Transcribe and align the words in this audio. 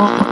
More 0.00 0.30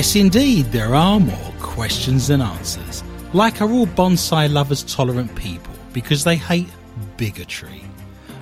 yes, 0.00 0.16
indeed, 0.16 0.64
there 0.72 0.94
are 0.94 1.20
more 1.20 1.52
questions 1.60 2.28
than 2.28 2.40
answers. 2.40 3.04
Like 3.34 3.60
are 3.60 3.70
all 3.70 3.86
bonsai 3.86 4.50
lovers 4.50 4.82
tolerant 4.84 5.36
people 5.36 5.74
because 5.92 6.24
they 6.24 6.36
hate 6.36 6.70
bigotry. 7.18 7.82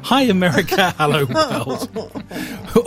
Hi, 0.03 0.23
America. 0.23 0.91
Hello, 0.99 1.25
world. 1.25 1.91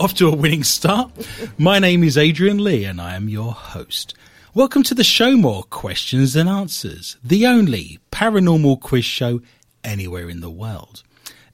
Off 0.00 0.14
to 0.14 0.28
a 0.28 0.34
winning 0.34 0.64
start. 0.64 1.10
My 1.58 1.78
name 1.80 2.02
is 2.02 2.16
Adrian 2.16 2.64
Lee 2.64 2.86
and 2.86 2.98
I 2.98 3.14
am 3.14 3.28
your 3.28 3.52
host. 3.52 4.14
Welcome 4.54 4.84
to 4.84 4.94
the 4.94 5.04
show 5.04 5.36
More 5.36 5.64
Questions 5.64 6.32
Than 6.32 6.48
Answers, 6.48 7.18
the 7.22 7.46
only 7.46 7.98
paranormal 8.10 8.80
quiz 8.80 9.04
show 9.04 9.42
anywhere 9.84 10.30
in 10.30 10.40
the 10.40 10.48
world. 10.48 11.02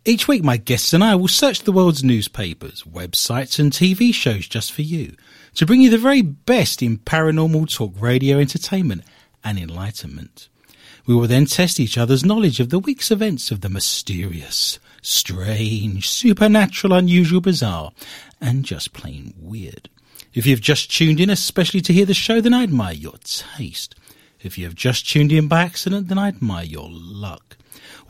Each 0.04 0.28
week, 0.28 0.44
my 0.44 0.56
guests 0.56 0.92
and 0.92 1.02
I 1.02 1.16
will 1.16 1.26
search 1.26 1.62
the 1.64 1.72
world's 1.72 2.04
newspapers, 2.04 2.84
websites, 2.84 3.58
and 3.58 3.72
TV 3.72 4.14
shows 4.14 4.46
just 4.46 4.70
for 4.70 4.82
you 4.82 5.16
to 5.54 5.66
bring 5.66 5.80
you 5.80 5.90
the 5.90 5.98
very 5.98 6.22
best 6.22 6.82
in 6.82 6.98
paranormal 6.98 7.72
talk 7.72 7.94
radio 7.98 8.38
entertainment 8.38 9.02
and 9.44 9.58
enlightenment. 9.58 10.48
We 11.06 11.14
will 11.14 11.26
then 11.26 11.46
test 11.46 11.80
each 11.80 11.96
other's 11.96 12.24
knowledge 12.24 12.60
of 12.60 12.68
the 12.68 12.78
week's 12.78 13.10
events 13.10 13.50
of 13.50 13.62
the 13.62 13.68
mysterious, 13.68 14.78
strange, 15.00 16.08
supernatural, 16.08 16.92
unusual, 16.92 17.40
bizarre, 17.40 17.92
and 18.40 18.64
just 18.64 18.92
plain 18.92 19.34
weird. 19.38 19.88
If 20.34 20.46
you've 20.46 20.60
just 20.60 20.90
tuned 20.90 21.20
in, 21.20 21.30
especially 21.30 21.80
to 21.80 21.92
hear 21.92 22.04
the 22.04 22.14
show, 22.14 22.40
then 22.40 22.54
I 22.54 22.62
admire 22.62 22.92
your 22.92 23.14
taste. 23.24 23.94
If 24.40 24.58
you 24.58 24.64
have 24.66 24.74
just 24.74 25.08
tuned 25.08 25.32
in 25.32 25.48
by 25.48 25.62
accident, 25.62 26.08
then 26.08 26.18
I 26.18 26.28
admire 26.28 26.64
your 26.64 26.88
luck. 26.90 27.56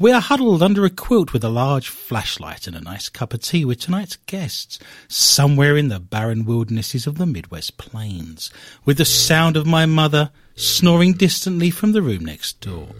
We 0.01 0.13
are 0.13 0.21
huddled 0.21 0.63
under 0.63 0.85
a 0.85 0.91
quilt 0.91 1.33
with 1.33 1.43
a 1.43 1.49
large 1.49 1.89
flashlight 1.89 2.69
and 2.69 2.77
a 2.77 2.81
nice 2.81 3.09
cup 3.09 3.35
of 3.35 3.41
tea 3.41 3.65
with 3.65 3.81
tonight's 3.81 4.15
guests, 4.27 4.79
somewhere 5.09 5.77
in 5.77 5.89
the 5.89 5.99
barren 5.99 6.45
wildernesses 6.45 7.09
of 7.09 7.19
the 7.19 7.27
Midwest 7.27 7.79
Plains, 7.79 8.53
with 8.85 8.99
the 8.99 9.05
sound 9.05 9.57
of 9.57 9.67
my 9.67 9.87
mother 9.87 10.31
snoring 10.55 11.15
distantly 11.15 11.71
from 11.71 11.91
the 11.91 12.03
room 12.03 12.25
next 12.25 12.61
door. 12.61 12.91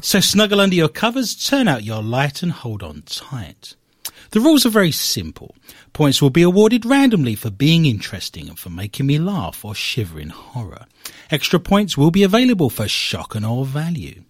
So 0.00 0.20
snuggle 0.20 0.62
under 0.62 0.74
your 0.74 0.88
covers, 0.88 1.34
turn 1.34 1.68
out 1.68 1.84
your 1.84 2.02
light, 2.02 2.42
and 2.42 2.52
hold 2.52 2.82
on 2.82 3.02
tight. 3.02 3.74
The 4.30 4.40
rules 4.40 4.64
are 4.64 4.70
very 4.70 4.92
simple. 4.92 5.54
Points 5.92 6.22
will 6.22 6.30
be 6.30 6.42
awarded 6.42 6.86
randomly 6.86 7.34
for 7.34 7.50
being 7.50 7.84
interesting 7.84 8.48
and 8.48 8.58
for 8.58 8.70
making 8.70 9.06
me 9.06 9.18
laugh 9.18 9.66
or 9.66 9.74
shiver 9.74 10.18
in 10.18 10.30
horror. 10.30 10.86
Extra 11.30 11.60
points 11.60 11.98
will 11.98 12.10
be 12.10 12.22
available 12.22 12.70
for 12.70 12.88
shock 12.88 13.34
and 13.34 13.44
awe 13.44 13.64
value. 13.64 14.22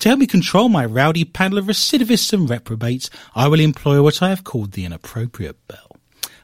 To 0.00 0.08
help 0.08 0.18
me 0.20 0.26
control 0.26 0.70
my 0.70 0.86
rowdy 0.86 1.26
panel 1.26 1.58
of 1.58 1.66
recidivists 1.66 2.32
and 2.32 2.48
reprobates, 2.48 3.10
I 3.34 3.48
will 3.48 3.60
employ 3.60 4.02
what 4.02 4.22
I 4.22 4.30
have 4.30 4.44
called 4.44 4.72
the 4.72 4.86
inappropriate 4.86 5.68
bell. 5.68 5.96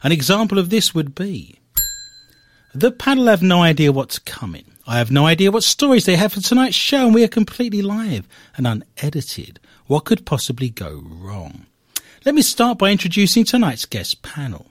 An 0.03 0.13
example 0.13 0.59
of 0.59 0.69
this 0.69 0.95
would 0.95 1.15
be 1.15 1.59
the 2.75 2.91
panel 2.91 3.29
have 3.29 3.43
no 3.43 3.63
idea 3.63 3.93
what's 3.93 4.19
coming. 4.19 4.67
I 4.87 4.99
have 4.99 5.11
no 5.11 5.25
idea 5.25 5.51
what 5.51 5.65
stories 5.65 6.05
they 6.05 6.17
have 6.17 6.35
for 6.35 6.43
tonight's 6.43 6.77
show, 6.77 7.07
and 7.07 7.15
we 7.15 7.25
are 7.25 7.29
completely 7.29 7.81
live 7.81 8.29
and 8.59 8.67
unedited. 8.67 9.59
What 9.87 10.05
could 10.05 10.27
possibly 10.27 10.69
go 10.69 11.03
wrong? 11.03 11.65
Let 12.27 12.35
me 12.35 12.43
start 12.43 12.77
by 12.77 12.91
introducing 12.91 13.45
tonight's 13.45 13.87
guest 13.87 14.21
panel. 14.21 14.67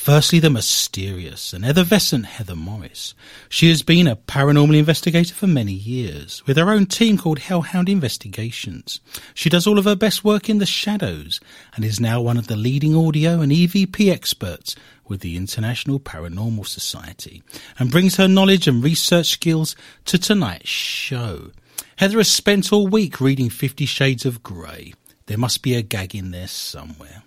Firstly, 0.00 0.38
the 0.38 0.48
mysterious 0.48 1.52
and 1.52 1.66
effervescent 1.66 2.24
Heather 2.24 2.54
Morris. 2.54 3.14
She 3.50 3.68
has 3.68 3.82
been 3.82 4.06
a 4.06 4.16
paranormal 4.16 4.78
investigator 4.78 5.34
for 5.34 5.46
many 5.46 5.74
years, 5.74 6.42
with 6.46 6.56
her 6.56 6.70
own 6.70 6.86
team 6.86 7.18
called 7.18 7.40
Hellhound 7.40 7.90
Investigations. 7.90 9.00
She 9.34 9.50
does 9.50 9.66
all 9.66 9.78
of 9.78 9.84
her 9.84 9.96
best 9.96 10.24
work 10.24 10.48
in 10.48 10.58
the 10.58 10.66
shadows, 10.66 11.40
and 11.74 11.84
is 11.84 12.00
now 12.00 12.22
one 12.22 12.38
of 12.38 12.46
the 12.46 12.56
leading 12.56 12.96
audio 12.96 13.42
and 13.42 13.52
EVP 13.52 14.10
experts 14.10 14.74
with 15.06 15.20
the 15.20 15.36
International 15.36 16.00
Paranormal 16.00 16.66
Society, 16.66 17.42
and 17.78 17.90
brings 17.90 18.16
her 18.16 18.28
knowledge 18.28 18.66
and 18.66 18.82
research 18.82 19.26
skills 19.26 19.76
to 20.06 20.16
tonight's 20.16 20.70
show. 20.70 21.50
Heather 21.96 22.16
has 22.16 22.30
spent 22.30 22.72
all 22.72 22.86
week 22.86 23.20
reading 23.20 23.50
Fifty 23.50 23.84
Shades 23.84 24.24
of 24.24 24.42
Grey. 24.42 24.94
There 25.26 25.36
must 25.36 25.62
be 25.62 25.74
a 25.74 25.82
gag 25.82 26.14
in 26.14 26.30
there 26.30 26.48
somewhere. 26.48 27.24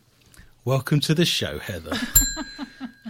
Welcome 0.63 0.99
to 1.01 1.15
the 1.15 1.25
show, 1.25 1.57
Heather. 1.57 1.95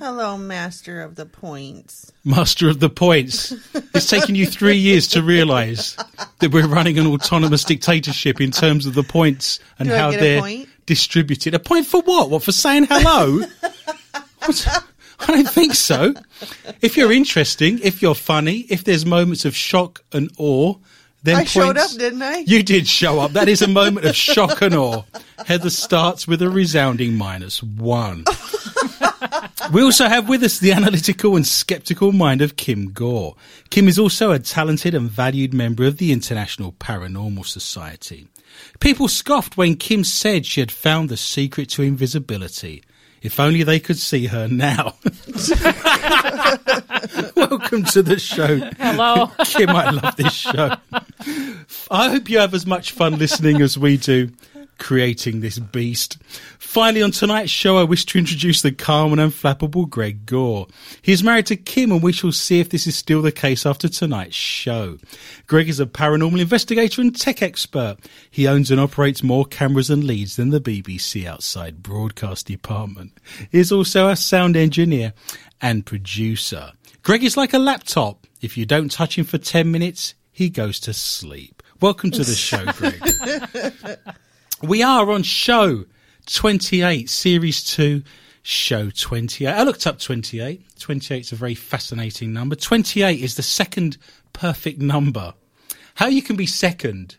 Hello, 0.01 0.35
Master 0.35 1.03
of 1.03 1.13
the 1.13 1.28
Points. 1.28 2.12
Master 2.25 2.67
of 2.67 2.79
the 2.79 2.89
points. 2.89 3.53
It's 3.94 4.09
taken 4.09 4.34
you 4.34 4.47
three 4.47 4.78
years 4.78 5.07
to 5.09 5.22
realise 5.22 5.95
that 6.39 6.51
we're 6.51 6.67
running 6.67 6.97
an 6.97 7.06
autonomous 7.06 7.63
dictatorship 7.63 8.41
in 8.41 8.50
terms 8.50 8.88
of 8.88 8.95
the 8.95 9.03
points 9.03 9.59
and 9.78 9.89
Do 9.89 9.94
how 9.94 10.09
they're 10.09 10.66
distributed. 10.88 11.53
A 11.53 11.59
point 11.59 11.85
for 11.85 12.01
what? 12.01 12.31
What 12.31 12.41
for 12.41 12.51
saying 12.51 12.88
hello? 12.89 13.45
What? 14.39 14.85
I 15.19 15.28
don't 15.28 15.47
think 15.47 15.75
so. 15.75 16.16
If 16.81 16.97
you're 16.97 17.12
interesting, 17.12 17.78
if 17.83 18.01
you're 18.01 18.16
funny, 18.16 18.62
if 18.72 18.83
there's 18.83 19.06
moments 19.06 19.45
of 19.45 19.56
shock 19.56 20.03
and 20.12 20.31
awe, 20.39 20.73
then 21.22 21.35
I 21.35 21.44
showed 21.44 21.78
up, 21.78 21.91
didn't 21.91 22.23
I? 22.23 22.39
You 22.39 22.63
did 22.63 22.88
show 22.88 23.19
up. 23.19 23.33
That 23.33 23.47
is 23.47 23.62
a 23.62 23.68
moment 23.68 24.07
of 24.07 24.16
shock 24.16 24.63
and 24.63 24.73
awe. 24.73 25.03
Heather 25.45 25.69
starts 25.69 26.28
with 26.28 26.41
a 26.41 26.50
resounding 26.50 27.13
minus 27.13 27.62
one. 27.62 28.25
We 29.72 29.81
also 29.84 30.08
have 30.08 30.28
with 30.28 30.44
us 30.44 30.59
the 30.59 30.74
analytical 30.74 31.36
and 31.36 31.47
skeptical 31.47 32.12
mind 32.12 32.42
of 32.42 32.56
Kim 32.58 32.92
Gore. 32.92 33.36
Kim 33.69 33.88
is 33.88 33.97
also 34.00 34.31
a 34.31 34.40
talented 34.40 34.94
and 34.94 35.09
valued 35.09 35.53
member 35.53 35.86
of 35.86 35.97
the 35.97 36.12
International 36.12 36.74
Paranormal 36.74 37.46
Society. 37.46 38.28
People 38.80 39.08
scoffed 39.08 39.56
when 39.58 39.75
Kim 39.75 40.03
said 40.03 40.46
she 40.46 40.59
had 40.59 40.72
found 40.72 41.09
the 41.09 41.18
secret 41.18 41.69
to 41.69 41.84
invisibility. 41.84 42.84
If 43.22 43.40
only 43.40 43.64
they 43.64 43.80
could 43.80 44.00
see 44.00 44.25
her 44.25 44.47
now. 44.47 44.96
Welcome 47.36 47.84
to 47.86 48.02
the 48.02 48.18
show. 48.19 48.58
Hello. 48.80 49.31
Kim, 49.46 49.69
I 49.69 49.92
love 49.92 50.16
this 50.16 50.34
show. 50.34 50.75
I 51.92 52.09
hope 52.09 52.30
you 52.30 52.40
have 52.40 52.56
as 52.56 52.66
much 52.66 52.92
fun 52.92 53.19
listening 53.19 53.62
as 53.62 53.78
we 53.78 53.98
do 53.98 54.31
creating 54.81 55.40
this 55.40 55.59
beast. 55.59 56.18
Finally, 56.58 57.03
on 57.03 57.12
tonight's 57.12 57.52
show, 57.52 57.78
I 57.78 57.84
wish 57.84 58.03
to 58.08 58.18
introduce 58.18 58.64
the 58.64 58.72
calm 58.72 59.14
and 59.14 59.22
unflappable 59.22 59.88
Greg 59.88 60.25
Gore. 60.25 60.66
He 61.03 61.12
is 61.12 61.24
married 61.24 61.46
to 61.46 61.56
Kim, 61.56 61.92
and 61.92 62.02
we 62.02 62.12
shall 62.12 62.31
see 62.31 62.59
if 62.59 62.69
this 62.69 62.88
is 62.88 62.96
still 62.96 63.22
the 63.22 63.31
case 63.31 63.66
after 63.68 63.88
tonight's 63.88 64.36
show. 64.36 64.97
Greg 65.46 65.69
is 65.69 65.80
a 65.80 65.86
paranormal 65.86 66.42
investigator 66.42 67.00
and 67.00 67.18
tech 67.18 67.44
expert. 67.44 67.97
He 68.31 68.47
owns 68.47 68.72
and 68.72 68.81
operates 68.81 69.22
more 69.22 69.46
cameras 69.46 69.92
and 69.92 70.03
leads 70.03 70.36
than 70.36 70.50
the 70.50 70.59
BBC 70.59 71.28
outside 71.28 71.84
broadcast 71.84 72.48
department. 72.48 73.12
He 73.52 73.59
is 73.59 73.72
also 73.72 74.09
a 74.09 74.16
sound 74.16 74.58
engineer 74.58 75.13
and 75.62 75.86
producer. 75.86 76.72
Greg 77.04 77.24
is 77.24 77.38
like 77.38 77.54
a 77.54 77.60
laptop. 77.60 78.25
If 78.42 78.57
you 78.57 78.66
don't 78.66 78.92
touch 78.92 79.16
him 79.16 79.25
for 79.25 79.38
10 79.38 79.72
minutes, 79.72 80.16
he 80.31 80.50
goes 80.50 80.80
to 80.81 80.94
sleep. 80.94 81.62
Welcome 81.81 82.10
to 82.12 82.24
the 82.24 82.33
show, 82.33 82.66
Greg. 82.74 84.00
We 84.63 84.84
are 84.84 85.10
on 85.12 85.24
show 85.24 85.86
28, 86.28 87.10
series 87.10 87.63
2, 87.63 88.04
show 88.44 88.90
28. 88.90 89.48
I 89.52 89.63
looked 89.63 89.88
up 89.88 90.00
28. 90.00 90.63
28 90.80 91.19
is 91.22 91.31
a 91.31 91.36
very 91.36 91.56
fascinating 91.56 92.34
number. 92.34 92.56
28 92.56 93.19
is 93.19 93.36
the 93.36 93.44
second 93.44 93.98
perfect 94.34 94.80
number. 94.80 95.34
How 95.96 96.08
you 96.08 96.22
can 96.22 96.36
be 96.36 96.46
second 96.46 97.18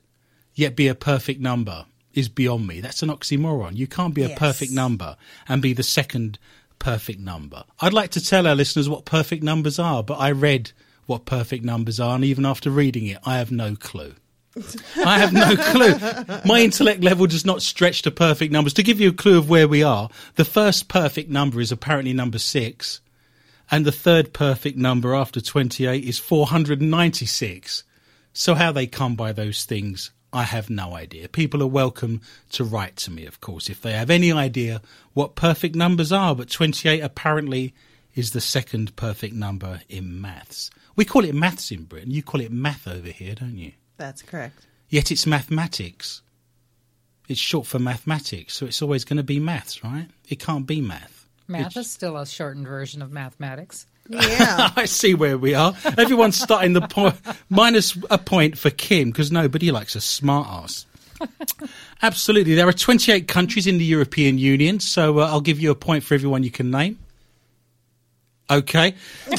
yet 0.54 0.76
be 0.76 0.88
a 0.88 0.94
perfect 0.94 1.40
number 1.40 1.86
is 2.12 2.28
beyond 2.28 2.66
me. 2.66 2.80
That's 2.80 3.02
an 3.02 3.08
oxymoron. 3.08 3.76
You 3.76 3.86
can't 3.86 4.14
be 4.14 4.22
a 4.22 4.28
Yes. 4.28 4.38
perfect 4.38 4.72
number 4.72 5.16
and 5.48 5.62
be 5.62 5.72
the 5.72 5.82
second 5.82 6.38
perfect 6.78 7.20
number. 7.20 7.64
I'd 7.80 7.92
like 7.94 8.10
to 8.10 8.20
tell 8.24 8.46
our 8.46 8.54
listeners 8.54 8.88
what 8.88 9.04
perfect 9.04 9.42
numbers 9.42 9.78
are, 9.78 10.02
but 10.02 10.14
I 10.18 10.30
read 10.32 10.72
what 11.06 11.24
perfect 11.24 11.64
numbers 11.64 11.98
are, 11.98 12.14
and 12.14 12.24
even 12.24 12.44
after 12.44 12.70
reading 12.70 13.06
it, 13.06 13.18
I 13.24 13.38
have 13.38 13.50
no 13.50 13.74
clue. 13.76 14.14
I 14.96 15.18
have 15.18 15.32
no 15.32 15.56
clue. 15.56 16.40
My 16.44 16.60
intellect 16.60 17.02
level 17.02 17.26
does 17.26 17.46
not 17.46 17.62
stretch 17.62 18.02
to 18.02 18.10
perfect 18.10 18.52
numbers. 18.52 18.74
To 18.74 18.82
give 18.82 19.00
you 19.00 19.10
a 19.10 19.14
clue 19.14 19.38
of 19.38 19.48
where 19.48 19.68
we 19.68 19.82
are, 19.82 20.10
the 20.34 20.44
first 20.44 20.88
perfect 20.88 21.30
number 21.30 21.60
is 21.60 21.72
apparently 21.72 22.12
number 22.12 22.38
six, 22.38 23.00
and 23.70 23.84
the 23.84 23.92
third 23.92 24.32
perfect 24.32 24.76
number 24.76 25.14
after 25.14 25.40
28 25.40 26.04
is 26.04 26.18
496. 26.18 27.84
So, 28.34 28.54
how 28.54 28.72
they 28.72 28.86
come 28.86 29.14
by 29.14 29.32
those 29.32 29.64
things, 29.64 30.10
I 30.32 30.44
have 30.44 30.70
no 30.70 30.94
idea. 30.94 31.28
People 31.28 31.62
are 31.62 31.66
welcome 31.66 32.20
to 32.52 32.64
write 32.64 32.96
to 32.96 33.10
me, 33.10 33.26
of 33.26 33.40
course, 33.40 33.68
if 33.68 33.80
they 33.80 33.92
have 33.92 34.10
any 34.10 34.32
idea 34.32 34.82
what 35.12 35.34
perfect 35.34 35.74
numbers 35.74 36.12
are, 36.12 36.34
but 36.34 36.50
28 36.50 37.00
apparently 37.00 37.74
is 38.14 38.32
the 38.32 38.40
second 38.40 38.94
perfect 38.96 39.34
number 39.34 39.80
in 39.88 40.20
maths. 40.20 40.70
We 40.96 41.04
call 41.04 41.24
it 41.24 41.34
maths 41.34 41.70
in 41.70 41.84
Britain. 41.84 42.10
You 42.10 42.22
call 42.22 42.40
it 42.40 42.52
math 42.52 42.86
over 42.86 43.08
here, 43.08 43.34
don't 43.34 43.56
you? 43.56 43.72
That's 44.02 44.20
correct. 44.20 44.66
Yet 44.88 45.12
it's 45.12 45.28
mathematics. 45.28 46.22
It's 47.28 47.38
short 47.38 47.68
for 47.68 47.78
mathematics, 47.78 48.52
so 48.54 48.66
it's 48.66 48.82
always 48.82 49.04
going 49.04 49.18
to 49.18 49.22
be 49.22 49.38
maths, 49.38 49.84
right? 49.84 50.08
It 50.28 50.40
can't 50.40 50.66
be 50.66 50.80
math. 50.80 51.28
Math 51.46 51.76
is 51.76 51.88
still 51.88 52.16
a 52.16 52.26
shortened 52.26 52.66
version 52.66 53.00
of 53.00 53.12
mathematics. 53.12 53.86
Yeah. 54.08 54.70
I 54.76 54.86
see 54.86 55.14
where 55.14 55.38
we 55.38 55.54
are. 55.54 55.72
Everyone's 55.96 56.40
starting 56.40 56.72
the 56.72 56.80
point. 56.80 57.14
Minus 57.48 57.96
a 58.10 58.18
point 58.18 58.58
for 58.58 58.70
Kim 58.70 59.12
because 59.12 59.30
nobody 59.30 59.70
likes 59.70 59.94
a 59.94 60.00
smart 60.00 60.48
ass. 60.48 60.84
Absolutely. 62.02 62.56
There 62.56 62.66
are 62.66 62.72
28 62.72 63.28
countries 63.28 63.68
in 63.68 63.78
the 63.78 63.84
European 63.84 64.36
Union, 64.36 64.80
so 64.80 65.20
uh, 65.20 65.26
I'll 65.26 65.40
give 65.40 65.60
you 65.60 65.70
a 65.70 65.76
point 65.76 66.02
for 66.02 66.14
everyone 66.14 66.42
you 66.42 66.50
can 66.50 66.72
name. 66.72 66.98
Okay. 68.50 68.94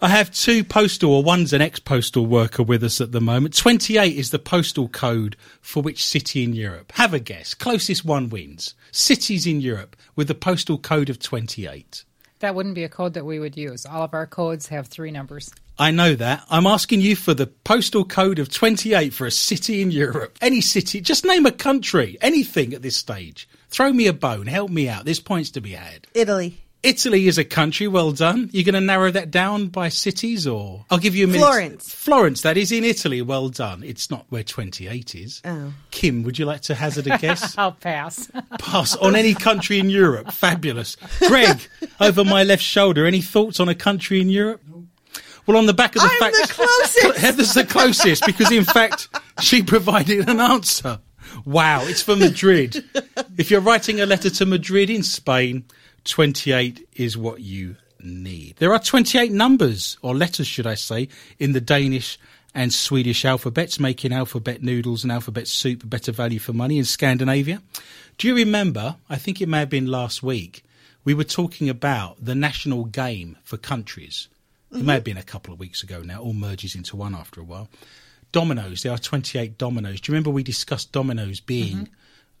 I 0.00 0.08
have 0.08 0.30
two 0.30 0.62
postal, 0.62 1.12
or 1.12 1.22
one's 1.22 1.52
an 1.52 1.60
ex 1.60 1.80
postal 1.80 2.26
worker 2.26 2.62
with 2.62 2.84
us 2.84 3.00
at 3.00 3.12
the 3.12 3.20
moment. 3.20 3.56
28 3.56 4.16
is 4.16 4.30
the 4.30 4.38
postal 4.38 4.88
code 4.88 5.36
for 5.60 5.82
which 5.82 6.04
city 6.04 6.44
in 6.44 6.52
Europe? 6.52 6.92
Have 6.94 7.14
a 7.14 7.18
guess. 7.18 7.54
Closest 7.54 8.04
one 8.04 8.28
wins. 8.28 8.74
Cities 8.92 9.46
in 9.46 9.60
Europe 9.60 9.96
with 10.14 10.28
the 10.28 10.34
postal 10.34 10.78
code 10.78 11.10
of 11.10 11.18
28. 11.18 12.04
That 12.40 12.54
wouldn't 12.54 12.76
be 12.76 12.84
a 12.84 12.88
code 12.88 13.14
that 13.14 13.24
we 13.24 13.40
would 13.40 13.56
use. 13.56 13.84
All 13.84 14.02
of 14.02 14.14
our 14.14 14.26
codes 14.26 14.68
have 14.68 14.86
three 14.86 15.10
numbers. 15.10 15.50
I 15.78 15.90
know 15.90 16.14
that. 16.14 16.44
I'm 16.50 16.66
asking 16.66 17.00
you 17.00 17.16
for 17.16 17.34
the 17.34 17.46
postal 17.46 18.04
code 18.04 18.38
of 18.38 18.48
28 18.48 19.12
for 19.12 19.26
a 19.26 19.30
city 19.30 19.80
in 19.82 19.90
Europe. 19.90 20.36
Any 20.40 20.60
city, 20.60 21.00
just 21.00 21.24
name 21.24 21.46
a 21.46 21.52
country, 21.52 22.18
anything 22.20 22.74
at 22.74 22.82
this 22.82 22.96
stage. 22.96 23.48
Throw 23.68 23.92
me 23.92 24.06
a 24.06 24.12
bone, 24.12 24.46
help 24.46 24.70
me 24.70 24.88
out. 24.88 25.04
There's 25.04 25.20
points 25.20 25.50
to 25.52 25.60
be 25.60 25.72
had. 25.72 26.06
Italy. 26.14 26.58
Italy 26.82 27.26
is 27.26 27.38
a 27.38 27.44
country, 27.44 27.88
well 27.88 28.12
done. 28.12 28.50
You're 28.52 28.64
going 28.64 28.74
to 28.74 28.80
narrow 28.80 29.10
that 29.10 29.32
down 29.32 29.66
by 29.66 29.88
cities 29.88 30.46
or? 30.46 30.84
I'll 30.90 30.98
give 30.98 31.16
you 31.16 31.24
a 31.24 31.26
minute. 31.26 31.44
Florence. 31.44 31.92
Florence, 31.92 32.42
that 32.42 32.56
is 32.56 32.70
in 32.70 32.84
Italy, 32.84 33.20
well 33.20 33.48
done. 33.48 33.82
It's 33.82 34.10
not 34.10 34.26
where 34.28 34.44
28 34.44 35.14
is. 35.16 35.42
Oh. 35.44 35.72
Kim, 35.90 36.22
would 36.22 36.38
you 36.38 36.44
like 36.44 36.60
to 36.62 36.76
hazard 36.76 37.08
a 37.08 37.18
guess? 37.18 37.58
I'll 37.58 37.72
pass. 37.72 38.30
Pass 38.60 38.94
on 38.96 39.16
any 39.16 39.34
country 39.34 39.80
in 39.80 39.90
Europe. 39.90 40.30
Fabulous. 40.30 40.96
Greg, 41.26 41.60
over 42.00 42.24
my 42.24 42.44
left 42.44 42.62
shoulder, 42.62 43.06
any 43.06 43.22
thoughts 43.22 43.58
on 43.58 43.68
a 43.68 43.74
country 43.74 44.20
in 44.20 44.28
Europe? 44.28 44.62
Well, 45.46 45.56
on 45.56 45.66
the 45.66 45.74
back 45.74 45.96
of 45.96 46.02
the 46.02 46.08
I'm 46.12 46.18
fact, 46.20 46.36
the 46.46 46.52
closest. 46.52 47.18
Heather's 47.18 47.54
the 47.54 47.64
closest 47.64 48.24
because, 48.24 48.52
in 48.52 48.64
fact, 48.64 49.08
she 49.40 49.62
provided 49.62 50.28
an 50.28 50.40
answer. 50.40 51.00
Wow, 51.44 51.82
it's 51.84 52.02
for 52.02 52.16
Madrid. 52.16 52.84
If 53.36 53.50
you're 53.50 53.60
writing 53.60 54.00
a 54.00 54.06
letter 54.06 54.30
to 54.30 54.46
Madrid 54.46 54.90
in 54.90 55.02
Spain, 55.02 55.64
28 56.04 56.88
is 56.96 57.16
what 57.16 57.40
you 57.40 57.76
need. 58.00 58.56
There 58.56 58.72
are 58.72 58.78
28 58.78 59.32
numbers, 59.32 59.98
or 60.02 60.14
letters, 60.14 60.46
should 60.46 60.66
I 60.66 60.74
say, 60.74 61.08
in 61.38 61.52
the 61.52 61.60
Danish 61.60 62.18
and 62.54 62.72
Swedish 62.72 63.24
alphabets, 63.24 63.78
making 63.78 64.12
alphabet 64.12 64.62
noodles 64.62 65.04
and 65.04 65.12
alphabet 65.12 65.48
soup 65.48 65.82
a 65.82 65.86
better 65.86 66.12
value 66.12 66.38
for 66.38 66.52
money 66.52 66.78
in 66.78 66.84
Scandinavia. 66.84 67.62
Do 68.16 68.26
you 68.26 68.34
remember? 68.34 68.96
I 69.08 69.16
think 69.16 69.40
it 69.40 69.48
may 69.48 69.60
have 69.60 69.70
been 69.70 69.86
last 69.86 70.22
week. 70.22 70.64
We 71.04 71.14
were 71.14 71.24
talking 71.24 71.68
about 71.68 72.16
the 72.24 72.34
national 72.34 72.84
game 72.86 73.36
for 73.44 73.56
countries. 73.56 74.28
It 74.70 74.82
may 74.82 74.94
have 74.94 75.00
mm-hmm. 75.00 75.04
been 75.04 75.16
a 75.18 75.22
couple 75.22 75.54
of 75.54 75.60
weeks 75.60 75.82
ago 75.82 76.02
now, 76.02 76.20
all 76.20 76.34
merges 76.34 76.74
into 76.74 76.96
one 76.96 77.14
after 77.14 77.40
a 77.40 77.44
while. 77.44 77.68
Dominoes, 78.32 78.82
there 78.82 78.92
are 78.92 78.98
28 78.98 79.56
dominoes. 79.58 80.00
Do 80.00 80.10
you 80.10 80.14
remember 80.14 80.30
we 80.30 80.42
discussed 80.42 80.92
dominoes 80.92 81.40
being 81.40 81.88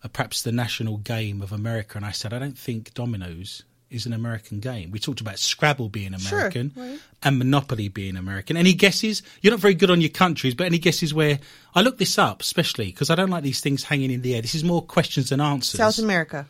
uh, 0.02 0.08
perhaps 0.08 0.42
the 0.42 0.52
national 0.52 0.98
game 0.98 1.40
of 1.42 1.52
America? 1.52 1.96
And 1.96 2.04
I 2.04 2.10
said, 2.10 2.32
I 2.32 2.38
don't 2.38 2.58
think 2.58 2.94
dominoes 2.94 3.62
is 3.90 4.04
an 4.04 4.12
American 4.12 4.60
game. 4.60 4.90
We 4.90 4.98
talked 4.98 5.20
about 5.20 5.38
Scrabble 5.38 5.88
being 5.88 6.16
Sure, 6.18 6.38
American 6.38 6.72
right. 6.76 6.98
and 7.22 7.38
Monopoly 7.38 7.88
being 7.88 8.16
American. 8.16 8.56
Any 8.56 8.74
guesses? 8.74 9.22
You're 9.40 9.52
not 9.52 9.60
very 9.60 9.74
good 9.74 9.90
on 9.90 10.00
your 10.00 10.10
countries, 10.10 10.54
but 10.54 10.66
any 10.66 10.78
guesses 10.78 11.14
where 11.14 11.38
I 11.74 11.80
looked 11.80 11.98
this 11.98 12.18
up, 12.18 12.42
especially 12.42 12.86
because 12.86 13.08
I 13.08 13.14
don't 13.14 13.30
like 13.30 13.42
these 13.42 13.60
things 13.60 13.84
hanging 13.84 14.10
in 14.10 14.20
the 14.22 14.34
air. 14.34 14.42
This 14.42 14.54
is 14.54 14.64
more 14.64 14.82
questions 14.82 15.30
than 15.30 15.40
answers. 15.40 15.78
South 15.78 15.98
America. 15.98 16.46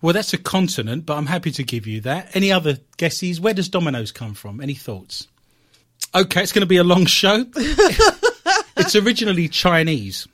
Well, 0.00 0.12
that's 0.14 0.32
a 0.32 0.38
continent, 0.38 1.04
but 1.06 1.16
I'm 1.16 1.26
happy 1.26 1.50
to 1.50 1.64
give 1.64 1.86
you 1.88 2.00
that. 2.02 2.36
Any 2.36 2.52
other 2.52 2.78
guesses? 2.96 3.40
Where 3.40 3.54
does 3.54 3.68
Dominoes 3.68 4.12
come 4.12 4.34
from? 4.34 4.60
Any 4.60 4.74
thoughts? 4.74 5.26
Okay, 6.14 6.42
it's 6.42 6.52
going 6.52 6.60
to 6.60 6.66
be 6.66 6.76
a 6.76 6.84
long 6.84 7.06
show. 7.06 7.44
it's 8.78 8.96
originally 8.96 9.48
Chinese. 9.48 10.26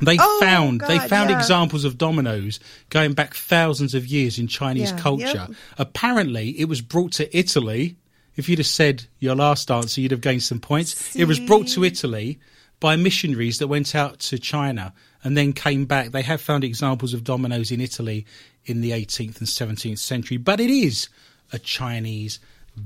They 0.00 0.18
Oh, 0.20 0.40
found 0.40 0.82
they 0.82 0.98
found 0.98 1.30
yeah. 1.30 1.38
examples 1.38 1.84
of 1.84 1.96
dominoes 1.96 2.60
going 2.90 3.14
back 3.14 3.34
thousands 3.34 3.94
of 3.94 4.06
years 4.06 4.38
in 4.38 4.46
Chinese 4.46 4.90
Yeah, 4.90 4.98
culture. 4.98 5.24
yep. 5.48 5.50
Apparently, 5.78 6.50
it 6.60 6.66
was 6.68 6.80
brought 6.82 7.12
to 7.12 7.36
Italy. 7.36 7.96
If 8.36 8.48
you'd 8.48 8.58
have 8.58 8.66
said 8.66 9.04
your 9.20 9.34
last 9.34 9.70
answer, 9.70 10.00
you'd 10.02 10.10
have 10.10 10.20
gained 10.20 10.42
some 10.42 10.60
points. 10.60 11.16
It 11.16 11.24
was 11.24 11.40
brought 11.40 11.68
to 11.68 11.84
Italy 11.84 12.38
by 12.80 12.96
missionaries 12.96 13.58
that 13.58 13.68
went 13.68 13.94
out 13.94 14.18
to 14.18 14.38
China 14.38 14.92
and 15.24 15.34
then 15.36 15.54
came 15.54 15.86
back. 15.86 16.10
They 16.10 16.20
have 16.22 16.42
found 16.42 16.62
examples 16.62 17.14
of 17.14 17.24
dominoes 17.24 17.70
in 17.70 17.80
Italy 17.80 18.26
in 18.66 18.82
the 18.82 18.90
18th 18.90 19.38
and 19.38 19.48
17th 19.48 19.98
century, 19.98 20.36
but 20.36 20.60
it 20.60 20.68
is 20.68 21.08
a 21.54 21.58
Chinese 21.58 22.38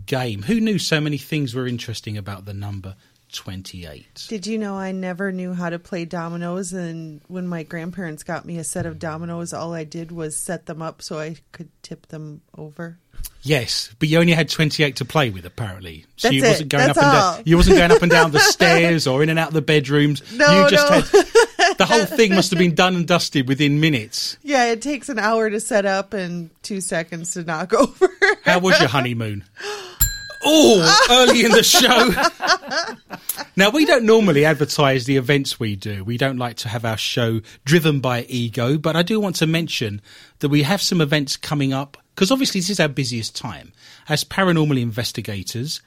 game. 0.06 0.42
Who 0.42 0.60
knew 0.60 0.78
so 0.78 1.00
many 1.00 1.18
things 1.18 1.54
were 1.56 1.66
interesting 1.66 2.16
about 2.16 2.44
the 2.44 2.54
number 2.54 2.94
28? 3.32 4.26
Did 4.28 4.46
you 4.46 4.58
know 4.58 4.74
I 4.74 4.92
never 4.92 5.32
knew 5.32 5.52
how 5.54 5.70
to 5.70 5.78
play 5.78 6.04
dominoes? 6.04 6.72
And 6.72 7.20
when 7.28 7.46
my 7.46 7.62
grandparents 7.62 8.22
got 8.22 8.44
me 8.44 8.58
a 8.58 8.64
set 8.64 8.86
of 8.86 8.98
dominoes, 8.98 9.52
all 9.52 9.72
I 9.72 9.84
did 9.84 10.12
was 10.12 10.36
set 10.36 10.66
them 10.66 10.82
up 10.82 11.02
so 11.02 11.18
I 11.18 11.36
could 11.52 11.70
tip 11.82 12.06
them 12.08 12.42
over. 12.56 12.98
Yes, 13.42 13.94
but 13.98 14.08
you 14.08 14.18
only 14.18 14.32
had 14.32 14.48
28 14.48 14.96
to 14.96 15.04
play 15.04 15.30
with 15.30 15.44
apparently. 15.46 16.04
So 16.16 16.28
That's 16.28 16.34
you 16.34 16.44
it. 16.44 16.48
wasn't 16.48 16.68
going 16.70 16.86
That's 16.86 16.98
up 16.98 17.04
and 17.04 17.16
all. 17.16 17.34
down 17.36 17.42
you 17.46 17.56
wasn't 17.56 17.76
going 17.78 17.90
up 17.92 18.02
and 18.02 18.10
down 18.10 18.30
the 18.32 18.38
stairs 18.40 19.06
or 19.06 19.22
in 19.22 19.28
and 19.28 19.38
out 19.38 19.48
of 19.48 19.54
the 19.54 19.62
bedrooms. 19.62 20.22
No, 20.36 20.64
you 20.64 20.70
just 20.70 20.90
no. 20.90 21.20
had 21.20 21.78
the 21.78 21.86
whole 21.86 22.04
thing 22.16 22.34
must 22.34 22.50
have 22.50 22.58
been 22.58 22.74
done 22.74 22.94
and 22.96 23.06
dusted 23.06 23.48
within 23.48 23.80
minutes. 23.80 24.36
Yeah, 24.42 24.66
it 24.66 24.82
takes 24.82 25.08
an 25.08 25.18
hour 25.18 25.48
to 25.50 25.60
set 25.60 25.86
up 25.86 26.12
and 26.12 26.50
two 26.62 26.80
seconds 26.80 27.32
to 27.32 27.42
knock 27.44 27.72
over. 27.74 28.08
How 28.44 28.58
was 28.58 28.78
your 28.78 28.88
honeymoon? 28.88 29.44
Oh, 30.42 31.06
early 31.10 31.44
in 31.44 31.52
the 31.52 31.62
show. 31.62 32.10
now, 33.56 33.70
we 33.70 33.84
don't 33.84 34.04
normally 34.04 34.44
advertise 34.44 35.04
the 35.04 35.16
events 35.16 35.60
we 35.60 35.76
do. 35.76 36.02
We 36.02 36.16
don't 36.16 36.38
like 36.38 36.56
to 36.58 36.68
have 36.68 36.84
our 36.84 36.96
show 36.96 37.40
driven 37.64 38.00
by 38.00 38.22
ego, 38.22 38.78
but 38.78 38.96
I 38.96 39.02
do 39.02 39.20
want 39.20 39.36
to 39.36 39.46
mention 39.46 40.00
that 40.38 40.48
we 40.48 40.62
have 40.62 40.80
some 40.80 41.00
events 41.00 41.36
coming 41.36 41.72
up 41.72 41.96
because 42.14 42.30
obviously 42.30 42.60
this 42.60 42.70
is 42.70 42.80
our 42.80 42.88
busiest 42.88 43.34
time. 43.34 43.72
As 44.08 44.24
paranormal 44.24 44.80
investigators, 44.80 45.80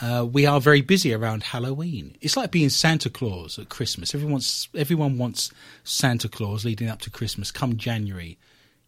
uh, 0.00 0.26
we 0.30 0.46
are 0.46 0.60
very 0.60 0.80
busy 0.80 1.12
around 1.12 1.42
Halloween. 1.42 2.16
It's 2.20 2.36
like 2.36 2.50
being 2.50 2.68
Santa 2.68 3.10
Claus 3.10 3.58
at 3.58 3.68
Christmas. 3.68 4.14
Everyone's, 4.14 4.68
everyone 4.76 5.18
wants 5.18 5.50
Santa 5.84 6.28
Claus 6.28 6.64
leading 6.64 6.88
up 6.88 7.00
to 7.02 7.10
Christmas. 7.10 7.50
Come 7.50 7.76
January, 7.76 8.38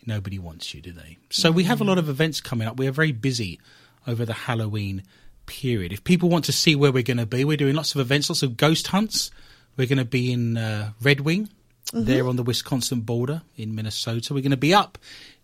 nobody 0.07 0.39
wants 0.39 0.73
you, 0.73 0.81
do 0.81 0.93
they? 0.93 1.19
So 1.31 1.51
we 1.51 1.65
have 1.65 1.81
a 1.81 1.85
lot 1.85 1.99
of 1.99 2.09
events 2.09 2.41
coming 2.41 2.69
up. 2.69 2.79
We 2.79 2.87
are 2.87 2.93
very 2.93 3.13
busy 3.13 3.61
over 4.07 4.25
the 4.25 4.33
Halloween 4.33 5.03
period. 5.47 5.93
If 5.93 6.05
people 6.05 6.29
want 6.29 6.45
to 6.47 6.53
see 6.53 6.75
where 6.75 6.93
we're 6.93 7.03
going 7.03 7.19
to 7.19 7.27
be, 7.27 7.45
we're 7.45 7.57
doing 7.57 7.75
lots 7.75 7.95
of 7.95 8.01
events, 8.01 8.31
lots 8.31 8.43
of 8.43 8.57
ghost 8.57 8.89
hunts. 8.89 9.31
We're 9.77 9.89
going 9.89 9.99
to 9.99 10.05
be 10.05 10.33
in 10.33 10.57
uh, 10.57 10.93
Red 11.03 11.21
Wing, 11.21 11.49
there 11.93 12.27
on 12.27 12.37
the 12.37 12.43
Wisconsin 12.43 13.01
border 13.01 13.43
in 13.57 13.75
Minnesota. 13.75 14.35
We're 14.35 14.41
going 14.41 14.51
to 14.51 14.57
be 14.57 14.75
up 14.75 14.99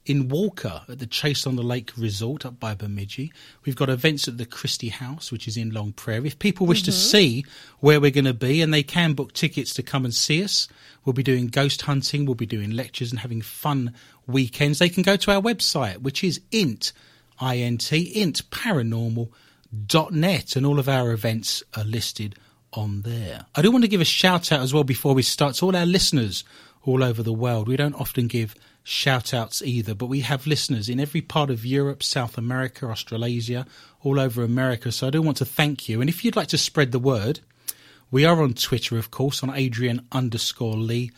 in 0.06 0.28
Walker 0.28 0.82
at 0.88 0.98
the 0.98 1.06
Chase 1.06 1.46
on 1.46 1.56
the 1.56 1.62
Lake 1.62 1.92
Resort 1.96 2.46
up 2.46 2.58
by 2.58 2.74
Bemidji. 2.74 3.32
We've 3.64 3.76
got 3.76 3.90
events 3.90 4.26
at 4.26 4.38
the 4.38 4.46
Christie 4.46 4.88
House, 4.88 5.30
which 5.30 5.46
is 5.46 5.56
in 5.56 5.70
Long 5.70 5.92
Prairie. 5.92 6.26
If 6.26 6.38
people 6.38 6.66
wish 6.66 6.82
to 6.84 6.92
see 6.92 7.44
where 7.80 8.00
we're 8.00 8.10
going 8.10 8.24
to 8.24 8.34
be, 8.34 8.62
and 8.62 8.72
they 8.72 8.82
can 8.82 9.12
book 9.12 9.32
tickets 9.32 9.74
to 9.74 9.82
come 9.82 10.04
and 10.04 10.14
see 10.14 10.42
us, 10.42 10.68
we'll 11.04 11.12
be 11.12 11.22
doing 11.22 11.48
ghost 11.48 11.82
hunting, 11.82 12.24
we'll 12.24 12.34
be 12.34 12.46
doing 12.46 12.70
lectures 12.70 13.10
and 13.10 13.20
having 13.20 13.42
fun 13.42 13.94
weekends. 14.26 14.78
They 14.78 14.88
can 14.88 15.02
go 15.02 15.16
to 15.16 15.32
our 15.32 15.42
website, 15.42 15.98
which 15.98 16.24
is 16.24 16.40
int, 16.50 16.92
int, 17.40 17.92
int 17.92 18.50
paranormal.net, 18.50 20.56
and 20.56 20.66
all 20.66 20.78
of 20.78 20.88
our 20.88 21.12
events 21.12 21.62
are 21.76 21.84
listed 21.84 22.34
on 22.72 23.02
there. 23.02 23.46
I 23.54 23.62
do 23.62 23.70
want 23.70 23.84
to 23.84 23.88
give 23.88 24.00
a 24.00 24.04
shout 24.04 24.52
out 24.52 24.60
as 24.60 24.72
well 24.72 24.84
before 24.84 25.14
we 25.14 25.22
start 25.22 25.56
to 25.56 25.66
all 25.66 25.76
our 25.76 25.86
listeners 25.86 26.44
all 26.84 27.02
over 27.02 27.22
the 27.22 27.32
world. 27.32 27.68
We 27.68 27.76
don't 27.76 28.00
often 28.00 28.28
give 28.28 28.54
shout 28.82 29.34
outs 29.34 29.62
either, 29.62 29.94
but 29.94 30.06
we 30.06 30.20
have 30.20 30.46
listeners 30.46 30.88
in 30.88 31.00
every 31.00 31.20
part 31.20 31.50
of 31.50 31.66
Europe, 31.66 32.02
South 32.02 32.38
America, 32.38 32.86
Australasia, 32.86 33.66
all 34.02 34.18
over 34.18 34.42
America. 34.42 34.90
So 34.92 35.08
I 35.08 35.10
do 35.10 35.20
want 35.20 35.36
to 35.38 35.44
thank 35.44 35.88
you. 35.88 36.00
And 36.00 36.08
if 36.08 36.24
you'd 36.24 36.36
like 36.36 36.48
to 36.48 36.58
spread 36.58 36.92
the 36.92 36.98
word, 36.98 37.40
We 38.10 38.24
are 38.24 38.42
on 38.42 38.54
Twitter, 38.54 38.98
of 38.98 39.12
course, 39.12 39.42
on 39.42 39.54
Adrian 39.54 40.06
underscore 40.10 40.74
Lee 40.74 41.12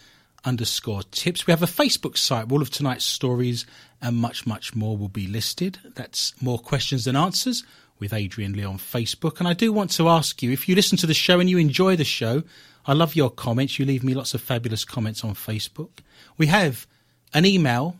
underscore 0.44 1.02
tips. 1.04 1.46
We 1.46 1.52
have 1.52 1.62
a 1.62 1.66
Facebook 1.66 2.18
site 2.18 2.50
all 2.52 2.60
of 2.60 2.70
tonight's 2.70 3.04
stories 3.04 3.64
and 4.02 4.16
much, 4.16 4.46
much 4.46 4.74
more 4.74 4.96
will 4.96 5.08
be 5.08 5.26
listed. 5.26 5.78
That's 5.94 6.34
More 6.42 6.58
Questions 6.58 7.04
Than 7.04 7.16
Answers 7.16 7.64
with 7.98 8.12
Adrian 8.12 8.52
Lee 8.54 8.64
on 8.64 8.78
Facebook. 8.78 9.38
And 9.38 9.46
I 9.46 9.52
do 9.52 9.72
want 9.72 9.92
to 9.92 10.08
ask 10.08 10.42
you 10.42 10.50
if 10.50 10.68
you 10.68 10.74
listen 10.74 10.98
to 10.98 11.06
the 11.06 11.14
show 11.14 11.38
and 11.38 11.48
you 11.48 11.56
enjoy 11.56 11.94
the 11.94 12.04
show, 12.04 12.42
I 12.84 12.94
love 12.94 13.14
your 13.14 13.30
comments. 13.30 13.78
You 13.78 13.86
leave 13.86 14.02
me 14.02 14.12
lots 14.12 14.34
of 14.34 14.40
fabulous 14.40 14.84
comments 14.84 15.22
on 15.22 15.34
Facebook. 15.34 16.00
We 16.36 16.48
have 16.48 16.86
an 17.32 17.46
email 17.46 17.96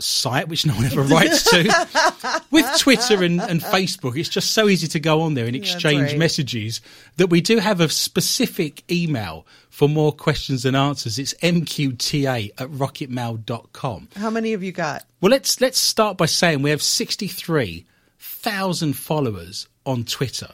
site 0.00 0.48
which 0.48 0.64
no 0.64 0.74
one 0.74 0.84
ever 0.84 1.02
writes 1.02 1.42
to. 1.50 2.42
With 2.50 2.66
twitter 2.78 3.24
and, 3.24 3.40
and 3.40 3.60
facebook 3.60 4.16
it's 4.16 4.28
just 4.28 4.52
so 4.52 4.68
easy 4.68 4.86
to 4.88 5.00
go 5.00 5.22
on 5.22 5.32
there 5.34 5.46
and 5.46 5.56
exchange 5.56 6.10
right. 6.10 6.18
messages 6.18 6.80
that 7.16 7.28
we 7.28 7.40
do 7.40 7.58
have 7.58 7.80
a 7.80 7.88
specific 7.88 8.84
email 8.90 9.46
for 9.70 9.88
more 9.88 10.12
questions 10.12 10.64
and 10.64 10.76
answers. 10.76 11.18
It's 11.18 11.34
mqta 11.34 12.50
at 12.58 12.68
rocketmail.com 12.68 14.08
How 14.16 14.30
many 14.30 14.52
have 14.52 14.62
you 14.62 14.72
got? 14.72 15.04
well 15.20 15.30
let's 15.30 15.60
let's 15.60 15.78
start 15.78 16.16
by 16.16 16.24
saying 16.26 16.62
we 16.62 16.70
have 16.70 16.82
63,000 16.82 18.92
followers 18.94 19.68
on 19.84 20.04
twitter. 20.04 20.50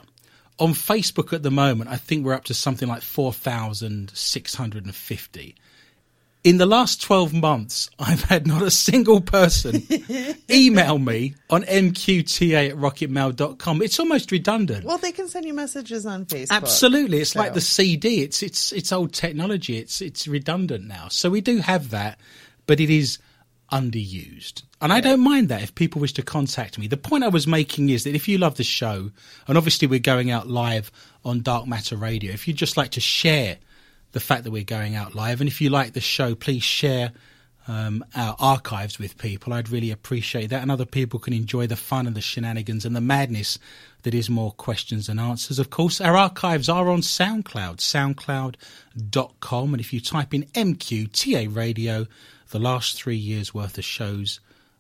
On 0.59 0.73
facebook 0.73 1.33
at 1.33 1.43
the 1.43 1.51
moment 1.51 1.91
i 1.91 1.97
think 1.97 2.25
we're 2.25 2.35
up 2.35 2.45
to 2.45 2.55
something 2.55 2.89
like 2.89 3.03
4,650 3.03 5.55
in 6.45 6.59
the 6.59 6.67
last 6.67 7.01
12 7.01 7.33
months, 7.33 7.89
I've 7.99 8.23
had 8.23 8.47
not 8.47 8.61
a 8.61 8.71
single 8.71 9.23
person 9.23 9.83
email 10.51 10.99
me 10.99 11.35
on 11.49 11.63
mqta 11.63 12.71
at 12.71 12.77
rocketmail.com. 12.77 13.81
It's 13.81 13.99
almost 13.99 14.31
redundant. 14.31 14.85
Well, 14.85 14.99
they 14.99 15.11
can 15.11 15.27
send 15.27 15.47
you 15.47 15.55
messages 15.55 16.05
on 16.05 16.27
Facebook. 16.27 16.51
Absolutely. 16.51 17.21
It's 17.21 17.35
like 17.35 17.55
the 17.55 17.63
CD. 17.63 18.21
It's, 18.23 18.43
it's, 18.43 18.73
it's 18.73 18.93
old 18.93 19.15
technology. 19.15 19.79
It's, 19.79 20.03
it's 20.03 20.29
redundant 20.29 20.87
now. 20.87 21.09
So 21.09 21.31
we 21.31 21.41
do 21.41 21.59
have 21.59 21.91
that, 21.91 22.21
but 22.67 22.79
it 22.79 22.91
is 22.91 23.19
underused. 23.73 24.65
And 24.83 24.93
I 24.93 25.01
don't 25.01 25.21
mind 25.21 25.49
that 25.49 25.63
if 25.63 25.75
people 25.75 26.03
wish 26.03 26.13
to 26.13 26.23
contact 26.23 26.79
me. 26.79 26.89
The 26.89 26.99
point 26.99 27.25
I 27.25 27.29
was 27.29 27.47
making 27.47 27.89
is 27.89 28.05
that 28.05 28.15
if 28.15 28.29
you 28.29 28.37
love 28.37 28.59
the 28.59 28.65
show, 28.65 29.11
and 29.49 29.57
obviously 29.57 29.89
we're 29.89 29.99
going 29.99 30.31
out 30.31 30.47
live 30.47 30.93
on 31.25 31.41
Dark 31.41 31.67
Matter 31.67 31.97
Radio, 31.97 32.33
if 32.33 32.47
you'd 32.47 32.59
just 32.59 32.77
like 32.77 32.91
to 32.91 33.01
share 33.01 33.57
the 34.15 34.21
fact 34.21 34.45
that 34.45 34.53
we're 34.53 34.63
going 34.63 34.95
out 34.95 35.17
live, 35.17 35.41
and 35.41 35.49
if 35.49 35.61
you 35.61 35.71
like 35.71 35.93
the 35.93 36.01
show, 36.01 36.37
please 36.37 36.63
share 36.63 37.13
um, 37.67 38.05
our 38.15 38.37
archives 38.39 38.97
with 38.97 39.19
people. 39.19 39.53
I'd 39.53 39.69
really 39.69 39.91
appreciate 39.91 40.51
that, 40.51 40.63
and 40.63 40.71
other 40.71 40.87
people 40.87 41.19
can 41.19 41.33
enjoy 41.33 41.67
the 41.67 41.75
fun 41.75 42.07
and 42.07 42.15
the 42.15 42.21
shenanigans 42.21 42.85
and 42.85 42.95
the 42.95 43.01
madness 43.01 43.59
that 44.03 44.15
is 44.15 44.31
more 44.31 44.53
questions 44.53 45.09
and 45.09 45.19
answers. 45.19 45.59
Of 45.59 45.71
course, 45.71 46.01
our 46.01 46.17
archives 46.17 46.69
are 46.69 46.89
on 46.91 47.01
SoundCloud, 47.01 47.79
soundcloud.com, 47.79 49.75
and 49.75 49.81
if 49.81 49.93
you 49.93 50.01
type 50.01 50.33
in 50.33 50.45
MQTA 50.45 51.55
Radio, 51.55 52.07
the 52.51 52.61
last 52.61 52.95
three 52.95 53.17
years' 53.17 53.53
worth 53.53 53.79
of 53.79 53.85
shows 53.85 54.39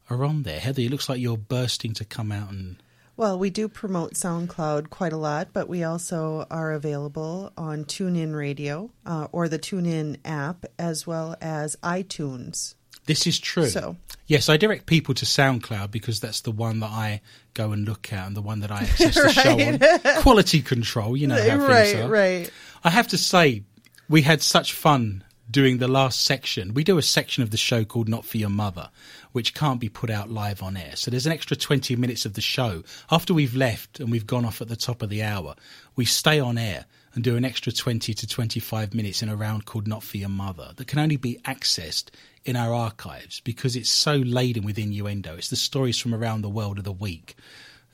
are 0.08 0.24
on 0.24 0.44
there. 0.44 0.60
Heather, 0.60 0.82
it 0.82 0.92
looks 0.92 1.08
like 1.08 1.20
you're 1.20 1.36
bursting 1.36 1.92
to 1.94 2.04
come 2.04 2.30
out 2.30 2.50
and 2.50 2.76
Well, 3.16 3.38
we 3.38 3.48
do 3.50 3.68
promote 3.68 4.14
SoundCloud 4.14 4.90
quite 4.90 5.12
a 5.12 5.16
lot, 5.16 5.48
but 5.52 5.68
we 5.68 5.84
also 5.84 6.46
are 6.50 6.72
available 6.72 7.52
on 7.56 7.84
TuneIn 7.84 8.34
Radio 8.36 8.90
uh, 9.06 9.28
or 9.30 9.48
the 9.48 9.58
TuneIn 9.58 10.16
app, 10.24 10.66
as 10.80 11.06
well 11.06 11.36
as 11.40 11.76
iTunes. 11.82 12.74
This 13.06 13.26
is 13.26 13.38
true. 13.38 13.68
So- 13.68 13.96
yes, 14.26 14.48
I 14.48 14.56
direct 14.56 14.86
people 14.86 15.14
to 15.14 15.24
SoundCloud 15.26 15.90
because 15.92 16.18
that's 16.18 16.40
the 16.40 16.50
one 16.50 16.80
that 16.80 16.90
I 16.90 17.20
go 17.52 17.70
and 17.70 17.86
look 17.86 18.12
at 18.12 18.26
and 18.26 18.36
the 18.36 18.42
one 18.42 18.60
that 18.60 18.72
I 18.72 18.80
access 18.80 19.14
the 19.14 19.28
show 20.02 20.12
on. 20.14 20.22
Quality 20.22 20.60
control, 20.62 21.16
you 21.16 21.26
know 21.28 21.36
how 21.36 21.42
things 21.68 21.94
are. 21.94 22.08
right, 22.08 22.40
right. 22.40 22.50
I 22.82 22.90
have 22.90 23.08
to 23.08 23.18
say, 23.18 23.62
we 24.08 24.22
had 24.22 24.42
such 24.42 24.72
fun 24.72 25.22
doing 25.50 25.78
the 25.78 25.88
last 25.88 26.24
section. 26.24 26.74
We 26.74 26.84
do 26.84 26.98
a 26.98 27.02
section 27.02 27.42
of 27.42 27.50
the 27.50 27.56
show 27.56 27.84
called 27.84 28.08
Not 28.08 28.24
For 28.24 28.38
Your 28.38 28.50
Mother, 28.50 28.90
which 29.32 29.54
can't 29.54 29.80
be 29.80 29.88
put 29.88 30.10
out 30.10 30.30
live 30.30 30.62
on 30.62 30.76
air. 30.76 30.96
So 30.96 31.10
there's 31.10 31.26
an 31.26 31.32
extra 31.32 31.56
20 31.56 31.96
minutes 31.96 32.24
of 32.24 32.34
the 32.34 32.40
show. 32.40 32.82
After 33.10 33.34
we've 33.34 33.54
left 33.54 34.00
and 34.00 34.10
we've 34.10 34.26
gone 34.26 34.44
off 34.44 34.60
at 34.60 34.68
the 34.68 34.76
top 34.76 35.02
of 35.02 35.10
the 35.10 35.22
hour, 35.22 35.54
we 35.96 36.04
stay 36.04 36.40
on 36.40 36.56
air 36.56 36.86
and 37.14 37.22
do 37.22 37.36
an 37.36 37.44
extra 37.44 37.72
20 37.72 38.12
to 38.14 38.26
25 38.26 38.94
minutes 38.94 39.22
in 39.22 39.28
a 39.28 39.36
round 39.36 39.66
called 39.66 39.86
Not 39.86 40.02
For 40.02 40.16
Your 40.16 40.28
Mother 40.28 40.72
that 40.76 40.88
can 40.88 40.98
only 40.98 41.16
be 41.16 41.40
accessed 41.44 42.10
in 42.44 42.56
our 42.56 42.72
archives 42.72 43.40
because 43.40 43.76
it's 43.76 43.90
so 43.90 44.16
laden 44.16 44.64
with 44.64 44.78
innuendo. 44.78 45.36
It's 45.36 45.50
the 45.50 45.56
stories 45.56 45.98
from 45.98 46.14
around 46.14 46.42
the 46.42 46.48
world 46.48 46.78
of 46.78 46.84
the 46.84 46.92
week 46.92 47.36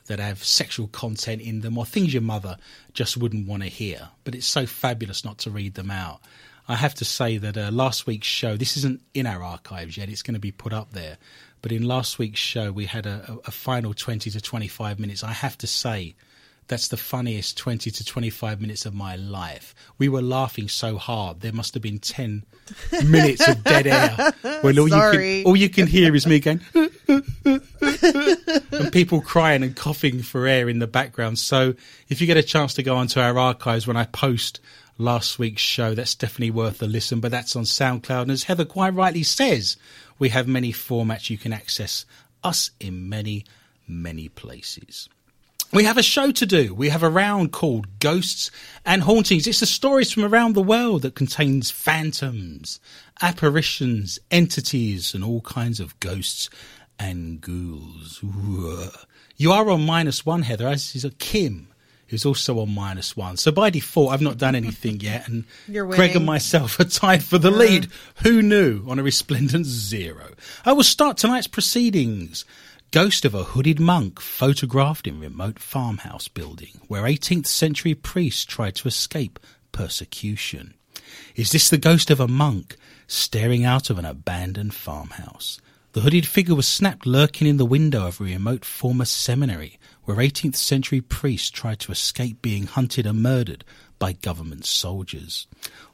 that 0.07 0.19
have 0.19 0.43
sexual 0.43 0.87
content 0.87 1.41
in 1.41 1.61
them 1.61 1.77
or 1.77 1.85
things 1.85 2.13
your 2.13 2.23
mother 2.23 2.57
just 2.93 3.17
wouldn't 3.17 3.47
want 3.47 3.63
to 3.63 3.69
hear. 3.69 4.09
But 4.23 4.35
it's 4.35 4.47
so 4.47 4.65
fabulous 4.65 5.23
not 5.23 5.37
to 5.39 5.51
read 5.51 5.75
them 5.75 5.91
out. 5.91 6.21
I 6.71 6.75
have 6.75 6.95
to 6.95 7.05
say 7.05 7.37
that 7.37 7.57
uh, 7.57 7.69
last 7.69 8.07
week's 8.07 8.27
show, 8.27 8.55
this 8.55 8.77
isn't 8.77 9.01
in 9.13 9.27
our 9.27 9.43
archives 9.43 9.97
yet, 9.97 10.07
it's 10.07 10.21
going 10.21 10.35
to 10.35 10.39
be 10.39 10.53
put 10.53 10.71
up 10.71 10.93
there. 10.93 11.17
But 11.61 11.73
in 11.73 11.83
last 11.83 12.17
week's 12.17 12.39
show, 12.39 12.71
we 12.71 12.85
had 12.85 13.05
a, 13.05 13.39
a, 13.45 13.51
final 13.51 13.93
20 13.93 14.31
to 14.31 14.39
25 14.39 14.97
minutes. 14.97 15.21
I 15.21 15.33
have 15.33 15.57
to 15.57 15.67
say, 15.67 16.15
that's 16.67 16.87
the 16.87 16.95
funniest 16.95 17.57
20 17.57 17.91
to 17.91 18.05
25 18.05 18.61
minutes 18.61 18.85
of 18.85 18.93
my 18.93 19.17
life. 19.17 19.75
We 19.97 20.07
were 20.07 20.21
laughing 20.21 20.69
so 20.69 20.97
hard, 20.97 21.41
there 21.41 21.51
must 21.51 21.73
have 21.73 21.83
been 21.83 21.99
10 21.99 22.45
minutes 23.05 23.45
of 23.45 23.61
dead 23.65 23.87
air. 23.87 24.31
When 24.61 24.79
all, 24.79 24.87
you 24.87 24.95
can, 25.11 25.43
all 25.45 25.57
you 25.57 25.67
can 25.67 25.87
hear 25.87 26.15
is 26.15 26.25
me 26.25 26.39
going, 26.39 26.61
and 28.71 28.93
people 28.93 29.19
crying 29.19 29.61
and 29.61 29.75
coughing 29.75 30.21
for 30.21 30.47
air 30.47 30.69
in 30.69 30.79
the 30.79 30.87
background. 30.87 31.37
So 31.37 31.73
if 32.07 32.21
you 32.21 32.27
get 32.27 32.37
a 32.37 32.43
chance 32.43 32.75
to 32.75 32.83
go 32.83 32.95
onto 32.95 33.19
our 33.19 33.37
archives 33.37 33.85
when 33.85 33.97
I 33.97 34.05
post 34.05 34.61
last 35.01 35.37
week's 35.37 35.61
show, 35.61 35.93
that's 35.93 36.15
definitely 36.15 36.51
worth 36.51 36.81
a 36.81 36.85
listen. 36.85 37.19
But 37.19 37.31
that's 37.31 37.55
on 37.55 37.63
SoundCloud. 37.63 38.23
And 38.23 38.31
as 38.31 38.43
Heather 38.43 38.65
quite 38.65 38.93
rightly 38.93 39.23
says, 39.23 39.77
we 40.19 40.29
have 40.29 40.47
many 40.47 40.71
formats 40.71 41.29
you 41.29 41.37
can 41.37 41.51
access 41.51 42.05
us 42.43 42.71
in 42.79 43.09
many, 43.09 43.45
many 43.87 44.29
places. 44.29 45.09
We 45.73 45.85
have 45.85 45.97
a 45.97 46.03
show 46.03 46.31
to 46.31 46.45
do. 46.45 46.73
We 46.73 46.89
have 46.89 47.01
a 47.01 47.09
round 47.09 47.53
called 47.53 47.99
Ghosts 47.99 48.51
and 48.85 49.03
Hauntings. 49.03 49.47
It's 49.47 49.61
the 49.61 49.65
stories 49.65 50.11
from 50.11 50.25
around 50.25 50.53
the 50.53 50.61
world 50.61 51.03
that 51.03 51.15
contains 51.15 51.71
phantoms, 51.71 52.81
apparitions, 53.21 54.19
entities, 54.29 55.13
and 55.13 55.23
all 55.23 55.39
kinds 55.41 55.79
of 55.79 55.97
ghosts 56.01 56.49
and 56.99 57.39
ghouls. 57.39 58.21
Ooh. 58.21 58.89
You 59.37 59.53
are 59.53 59.69
on 59.69 59.85
minus 59.85 60.25
one, 60.25 60.43
Heather, 60.43 60.67
as 60.67 60.93
is 60.93 61.05
a 61.05 61.11
Kim, 61.11 61.70
who's 62.11 62.25
also 62.25 62.59
on 62.59 62.69
minus 62.69 63.15
one. 63.15 63.37
So 63.37 63.51
by 63.51 63.69
default, 63.69 64.11
I've 64.11 64.21
not 64.21 64.37
done 64.37 64.53
anything 64.53 64.99
yet, 64.99 65.29
and 65.29 65.45
Greg 65.71 66.15
and 66.15 66.25
myself 66.25 66.77
are 66.79 66.83
tied 66.83 67.23
for 67.23 67.37
the 67.37 67.49
lead. 67.49 67.87
Who 68.23 68.41
knew? 68.41 68.83
On 68.87 68.99
a 68.99 69.03
resplendent 69.03 69.65
zero. 69.65 70.33
I 70.65 70.73
will 70.73 70.83
start 70.83 71.17
tonight's 71.17 71.47
proceedings. 71.47 72.43
Ghost 72.91 73.23
of 73.23 73.33
a 73.33 73.43
hooded 73.43 73.79
monk 73.79 74.19
photographed 74.19 75.07
in 75.07 75.21
remote 75.21 75.57
farmhouse 75.57 76.27
building 76.27 76.81
where 76.89 77.03
18th 77.03 77.47
century 77.47 77.95
priests 77.95 78.43
tried 78.43 78.75
to 78.75 78.89
escape 78.89 79.39
persecution. 79.71 80.73
Is 81.37 81.53
this 81.53 81.69
the 81.69 81.77
ghost 81.77 82.11
of 82.11 82.19
a 82.19 82.27
monk 82.27 82.75
staring 83.07 83.63
out 83.63 83.89
of 83.89 83.97
an 83.97 84.03
abandoned 84.03 84.73
farmhouse? 84.73 85.61
The 85.93 86.01
hooded 86.01 86.27
figure 86.27 86.55
was 86.55 86.67
snapped 86.67 87.05
lurking 87.05 87.47
in 87.47 87.55
the 87.55 87.65
window 87.65 88.05
of 88.05 88.19
a 88.19 88.25
remote 88.25 88.65
former 88.65 89.05
seminary 89.05 89.79
where 90.13 90.27
18th 90.27 90.55
century 90.55 90.99
priests 90.99 91.49
tried 91.49 91.79
to 91.79 91.91
escape 91.91 92.41
being 92.41 92.67
hunted 92.67 93.05
and 93.05 93.23
murdered 93.23 93.63
by 93.97 94.11
government 94.11 94.65
soldiers. 94.65 95.47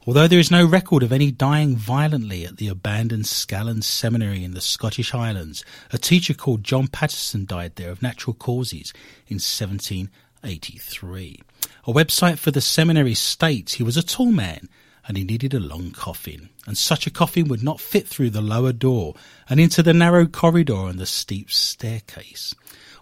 Although 0.06 0.26
there 0.26 0.40
is 0.40 0.50
no 0.50 0.66
record 0.66 1.02
of 1.02 1.12
any 1.12 1.30
dying 1.30 1.76
violently 1.76 2.44
at 2.44 2.56
the 2.56 2.68
abandoned 2.68 3.24
Scalan 3.24 3.84
Seminary 3.84 4.42
in 4.42 4.54
the 4.54 4.60
Scottish 4.60 5.12
Highlands, 5.12 5.64
a 5.92 5.98
teacher 5.98 6.34
called 6.34 6.64
John 6.64 6.88
Patterson 6.88 7.44
died 7.44 7.76
there 7.76 7.90
of 7.90 8.02
natural 8.02 8.34
causes 8.34 8.92
in 9.28 9.36
1783. 9.36 11.40
A 11.86 11.92
website 11.92 12.38
for 12.38 12.50
the 12.50 12.60
seminary 12.60 13.14
states 13.14 13.74
he 13.74 13.82
was 13.82 13.96
a 13.96 14.02
tall 14.02 14.32
man 14.32 14.68
and 15.06 15.16
he 15.16 15.24
needed 15.24 15.54
a 15.54 15.60
long 15.60 15.90
coffin, 15.90 16.50
and 16.66 16.76
such 16.76 17.06
a 17.06 17.10
coffin 17.10 17.48
would 17.48 17.62
not 17.62 17.80
fit 17.80 18.06
through 18.06 18.30
the 18.30 18.42
lower 18.42 18.74
door 18.74 19.14
and 19.48 19.58
into 19.58 19.82
the 19.82 19.94
narrow 19.94 20.26
corridor 20.26 20.86
and 20.86 20.98
the 20.98 21.06
steep 21.06 21.50
staircase. 21.50 22.54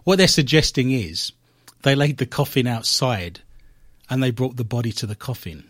What 0.07 0.19
they're 0.19 0.29
suggesting 0.29 0.91
is 0.91 1.33
they 1.81 1.93
laid 1.93 2.17
the 2.17 2.25
coffin 2.25 2.65
outside 2.65 3.41
and 4.09 4.23
they 4.23 4.31
brought 4.31 4.55
the 4.55 4.63
body 4.63 4.93
to 4.93 5.05
the 5.05 5.15
coffin. 5.15 5.65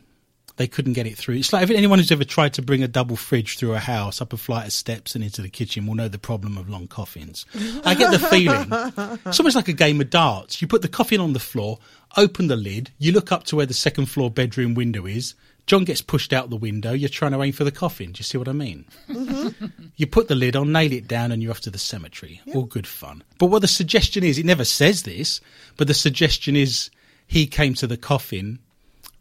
They 0.57 0.67
couldn't 0.67 0.93
get 0.93 1.07
it 1.07 1.17
through. 1.17 1.37
It's 1.37 1.51
like 1.51 1.63
if 1.63 1.71
anyone 1.71 1.97
who's 1.97 2.11
ever 2.11 2.23
tried 2.23 2.53
to 2.53 2.61
bring 2.61 2.83
a 2.83 2.87
double 2.87 3.15
fridge 3.15 3.57
through 3.57 3.73
a 3.73 3.79
house 3.79 4.21
up 4.21 4.33
a 4.33 4.37
flight 4.37 4.67
of 4.67 4.73
steps 4.73 5.15
and 5.15 5.23
into 5.23 5.41
the 5.41 5.49
kitchen 5.49 5.87
will 5.87 5.95
know 5.95 6.07
the 6.07 6.19
problem 6.19 6.55
of 6.55 6.69
long 6.69 6.87
coffins. 6.87 7.47
I 7.83 7.95
get 7.95 8.11
the 8.11 8.19
feeling 8.19 9.19
it's 9.25 9.39
almost 9.39 9.55
like 9.55 9.69
a 9.69 9.73
game 9.73 9.99
of 10.01 10.11
darts. 10.11 10.61
You 10.61 10.67
put 10.67 10.83
the 10.83 10.87
coffin 10.87 11.19
on 11.19 11.33
the 11.33 11.39
floor, 11.39 11.79
open 12.15 12.45
the 12.45 12.55
lid, 12.55 12.91
you 12.99 13.13
look 13.13 13.31
up 13.31 13.45
to 13.45 13.55
where 13.55 13.65
the 13.65 13.73
second 13.73 14.05
floor 14.05 14.29
bedroom 14.29 14.75
window 14.75 15.07
is. 15.07 15.33
John 15.67 15.83
gets 15.83 16.01
pushed 16.01 16.31
out 16.31 16.49
the 16.49 16.55
window. 16.55 16.93
You're 16.93 17.09
trying 17.09 17.33
to 17.33 17.43
aim 17.43 17.51
for 17.51 17.65
the 17.65 17.71
coffin. 17.71 18.13
Do 18.13 18.19
you 18.19 18.23
see 18.23 18.37
what 18.37 18.47
I 18.47 18.53
mean? 18.53 18.85
Mm-hmm. 19.09 19.65
You 19.97 20.07
put 20.07 20.29
the 20.29 20.35
lid 20.35 20.55
on, 20.55 20.71
nail 20.71 20.93
it 20.93 21.07
down, 21.07 21.31
and 21.31 21.43
you're 21.43 21.51
off 21.51 21.59
to 21.61 21.69
the 21.69 21.77
cemetery. 21.77 22.41
All 22.55 22.63
good 22.63 22.87
fun. 22.87 23.23
But 23.37 23.47
what 23.47 23.61
the 23.61 23.67
suggestion 23.67 24.23
is, 24.23 24.37
it 24.37 24.45
never 24.45 24.63
says 24.63 25.03
this, 25.03 25.41
but 25.75 25.87
the 25.87 25.93
suggestion 25.93 26.55
is 26.55 26.89
he 27.27 27.45
came 27.47 27.73
to 27.75 27.87
the 27.87 27.97
coffin 27.97 28.59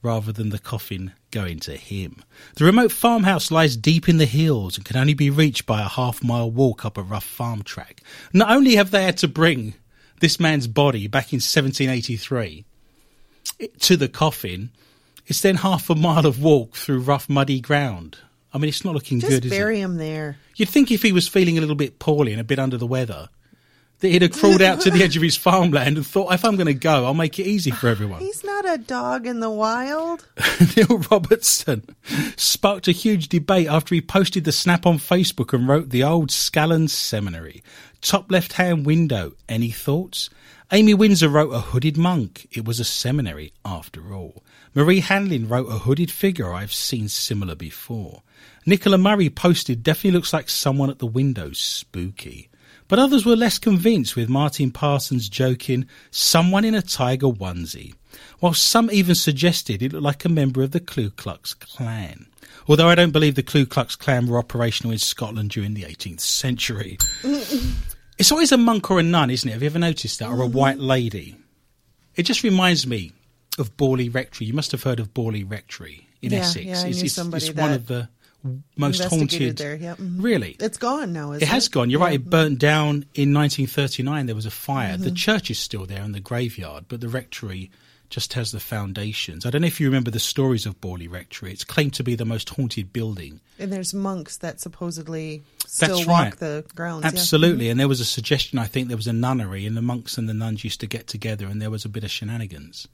rather 0.03 0.31
than 0.31 0.51
the 0.51 0.59
coffin 0.61 1.13
going 1.33 1.59
to 1.59 1.77
him. 1.77 2.23
The 2.55 2.65
remote 2.65 2.93
farmhouse 2.93 3.51
lies 3.51 3.77
deep 3.77 4.09
in 4.09 4.19
the 4.19 4.25
hills 4.25 4.77
and 4.77 4.87
can 4.87 4.97
only 4.97 5.15
be 5.15 5.31
reached 5.31 5.67
by 5.67 5.81
a 5.81 5.89
half 5.89 6.23
mile 6.23 6.51
walk 6.51 6.85
up 6.85 6.97
a 6.97 7.03
rough 7.03 7.25
farm 7.25 7.63
track. 7.63 8.03
Not 8.33 8.51
only 8.51 8.77
have 8.77 8.93
they 8.93 9.03
had 9.03 9.17
to 9.19 9.29
bring 9.29 9.75
this 10.21 10.39
man's 10.39 10.69
body 10.69 11.09
back 11.09 11.33
in 11.33 11.39
1783 11.39 12.65
to 13.81 13.97
the 13.97 14.09
coffin, 14.09 14.71
it's 15.27 15.41
then 15.41 15.57
half 15.57 15.91
a 15.91 15.95
mile 15.95 16.27
of 16.27 16.43
walk 16.43 16.75
through 16.75 17.01
rough, 17.01 17.29
muddy 17.29 17.61
ground. 17.61 18.19
I 18.53 18.59
mean, 18.59 18.69
it's 18.69 18.85
not 18.85 18.95
looking 18.95 19.21
Just 19.21 19.31
good, 19.31 19.45
is 19.45 19.53
it? 19.53 19.55
bury 19.55 19.81
him 19.81 19.97
there. 19.97 20.39
You'd 20.57 20.69
think 20.69 20.91
if 20.91 21.03
he 21.03 21.13
was 21.13 21.29
feeling 21.29 21.59
a 21.59 21.61
little 21.61 21.77
bit 21.77 21.99
poorly 21.99 22.33
and 22.33 22.41
a 22.41 22.45
bit 22.45 22.59
under 22.59 22.79
the 22.79 22.87
weather, 22.87 23.29
that 24.01 24.09
he'd 24.09 24.23
have 24.23 24.33
crawled 24.33 24.63
out 24.63 24.81
to 24.83 24.91
the 24.91 25.03
edge 25.03 25.17
of 25.17 25.23
his 25.23 25.37
farmland 25.37 25.97
and 25.97 26.07
thought, 26.07 26.33
if 26.33 26.45
I'm 26.45 26.57
going 26.57 26.67
to 26.67 26.75
go, 26.75 27.07
I'll 27.07 27.15
make 27.15 27.39
it 27.39 27.47
easy 27.47 27.71
for 27.71 27.89
everyone. 27.89 28.21
He's 28.21 28.45
not 28.45 28.69
a 28.69 28.79
dog 28.79 29.27
in 29.27 29.41
the 29.41 29.51
wild. 29.51 30.27
Neil 30.77 30.99
Robertson 31.11 31.87
sparked 32.37 32.89
a 32.89 32.93
huge 32.93 33.29
debate 33.29 33.69
after 33.69 33.95
he 33.95 34.01
posted 34.01 34.45
the 34.45 34.53
snap 34.53 34.87
on 34.87 34.99
Facebook 34.99 35.53
and 35.53 35.67
wrote 35.67 35.91
the 35.91 36.05
old 36.05 36.29
Scalan 36.29 36.91
Seminary. 36.91 37.63
Top 38.03 38.31
left 38.31 38.55
hand 38.55 38.85
window. 38.87 39.33
Any 39.49 39.71
thoughts? 39.71 40.29
Amy 40.73 40.95
Windsor 40.95 41.29
wrote 41.29 41.53
a 41.53 41.61
hooded 41.61 41.97
monk. 41.97 42.49
It 42.51 42.65
was 42.65 42.81
a 42.81 42.85
seminary 42.85 43.53
after 43.65 44.13
all. 44.13 44.43
Marie 44.77 45.01
Hanlin 45.01 45.49
wrote 45.49 45.71
a 45.71 45.79
hooded 45.79 46.11
figure. 46.11 46.53
I've 46.53 46.71
seen 46.73 47.09
similar 47.09 47.55
before. 47.55 48.23
Nicola 48.67 48.99
Murray 48.99 49.31
posted 49.31 49.83
definitely 49.83 50.11
looks 50.11 50.35
like 50.35 50.51
someone 50.51 50.91
at 50.91 50.99
the 50.99 51.07
window. 51.07 51.53
Spooky. 51.53 52.51
But 52.87 52.99
others 52.99 53.25
were 53.25 53.37
less 53.37 53.59
convinced 53.59 54.17
with 54.17 54.29
Martin 54.29 54.71
Parsons 54.71 55.31
joking, 55.31 55.87
someone 56.11 56.63
in 56.63 56.75
a 56.75 56.83
tiger 56.83 57.29
onesie. 57.29 57.95
While 58.41 58.53
some 58.53 58.91
even 58.93 59.15
suggested 59.15 59.81
it 59.81 59.95
looked 59.95 60.05
like 60.05 60.27
a 60.27 60.29
member 60.29 60.63
of 60.63 60.73
the 60.73 60.81
Ku 60.81 61.09
Klux 61.09 61.55
Klan. 61.55 62.27
Although 62.69 62.91
I 62.91 62.95
don't 62.95 63.13
believe 63.13 63.35
the 63.35 63.43
Ku 63.43 63.65
Klux 63.65 63.97
Klan 63.97 64.27
were 64.27 64.39
operational 64.39 64.93
in 64.93 64.99
Scotland 64.99 65.51
during 65.53 65.73
the 65.73 65.85
18th 65.85 66.21
century. 66.21 66.99
it's 68.19 68.31
always 68.31 68.53
a 68.53 68.59
monk 68.59 68.91
or 68.91 69.01
a 69.01 69.03
nun, 69.03 69.31
isn't 69.31 69.49
it? 69.49 69.55
Have 69.55 69.63
you 69.63 69.71
ever 69.71 69.79
noticed 69.79 70.19
that? 70.19 70.29
Or 70.29 70.43
a 70.43 70.45
mm-hmm. 70.45 70.59
white 70.59 70.79
lady? 70.79 71.35
It 72.15 72.25
just 72.25 72.43
reminds 72.43 72.87
me 72.87 73.13
of 73.59 73.77
Borley 73.77 74.13
Rectory. 74.13 74.47
You 74.47 74.53
must 74.55 74.73
have 74.73 74.83
heard 74.83 75.01
of 75.01 75.13
Borley 75.15 75.49
Rectory 75.49 76.09
in 76.23 76.33
Yeah, 76.33 76.41
Essex. 76.41 76.65
yeah, 76.67 76.83
I 76.83 76.87
it's 76.89 76.99
knew 76.99 77.05
it's, 77.07 77.15
somebody 77.15 77.47
it's 77.47 77.55
one 77.57 77.71
that 77.71 77.77
of 77.77 77.87
the 77.87 78.09
most 78.77 79.03
haunted. 79.05 79.57
there. 79.57 79.75
Yeah. 79.77 79.97
mhm. 79.97 80.23
Really? 80.23 80.57
It's 80.61 80.79
gone 80.79 81.13
now. 81.13 81.33
Isn't 81.33 81.43
It 81.43 81.49
has 81.49 81.69
gone. 81.69 81.91
You're 81.91 82.01
Yeah. 82.01 82.07
right. 82.07 82.15
It 82.15 82.31
burnt 82.31 82.59
down 82.59 83.07
in 83.15 83.33
1939. 83.33 84.27
There 84.27 84.35
was 84.37 84.47
a 84.47 84.51
fire. 84.51 84.95
Mm-hmm. 84.95 85.03
The 85.05 85.11
church 85.11 85.51
is 85.51 85.59
still 85.59 85.87
there 85.87 86.03
in 86.03 86.13
the 86.13 86.21
graveyard, 86.21 86.85
but 86.89 87.01
the 87.01 87.09
rectory 87.09 87.71
just 88.09 88.35
has 88.35 88.53
the 88.53 88.61
foundations. 88.61 89.45
I 89.45 89.51
don't 89.51 89.63
know 89.63 89.67
if 89.67 89.81
you 89.81 89.87
remember 89.89 90.13
the 90.13 90.21
stories 90.21 90.65
of 90.65 90.81
Borley 90.81 91.11
Rectory. 91.11 91.51
It's 91.51 91.65
claimed 91.65 91.95
to 91.95 92.05
be 92.05 92.15
the 92.15 92.25
most 92.25 92.51
haunted 92.51 92.93
building. 92.93 93.41
And 93.59 93.73
there's 93.73 93.93
monks 93.93 94.37
that 94.37 94.61
supposedly 94.61 95.43
still 95.67 95.97
That's 95.97 96.07
walk 96.07 96.19
right. 96.23 96.39
the 96.39 96.65
grounds. 96.77 97.03
yeah. 97.03 97.09
Absolutely. 97.09 97.69
And 97.69 97.81
there 97.81 97.89
was 97.89 97.99
a 98.01 98.05
suggestion, 98.05 98.61
I 98.61 98.67
think 98.67 98.87
there 98.89 98.97
was 98.97 99.09
a 99.09 99.13
nunnery, 99.13 99.67
and 99.67 99.77
the 99.77 99.83
monks 99.83 100.19
and 100.19 100.29
the 100.29 100.35
nuns 100.35 100.63
used 100.63 100.79
to 100.81 100.87
get 100.87 101.09
together, 101.09 101.47
and 101.47 101.61
there 101.61 101.71
was 101.71 101.85
a 101.85 101.89
bit 101.89 102.05
of 102.05 102.11
shenanigans. 102.13 102.87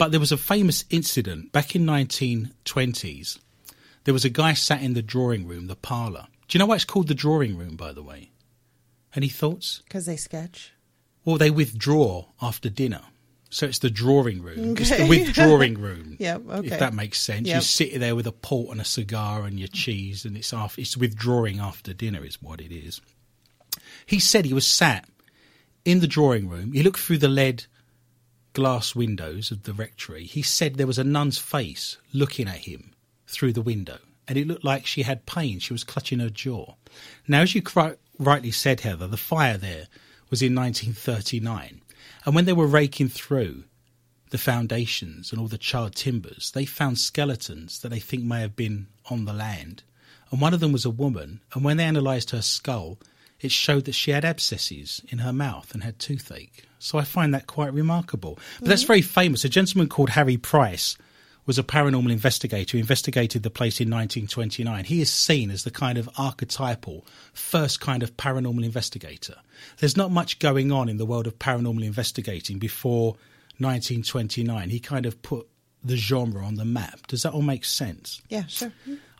But 0.00 0.12
there 0.12 0.18
was 0.20 0.32
a 0.32 0.38
famous 0.38 0.86
incident 0.88 1.52
back 1.52 1.76
in 1.76 1.84
1920s. 1.84 3.38
There 4.04 4.14
was 4.14 4.24
a 4.24 4.30
guy 4.30 4.54
sat 4.54 4.80
in 4.82 4.94
the 4.94 5.02
drawing 5.02 5.46
room, 5.46 5.66
the 5.66 5.76
parlour. 5.76 6.26
Do 6.48 6.56
you 6.56 6.58
know 6.58 6.64
why 6.64 6.76
it's 6.76 6.86
called 6.86 7.08
the 7.08 7.14
drawing 7.14 7.58
room, 7.58 7.76
by 7.76 7.92
the 7.92 8.02
way? 8.02 8.30
Any 9.14 9.28
thoughts? 9.28 9.82
Because 9.84 10.06
they 10.06 10.16
sketch. 10.16 10.72
Well, 11.26 11.36
they 11.36 11.50
withdraw 11.50 12.24
after 12.40 12.70
dinner. 12.70 13.02
So 13.50 13.66
it's 13.66 13.80
the 13.80 13.90
drawing 13.90 14.40
room. 14.40 14.74
It's 14.78 14.88
the 14.88 15.06
withdrawing 15.06 15.74
room. 15.78 16.16
Yep, 16.18 16.42
okay. 16.48 16.68
If 16.68 16.78
that 16.78 16.94
makes 16.94 17.20
sense. 17.20 17.46
You 17.46 17.56
Yep. 17.56 17.62
sit 17.62 18.00
there 18.00 18.16
with 18.16 18.26
a 18.26 18.32
port 18.32 18.70
and 18.70 18.80
a 18.80 18.86
cigar 18.86 19.44
and 19.44 19.58
your 19.58 19.68
cheese, 19.68 20.24
and 20.24 20.34
it's 20.34 20.54
after, 20.54 20.80
it's 20.80 20.96
withdrawing 20.96 21.58
after 21.60 21.92
dinner, 21.92 22.24
is 22.24 22.40
what 22.40 22.62
it 22.62 22.72
is. 22.72 23.02
He 24.06 24.18
said 24.18 24.46
he 24.46 24.54
was 24.54 24.66
sat 24.66 25.06
in 25.84 26.00
the 26.00 26.06
drawing 26.06 26.48
room. 26.48 26.72
He 26.72 26.82
looked 26.82 27.00
through 27.00 27.18
the 27.18 27.28
lead 27.28 27.66
glass 28.52 28.94
windows 28.94 29.50
of 29.50 29.62
the 29.62 29.72
rectory. 29.72 30.24
He 30.24 30.42
said 30.42 30.74
there 30.74 30.86
was 30.86 30.98
a 30.98 31.04
nun's 31.04 31.38
face 31.38 31.96
looking 32.12 32.48
at 32.48 32.58
him 32.58 32.92
through 33.26 33.52
the 33.52 33.62
window, 33.62 33.98
and 34.26 34.36
it 34.36 34.46
looked 34.46 34.64
like 34.64 34.86
she 34.86 35.02
had 35.02 35.26
pain. 35.26 35.58
She 35.58 35.72
was 35.72 35.84
clutching 35.84 36.18
her 36.18 36.30
jaw. 36.30 36.74
Now, 37.28 37.42
as 37.42 37.54
you 37.54 37.62
cri- 37.62 37.96
rightly 38.18 38.50
said, 38.50 38.80
Heather, 38.80 39.06
the 39.06 39.16
fire 39.16 39.56
there 39.56 39.86
was 40.30 40.42
in 40.42 40.54
1939, 40.54 41.80
and 42.24 42.34
when 42.34 42.44
they 42.44 42.52
were 42.52 42.66
raking 42.66 43.08
through 43.08 43.64
the 44.30 44.38
foundations 44.38 45.32
and 45.32 45.40
all 45.40 45.48
the 45.48 45.58
charred 45.58 45.94
timbers, 45.94 46.52
they 46.52 46.64
found 46.64 46.98
skeletons 46.98 47.80
that 47.80 47.88
they 47.88 47.98
think 47.98 48.22
may 48.22 48.40
have 48.40 48.56
been 48.56 48.86
on 49.10 49.24
the 49.24 49.32
land. 49.32 49.82
And 50.30 50.40
one 50.40 50.54
of 50.54 50.60
them 50.60 50.72
was 50.72 50.84
a 50.84 50.90
woman, 50.90 51.40
and 51.52 51.64
when 51.64 51.76
they 51.76 51.86
analysed 51.86 52.30
her 52.30 52.42
skull, 52.42 52.98
it 53.40 53.50
showed 53.50 53.84
that 53.86 53.94
she 53.94 54.10
had 54.10 54.24
abscesses 54.24 55.02
in 55.08 55.18
her 55.18 55.32
mouth 55.32 55.72
and 55.72 55.82
had 55.82 55.98
toothache. 55.98 56.64
So 56.78 56.98
I 56.98 57.04
find 57.04 57.34
that 57.34 57.46
quite 57.46 57.72
remarkable. 57.72 58.38
But 58.58 58.68
that's 58.68 58.82
mm-hmm. 58.82 58.88
very 58.88 59.02
famous. 59.02 59.44
A 59.44 59.48
gentleman 59.48 59.88
called 59.88 60.10
Harry 60.10 60.36
Price 60.36 60.96
was 61.46 61.58
a 61.58 61.62
paranormal 61.62 62.12
investigator 62.12 62.76
who 62.76 62.80
investigated 62.80 63.42
the 63.42 63.50
place 63.50 63.80
in 63.80 63.88
1929. 63.88 64.84
He 64.84 65.00
is 65.00 65.12
seen 65.12 65.50
as 65.50 65.64
the 65.64 65.70
kind 65.70 65.98
of 65.98 66.08
archetypal 66.16 67.04
first 67.32 67.80
kind 67.80 68.02
of 68.02 68.16
paranormal 68.16 68.64
investigator. 68.64 69.36
There's 69.78 69.96
not 69.96 70.10
much 70.10 70.38
going 70.38 70.70
on 70.70 70.88
in 70.88 70.96
the 70.96 71.06
world 71.06 71.26
of 71.26 71.38
paranormal 71.38 71.84
investigating 71.84 72.58
before 72.58 73.12
1929. 73.58 74.70
He 74.70 74.80
kind 74.80 75.06
of 75.06 75.20
put 75.22 75.48
the 75.82 75.96
genre 75.96 76.44
on 76.44 76.56
the 76.56 76.64
map. 76.64 77.06
Does 77.06 77.22
that 77.22 77.32
all 77.32 77.42
make 77.42 77.64
sense? 77.64 78.20
Yeah, 78.28 78.46
sure. 78.46 78.72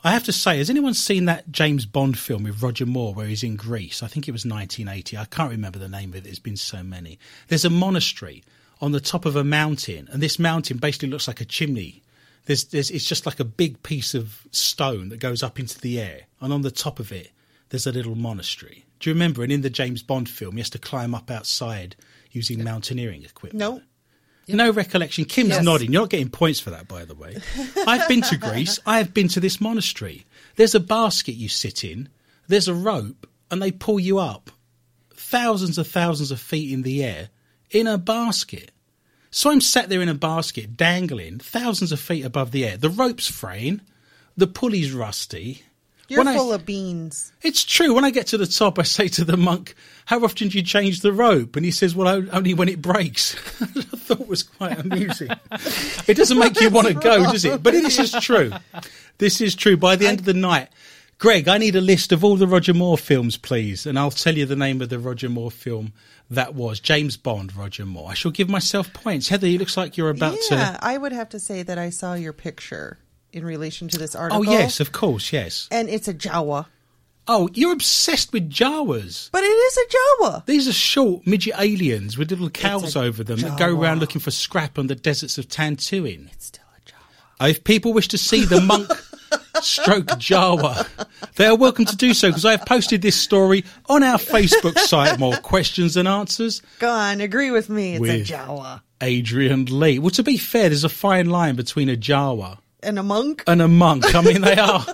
I 0.03 0.11
have 0.11 0.23
to 0.23 0.31
say, 0.31 0.57
has 0.57 0.69
anyone 0.69 0.95
seen 0.95 1.25
that 1.25 1.51
James 1.51 1.85
Bond 1.85 2.17
film 2.17 2.43
with 2.43 2.63
Roger 2.63 2.87
Moore 2.87 3.13
where 3.13 3.27
he's 3.27 3.43
in 3.43 3.55
Greece? 3.55 4.01
I 4.01 4.07
think 4.07 4.27
it 4.27 4.31
was 4.31 4.45
1980. 4.45 5.15
I 5.15 5.25
can't 5.25 5.51
remember 5.51 5.77
the 5.77 5.87
name 5.87 6.09
of 6.09 6.15
it. 6.15 6.23
There's 6.23 6.39
been 6.39 6.57
so 6.57 6.81
many. 6.81 7.19
There's 7.49 7.65
a 7.65 7.69
monastery 7.69 8.43
on 8.81 8.93
the 8.93 8.99
top 8.99 9.25
of 9.25 9.35
a 9.35 9.43
mountain, 9.43 10.09
and 10.11 10.21
this 10.21 10.39
mountain 10.39 10.77
basically 10.77 11.09
looks 11.09 11.27
like 11.27 11.39
a 11.39 11.45
chimney. 11.45 12.01
There's, 12.45 12.63
there's, 12.65 12.89
it's 12.89 13.05
just 13.05 13.27
like 13.27 13.39
a 13.39 13.45
big 13.45 13.83
piece 13.83 14.15
of 14.15 14.41
stone 14.49 15.09
that 15.09 15.19
goes 15.19 15.43
up 15.43 15.59
into 15.59 15.79
the 15.79 15.99
air, 15.99 16.21
and 16.39 16.51
on 16.51 16.63
the 16.63 16.71
top 16.71 16.99
of 16.99 17.11
it, 17.11 17.29
there's 17.69 17.85
a 17.85 17.91
little 17.91 18.15
monastery. 18.15 18.85
Do 18.99 19.09
you 19.09 19.13
remember? 19.13 19.43
And 19.43 19.51
in 19.51 19.61
the 19.61 19.69
James 19.69 20.01
Bond 20.01 20.27
film, 20.27 20.53
he 20.53 20.61
has 20.61 20.69
to 20.71 20.79
climb 20.79 21.13
up 21.13 21.29
outside 21.29 21.95
using 22.31 22.63
mountaineering 22.63 23.23
equipment. 23.23 23.59
No. 23.59 23.81
No 24.47 24.71
recollection. 24.71 25.25
Kim's 25.25 25.49
Yes. 25.49 25.63
nodding. 25.63 25.91
You're 25.93 26.01
not 26.01 26.09
getting 26.09 26.29
points 26.29 26.59
for 26.59 26.71
that, 26.71 26.87
by 26.87 27.05
the 27.05 27.15
way. 27.15 27.37
I've 27.87 28.07
been 28.07 28.21
to 28.23 28.37
Greece. 28.37 28.79
I 28.85 28.97
have 28.97 29.13
been 29.13 29.27
to 29.29 29.39
this 29.39 29.61
monastery. 29.61 30.25
There's 30.55 30.75
a 30.75 30.79
basket 30.79 31.33
you 31.33 31.47
sit 31.47 31.83
in, 31.83 32.09
there's 32.47 32.67
a 32.67 32.73
rope, 32.73 33.27
and 33.49 33.61
they 33.61 33.71
pull 33.71 33.99
you 33.99 34.19
up 34.19 34.51
thousands 35.13 35.77
of 35.77 35.87
thousands 35.87 36.31
of 36.31 36.39
feet 36.41 36.71
in 36.73 36.81
the 36.81 37.03
air 37.03 37.29
in 37.69 37.87
a 37.87 37.97
basket. 37.97 38.71
So 39.29 39.49
I'm 39.49 39.61
sat 39.61 39.87
there 39.87 40.01
in 40.01 40.09
a 40.09 40.13
basket, 40.13 40.75
dangling 40.75 41.39
thousands 41.39 41.93
of 41.93 41.99
feet 42.01 42.25
above 42.25 42.51
the 42.51 42.65
air. 42.65 42.75
The 42.75 42.89
rope's 42.89 43.27
fraying, 43.27 43.79
the 44.35 44.47
pulley's 44.47 44.91
rusty. 44.91 45.63
You're 46.11 46.19
When 46.25 46.27
I- 46.27 46.35
full 46.35 46.51
of 46.51 46.65
beans. 46.65 47.31
it's 47.41 47.63
true. 47.63 47.93
When 47.93 48.03
I 48.03 48.09
get 48.11 48.27
to 48.27 48.37
the 48.37 48.45
top, 48.45 48.77
I 48.77 48.83
say 48.83 49.07
to 49.07 49.23
the 49.23 49.37
monk, 49.37 49.75
"How 50.07 50.21
often 50.25 50.49
do 50.49 50.57
you 50.57 50.63
change 50.63 50.99
the 50.99 51.13
rope?" 51.13 51.55
And 51.55 51.63
he 51.63 51.71
says, 51.71 51.95
"Well, 51.95 52.27
only 52.33 52.53
when 52.53 52.67
it 52.67 52.81
breaks." 52.81 53.33
I 53.61 53.65
thought 53.65 54.19
it 54.19 54.27
was 54.27 54.43
quite 54.43 54.77
amusing. 54.77 55.29
it 56.07 56.17
doesn't 56.17 56.37
make 56.37 56.59
you 56.59 56.69
want 56.69 56.87
to 56.89 56.93
go, 56.95 57.23
does 57.31 57.45
it? 57.45 57.63
But 57.63 57.71
this 57.71 57.97
is 57.97 58.11
true. 58.21 58.51
This 59.19 59.39
is 59.39 59.55
true. 59.55 59.77
By 59.77 59.95
the 59.95 60.05
end 60.07 60.19
of 60.19 60.25
the 60.25 60.33
night, 60.33 60.67
Greg, 61.17 61.47
I 61.47 61.57
need 61.57 61.77
a 61.77 61.81
list 61.81 62.11
of 62.11 62.25
all 62.25 62.35
the 62.35 62.45
Roger 62.45 62.73
Moore 62.73 62.97
films, 62.97 63.37
please, 63.37 63.85
and 63.85 63.97
I'll 63.97 64.11
tell 64.11 64.37
you 64.37 64.45
the 64.45 64.57
name 64.57 64.81
of 64.81 64.89
the 64.89 64.99
Roger 64.99 65.29
Moore 65.29 65.51
film 65.51 65.93
that 66.29 66.55
was 66.55 66.81
James 66.81 67.15
Bond. 67.15 67.55
Roger 67.55 67.85
Moore. 67.85 68.09
I 68.11 68.15
shall 68.15 68.31
give 68.31 68.49
myself 68.49 68.91
points. 68.91 69.29
Heather, 69.29 69.47
it 69.47 69.59
looks 69.59 69.77
like 69.77 69.95
you're 69.95 70.09
about 70.09 70.33
yeah, 70.33 70.49
to. 70.49 70.55
Yeah, 70.55 70.77
I 70.81 70.97
would 70.97 71.13
have 71.13 71.29
to 71.29 71.39
say 71.39 71.63
that 71.63 71.77
I 71.77 71.89
saw 71.89 72.15
your 72.15 72.33
picture 72.33 72.97
in 73.33 73.45
relation 73.45 73.87
to 73.89 73.97
this 73.97 74.15
oh, 74.15 74.19
article. 74.19 74.39
Oh 74.47 74.51
yes, 74.51 74.79
of 74.79 74.91
course, 74.91 75.31
yes. 75.31 75.67
And 75.71 75.89
it's 75.89 76.07
a 76.07 76.13
Jawa. 76.13 76.65
Oh, 77.27 77.49
you're 77.53 77.73
obsessed 77.73 78.33
with 78.33 78.49
Jawas. 78.49 79.29
But 79.31 79.43
it 79.43 79.47
is 79.47 79.77
a 79.77 79.97
Jawa. 80.23 80.45
These 80.45 80.67
are 80.67 80.73
short 80.73 81.27
midget 81.27 81.53
aliens 81.57 82.17
with 82.17 82.31
little 82.31 82.49
cows 82.49 82.95
over 82.95 83.23
them 83.23 83.39
that 83.39 83.59
go 83.59 83.73
around 83.77 83.99
looking 83.99 84.21
for 84.21 84.31
scrap 84.31 84.79
on 84.79 84.87
the 84.87 84.95
deserts 84.95 85.37
of 85.37 85.47
Tatooine. 85.47 86.31
It's 86.31 86.47
still 86.47 86.65
a 86.75 87.43
Jawa. 87.43 87.49
If 87.49 87.63
people 87.63 87.93
wish 87.93 88.07
to 88.09 88.17
see 88.17 88.43
the 88.43 88.59
monk 88.59 88.89
stroke 89.61 90.07
Jawa, 90.07 90.87
they 91.35 91.45
are 91.45 91.55
welcome 91.55 91.85
to 91.85 91.95
do 91.95 92.13
so 92.13 92.29
because 92.29 92.43
I 92.43 92.51
have 92.51 92.65
posted 92.65 93.01
this 93.01 93.15
story 93.15 93.65
on 93.87 94.03
our 94.03 94.17
Facebook 94.17 94.77
site, 94.79 95.19
More 95.19 95.37
Questions 95.37 95.95
and 95.95 96.07
Answers, 96.07 96.61
Go 96.79 96.89
on, 96.89 97.21
agree 97.21 97.51
with 97.51 97.69
me. 97.69 97.93
It's 97.93 97.99
a 97.99 98.01
With- 98.01 98.27
Jawa. 98.27 98.81
Adrian 98.99 99.65
Lee. 99.65 99.97
Well, 99.99 100.11
to 100.11 100.21
be 100.23 100.37
fair, 100.37 100.69
there's 100.69 100.83
a 100.83 100.89
fine 100.89 101.29
line 101.29 101.55
between 101.55 101.89
a 101.89 101.95
Jawa 101.95 102.59
And 102.83 102.97
a 102.99 103.03
monk? 103.03 103.43
and 103.47 103.61
a 103.61 103.67
monk. 103.67 104.15
I 104.15 104.21
mean, 104.21 104.41
they 104.41 104.55
are. 104.57 104.85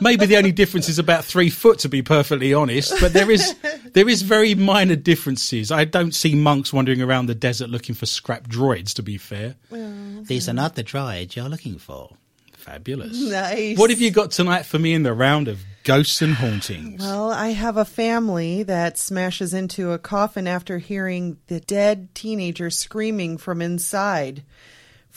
Maybe 0.00 0.26
the 0.26 0.36
only 0.36 0.52
difference 0.52 0.88
is 0.88 0.98
about 1.00 1.24
three 1.24 1.50
foot, 1.50 1.80
to 1.80 1.88
be 1.88 2.00
perfectly 2.00 2.54
honest. 2.54 2.94
But 3.00 3.12
there 3.12 3.30
is 3.30 3.54
there 3.92 4.08
is 4.08 4.22
very 4.22 4.54
minor 4.54 4.94
differences. 4.96 5.72
I 5.72 5.84
don't 5.84 6.14
see 6.14 6.34
monks 6.34 6.72
wandering 6.72 7.02
around 7.02 7.26
the 7.26 7.34
desert 7.34 7.70
looking 7.70 7.94
for 7.94 8.06
scrap 8.06 8.46
droids. 8.46 8.94
To 8.94 9.02
be 9.02 9.16
fair, 9.16 9.56
These 9.70 10.48
are 10.48 10.52
not 10.52 10.76
the 10.76 10.84
droids 10.84 11.34
you're 11.34 11.48
looking 11.48 11.78
for. 11.78 12.16
Fabulous. 12.52 13.18
Nice. 13.18 13.78
What 13.78 13.90
have 13.90 14.00
you 14.00 14.10
got 14.10 14.30
tonight 14.30 14.64
for 14.66 14.78
me 14.78 14.92
in 14.92 15.02
the 15.02 15.14
round 15.14 15.48
of 15.48 15.58
ghosts 15.82 16.22
and 16.22 16.34
hauntings? 16.34 17.00
Well, 17.00 17.32
I 17.32 17.48
have 17.48 17.76
a 17.78 17.84
family 17.86 18.62
that 18.64 18.98
smashes 18.98 19.54
into 19.54 19.90
a 19.92 19.98
coffin 19.98 20.46
after 20.46 20.78
hearing 20.78 21.38
the 21.48 21.58
dead 21.58 22.14
teenager 22.14 22.70
screaming 22.70 23.38
from 23.38 23.60
inside. 23.62 24.44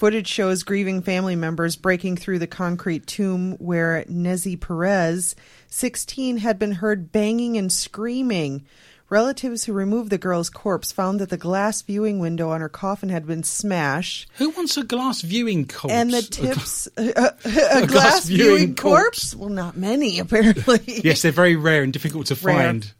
Footage 0.04 0.28
shows 0.28 0.64
grieving 0.64 1.02
family 1.02 1.38
members 1.38 1.78
breaking 1.78 2.18
through 2.18 2.38
the 2.40 2.46
concrete 2.46 3.08
tomb 3.08 3.54
where 3.54 4.04
Neysi 4.10 4.60
Perez, 4.60 5.34
16, 5.70 6.40
had 6.40 6.60
been 6.60 6.74
heard 6.74 7.14
banging 7.14 7.56
and 7.58 7.72
screaming. 7.72 8.66
Relatives 9.10 9.64
who 9.64 9.72
removed 9.72 10.10
the 10.10 10.18
girl's 10.18 10.50
corpse 10.50 10.92
found 10.92 11.22
that 11.22 11.30
the 11.30 11.38
glass 11.38 11.82
viewing 11.84 12.20
window 12.20 12.50
on 12.50 12.60
her 12.60 12.68
coffin 12.68 13.08
had 13.08 13.26
been 13.26 13.44
smashed, 13.44 14.30
Who 14.40 14.50
wants 14.50 14.76
a 14.76 14.84
glass 14.84 15.22
viewing 15.22 15.70
corpse? 15.70 15.94
and 15.94 16.12
the 16.12 16.18
A 16.18 16.22
gla- 16.22 16.54
tips 16.54 16.88
a, 16.98 17.88
glass, 17.88 18.26
viewing, 18.28 18.76
corpse? 18.76 19.34
Well, 19.34 19.48
not 19.48 19.78
many 19.78 20.20
apparently. 20.20 20.82
yes, 20.86 21.22
they're 21.22 21.32
very 21.32 21.56
rare 21.56 21.82
and 21.82 21.94
difficult 21.94 22.26
to 22.26 22.36
Rare. 22.36 22.58
find. 22.58 22.92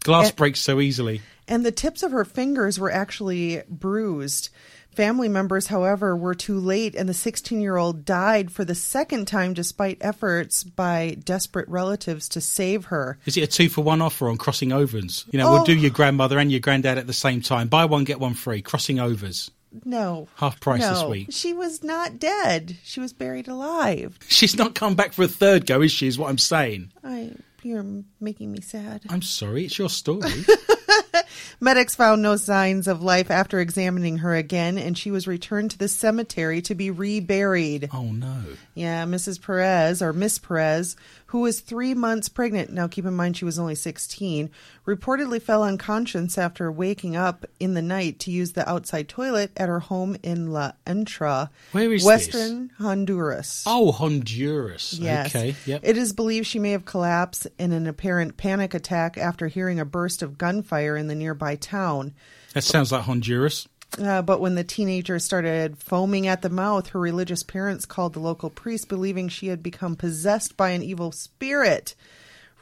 Glass 0.00 0.26
And- 0.28 0.36
breaks 0.36 0.60
so 0.60 0.80
easily. 0.80 1.22
and 1.48 1.64
the 1.64 1.72
tips 1.72 2.02
of 2.02 2.12
her 2.12 2.26
fingers 2.26 2.78
were 2.78 2.90
actually 2.92 3.62
bruised. 3.70 4.50
Family 4.94 5.28
members, 5.28 5.68
however, 5.68 6.14
were 6.14 6.34
too 6.34 6.58
late, 6.58 6.94
and 6.94 7.08
the 7.08 7.14
16 7.14 7.60
year 7.60 7.76
old 7.76 8.04
died 8.04 8.50
for 8.52 8.64
the 8.64 8.74
second 8.74 9.26
time 9.26 9.54
despite 9.54 9.98
efforts 10.02 10.64
by 10.64 11.16
desperate 11.24 11.68
relatives 11.68 12.28
to 12.30 12.40
save 12.42 12.86
her. 12.86 13.18
Is 13.24 13.36
it 13.36 13.42
a 13.42 13.46
two 13.46 13.68
for 13.70 13.82
one 13.82 14.02
offer 14.02 14.28
on 14.28 14.36
crossing 14.36 14.70
overs? 14.70 15.24
You 15.30 15.38
know, 15.38 15.50
we'll 15.50 15.62
Oh. 15.62 15.64
do 15.64 15.74
your 15.74 15.90
grandmother 15.90 16.38
and 16.38 16.50
your 16.50 16.60
granddad 16.60 16.98
at 16.98 17.06
the 17.06 17.12
same 17.14 17.40
time. 17.40 17.68
Buy 17.68 17.86
one, 17.86 18.04
get 18.04 18.20
one 18.20 18.34
free. 18.34 18.60
Crossing 18.60 19.00
overs. 19.00 19.50
No. 19.86 20.28
Half 20.36 20.60
price 20.60 20.82
no. 20.82 20.92
this 20.92 21.04
week. 21.04 21.28
She 21.30 21.54
was 21.54 21.82
not 21.82 22.18
dead. 22.18 22.76
She 22.84 23.00
was 23.00 23.14
buried 23.14 23.48
alive. 23.48 24.18
She's 24.28 24.56
not 24.58 24.74
come 24.74 24.94
back 24.94 25.14
for 25.14 25.22
a 25.22 25.28
third 25.28 25.64
go, 25.66 25.80
is 25.80 25.90
she? 25.90 26.06
Is 26.06 26.18
what 26.18 26.28
I'm 26.28 26.36
saying. 26.36 26.92
I, 27.02 27.30
you're 27.62 27.86
making 28.20 28.52
me 28.52 28.60
sad. 28.60 29.00
I'm 29.08 29.22
sorry, 29.22 29.64
it's 29.64 29.78
your 29.78 29.88
story. 29.88 30.30
Medics 31.60 31.94
found 31.94 32.22
no 32.22 32.36
signs 32.36 32.86
of 32.88 33.02
life 33.02 33.30
after 33.30 33.60
examining 33.60 34.18
her 34.18 34.34
again, 34.34 34.78
and 34.78 34.96
she 34.96 35.10
was 35.10 35.26
returned 35.26 35.70
to 35.72 35.78
the 35.78 35.88
cemetery 35.88 36.60
to 36.62 36.74
be 36.74 36.90
reburied. 36.90 37.88
oh 37.92 38.12
no. 38.12 38.42
Yeah, 38.74 39.04
Mrs. 39.04 39.40
Perez, 39.40 40.00
or 40.02 40.12
Miss 40.12 40.38
Perez, 40.38 40.96
who 41.32 41.40
was 41.40 41.60
three 41.60 41.94
months 41.94 42.28
pregnant, 42.28 42.70
now 42.70 42.86
keep 42.86 43.06
in 43.06 43.14
mind 43.14 43.34
she 43.34 43.46
was 43.46 43.58
only 43.58 43.74
16, 43.74 44.50
reportedly 44.86 45.40
fell 45.40 45.62
unconscious 45.62 46.36
after 46.36 46.70
waking 46.70 47.16
up 47.16 47.46
in 47.58 47.72
the 47.72 47.80
night 47.80 48.18
to 48.18 48.30
use 48.30 48.52
the 48.52 48.68
outside 48.68 49.08
toilet 49.08 49.50
at 49.56 49.66
her 49.66 49.80
home 49.80 50.14
in 50.22 50.52
La 50.52 50.72
Entra, 50.86 51.48
Western 51.72 52.70
Honduras. 52.76 53.64
Oh, 53.66 53.92
Honduras. 53.92 54.92
Yes. 54.92 55.34
Okay. 55.34 55.56
Yep. 55.64 55.80
It 55.82 55.96
is 55.96 56.12
believed 56.12 56.46
she 56.46 56.58
may 56.58 56.72
have 56.72 56.84
collapsed 56.84 57.46
in 57.58 57.72
an 57.72 57.86
apparent 57.86 58.36
panic 58.36 58.74
attack 58.74 59.16
after 59.16 59.48
hearing 59.48 59.80
a 59.80 59.86
burst 59.86 60.20
of 60.20 60.36
gunfire 60.36 60.98
in 60.98 61.06
the 61.06 61.14
nearby 61.14 61.56
town. 61.56 62.12
that 62.52 62.62
sounds 62.62 62.92
like 62.92 63.04
Honduras. 63.04 63.66
Uh, 64.00 64.22
but 64.22 64.40
when 64.40 64.54
the 64.54 64.64
teenager 64.64 65.18
started 65.18 65.76
foaming 65.78 66.26
at 66.26 66.42
the 66.42 66.50
mouth, 66.50 66.88
her 66.88 67.00
religious 67.00 67.42
parents 67.42 67.84
called 67.84 68.14
the 68.14 68.20
local 68.20 68.48
priest, 68.48 68.88
believing 68.88 69.28
she 69.28 69.48
had 69.48 69.62
become 69.62 69.96
possessed 69.96 70.56
by 70.56 70.70
an 70.70 70.82
evil 70.82 71.12
spirit. 71.12 71.94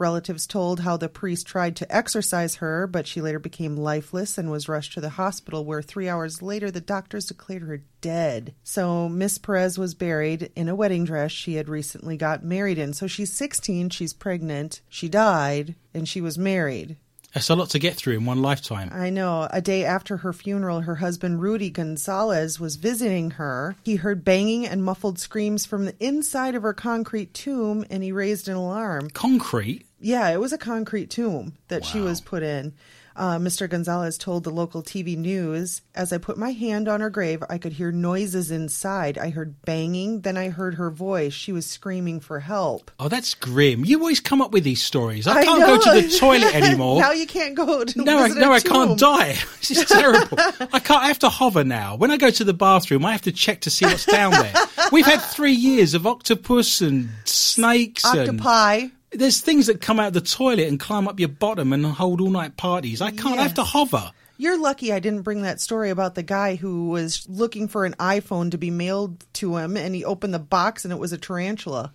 Relatives 0.01 0.47
told 0.47 0.81
how 0.81 0.97
the 0.97 1.11
priest 1.11 1.47
tried 1.47 1.77
to 1.77 1.95
exorcise 1.95 2.57
her, 2.57 2.87
but 2.87 3.07
she 3.07 3.21
later 3.21 3.39
became 3.39 3.77
lifeless 3.77 4.39
and 4.39 4.51
was 4.51 4.67
rushed 4.67 4.95
to 4.95 5.01
the 5.01 5.11
hospital, 5.11 5.63
where 5.63 5.83
three 5.83 6.09
hours 6.09 6.41
later 6.41 6.71
the 6.71 6.81
doctors 6.81 7.27
declared 7.27 7.63
her 7.63 7.83
dead. 8.01 8.55
So 8.65 9.11
Miss 9.11 9.37
Perez 9.37 9.79
was 9.79 9.95
buried 9.95 10.51
in 10.57 10.71
a 10.71 10.75
wedding 10.75 11.05
dress 11.05 11.33
she 11.33 11.57
had 11.57 11.69
recently 11.69 12.17
got 12.17 12.43
married 12.43 12.79
in. 12.79 12.95
So 12.95 13.07
she's 13.07 13.37
16, 13.37 13.91
she's 13.91 14.15
pregnant, 14.15 14.81
she 14.89 15.11
died, 15.11 15.75
and 15.93 16.09
she 16.09 16.23
was 16.23 16.39
married. 16.39 16.97
That's 17.35 17.49
a 17.49 17.55
lot 17.55 17.71
to 17.71 17.79
get 17.79 17.95
through 17.95 18.15
in 18.15 18.25
one 18.25 18.43
lifetime. 18.43 18.91
I 18.93 19.11
know. 19.11 19.49
A 19.53 19.61
day 19.61 19.85
after 19.85 20.19
her 20.19 20.33
funeral, 20.33 20.81
her 20.81 20.97
husband 20.97 21.41
Rudy 21.41 21.71
Gonzalez 21.71 22.59
was 22.59 22.77
visiting 22.77 23.33
her. 23.33 23.77
He 23.85 23.97
heard 23.97 24.25
banging 24.25 24.67
and 24.67 24.83
muffled 24.83 25.19
screams 25.19 25.65
from 25.65 25.85
the 25.85 25.95
inside 26.01 26.55
of 26.55 26.63
her 26.63 26.75
concrete 26.75 27.33
tomb 27.33 27.85
and 27.89 28.03
he 28.03 28.11
raised 28.11 28.49
an 28.49 28.57
alarm. 28.57 29.11
Concrete. 29.11 29.87
Yeah, 30.01 30.29
it 30.31 30.41
was 30.41 30.53
a 30.53 30.59
concrete 30.59 31.11
tomb 31.11 31.55
that 31.69 31.85
she 31.85 32.01
was 32.01 32.21
put 32.21 32.43
in. 32.43 32.73
Uh, 33.21 33.37
Mr. 33.39 33.69
Gonzalez 33.69 34.17
told 34.17 34.45
the 34.45 34.51
local 34.51 34.83
TV 34.83 35.15
news, 35.15 35.83
as 35.95 36.11
I 36.11 36.17
put 36.17 36.39
my 36.39 36.53
hand 36.53 36.89
on 36.89 37.03
her 37.03 37.11
grave, 37.11 37.45
I 37.51 37.59
could 37.59 37.75
hear 37.75 37.93
noises 37.93 38.51
inside. 38.51 39.19
I 39.19 39.29
heard 39.29 39.61
banging, 39.67 40.23
then 40.23 40.39
I 40.39 40.49
heard 40.49 40.77
her 40.77 40.91
voice. 40.91 41.35
She 41.35 41.53
was 41.53 41.67
screaming 41.67 42.21
for 42.21 42.41
help. 42.41 42.91
Oh, 42.99 43.11
that's 43.11 43.35
grim. 43.35 43.85
You 43.85 43.99
always 43.99 44.21
come 44.21 44.41
up 44.41 44.53
with 44.53 44.65
these 44.65 44.81
stories. 44.83 45.27
I 45.27 45.41
I 45.41 45.45
can't 45.45 45.61
know. 45.61 45.77
go 45.77 46.01
to 46.01 46.01
the 46.01 46.17
toilet 46.17 46.55
anymore. 46.63 46.99
now 47.03 47.13
you 47.13 47.27
can't 47.27 47.55
go 47.55 47.85
to 47.85 48.03
No, 48.03 48.21
I, 48.21 48.29
no, 48.29 48.53
I 48.55 48.61
can't 48.61 48.99
die. 48.99 49.37
This 49.61 49.73
is 49.73 49.85
terrible. 49.85 50.39
I 50.41 50.81
can't. 50.81 51.03
I 51.03 51.09
have 51.09 51.19
to 51.19 51.29
hover 51.29 51.63
now. 51.63 51.97
When 51.97 52.11
I 52.11 52.17
go 52.17 52.31
to 52.31 52.43
the 52.45 52.55
bathroom, 52.55 53.05
I 53.05 53.13
have 53.13 53.23
to 53.23 53.33
check 53.33 53.61
to 53.61 53.71
see 53.71 53.85
what's 53.85 54.07
down 54.07 54.31
there. 54.33 54.55
We've 54.91 55.05
had 55.05 55.19
three 55.21 55.53
years 55.53 55.93
of 55.93 56.07
octopus 56.07 56.81
and 56.81 57.11
snakes 57.27 58.03
and 58.07 58.31
Octopi. 58.41 58.87
There's 59.13 59.41
things 59.41 59.67
that 59.67 59.81
come 59.81 59.99
out 60.01 60.09
of 60.09 60.13
the 60.13 60.21
toilet 60.21 60.69
and 60.69 60.79
climb 60.79 61.09
up 61.09 61.19
your 61.19 61.29
bottom 61.29 61.73
and 61.73 61.85
hold 61.85 62.21
all 62.21 62.31
night 62.31 62.57
parties. 62.57 63.01
I 63.01 63.11
can't. 63.11 63.39
I 63.39 63.43
have 63.43 63.55
to 63.55 63.65
hover. 63.65 64.13
You're 64.37 64.59
lucky 64.59 64.93
I 64.93 65.01
didn't 65.01 65.23
bring 65.23 65.43
that 65.43 65.61
story 65.61 65.91
about 65.91 66.15
the 66.15 66.23
guy 66.23 66.55
who 66.55 66.89
was 66.89 67.29
looking 67.29 67.69
for 67.69 67.85
an 67.85 67.95
iPhone 67.95 68.53
to 68.53 68.59
be 68.59 68.71
mailed 68.71 69.25
to 69.35 69.59
him 69.59 69.77
and 69.77 69.95
he 69.95 70.05
opened 70.05 70.33
the 70.33 70.39
box 70.39 70.85
and 70.85 70.93
it 70.93 70.99
was 70.99 71.13
a 71.13 71.19
tarantula. 71.19 71.93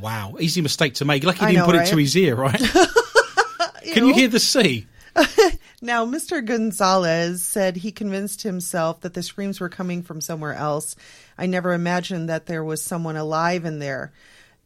Wow, 0.00 0.36
easy 0.38 0.60
mistake 0.60 0.94
to 0.94 1.04
make. 1.04 1.24
Lucky 1.24 1.40
he 1.40 1.46
didn't 1.46 1.58
know, 1.58 1.66
put 1.66 1.74
it 1.74 1.78
right? 1.78 1.88
to 1.88 1.96
his 1.96 2.16
ear, 2.16 2.36
right? 2.36 2.60
Can 3.92 4.06
you 4.06 4.14
hear 4.14 4.28
the 4.28 4.38
sea? 4.38 4.86
Now, 5.80 6.04
Mr. 6.04 6.44
Gonzalez 6.44 7.42
said 7.44 7.76
he 7.76 7.92
convinced 7.92 8.42
himself 8.42 9.00
that 9.02 9.14
the 9.14 9.22
screams 9.22 9.60
were 9.60 9.68
coming 9.68 10.02
from 10.02 10.20
somewhere 10.20 10.54
else. 10.54 10.96
I 11.36 11.46
never 11.46 11.72
imagined 11.72 12.28
that 12.28 12.46
there 12.46 12.64
was 12.64 12.82
someone 12.82 13.16
alive 13.16 13.64
in 13.64 13.78
there. 13.78 14.12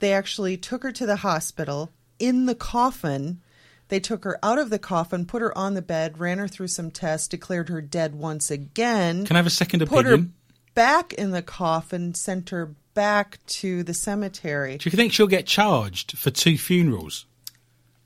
They 0.02 0.12
actually 0.12 0.56
took 0.56 0.82
her 0.82 0.90
to 0.90 1.06
the 1.06 1.14
hospital 1.14 1.92
in 2.18 2.46
the 2.46 2.56
coffin. 2.56 3.40
They 3.86 4.00
took 4.00 4.24
her 4.24 4.36
out 4.42 4.58
of 4.58 4.68
the 4.68 4.80
coffin, 4.80 5.26
put 5.26 5.42
her 5.42 5.56
on 5.56 5.74
the 5.74 5.80
bed, 5.80 6.18
ran 6.18 6.38
her 6.38 6.48
through 6.48 6.66
some 6.68 6.90
tests, 6.90 7.28
declared 7.28 7.68
her 7.68 7.80
dead 7.80 8.16
once 8.16 8.50
again. 8.50 9.24
Can 9.24 9.36
I 9.36 9.38
have 9.38 9.46
a 9.46 9.50
second 9.50 9.80
opinion? 9.80 10.04
put 10.04 10.10
her 10.10 10.26
back 10.74 11.12
in 11.12 11.30
the 11.30 11.40
coffin, 11.40 12.14
sent 12.14 12.50
her 12.50 12.74
back 12.94 13.38
to 13.46 13.84
the 13.84 13.94
cemetery. 13.94 14.76
Do 14.78 14.90
you 14.90 14.96
think 14.96 15.12
she'll 15.12 15.28
get 15.28 15.46
charged 15.46 16.18
for 16.18 16.32
two 16.32 16.58
funerals? 16.58 17.26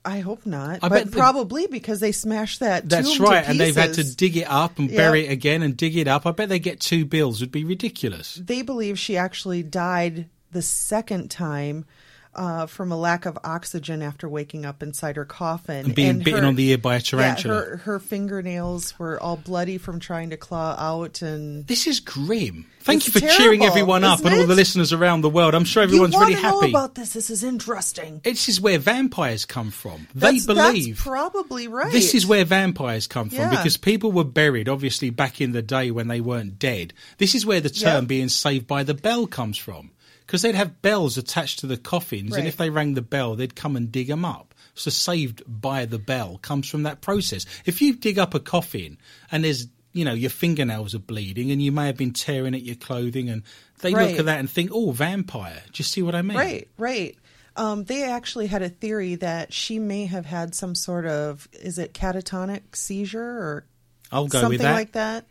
I 0.05 0.19
hope 0.19 0.45
not, 0.45 0.83
I 0.83 0.89
but 0.89 1.05
the- 1.05 1.17
probably 1.17 1.65
because 1.65 1.99
they 1.99 2.11
smashed 2.11 2.59
that. 2.59 2.87
That's 2.87 3.19
right, 3.19 3.43
and 3.43 3.59
they've 3.59 3.75
had 3.75 3.95
to 3.95 4.03
dig 4.03 4.37
it 4.37 4.47
up 4.47 4.77
and 4.77 4.87
Yep. 4.91 4.97
bury 4.97 5.25
it 5.25 5.31
again 5.31 5.63
and 5.63 5.75
dig 5.75 5.97
it 5.97 6.07
up. 6.07 6.27
I 6.27 6.31
bet 6.31 6.47
they 6.47 6.59
get 6.59 6.79
two 6.79 7.05
bills. 7.05 7.41
Would 7.41 7.51
be 7.51 7.63
ridiculous. 7.65 8.35
They 8.35 8.61
believe 8.61 8.99
she 8.99 9.17
actually 9.17 9.63
died 9.63 10.27
the 10.57 10.63
second 10.63 11.29
time 11.29 11.85
uh, 12.33 12.65
from 12.67 12.91
a 12.91 12.97
lack 12.97 13.25
of 13.25 13.37
oxygen 13.43 14.01
after 14.01 14.27
waking 14.29 14.65
up 14.65 14.83
inside 14.83 15.15
her 15.15 15.25
coffin 15.25 15.85
And 15.85 15.95
being 15.95 16.19
bitten 16.19 16.45
on 16.45 16.55
the 16.55 16.69
ear 16.69 16.77
by 16.77 16.95
a 16.95 16.99
tarantula. 17.01 17.55
Yeah, 17.55 17.61
her, 17.61 17.77
her 17.77 17.99
fingernails 17.99 18.97
were 18.99 19.19
all 19.19 19.37
bloody 19.37 19.77
from 19.77 19.99
trying 19.99 20.29
to 20.31 20.37
claw 20.37 20.75
out, 20.77 21.21
and 21.21 21.65
This 21.65 21.87
is 21.87 21.99
grim. 21.99 22.65
Thank 22.81 23.05
It's 23.07 23.15
you 23.15 23.21
for 23.21 23.27
cheering 23.27 23.63
everyone 23.63 24.03
up 24.03 24.23
and 24.23 24.33
all 24.33 24.45
the 24.45 24.55
listeners 24.55 24.93
around 24.93 25.21
the 25.21 25.29
world. 25.29 25.53
I'm 25.55 25.65
sure 25.65 25.83
everyone's 25.83 26.15
really 26.15 26.33
happy. 26.33 26.69
about 26.69 26.95
this. 26.95 27.13
This 27.13 27.29
is 27.29 27.43
interesting. 27.43 28.21
This 28.23 28.47
is 28.47 28.61
where 28.61 28.77
vampires 28.79 29.45
come 29.45 29.71
from. 29.71 30.07
That's, 30.15 30.45
they 30.45 30.53
believe 30.53 30.95
that's 30.97 31.03
probably 31.07 31.67
right. 31.67 31.91
This 31.91 32.13
is 32.15 32.25
where 32.25 32.45
vampires 32.45 33.07
come 33.07 33.29
from 33.29 33.39
Yeah. 33.39 33.49
because 33.49 33.77
people 33.77 34.11
were 34.11 34.23
buried, 34.23 34.69
obviously, 34.69 35.09
back 35.09 35.41
in 35.41 35.51
the 35.51 35.61
day 35.61 35.91
when 35.91 36.07
they 36.07 36.21
weren't 36.21 36.59
dead. 36.59 36.93
This 37.17 37.35
is 37.35 37.45
where 37.45 37.59
the 37.61 37.69
term 37.69 38.03
Yeah. 38.03 38.07
being 38.07 38.29
saved 38.29 38.67
by 38.67 38.83
the 38.83 38.93
bell 38.93 39.27
comes 39.27 39.57
from 39.57 39.91
because 40.27 40.41
they'd 40.41 40.55
have 40.55 40.81
bells 40.81 41.17
attached 41.17 41.59
to 41.59 41.67
the 41.67 41.77
coffins, 41.77 42.35
and 42.35 42.47
if 42.47 42.57
they 42.57 42.69
rang 42.69 42.93
the 42.93 43.01
bell, 43.01 43.35
they'd 43.35 43.55
come 43.55 43.75
and 43.75 43.91
dig 43.91 44.07
them 44.07 44.25
up. 44.25 44.53
So, 44.75 44.91
saved 44.91 45.41
by 45.47 45.85
the 45.85 45.97
bell 45.97 46.37
comes 46.37 46.69
from 46.69 46.83
that 46.83 47.01
process. 47.01 47.47
If 47.65 47.81
you 47.81 47.95
dig 47.95 48.19
up 48.19 48.35
a 48.35 48.39
coffin 48.39 48.99
and 49.31 49.43
there's 49.43 49.67
you 49.93 50.05
know, 50.05 50.13
your 50.13 50.29
fingernails 50.29 50.93
are 50.93 50.99
bleeding 50.99 51.49
and 51.49 51.59
you 51.59 51.71
may 51.71 51.87
have 51.87 51.97
been 51.97 52.13
tearing 52.13 52.53
at 52.53 52.61
your 52.61 52.75
clothing 52.75 53.29
and 53.29 53.41
they 53.79 53.91
look 53.91 54.19
at 54.19 54.25
that 54.25 54.39
and 54.39 54.47
think, 54.47 54.69
oh, 54.71 54.91
vampire. 54.91 55.63
Do 55.65 55.71
you 55.77 55.83
see 55.83 56.03
what 56.03 56.13
I 56.13 56.21
mean? 56.21 56.37
Right, 56.37 56.67
right. 56.77 57.17
Um, 57.55 57.83
they 57.83 58.03
actually 58.03 58.45
had 58.45 58.61
a 58.61 58.69
theory 58.69 59.15
that 59.15 59.51
she 59.51 59.79
may 59.79 60.05
have 60.05 60.27
had 60.27 60.53
some 60.53 60.75
sort 60.75 61.07
of 61.07 61.47
is 61.51 61.79
it 61.79 61.95
catatonic 61.95 62.75
seizure 62.75 63.19
or 63.19 63.65
I'll 64.11 64.27
go 64.27 64.39
something 64.39 64.59
with 64.59 64.61
that. 64.61 64.73
like 64.73 64.91
that, 64.91 65.25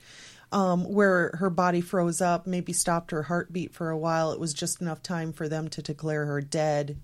um, 0.56 0.84
where 0.84 1.32
her 1.34 1.50
body 1.50 1.82
froze 1.82 2.22
up, 2.22 2.46
maybe 2.46 2.72
stopped 2.72 3.10
her 3.10 3.24
heartbeat 3.24 3.74
for 3.74 3.90
a 3.90 3.98
while. 3.98 4.32
It 4.32 4.40
was 4.40 4.54
just 4.54 4.80
enough 4.80 5.02
time 5.02 5.34
for 5.34 5.48
them 5.50 5.68
to 5.68 5.82
declare 5.82 6.24
her 6.24 6.40
dead, 6.40 6.96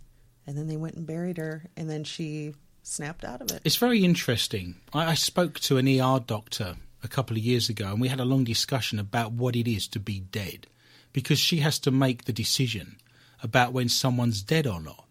and 0.47 0.57
then 0.57 0.69
they 0.69 0.79
went 0.79 0.95
and 0.95 1.07
buried 1.07 1.37
her, 1.37 1.67
and 1.77 1.91
then 1.91 2.03
she 2.05 2.55
snapped 2.83 3.25
out 3.25 3.43
of 3.43 3.51
it. 3.51 3.61
It's 3.63 3.77
very 3.77 4.05
interesting. 4.05 4.77
I, 4.95 5.11
I 5.11 5.15
spoke 5.15 5.61
to 5.61 5.77
an 5.77 5.87
ER 5.87 6.21
doctor 6.27 6.77
a 7.05 7.09
couple 7.09 7.37
of 7.37 7.43
years 7.43 7.69
ago, 7.69 7.89
and 7.91 8.01
we 8.01 8.09
had 8.09 8.21
a 8.21 8.25
long 8.25 8.45
discussion 8.45 8.99
about 8.99 9.33
what 9.33 9.55
it 9.55 9.71
is 9.71 9.87
to 9.89 10.01
be 10.01 10.21
dead. 10.21 10.67
because 11.13 11.39
she 11.39 11.59
has 11.59 11.79
to 11.81 11.91
make 11.91 12.25
the 12.25 12.33
decision 12.33 12.97
about 13.43 13.73
when 13.73 13.89
someone's 13.89 14.43
dead 14.43 14.67
or 14.67 14.81
not. 14.81 15.02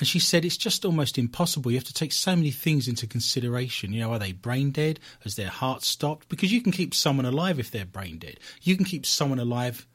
And 0.00 0.08
she 0.08 0.18
said 0.18 0.44
it's 0.44 0.56
just 0.56 0.86
almost 0.86 1.18
impossible. 1.18 1.70
You 1.70 1.76
have 1.76 1.84
to 1.84 1.94
take 1.94 2.12
so 2.12 2.34
many 2.34 2.50
things 2.50 2.88
into 2.88 3.06
consideration. 3.06 3.92
You 3.92 4.00
know, 4.00 4.12
are 4.12 4.18
they 4.18 4.32
brain 4.32 4.70
dead? 4.70 4.98
Has 5.20 5.36
their 5.36 5.48
heart 5.48 5.82
stopped? 5.82 6.28
Because 6.30 6.50
you 6.50 6.62
can 6.62 6.72
keep 6.72 6.94
someone 6.94 7.26
alive 7.26 7.60
if 7.60 7.70
they're 7.70 7.84
brain 7.84 8.18
dead. 8.18 8.40
You 8.62 8.76
can 8.76 8.86
keep 8.86 9.04
someone 9.04 9.38
alive, 9.38 9.86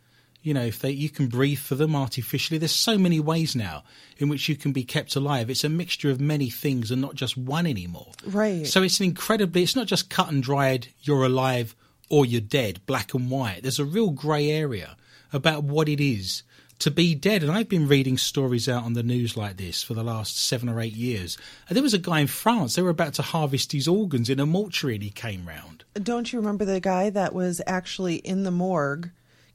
you 0.44 0.54
know, 0.54 0.62
if 0.62 0.78
they 0.78 0.92
you 0.92 1.10
can 1.10 1.28
breathe 1.28 1.58
for 1.58 1.74
them 1.74 1.96
artificially. 1.96 2.60
There's 2.60 2.72
so 2.72 3.00
many 3.00 3.20
ways 3.20 3.56
now 3.56 3.84
in 4.20 4.30
which 4.30 4.48
you 4.48 4.56
can 4.56 4.72
be 4.72 4.84
kept 4.84 5.16
alive. 5.16 5.50
It's 5.50 5.64
a 5.64 5.70
mixture 5.70 6.12
of 6.12 6.22
many 6.22 6.52
things 6.52 6.92
and 6.92 7.02
not 7.02 7.16
just 7.16 7.36
one 7.36 7.66
anymore. 7.66 8.12
Right. 8.28 8.68
So 8.68 8.84
it's 8.84 9.00
an 9.00 9.08
incredibly 9.08 9.64
it's 9.64 9.76
not 9.76 9.88
just 9.88 10.12
cut 10.12 10.32
and 10.32 10.44
dried, 10.44 10.88
you're 11.02 11.26
alive 11.26 11.76
or 12.10 12.28
you're 12.28 12.42
dead, 12.42 12.80
black 12.86 13.16
and 13.16 13.32
white. 13.32 13.64
There's 13.64 13.80
a 13.80 13.86
real 13.86 14.12
grey 14.12 14.52
area 14.52 14.98
about 15.34 15.64
what 15.64 15.90
it 15.90 16.00
is 16.00 16.44
to 16.80 16.92
be 16.92 17.16
dead. 17.16 17.42
And 17.44 17.52
I've 17.52 17.70
been 17.70 17.88
reading 17.88 18.18
stories 18.18 18.68
out 18.68 18.84
on 18.84 18.94
the 18.94 19.04
news 19.04 19.38
like 19.38 19.58
this 19.58 19.82
for 19.82 19.94
the 19.94 20.04
last 20.04 20.38
seven 20.38 20.68
or 20.70 20.80
eight 20.82 20.94
years. 20.94 21.38
And 21.70 21.76
there 21.76 21.84
was 21.84 21.94
a 21.94 21.98
guy 22.00 22.20
in 22.20 22.28
France, 22.28 22.76
they 22.76 22.82
were 22.82 22.90
about 22.90 23.14
to 23.16 23.22
harvest 23.22 23.72
his 23.72 23.88
organs 23.88 24.30
in 24.30 24.40
a 24.40 24.46
mortuary 24.46 24.96
and 24.96 25.04
he 25.04 25.10
came 25.10 25.46
round. 25.48 25.84
Don't 25.96 26.32
you 26.32 26.40
remember 26.40 26.66
the 26.66 26.80
guy 26.82 27.10
that 27.12 27.34
was 27.34 27.62
actually 27.66 28.16
in 28.16 28.44
the 28.44 28.52
morgue 28.52 29.10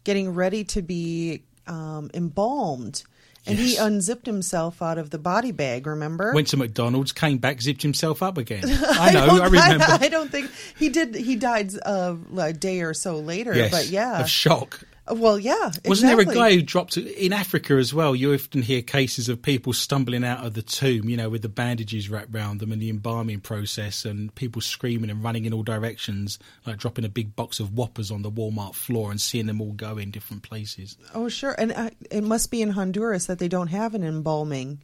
getting 0.05 0.35
ready 0.35 0.65
to 0.65 0.83
be 0.83 1.43
um, 1.67 2.11
embalmed? 2.15 3.03
And 3.47 3.59
he 3.59 3.77
unzipped 3.77 4.27
himself 4.27 4.83
out 4.83 4.99
of 4.99 5.09
the 5.09 5.19
body 5.19 5.51
bag, 5.51 5.87
remember? 5.87 6.33
Went 6.35 6.49
to 6.49 6.59
McDonald's, 6.59 7.11
came 7.13 7.39
back, 7.39 7.61
zipped 7.63 7.81
himself 7.83 8.23
up 8.23 8.37
again. 8.37 8.65
I 8.69 9.13
know, 9.13 9.27
don't- 9.27 9.41
I, 9.41 9.45
remember. 9.73 9.85
I, 9.89 10.09
don't 10.09 10.31
think 10.31 10.51
he 10.79 10.91
did. 10.91 11.15
He 11.15 11.37
died 11.37 11.73
uh, 11.85 12.17
a 12.39 12.53
day 12.53 12.83
or 12.83 12.93
so 12.93 13.17
later. 13.17 13.55
yes, 13.55 13.71
But 13.71 13.87
yeah. 13.89 14.21
of 14.21 14.29
shock. 14.29 14.81
Well, 15.15 15.39
yeah. 15.39 15.71
Wasn't 15.85 16.11
there 16.11 16.21
a 16.21 16.35
guy 16.35 16.55
who 16.55 16.63
dropped 16.63 16.97
in 16.97 17.33
Africa 17.33 17.75
as 17.75 17.93
well? 17.93 18.15
You 18.15 18.35
often 18.35 18.63
hear 18.63 18.83
cases 18.83 19.29
of 19.29 19.43
people 19.43 19.73
stumbling 19.73 20.25
out 20.25 20.45
of 20.45 20.55
the 20.55 20.63
tomb, 20.63 21.09
you 21.09 21.17
know, 21.17 21.29
with 21.29 21.43
the 21.43 21.49
bandages 21.49 22.09
wrapped 22.09 22.33
round 22.33 22.61
them 22.61 22.73
and 22.73 22.81
the 22.81 22.91
embalming 22.91 23.41
process, 23.41 24.05
and 24.05 24.35
people 24.35 24.63
screaming 24.63 25.11
and 25.11 25.23
running 25.23 25.45
in 25.45 25.53
all 25.53 25.63
directions, 25.63 26.39
like 26.67 26.79
dropping 26.79 27.05
a 27.05 27.09
big 27.09 27.37
box 27.37 27.61
of 27.61 27.73
whoppers 27.73 28.11
on 28.11 28.23
the 28.23 28.31
Walmart 28.31 28.75
floor 28.75 29.11
and 29.11 29.21
seeing 29.21 29.47
them 29.47 29.61
all 29.61 29.73
go 29.73 29.99
in 29.99 30.11
different 30.11 30.43
places. 30.43 30.97
Oh, 31.15 31.29
sure. 31.29 31.55
And 31.59 31.73
uh, 31.73 31.91
it 32.11 32.23
must 32.23 32.51
be 32.51 32.63
in 32.63 32.71
Honduras 32.71 33.27
that 33.27 33.39
they 33.39 33.49
don't 33.49 33.69
have 33.69 33.95
an 33.95 34.05
embalming 34.05 34.83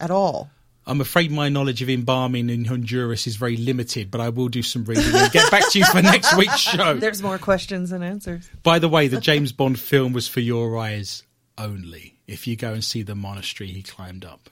at 0.00 0.10
all. 0.10 0.50
I'm 0.88 1.02
afraid 1.02 1.30
my 1.30 1.50
knowledge 1.50 1.82
of 1.82 1.90
embalming 1.90 2.48
in 2.48 2.64
Honduras 2.64 3.26
is 3.26 3.36
very 3.36 3.58
limited, 3.58 4.10
but 4.10 4.22
I 4.22 4.30
will 4.30 4.48
do 4.48 4.62
some 4.62 4.84
reading 4.84 5.14
and 5.14 5.30
get 5.30 5.50
back 5.50 5.70
to 5.72 5.78
you 5.78 5.84
for 5.84 6.00
next 6.00 6.34
week's 6.34 6.58
show. 6.58 6.94
There's 6.94 7.22
more 7.22 7.36
questions 7.36 7.90
than 7.90 8.02
answers. 8.02 8.48
By 8.62 8.78
the 8.78 8.88
way, 8.88 9.06
the 9.06 9.20
James 9.20 9.52
Bond 9.52 9.78
film 9.78 10.14
was 10.14 10.26
for 10.26 10.40
your 10.40 10.78
eyes 10.78 11.24
only. 11.58 12.16
If 12.26 12.46
you 12.46 12.56
go 12.56 12.72
and 12.72 12.82
see 12.82 13.02
the 13.02 13.14
monastery 13.14 13.68
he 13.68 13.82
climbed 13.82 14.24
up, 14.24 14.48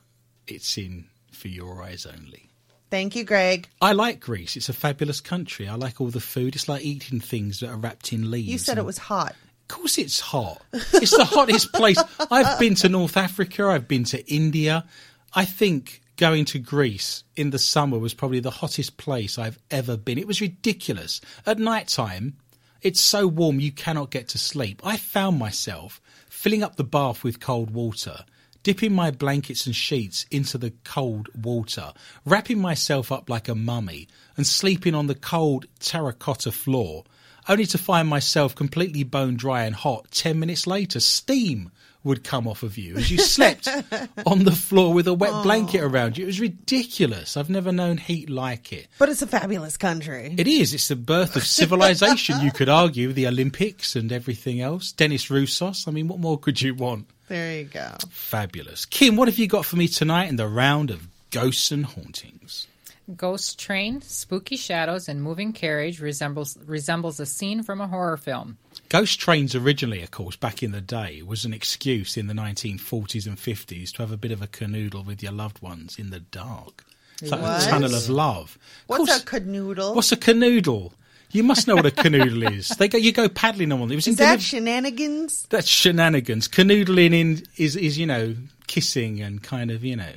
it's 0.46 0.76
in 0.76 1.06
for 1.32 1.48
your 1.48 1.82
eyes 1.82 2.04
only. 2.04 2.50
Thank 2.90 3.16
you, 3.16 3.24
Greg. 3.24 3.68
I 3.80 3.92
like 3.92 4.20
Greece. 4.20 4.58
It's 4.58 4.68
a 4.68 4.74
fabulous 4.74 5.22
country. 5.22 5.66
I 5.66 5.74
like 5.74 6.02
all 6.02 6.08
the 6.08 6.20
food. 6.20 6.54
It's 6.54 6.68
like 6.68 6.84
eating 6.84 7.18
things 7.18 7.60
that 7.60 7.70
are 7.70 7.76
wrapped 7.76 8.12
in 8.12 8.30
leaves. 8.30 8.48
You 8.48 8.58
said 8.58 8.76
it 8.76 8.84
was 8.84 8.98
hot. 8.98 9.34
Of 9.62 9.68
course, 9.68 9.96
it's 9.96 10.20
hot. 10.20 10.62
It's 10.72 11.16
the 11.16 11.24
hottest 11.24 11.72
place. 11.72 11.98
I've 12.30 12.58
been 12.60 12.74
to 12.76 12.90
North 12.90 13.16
Africa. 13.16 13.68
I've 13.68 13.88
been 13.88 14.04
to 14.04 14.24
India. 14.32 14.84
I 15.32 15.46
think 15.46 16.02
going 16.16 16.44
to 16.46 16.58
Greece 16.58 17.24
in 17.36 17.50
the 17.50 17.58
summer 17.58 17.98
was 17.98 18.14
probably 18.14 18.40
the 18.40 18.50
hottest 18.50 18.96
place 18.96 19.38
I've 19.38 19.58
ever 19.70 19.96
been. 19.96 20.18
It 20.18 20.26
was 20.26 20.40
ridiculous. 20.40 21.20
At 21.44 21.58
night 21.58 21.88
time, 21.88 22.36
it's 22.82 23.00
so 23.00 23.26
warm 23.26 23.60
you 23.60 23.72
cannot 23.72 24.10
get 24.10 24.28
to 24.28 24.38
sleep. 24.38 24.80
I 24.84 24.96
found 24.96 25.38
myself 25.38 26.00
filling 26.28 26.62
up 26.62 26.76
the 26.76 26.84
bath 26.84 27.24
with 27.24 27.40
cold 27.40 27.70
water, 27.70 28.24
dipping 28.62 28.92
my 28.92 29.10
blankets 29.10 29.66
and 29.66 29.74
sheets 29.74 30.26
into 30.30 30.58
the 30.58 30.72
cold 30.84 31.28
water, 31.34 31.92
wrapping 32.24 32.60
myself 32.60 33.12
up 33.12 33.28
like 33.30 33.48
a 33.48 33.54
mummy, 33.54 34.08
and 34.36 34.46
sleeping 34.46 34.94
on 34.94 35.06
the 35.06 35.14
cold 35.14 35.66
terracotta 35.80 36.52
floor 36.52 37.04
only 37.48 37.66
to 37.66 37.78
find 37.78 38.08
myself 38.08 38.54
completely 38.54 39.04
bone 39.04 39.36
dry 39.36 39.64
and 39.64 39.74
hot 39.74 40.10
10 40.10 40.38
minutes 40.38 40.66
later. 40.66 41.00
Steam 41.00 41.70
would 42.06 42.24
come 42.24 42.46
off 42.46 42.62
of 42.62 42.78
you 42.78 42.96
as 42.96 43.10
you 43.10 43.18
slept 43.18 43.68
on 44.26 44.44
the 44.44 44.52
floor 44.52 44.94
with 44.94 45.06
a 45.08 45.14
wet 45.14 45.30
oh. 45.32 45.42
blanket 45.42 45.82
around 45.82 46.16
you. 46.16 46.24
It 46.24 46.28
was 46.28 46.40
ridiculous. 46.40 47.36
I've 47.36 47.50
never 47.50 47.72
known 47.72 47.98
heat 47.98 48.30
like 48.30 48.72
it. 48.72 48.86
But 48.98 49.08
it's 49.08 49.22
a 49.22 49.26
fabulous 49.26 49.76
country. 49.76 50.34
It 50.38 50.46
is. 50.46 50.72
It's 50.72 50.88
the 50.88 50.96
birth 50.96 51.36
of 51.36 51.44
civilization, 51.44 52.40
you 52.40 52.52
could 52.52 52.68
argue, 52.68 53.12
the 53.12 53.26
Olympics 53.26 53.96
and 53.96 54.12
everything 54.12 54.60
else. 54.60 54.92
Demis 54.92 55.26
Roussos. 55.26 55.88
I 55.88 55.90
mean, 55.90 56.08
what 56.08 56.20
more 56.20 56.38
could 56.38 56.62
you 56.62 56.74
want? 56.74 57.06
there 57.28 57.58
you 57.58 57.64
go. 57.64 57.92
Fabulous. 58.08 58.86
Kim, 58.86 59.16
what 59.16 59.26
have 59.26 59.38
you 59.38 59.48
got 59.48 59.64
for 59.64 59.74
me 59.74 59.88
tonight 59.88 60.28
in 60.28 60.36
the 60.36 60.46
round 60.46 60.90
of 60.90 61.08
ghosts 61.32 61.72
and 61.72 61.84
hauntings? 61.84 62.68
Ghost 63.14 63.58
train, 63.60 64.02
spooky 64.02 64.56
shadows, 64.56 65.08
and 65.08 65.22
moving 65.22 65.52
carriage 65.52 66.00
resembles 66.00 66.58
resembles 66.66 67.20
a 67.20 67.26
scene 67.26 67.62
from 67.62 67.80
a 67.80 67.86
horror 67.86 68.16
film. 68.16 68.58
Ghost 68.88 69.20
trains 69.20 69.54
originally, 69.54 70.02
of 70.02 70.10
course, 70.10 70.34
back 70.34 70.60
in 70.62 70.72
the 70.72 70.80
day, 70.80 71.22
was 71.22 71.44
an 71.44 71.52
excuse 71.54 72.16
in 72.16 72.26
the 72.26 72.34
1940s 72.34 73.26
and 73.26 73.36
50s 73.36 73.92
to 73.92 73.98
have 74.02 74.10
a 74.10 74.16
bit 74.16 74.32
of 74.32 74.42
a 74.42 74.48
canoodle 74.48 75.06
with 75.06 75.22
your 75.22 75.30
loved 75.32 75.62
ones 75.62 75.98
in 76.00 76.10
the 76.10 76.18
dark. 76.20 76.84
It's 77.22 77.30
like 77.30 77.40
What? 77.42 77.62
a 77.64 77.70
tunnel 77.70 77.94
of 77.94 78.08
love. 78.08 78.58
Of 78.58 78.88
What's 78.88 79.06
course- 79.06 79.22
a 79.22 79.24
canoodle? 79.24 79.94
What's 79.94 80.10
a 80.12 80.16
canoodle? 80.16 80.92
You 81.30 81.42
must 81.44 81.66
know 81.68 81.76
what 81.76 81.86
a 81.86 81.90
canoodle 81.90 82.56
is. 82.56 82.68
They 82.70 82.88
go, 82.88 82.98
you 82.98 83.12
go 83.12 83.28
paddling 83.28 83.70
on 83.72 83.80
one. 83.80 83.90
It 83.90 83.96
was 83.96 84.06
in 84.08 84.12
Is 84.12 84.18
that 84.18 84.38
deliv- 84.40 84.42
shenanigans? 84.42 85.46
that's 85.48 85.68
shenanigans. 85.68 86.48
Canoodling 86.48 87.12
in 87.14 87.42
is 87.56 87.76
is 87.76 87.98
you 87.98 88.06
know 88.06 88.34
kissing 88.66 89.20
and 89.20 89.42
kind 89.42 89.70
of 89.70 89.84
you 89.84 89.94
know. 89.96 90.12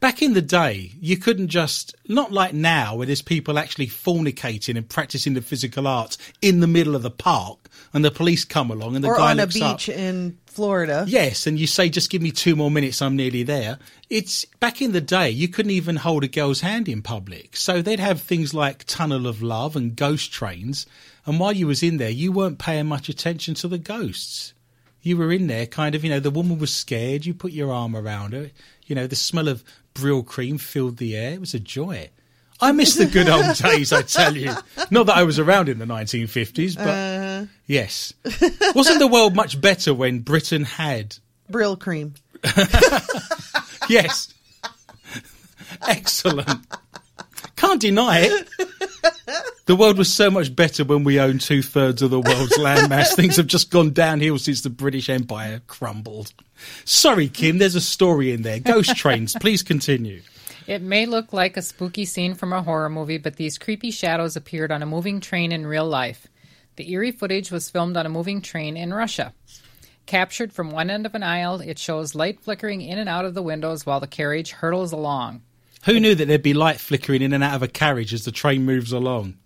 Back 0.00 0.22
in 0.22 0.32
the 0.32 0.40
day, 0.40 0.92
you 0.98 1.18
couldn't 1.18 1.48
just 1.48 1.94
not 2.08 2.32
like 2.32 2.54
now, 2.54 2.94
where 2.96 3.06
there's 3.06 3.20
people 3.20 3.58
actually 3.58 3.86
fornicating 3.86 4.78
and 4.78 4.88
practicing 4.88 5.34
the 5.34 5.42
physical 5.42 5.86
arts 5.86 6.16
in 6.40 6.60
the 6.60 6.66
middle 6.66 6.96
of 6.96 7.02
the 7.02 7.10
park, 7.10 7.68
and 7.92 8.02
the 8.02 8.10
police 8.10 8.46
come 8.46 8.70
along 8.70 8.94
and 8.94 9.04
the 9.04 9.08
Or 9.08 9.18
guy 9.18 9.32
on 9.32 9.38
a 9.38 9.42
looks 9.42 9.60
up. 9.60 9.76
beach 9.76 9.90
in 9.90 10.38
Florida? 10.46 11.04
Yes, 11.06 11.46
and 11.46 11.58
you 11.58 11.66
say, 11.66 11.90
just 11.90 12.08
give 12.08 12.22
me 12.22 12.30
two 12.30 12.56
more 12.56 12.70
minutes, 12.70 13.02
I'm 13.02 13.14
nearly 13.14 13.42
there. 13.42 13.78
It's 14.08 14.46
back 14.58 14.80
in 14.80 14.92
the 14.92 15.02
day, 15.02 15.28
you 15.28 15.48
couldn't 15.48 15.72
even 15.72 15.96
hold 15.96 16.24
a 16.24 16.28
girl's 16.28 16.62
hand 16.62 16.88
in 16.88 17.02
public. 17.02 17.54
So 17.54 17.82
they'd 17.82 18.00
have 18.00 18.22
things 18.22 18.54
like 18.54 18.84
Tunnel 18.86 19.26
of 19.26 19.42
Love 19.42 19.76
and 19.76 19.94
ghost 19.94 20.32
trains. 20.32 20.86
And 21.26 21.38
while 21.38 21.52
you 21.52 21.66
was 21.66 21.82
in 21.82 21.98
there, 21.98 22.08
you 22.08 22.32
weren't 22.32 22.58
paying 22.58 22.86
much 22.86 23.10
attention 23.10 23.52
to 23.56 23.68
the 23.68 23.76
ghosts. 23.76 24.54
You 25.02 25.18
were 25.18 25.30
in 25.30 25.46
there 25.46 25.66
kind 25.66 25.94
of, 25.94 26.04
you 26.04 26.10
know, 26.10 26.20
the 26.20 26.30
woman 26.30 26.58
was 26.58 26.72
scared, 26.72 27.26
you 27.26 27.34
put 27.34 27.52
your 27.52 27.70
arm 27.70 27.94
around 27.94 28.32
her. 28.32 28.50
You 28.86 28.94
know, 28.94 29.06
the 29.06 29.16
smell 29.16 29.48
of 29.48 29.62
Brylcreem 29.94 30.60
filled 30.60 30.96
the 30.98 31.16
air. 31.16 31.32
It 31.32 31.40
was 31.40 31.54
a 31.54 31.60
joy. 31.60 32.10
I 32.60 32.72
miss 32.72 32.94
the 32.96 33.06
good 33.06 33.28
old 33.28 33.56
days, 33.56 33.92
I 33.92 34.02
tell 34.02 34.36
you. 34.36 34.52
Not 34.90 35.06
that 35.06 35.16
I 35.16 35.22
was 35.22 35.38
around 35.38 35.68
in 35.68 35.78
the 35.78 35.86
1950s, 35.86 36.76
but 36.76 36.88
uh. 36.88 37.46
yes. 37.66 38.12
Wasn't 38.74 38.98
the 38.98 39.08
world 39.08 39.34
much 39.34 39.60
better 39.60 39.94
when 39.94 40.20
Britain 40.20 40.64
had 40.64 41.16
Brylcreem. 41.50 42.16
Yes. 43.90 44.32
Excellent. 45.86 46.64
Can't 47.56 47.80
deny 47.80 48.20
it. 48.20 48.48
The 49.70 49.76
world 49.76 49.98
was 49.98 50.12
so 50.12 50.32
much 50.32 50.56
better 50.56 50.82
when 50.82 51.04
we 51.04 51.20
owned 51.20 51.42
two 51.42 51.62
thirds 51.62 52.02
of 52.02 52.10
the 52.10 52.18
world's 52.18 52.58
landmass. 52.58 53.14
Things 53.14 53.36
have 53.36 53.46
just 53.46 53.70
gone 53.70 53.92
downhill 53.92 54.36
since 54.36 54.62
the 54.62 54.68
British 54.68 55.08
Empire 55.08 55.62
crumbled. 55.68 56.34
Sorry, 56.84 57.28
Kim, 57.28 57.58
there's 57.58 57.76
a 57.76 57.80
story 57.80 58.32
in 58.32 58.42
there. 58.42 58.58
Ghost 58.58 58.96
trains, 58.96 59.36
please 59.40 59.62
continue. 59.62 60.22
It 60.66 60.82
may 60.82 61.06
look 61.06 61.32
like 61.32 61.56
a 61.56 61.62
spooky 61.62 62.04
scene 62.04 62.34
from 62.34 62.52
a 62.52 62.64
horror 62.64 62.88
movie, 62.88 63.18
but 63.18 63.36
these 63.36 63.58
creepy 63.58 63.92
shadows 63.92 64.34
appeared 64.34 64.72
on 64.72 64.82
a 64.82 64.86
moving 64.86 65.20
train 65.20 65.52
in 65.52 65.64
real 65.64 65.86
life. 65.86 66.26
The 66.74 66.90
eerie 66.90 67.12
footage 67.12 67.52
was 67.52 67.70
filmed 67.70 67.96
on 67.96 68.06
a 68.06 68.08
moving 68.08 68.40
train 68.40 68.76
in 68.76 68.92
Russia. 68.92 69.32
Captured 70.04 70.52
from 70.52 70.72
one 70.72 70.90
end 70.90 71.06
of 71.06 71.14
an 71.14 71.22
aisle, 71.22 71.60
it 71.60 71.78
shows 71.78 72.16
light 72.16 72.40
flickering 72.40 72.80
in 72.80 72.98
and 72.98 73.08
out 73.08 73.24
of 73.24 73.34
the 73.34 73.40
windows 73.40 73.86
while 73.86 74.00
the 74.00 74.08
carriage 74.08 74.50
hurtles 74.50 74.90
along. 74.90 75.42
Who 75.84 76.00
knew 76.00 76.16
that 76.16 76.26
there'd 76.26 76.42
be 76.42 76.54
light 76.54 76.80
flickering 76.80 77.22
in 77.22 77.32
and 77.32 77.44
out 77.44 77.54
of 77.54 77.62
a 77.62 77.68
carriage 77.68 78.12
as 78.12 78.24
the 78.24 78.32
train 78.32 78.64
moves 78.64 78.90
along? 78.90 79.36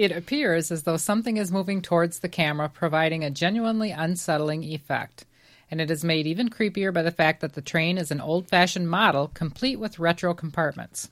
It 0.00 0.12
appears 0.12 0.72
as 0.72 0.84
though 0.84 0.96
something 0.96 1.36
is 1.36 1.52
moving 1.52 1.82
towards 1.82 2.20
the 2.20 2.28
camera, 2.30 2.70
providing 2.70 3.22
a 3.22 3.28
genuinely 3.28 3.90
unsettling 3.90 4.64
effect. 4.64 5.26
And 5.70 5.78
it 5.78 5.90
is 5.90 6.02
made 6.02 6.26
even 6.26 6.48
creepier 6.48 6.90
by 6.90 7.02
the 7.02 7.10
fact 7.10 7.42
that 7.42 7.52
the 7.52 7.60
train 7.60 7.98
is 7.98 8.10
an 8.10 8.18
old 8.18 8.48
fashioned 8.48 8.88
model, 8.88 9.28
complete 9.34 9.76
with 9.76 9.98
retro 9.98 10.32
compartments. 10.32 11.10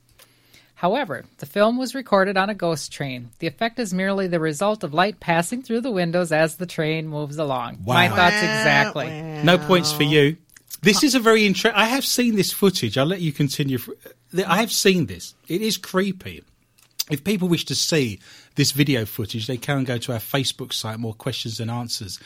However, 0.76 1.26
the 1.36 1.44
film 1.44 1.76
was 1.76 1.94
recorded 1.94 2.38
on 2.38 2.48
a 2.48 2.54
ghost 2.54 2.90
train. 2.90 3.28
The 3.40 3.46
effect 3.46 3.78
is 3.78 3.92
merely 3.92 4.26
the 4.26 4.40
result 4.40 4.82
of 4.82 4.94
light 4.94 5.20
passing 5.20 5.60
through 5.62 5.82
the 5.82 5.90
windows 5.90 6.32
as 6.32 6.56
the 6.56 6.64
train 6.64 7.08
moves 7.08 7.36
along. 7.36 7.80
My 7.84 8.08
thoughts 8.08 8.36
exactly. 8.36 9.10
No 9.44 9.58
points 9.58 9.92
for 9.92 10.04
you. 10.04 10.38
This 10.80 11.02
is 11.02 11.14
a 11.14 11.20
very 11.20 11.44
interesting. 11.44 11.78
I 11.78 11.88
have 11.88 12.06
seen 12.06 12.36
this 12.36 12.52
footage. 12.52 12.96
I'll 12.96 13.04
let 13.04 13.20
you 13.20 13.32
continue. 13.32 13.80
I 14.46 14.60
have 14.60 14.72
seen 14.72 15.04
this. 15.04 15.34
It 15.46 15.60
is 15.60 15.76
creepy. 15.76 16.42
If 17.10 17.24
people 17.24 17.48
wish 17.48 17.64
to 17.66 17.74
see 17.74 18.20
this 18.58 18.72
video 18.72 19.06
footage, 19.06 19.46
they 19.46 19.56
can 19.56 19.84
go 19.84 19.98
to 19.98 20.12
our 20.12 20.18
Facebook 20.18 20.72
site, 20.72 20.98
More 20.98 21.14
Questions 21.14 21.60
and 21.60 21.70
Answers, 21.70 22.18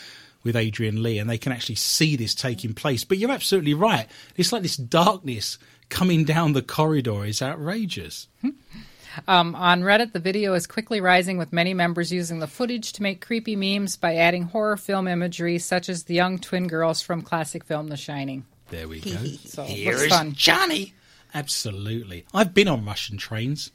with 0.42 0.56
Adrian 0.56 1.02
Lee, 1.02 1.18
and 1.18 1.28
they 1.28 1.36
can 1.36 1.52
actually 1.52 1.74
see 1.74 2.16
this 2.16 2.34
taking 2.34 2.72
place. 2.72 3.04
But 3.04 3.18
you're 3.18 3.30
absolutely 3.30 3.74
right. 3.74 4.08
It's 4.34 4.50
like 4.50 4.62
this 4.62 4.78
darkness 4.78 5.58
coming 5.90 6.24
down 6.24 6.54
the 6.54 6.62
corridor 6.62 7.26
is 7.26 7.42
outrageous. 7.42 8.28
Um, 9.28 9.54
on 9.54 9.82
Reddit, 9.82 10.14
the 10.14 10.20
video 10.20 10.54
is 10.54 10.66
quickly 10.66 11.02
rising 11.02 11.36
with 11.36 11.52
many 11.52 11.74
members 11.74 12.10
using 12.10 12.38
the 12.38 12.46
footage 12.46 12.94
to 12.94 13.02
make 13.02 13.24
creepy 13.24 13.54
memes 13.54 13.98
by 13.98 14.16
adding 14.16 14.44
horror 14.44 14.78
film 14.78 15.06
imagery, 15.06 15.58
such 15.58 15.90
as 15.90 16.04
the 16.04 16.14
young 16.14 16.38
twin 16.38 16.66
girls 16.66 17.02
from 17.02 17.20
classic 17.20 17.62
film 17.62 17.88
The 17.88 17.98
Shining. 17.98 18.46
There 18.70 18.88
we 18.88 19.00
go. 19.00 19.10
So 19.44 19.64
Here 19.64 19.92
looks 19.92 20.06
fun. 20.06 20.32
Johnny. 20.32 20.94
Absolutely. 21.34 22.24
I've 22.32 22.54
been 22.54 22.68
on 22.68 22.86
Russian 22.86 23.18
trains. 23.18 23.70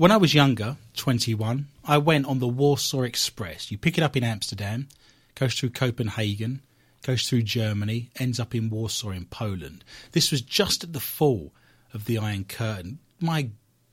When 0.00 0.10
I 0.10 0.16
was 0.16 0.32
younger, 0.32 0.78
21, 0.96 1.66
I 1.84 1.98
went 1.98 2.24
on 2.24 2.38
the 2.38 2.48
Warsaw 2.48 3.02
Express. 3.02 3.70
You 3.70 3.76
pick 3.76 3.98
it 3.98 4.02
up 4.02 4.16
in 4.16 4.24
Amsterdam, 4.24 4.88
goes 5.34 5.52
through 5.52 5.76
Copenhagen, 5.76 6.62
goes 7.02 7.28
through 7.28 7.42
Germany, 7.42 8.08
ends 8.18 8.40
up 8.40 8.54
in 8.54 8.70
Warsaw 8.70 9.10
in 9.10 9.26
Poland. 9.26 9.84
This 10.12 10.30
was 10.30 10.40
just 10.40 10.82
at 10.82 10.94
the 10.94 11.00
fall 11.00 11.52
of 11.92 12.06
the 12.06 12.16
Iron 12.16 12.44
Curtain. 12.44 12.98
My 13.20 13.50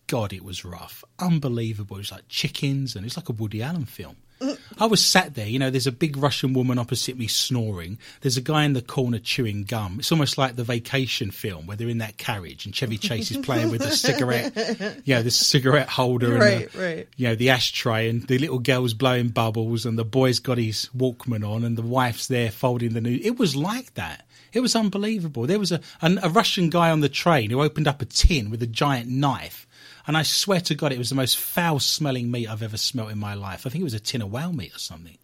God, 0.08 0.32
it 0.32 0.46
was 0.46 0.64
rough. 0.64 1.04
Unbelievable. 1.20 1.98
It 1.98 2.00
was 2.00 2.12
like 2.14 2.30
chickens 2.30 2.96
and 2.96 3.06
it's 3.06 3.18
like 3.18 3.28
a 3.28 3.34
Woody 3.34 3.62
Allen 3.62 3.84
film. 3.84 4.16
I 4.78 4.86
was 4.86 5.04
sat 5.04 5.36
there, 5.36 5.48
you 5.48 5.60
know, 5.60 5.70
there's 5.70 5.88
a 5.88 5.92
big 5.92 6.18
Russian 6.18 6.54
woman 6.54 6.78
opposite 6.78 7.18
me 7.18 7.28
snoring. 7.28 7.98
There's 8.22 8.38
a 8.38 8.42
guy 8.42 8.66
in 8.66 8.74
the 8.74 8.82
corner 8.82 9.20
chewing 9.20 9.64
gum. 9.64 9.98
It's 10.00 10.12
almost 10.12 10.38
like 10.38 10.56
the 10.56 10.64
vacation 10.64 11.32
film 11.32 11.66
where 11.66 11.78
they're 11.78 11.90
in 11.90 11.98
that 12.00 12.18
carriage 12.18 12.66
and 12.66 12.76
Chevy 12.76 12.98
Chase 12.98 13.32
is 13.32 13.38
playing 13.38 13.72
with 13.72 13.82
the 13.82 13.92
cigarette, 13.92 14.56
you 15.06 15.16
know, 15.16 15.24
the 15.24 15.32
cigarette 15.32 15.90
holder 15.90 16.34
and 16.34 16.42
the, 16.42 16.80
right. 16.80 17.08
you 17.18 17.28
know, 17.28 17.36
the 17.36 17.50
ashtray 17.50 18.10
and 18.10 18.28
the 18.28 18.38
little 18.38 18.60
girl's 18.60 18.94
blowing 18.94 19.30
bubbles 19.30 19.86
and 19.86 19.98
the 19.98 20.06
boy's 20.06 20.40
got 20.40 20.58
his 20.58 20.90
Walkman 20.96 21.48
on 21.48 21.64
and 21.64 21.78
the 21.78 21.82
wife's 21.82 22.28
there 22.28 22.52
folding 22.52 22.94
the 22.94 23.02
new. 23.02 23.20
It 23.22 23.40
was 23.40 23.56
like 23.56 23.94
that. 23.96 24.28
It 24.54 24.62
was 24.62 24.76
unbelievable. 24.76 25.46
There 25.46 25.60
was 25.60 25.72
a, 25.72 25.82
an, 26.02 26.20
a 26.24 26.30
Russian 26.30 26.70
guy 26.70 26.90
on 26.90 27.02
the 27.02 27.10
train 27.10 27.50
who 27.50 27.62
opened 27.62 27.88
up 27.88 28.02
a 28.02 28.06
tin 28.06 28.50
with 28.50 28.62
a 28.64 28.68
giant 28.68 29.10
knife. 29.10 29.67
And 30.08 30.18
I 30.18 30.24
swear 30.24 30.62
to 30.62 30.76
God, 30.76 30.94
it 30.94 30.98
was 30.98 31.10
the 31.10 31.16
most 31.16 31.38
foul 31.38 31.80
smelling 31.80 32.32
meat 32.32 32.48
I've 32.48 32.64
ever 32.64 32.78
smelt 32.78 33.12
in 33.12 33.20
my 33.20 33.34
life. 33.34 33.68
I 33.68 33.70
think 33.70 33.82
it 33.82 33.84
was 33.84 33.94
a 33.94 34.00
tin 34.00 34.22
of 34.22 34.32
whale 34.32 34.54
meat 34.54 34.74
or 34.74 34.80
something. 34.80 35.18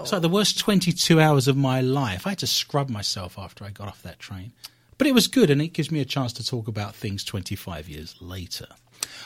It's 0.00 0.12
like 0.12 0.22
the 0.22 0.28
worst 0.28 0.58
22 0.58 1.20
hours 1.20 1.48
of 1.48 1.56
my 1.56 1.80
life. 1.80 2.26
I 2.26 2.30
had 2.30 2.38
to 2.38 2.46
scrub 2.46 2.88
myself 2.88 3.38
after 3.38 3.64
I 3.64 3.70
got 3.70 3.88
off 3.88 4.02
that 4.02 4.18
train. 4.18 4.52
But 4.98 5.06
it 5.06 5.14
was 5.14 5.26
good, 5.28 5.50
and 5.50 5.60
it 5.60 5.68
gives 5.68 5.90
me 5.90 6.00
a 6.00 6.04
chance 6.04 6.32
to 6.34 6.46
talk 6.46 6.68
about 6.68 6.94
things 6.94 7.24
25 7.24 7.88
years 7.88 8.14
later. 8.20 8.66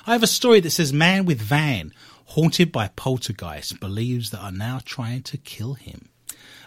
I 0.07 0.13
have 0.13 0.23
a 0.23 0.29
story 0.29 0.61
that 0.61 0.71
says 0.71 0.93
Man 0.93 1.25
with 1.25 1.41
van, 1.41 1.93
haunted 2.27 2.73
by 2.73 2.89
poltergeists, 2.89 3.73
believes 3.73 4.31
that 4.31 4.41
are 4.41 4.53
now 4.53 4.81
trying 4.85 5.23
to 5.25 5.37
kill 5.37 5.75
him. 5.75 6.09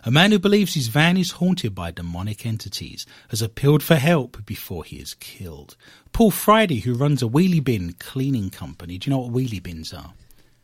A 0.09 0.11
man 0.11 0.31
who 0.31 0.39
believes 0.39 0.73
his 0.73 0.87
van 0.87 1.17
is 1.17 1.33
haunted 1.33 1.75
by 1.75 1.91
demonic 1.91 2.43
entities 2.43 3.05
has 3.27 3.43
appealed 3.43 3.83
for 3.83 3.93
help 3.93 4.43
before 4.43 4.83
he 4.83 4.95
is 4.95 5.13
killed. 5.13 5.77
Paul 6.13 6.31
Friday, 6.31 6.79
who 6.79 6.95
runs 6.95 7.21
a 7.21 7.27
wheelie 7.27 7.63
bin 7.63 7.93
cleaning 7.93 8.49
company, 8.49 8.97
do 8.97 9.07
you 9.07 9.15
know 9.15 9.19
what 9.21 9.31
wheelie 9.31 9.61
bins 9.61 9.93
are? 9.93 10.15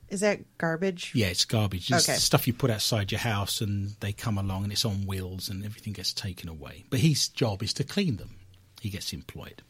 Is 0.09 0.21
that 0.21 0.39
garbage? 0.57 1.11
Yeah, 1.13 1.27
it's 1.27 1.45
garbage. 1.45 1.91
It's 1.91 2.09
Okay. 2.09 2.17
stuff 2.17 2.47
you 2.47 2.53
put 2.53 2.71
outside 2.71 3.11
your 3.11 3.19
house 3.19 3.61
and 3.61 3.91
they 3.99 4.13
come 4.13 4.39
along 4.39 4.63
and 4.63 4.73
it's 4.73 4.83
on 4.83 5.05
wheels 5.05 5.47
and 5.47 5.63
everything 5.63 5.93
gets 5.93 6.11
taken 6.11 6.49
away. 6.49 6.85
But 6.89 7.01
his 7.01 7.27
job 7.27 7.61
is 7.61 7.73
to 7.73 7.83
clean 7.83 8.17
them. 8.17 8.37
He 8.81 8.89
gets 8.89 9.13
employed. 9.13 9.61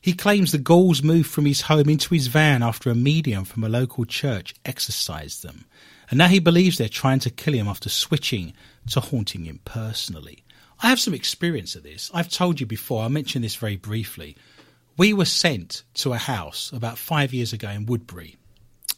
He 0.00 0.12
claims 0.14 0.50
the 0.50 0.58
ghouls 0.58 1.04
moved 1.04 1.30
from 1.30 1.46
his 1.46 1.60
home 1.60 1.88
into 1.88 2.14
his 2.14 2.26
van 2.26 2.64
after 2.64 2.90
a 2.90 2.96
medium 2.96 3.44
from 3.44 3.62
a 3.62 3.68
local 3.68 4.06
church 4.06 4.56
exorcised 4.64 5.44
them. 5.44 5.66
And 6.10 6.18
now 6.18 6.26
he 6.26 6.40
believes 6.40 6.78
they're 6.78 6.88
trying 6.88 7.20
to 7.20 7.30
kill 7.30 7.54
him 7.54 7.68
after 7.68 7.88
switching 7.88 8.54
to 8.90 9.00
haunting 9.00 9.44
him 9.44 9.60
personally. 9.64 10.44
I 10.80 10.88
have 10.88 11.00
some 11.00 11.14
experience 11.14 11.76
of 11.76 11.82
this. 11.82 12.10
I've 12.12 12.28
told 12.28 12.60
you 12.60 12.66
before, 12.66 13.02
I 13.02 13.08
mentioned 13.08 13.44
this 13.44 13.56
very 13.56 13.76
briefly. 13.76 14.36
We 14.96 15.12
were 15.12 15.24
sent 15.24 15.82
to 15.94 16.12
a 16.12 16.18
house 16.18 16.70
about 16.72 16.98
five 16.98 17.32
years 17.32 17.52
ago 17.52 17.70
in 17.70 17.86
Woodbury 17.86 18.36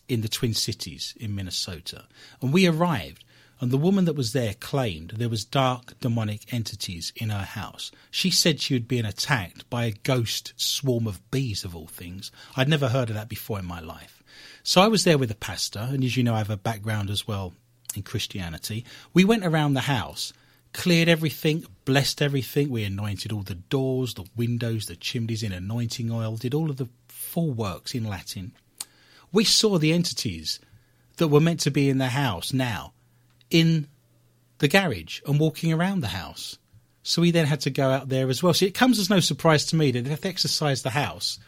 in 0.09 0.21
the 0.21 0.29
Twin 0.29 0.55
Cities 0.55 1.15
in 1.19 1.35
Minnesota. 1.35 2.05
And 2.41 2.53
we 2.53 2.67
arrived, 2.67 3.25
and 3.61 3.71
the 3.71 3.79
woman 3.79 4.05
that 4.05 4.15
was 4.17 4.33
there 4.33 4.55
claimed 4.55 5.15
there 5.17 5.29
was 5.29 5.45
dark 5.45 5.99
demonic 6.01 6.53
entities 6.53 7.13
in 7.17 7.31
her 7.31 7.45
house. 7.45 7.91
She 8.11 8.31
said 8.31 8.61
she 8.61 8.75
had 8.75 8.87
been 8.87 9.07
attacked 9.07 9.69
by 9.71 9.85
a 9.85 9.93
ghost 9.93 10.53
swarm 10.57 11.07
of 11.07 11.31
bees 11.31 11.65
of 11.65 11.75
all 11.75 11.87
things. 11.87 12.31
I'd 12.57 12.69
never 12.69 12.89
heard 12.89 13.09
of 13.09 13.17
that 13.17 13.29
before 13.29 13.59
in 13.59 13.65
my 13.65 13.81
life. 13.81 14.23
So 14.63 14.81
I 14.81 14.89
was 14.89 15.05
there 15.05 15.19
with 15.19 15.31
a 15.31 15.37
pastor, 15.37 15.87
and 15.91 16.05
as 16.05 16.17
you 16.17 16.23
know, 16.23 16.35
I 16.35 16.39
have 16.39 16.51
a 16.51 16.57
background 16.57 17.11
as 17.11 17.27
well 17.27 17.55
in 17.97 18.03
Christianity. 18.03 18.85
We 19.15 19.25
went 19.25 19.45
around 19.45 19.75
the 19.75 19.81
house, 19.83 20.33
cleared 20.73 21.09
everything, 21.09 21.65
blessed 21.85 22.23
everything. 22.23 22.69
We 22.69 22.85
anointed 22.85 23.33
all 23.33 23.43
the 23.43 23.55
doors, 23.55 24.15
the 24.15 24.27
windows, 24.37 24.87
the 24.87 24.97
chimneys 24.97 25.43
in 25.43 25.53
anointing 25.53 26.11
oil, 26.11 26.37
did 26.37 26.55
all 26.55 26.71
of 26.71 26.77
the 26.77 26.89
full 27.09 27.51
works 27.51 27.95
in 27.95 28.05
Latin 28.05 28.53
we 29.33 29.45
saw 29.45 29.79
the 29.79 29.93
entities 29.93 30.61
that 31.19 31.29
were 31.29 31.41
meant 31.41 31.61
to 31.61 31.71
be 31.71 31.89
in 31.89 31.99
the 31.99 32.09
house 32.09 32.53
now 32.53 32.93
in 33.51 33.87
the 34.59 34.69
garage 34.69 35.21
and 35.27 35.39
walking 35.39 35.73
around 35.73 36.01
the 36.01 36.09
house. 36.09 36.59
So 37.03 37.23
we 37.23 37.31
then 37.31 37.47
had 37.47 37.61
to 37.61 37.71
go 37.71 37.91
out 37.91 38.09
there 38.09 38.29
as 38.29 38.43
well. 38.43 38.55
So 38.55 38.67
it 38.67 38.75
comes 38.75 38.99
as 38.99 39.11
no 39.11 39.21
surprise 39.21 39.67
to 39.67 39.77
me 39.77 39.91
that 39.93 40.07
if 40.07 40.23
they 40.23 40.29
exercised 40.29 40.85
the 40.85 40.91
house, 40.91 41.39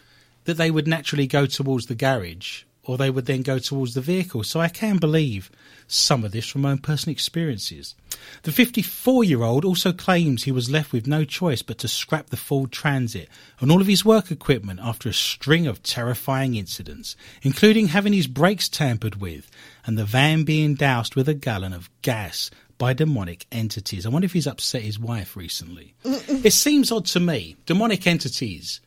that 0.45 0.59
they 0.59 0.71
would 0.71 0.87
naturally 0.87 1.27
go 1.27 1.47
towards 1.47 1.87
the 1.87 1.95
garage 1.95 2.65
or 2.85 2.97
they 2.97 3.11
would 3.11 3.27
then 3.27 3.41
go 3.41 3.59
towards 3.59 3.95
the 3.95 4.01
vehicle. 4.01 4.45
So 4.45 4.61
I 4.61 4.69
can 4.69 4.99
believe 4.99 5.51
some 5.89 6.23
of 6.23 6.33
this 6.33 6.47
from 6.47 6.63
my 6.63 6.73
own 6.73 6.79
personal 6.79 7.13
experiences. 7.13 7.95
The 8.43 8.53
54 8.53 9.25
year 9.25 9.43
old 9.43 9.65
also 9.65 9.93
claims 9.93 10.45
he 10.45 10.53
was 10.53 10.71
left 10.71 10.93
with 10.93 11.07
no 11.07 11.25
choice 11.25 11.63
but 11.63 11.79
to 11.79 11.89
scrap 11.89 12.29
the 12.29 12.37
Ford 12.37 12.71
Transit 12.71 13.29
and 13.61 13.71
all 13.71 13.81
of 13.81 13.87
his 13.87 14.05
work 14.05 14.31
equipment 14.31 14.81
after 14.83 15.09
a 15.09 15.15
string 15.15 15.67
of 15.67 15.83
terrifying 15.83 16.55
incidents, 16.55 17.17
including 17.43 17.89
having 17.89 18.13
his 18.13 18.27
brakes 18.27 18.69
tampered 18.69 19.21
with 19.21 19.51
and 19.87 19.99
the 19.99 20.05
van 20.05 20.45
being 20.45 20.75
doused 20.75 21.17
with 21.17 21.29
a 21.29 21.35
gallon 21.35 21.73
of 21.73 21.91
gas 22.03 22.51
by 22.77 22.93
demonic 22.93 23.47
entities. 23.51 24.07
I 24.07 24.11
wonder 24.11 24.27
if 24.27 24.33
he's 24.33 24.47
upset 24.47 24.83
his 24.83 24.99
wife 24.99 25.37
recently. 25.37 25.95
it 26.05 26.53
seems 26.53 26.93
odd 26.93 27.07
to 27.07 27.21
me. 27.21 27.57
Demonic 27.67 28.07
entities 28.07 28.81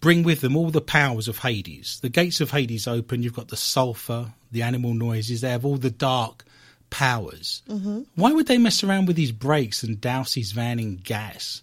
bring 0.00 0.22
with 0.22 0.40
them 0.40 0.56
all 0.56 0.70
the 0.70 0.80
powers 0.80 1.28
of 1.28 1.38
Hades. 1.38 2.00
The 2.02 2.08
gates 2.08 2.40
of 2.40 2.50
Hades 2.50 2.86
open, 2.86 3.22
you've 3.22 3.34
got 3.34 3.48
the 3.48 3.56
sulfur, 3.56 4.32
the 4.56 4.62
animal 4.62 4.94
noises, 4.94 5.40
they 5.42 5.50
have 5.50 5.64
all 5.64 5.76
the 5.76 5.90
dark 5.90 6.44
powers. 6.90 7.62
Mm-hmm. 7.68 8.00
Why 8.16 8.32
would 8.32 8.46
they 8.46 8.58
mess 8.58 8.82
around 8.82 9.06
with 9.06 9.16
these 9.16 9.32
brakes 9.32 9.82
and 9.82 10.00
douse 10.00 10.34
his 10.34 10.52
van 10.52 10.78
in 10.80 10.96
gas? 10.96 11.62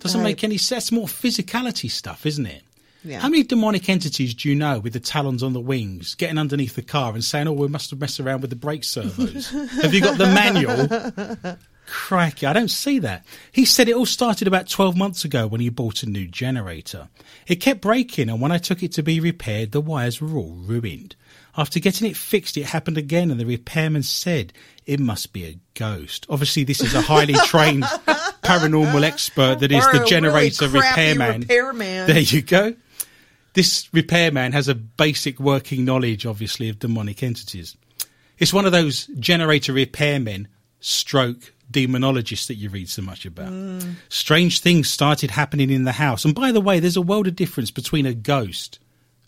Doesn't 0.00 0.20
Right. 0.20 0.30
make 0.30 0.44
any 0.44 0.56
sense. 0.56 0.84
That's 0.86 0.92
more 0.92 1.06
physicality 1.06 1.90
stuff, 1.90 2.24
isn't 2.26 2.46
it? 2.46 2.62
Yeah. 3.04 3.20
How 3.20 3.28
many 3.28 3.42
demonic 3.42 3.88
entities 3.88 4.34
do 4.34 4.48
you 4.48 4.54
know 4.54 4.78
with 4.78 4.92
the 4.92 5.00
talons 5.00 5.42
on 5.42 5.52
the 5.54 5.60
wings, 5.60 6.14
getting 6.14 6.36
underneath 6.38 6.74
the 6.74 6.82
car 6.82 7.14
and 7.14 7.24
saying, 7.24 7.48
"Oh, 7.48 7.52
we 7.52 7.66
must 7.68 7.88
have 7.90 7.98
messed 8.00 8.20
around 8.20 8.40
with 8.42 8.50
the 8.50 8.56
brake 8.56 8.84
servos"? 8.84 9.48
have 9.82 9.94
you 9.94 10.00
got 10.02 10.18
the 10.18 10.26
manual? 10.26 11.56
Crikey, 11.86 12.46
I 12.46 12.52
don't 12.52 12.70
see 12.70 12.98
that. 13.00 13.24
He 13.50 13.64
said 13.64 13.88
it 13.88 13.96
all 13.96 14.06
started 14.06 14.46
about 14.46 14.68
12 14.68 14.96
months 14.96 15.24
ago 15.24 15.46
when 15.46 15.60
he 15.60 15.70
bought 15.70 16.02
a 16.02 16.08
new 16.08 16.26
generator. 16.28 17.08
It 17.48 17.56
kept 17.56 17.80
breaking, 17.80 18.28
and 18.28 18.40
when 18.40 18.52
I 18.52 18.58
took 18.58 18.82
it 18.82 18.92
to 18.92 19.02
be 19.02 19.18
repaired, 19.18 19.72
the 19.72 19.80
wires 19.80 20.20
were 20.20 20.36
all 20.36 20.52
ruined. 20.54 21.16
After 21.56 21.80
getting 21.80 22.08
it 22.08 22.16
fixed, 22.16 22.56
it 22.56 22.64
happened 22.64 22.96
again, 22.96 23.30
and 23.30 23.40
the 23.40 23.46
repairman 23.46 24.02
said 24.02 24.52
it 24.86 25.00
must 25.00 25.32
be 25.32 25.44
a 25.44 25.58
ghost. 25.74 26.26
Obviously, 26.28 26.64
this 26.64 26.80
is 26.80 26.94
a 26.94 27.00
highly 27.00 27.34
trained 27.46 27.84
paranormal 28.42 29.02
expert 29.02 29.60
that 29.60 29.72
is 29.72 29.86
Or 29.86 29.98
the 29.98 30.04
generator 30.04 30.68
crappy 30.68 30.88
repairman. 30.88 31.40
repairman. 31.42 32.06
There 32.06 32.18
you 32.20 32.42
go. 32.42 32.74
This 33.54 33.88
repairman 33.92 34.52
has 34.52 34.68
a 34.68 34.74
basic 34.74 35.40
working 35.40 35.84
knowledge, 35.84 36.24
obviously, 36.24 36.68
of 36.68 36.78
demonic 36.78 37.22
entities. 37.22 37.76
It's 38.38 38.52
one 38.52 38.64
of 38.64 38.72
those 38.72 39.06
generator 39.18 39.72
repairmen, 39.72 40.46
stroke 40.78 41.52
demonologists 41.70 42.46
that 42.46 42.54
you 42.54 42.70
read 42.70 42.88
so 42.88 43.02
much 43.02 43.26
about. 43.26 43.50
Mm. 43.52 43.94
Strange 44.08 44.60
things 44.60 44.88
started 44.88 45.30
happening 45.30 45.70
in 45.70 45.84
the 45.84 45.92
house. 45.92 46.24
And 46.24 46.34
by 46.34 46.52
the 46.52 46.60
way, 46.60 46.80
there's 46.80 46.96
a 46.96 47.02
world 47.02 47.26
of 47.26 47.36
difference 47.36 47.70
between 47.70 48.06
a 48.06 48.14
ghost 48.14 48.78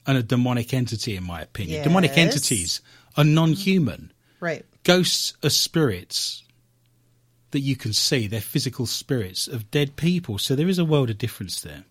and 0.07 0.19
a 0.19 0.23
demonic 0.23 0.75
entity, 0.75 1.17
in 1.17 1.25
my 1.25 1.43
opinion. 1.43 1.83
Demonic 1.83 2.17
entities 2.17 2.81
are 3.17 3.25
non 3.25 3.53
human. 3.53 4.13
Mm. 4.13 4.41
Right. 4.41 4.67
Ghosts 4.85 5.35
are 5.45 5.51
spirits 5.51 6.43
that 7.53 7.61
you 7.61 7.77
can 7.77 7.93
see. 7.93 8.27
They're 8.27 8.41
physical 8.41 8.87
spirits 8.87 9.47
of 9.47 9.71
dead 9.71 9.97
people. 9.97 10.39
So 10.39 10.55
there 10.55 10.69
is 10.69 10.79
a 10.79 10.85
world 10.85 11.11
of 11.11 11.19
difference 11.19 11.61
there. 11.61 11.85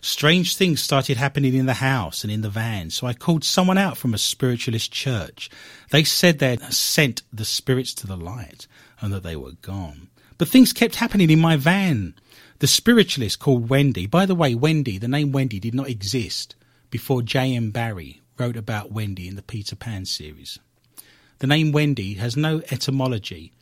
Strange 0.00 0.56
things 0.56 0.80
started 0.80 1.18
happening 1.18 1.54
in 1.54 1.66
the 1.66 1.74
house 1.74 2.22
and 2.22 2.32
in 2.32 2.40
the 2.40 2.48
van. 2.48 2.90
So 2.90 3.06
I 3.06 3.12
called 3.12 3.44
someone 3.44 3.76
out 3.76 3.98
from 3.98 4.14
a 4.14 4.18
spiritualist 4.18 4.92
church. 4.92 5.50
They 5.90 6.04
said 6.04 6.38
they'd 6.38 6.62
sent 6.72 7.22
the 7.32 7.44
spirits 7.44 7.92
to 7.94 8.06
the 8.06 8.16
light 8.16 8.66
and 9.00 9.12
that 9.12 9.22
they 9.22 9.36
were 9.36 9.52
gone. 9.60 10.08
But 10.38 10.48
things 10.48 10.72
kept 10.72 10.96
happening 10.96 11.30
in 11.30 11.40
my 11.40 11.56
van. 11.56 12.14
The 12.60 12.66
spiritualist 12.66 13.38
called 13.38 13.68
Wendy. 13.68 14.06
By 14.06 14.24
the 14.24 14.34
way, 14.34 14.54
Wendy, 14.54 14.98
the 14.98 15.08
name 15.08 15.32
Wendy 15.32 15.60
did 15.60 15.74
not 15.74 15.88
exist 15.88 16.54
before 16.90 17.22
J.M. 17.22 17.70
Barrie 17.70 18.22
wrote 18.38 18.56
about 18.56 18.92
Wendy 18.92 19.28
in 19.28 19.36
the 19.36 19.42
Peter 19.42 19.76
Pan 19.76 20.04
series. 20.04 20.58
The 21.38 21.46
name 21.46 21.72
Wendy 21.72 22.14
has 22.14 22.36
no 22.36 22.62
etymology 22.70 23.52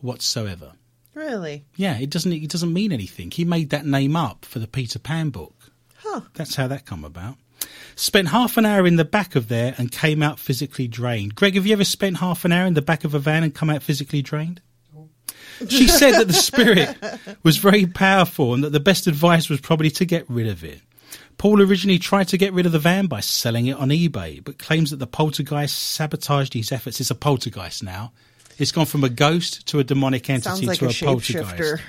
whatsoever. 0.00 0.72
Really? 1.14 1.64
Yeah, 1.76 1.98
it 1.98 2.10
doesn't 2.10 2.32
it 2.32 2.50
doesn't 2.50 2.72
mean 2.72 2.92
anything. 2.92 3.30
He 3.30 3.44
made 3.44 3.70
that 3.70 3.86
name 3.86 4.16
up 4.16 4.44
for 4.44 4.58
the 4.58 4.66
Peter 4.66 4.98
Pan 4.98 5.30
book. 5.30 5.54
Huh. 5.96 6.22
That's 6.34 6.56
how 6.56 6.66
that 6.68 6.84
come 6.84 7.04
about. 7.04 7.36
Spent 7.96 8.28
half 8.28 8.56
an 8.56 8.66
hour 8.66 8.86
in 8.86 8.96
the 8.96 9.04
back 9.04 9.36
of 9.36 9.48
there 9.48 9.74
and 9.78 9.90
came 9.90 10.22
out 10.22 10.38
physically 10.38 10.88
drained. 10.88 11.34
Greg, 11.34 11.54
have 11.54 11.66
you 11.66 11.72
ever 11.72 11.84
spent 11.84 12.18
half 12.18 12.44
an 12.44 12.52
hour 12.52 12.66
in 12.66 12.74
the 12.74 12.82
back 12.82 13.04
of 13.04 13.14
a 13.14 13.18
van 13.18 13.44
and 13.44 13.54
come 13.54 13.70
out 13.70 13.82
physically 13.82 14.22
drained? 14.22 14.60
She 15.68 15.86
said 15.86 16.18
that 16.18 16.26
the 16.26 16.32
spirit 16.32 16.96
was 17.44 17.58
very 17.58 17.86
powerful 17.86 18.54
and 18.54 18.64
that 18.64 18.70
the 18.70 18.80
best 18.80 19.06
advice 19.06 19.48
was 19.48 19.60
probably 19.60 19.90
to 19.92 20.04
get 20.04 20.28
rid 20.28 20.48
of 20.48 20.64
it. 20.64 20.80
Paul 21.38 21.62
originally 21.62 21.98
tried 21.98 22.28
to 22.28 22.38
get 22.38 22.52
rid 22.52 22.66
of 22.66 22.72
the 22.72 22.78
van 22.78 23.06
by 23.06 23.20
selling 23.20 23.66
it 23.66 23.76
on 23.76 23.88
eBay, 23.88 24.42
but 24.42 24.58
claims 24.58 24.90
that 24.90 24.98
the 24.98 25.06
poltergeist 25.06 25.78
sabotaged 25.78 26.54
his 26.54 26.72
efforts. 26.72 27.00
It's 27.00 27.10
a 27.10 27.14
poltergeist 27.14 27.82
now. 27.82 28.12
It's 28.58 28.72
gone 28.72 28.86
from 28.86 29.04
a 29.04 29.08
ghost 29.08 29.66
to 29.68 29.80
a 29.80 29.84
demonic 29.84 30.30
entity 30.30 30.66
like 30.66 30.78
to 30.78 30.86
a, 30.86 30.90
a, 30.90 30.92
poltergeist 30.92 31.82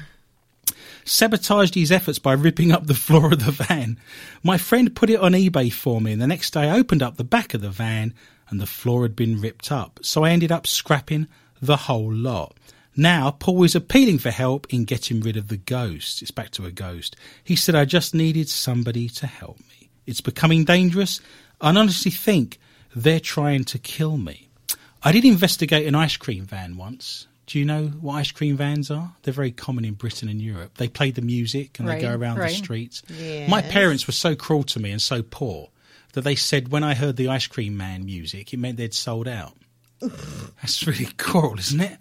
sabotaged 1.05 1.75
his 1.75 1.91
efforts 1.91 2.19
by 2.19 2.33
ripping 2.33 2.71
up 2.71 2.87
the 2.87 2.93
floor 2.93 3.33
of 3.33 3.45
the 3.45 3.51
van. 3.51 3.97
My 4.43 4.57
friend 4.57 4.93
put 4.95 5.09
it 5.09 5.19
on 5.19 5.33
eBay 5.33 5.71
for 5.71 6.01
me, 6.01 6.11
and 6.11 6.21
the 6.21 6.27
next 6.27 6.51
day 6.51 6.69
I 6.69 6.77
opened 6.77 7.03
up 7.03 7.17
the 7.17 7.23
back 7.23 7.53
of 7.53 7.61
the 7.61 7.69
van 7.69 8.13
and 8.49 8.59
the 8.59 8.65
floor 8.65 9.03
had 9.03 9.15
been 9.15 9.39
ripped 9.39 9.71
up. 9.71 9.99
So 10.03 10.23
I 10.23 10.31
ended 10.31 10.51
up 10.51 10.67
scrapping 10.67 11.27
the 11.61 11.77
whole 11.77 12.11
lot. 12.13 12.55
Now, 12.97 13.31
Paul 13.31 13.63
is 13.63 13.75
appealing 13.75 14.19
for 14.19 14.31
help 14.31 14.67
in 14.73 14.85
getting 14.85 15.19
rid 15.19 15.35
of 15.37 15.49
the 15.49 15.57
ghost. 15.57 16.21
It's 16.21 16.31
back 16.31 16.51
to 16.51 16.65
a 16.65 16.71
ghost. 16.71 17.15
He 17.43 17.55
said, 17.55 17.75
I 17.75 17.85
just 17.85 18.13
needed 18.15 18.47
somebody 18.49 19.09
to 19.09 19.27
help 19.27 19.59
me. 19.59 19.89
It's 20.05 20.21
becoming 20.21 20.63
dangerous. 20.63 21.19
I 21.59 21.69
honestly 21.69 22.11
think 22.11 22.57
they're 22.95 23.19
trying 23.19 23.65
to 23.65 23.79
kill 23.79 24.17
me. 24.17 24.47
I 25.03 25.11
did 25.11 25.25
investigate 25.25 25.85
an 25.87 25.95
ice 25.95 26.17
cream 26.17 26.45
van 26.45 26.77
once. 26.77 27.27
Do 27.47 27.59
you 27.59 27.65
know 27.65 27.87
what 28.01 28.15
ice 28.15 28.31
cream 28.31 28.57
vans 28.57 28.89
are? 28.89 29.13
They're 29.21 29.33
very 29.33 29.51
common 29.51 29.85
in 29.85 29.93
Britain 29.93 30.29
and 30.29 30.41
Europe. 30.41 30.77
They 30.77 30.87
play 30.87 31.11
the 31.11 31.21
music 31.21 31.77
and 31.77 31.87
Right, 31.87 32.01
they 32.01 32.07
go 32.07 32.15
around 32.15 32.37
right. 32.37 32.49
the 32.49 32.55
streets. 32.55 33.03
My 33.47 33.61
parents 33.61 34.07
were 34.07 34.13
so 34.13 34.35
cruel 34.35 34.63
to 34.63 34.79
me 34.79 34.91
and 34.91 35.01
so 35.01 35.21
poor 35.21 35.69
that 36.13 36.21
they 36.21 36.35
said 36.35 36.69
when 36.69 36.83
I 36.83 36.95
heard 36.95 37.17
the 37.17 37.27
ice 37.27 37.45
cream 37.45 37.77
man 37.77 38.05
music, 38.05 38.51
it 38.53 38.57
meant 38.57 38.77
they'd 38.77 38.93
sold 38.93 39.27
out. 39.27 39.53
That's 40.01 40.87
really 40.87 41.05
cruel, 41.17 41.59
isn't 41.59 41.81
it? 41.81 41.97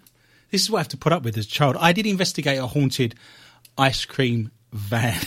This 0.55 0.63
is 0.63 0.71
what 0.71 0.77
I 0.77 0.83
have 0.83 0.87
to 0.87 0.97
put 0.97 1.11
up 1.11 1.23
with 1.23 1.37
as 1.37 1.47
a 1.47 1.49
child. 1.49 1.75
I 1.81 1.91
did 1.91 2.05
investigate 2.05 2.59
a 2.59 2.65
haunted 2.65 3.13
ice 3.77 4.05
cream 4.05 4.51
van. 4.71 5.19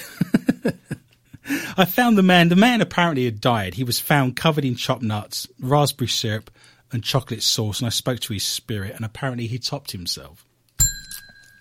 I 1.77 1.85
found 1.85 2.17
the 2.17 2.23
man. 2.23 2.49
The 2.49 2.57
man 2.57 2.81
apparently 2.81 3.27
had 3.27 3.39
died. 3.39 3.75
He 3.75 3.85
was 3.85 4.01
found 4.01 4.37
covered 4.37 4.65
in 4.65 4.75
chopped 4.75 5.03
nuts, 5.03 5.47
raspberry 5.61 6.09
syrup, 6.09 6.51
and 6.93 7.05
chocolate 7.05 7.43
sauce. 7.43 7.81
And 7.81 7.87
I 7.87 7.91
spoke 7.91 8.21
to 8.21 8.33
his 8.33 8.43
spirit, 8.43 8.97
and 8.97 9.05
apparently 9.05 9.47
he 9.47 9.59
topped 9.59 9.91
himself. 9.91 10.47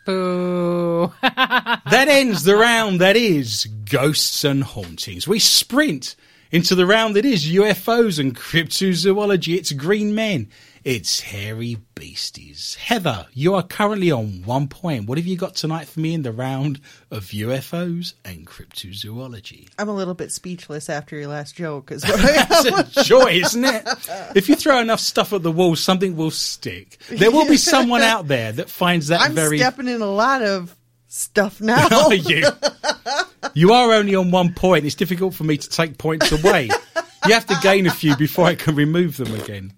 Boo. 0.06 1.12
That 1.22 2.08
ends 2.08 2.44
the 2.44 2.56
round 2.56 3.02
that 3.02 3.18
is 3.18 3.66
ghosts 3.84 4.46
and 4.46 4.64
hauntings. 4.64 5.28
We 5.28 5.40
sprint 5.40 6.16
into 6.52 6.74
the 6.74 6.86
round 6.86 7.18
that 7.18 7.26
is 7.26 7.52
UFOs 7.52 8.18
and 8.18 8.34
cryptozoology. 8.34 9.58
It's 9.58 9.74
green 9.74 10.16
men. 10.16 10.48
It's 10.88 11.20
hairy 11.20 11.80
beasties. 11.96 12.76
Heather, 12.76 13.28
you 13.34 13.56
are 13.56 13.62
currently 13.62 14.10
on 14.10 14.44
one 14.46 14.70
point. 14.70 15.06
What 15.06 15.18
have 15.18 15.28
you 15.28 15.36
got 15.36 15.54
tonight 15.54 15.86
for 15.90 16.00
me 16.00 16.14
in 16.14 16.22
the 16.22 16.32
round 16.32 16.80
of 17.12 17.26
UFOs 17.26 18.14
and 18.24 18.48
cryptozoology? 18.48 19.68
I'm 19.78 19.90
a 19.90 19.94
little 19.94 20.14
bit 20.14 20.32
speechless 20.32 20.90
after 20.90 21.18
your 21.18 21.28
last 21.28 21.56
joke. 21.56 21.92
Is 21.92 22.04
what 22.08 22.16
It's 22.22 23.00
a 23.00 23.04
joy, 23.04 23.32
isn't 23.32 23.66
it? 23.66 23.86
If 24.34 24.48
you 24.48 24.56
throw 24.56 24.80
enough 24.80 25.02
stuff 25.02 25.34
at 25.34 25.44
the 25.44 25.52
wall, 25.52 25.76
something 25.76 26.16
will 26.16 26.32
stick. 26.32 26.98
There 27.10 27.32
will 27.32 27.50
be 27.50 27.58
someone 27.58 28.02
out 28.02 28.30
there 28.30 28.54
that 28.54 28.70
finds 28.70 29.08
that 29.08 29.18
very. 29.20 29.28
I'm 29.30 29.36
very. 29.36 29.58
stepping 29.58 29.90
in 29.90 30.02
a 30.02 30.10
lot 30.10 30.42
of 30.42 30.74
stuff 31.10 31.60
now. 31.60 31.90
Are 31.92 32.14
you? 32.14 32.46
You 33.54 33.74
are 33.74 33.92
only 33.92 34.16
on 34.16 34.32
one 34.32 34.54
point. 34.54 34.86
It's 34.86 34.96
difficult 34.96 35.34
for 35.34 35.44
me 35.44 35.58
to 35.58 35.70
take 35.70 35.98
points 35.98 36.32
away. 36.32 36.70
You 37.26 37.34
have 37.34 37.46
to 37.48 37.58
gain 37.62 37.88
a 37.88 37.92
few 37.92 38.16
before 38.16 38.46
I 38.46 38.56
can 38.56 38.74
remove 38.74 39.18
them 39.18 39.34
again. 39.34 39.74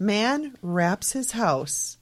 Man 0.00 0.56
wraps 0.62 1.12
his 1.12 1.32
house 1.32 1.98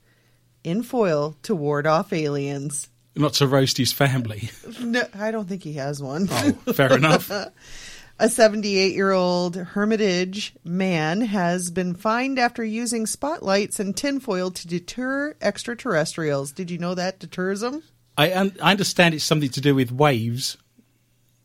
in 0.64 0.82
foil 0.82 1.36
to 1.42 1.54
ward 1.54 1.86
off 1.86 2.12
aliens. 2.12 2.88
Not 3.16 3.32
to 3.34 3.46
roast 3.48 3.76
his 3.76 3.92
family. 3.92 4.50
No, 4.80 5.02
I 5.18 5.32
don't 5.32 5.48
think 5.48 5.64
he 5.64 5.72
has 5.74 6.00
one. 6.00 6.28
Oh, 6.30 6.52
fair 6.72 6.94
enough. 6.96 7.30
A 8.20 8.28
78 8.28 8.94
year 8.94 9.12
old 9.12 9.54
Hermitage 9.56 10.52
man 10.64 11.20
has 11.20 11.70
been 11.70 11.94
fined 11.94 12.38
after 12.38 12.64
using 12.64 13.06
spotlights 13.06 13.78
and 13.78 13.96
tinfoil 13.96 14.50
to 14.52 14.66
deter 14.66 15.36
extraterrestrials. 15.40 16.50
Did 16.52 16.70
you 16.70 16.78
know 16.78 16.94
that 16.96 17.20
deters 17.20 17.60
them? 17.60 17.82
I, 18.16 18.32
un- 18.32 18.56
I 18.60 18.72
understand 18.72 19.14
it's 19.14 19.22
something 19.24 19.50
to 19.50 19.60
do 19.60 19.74
with 19.76 19.92
waves, 19.92 20.56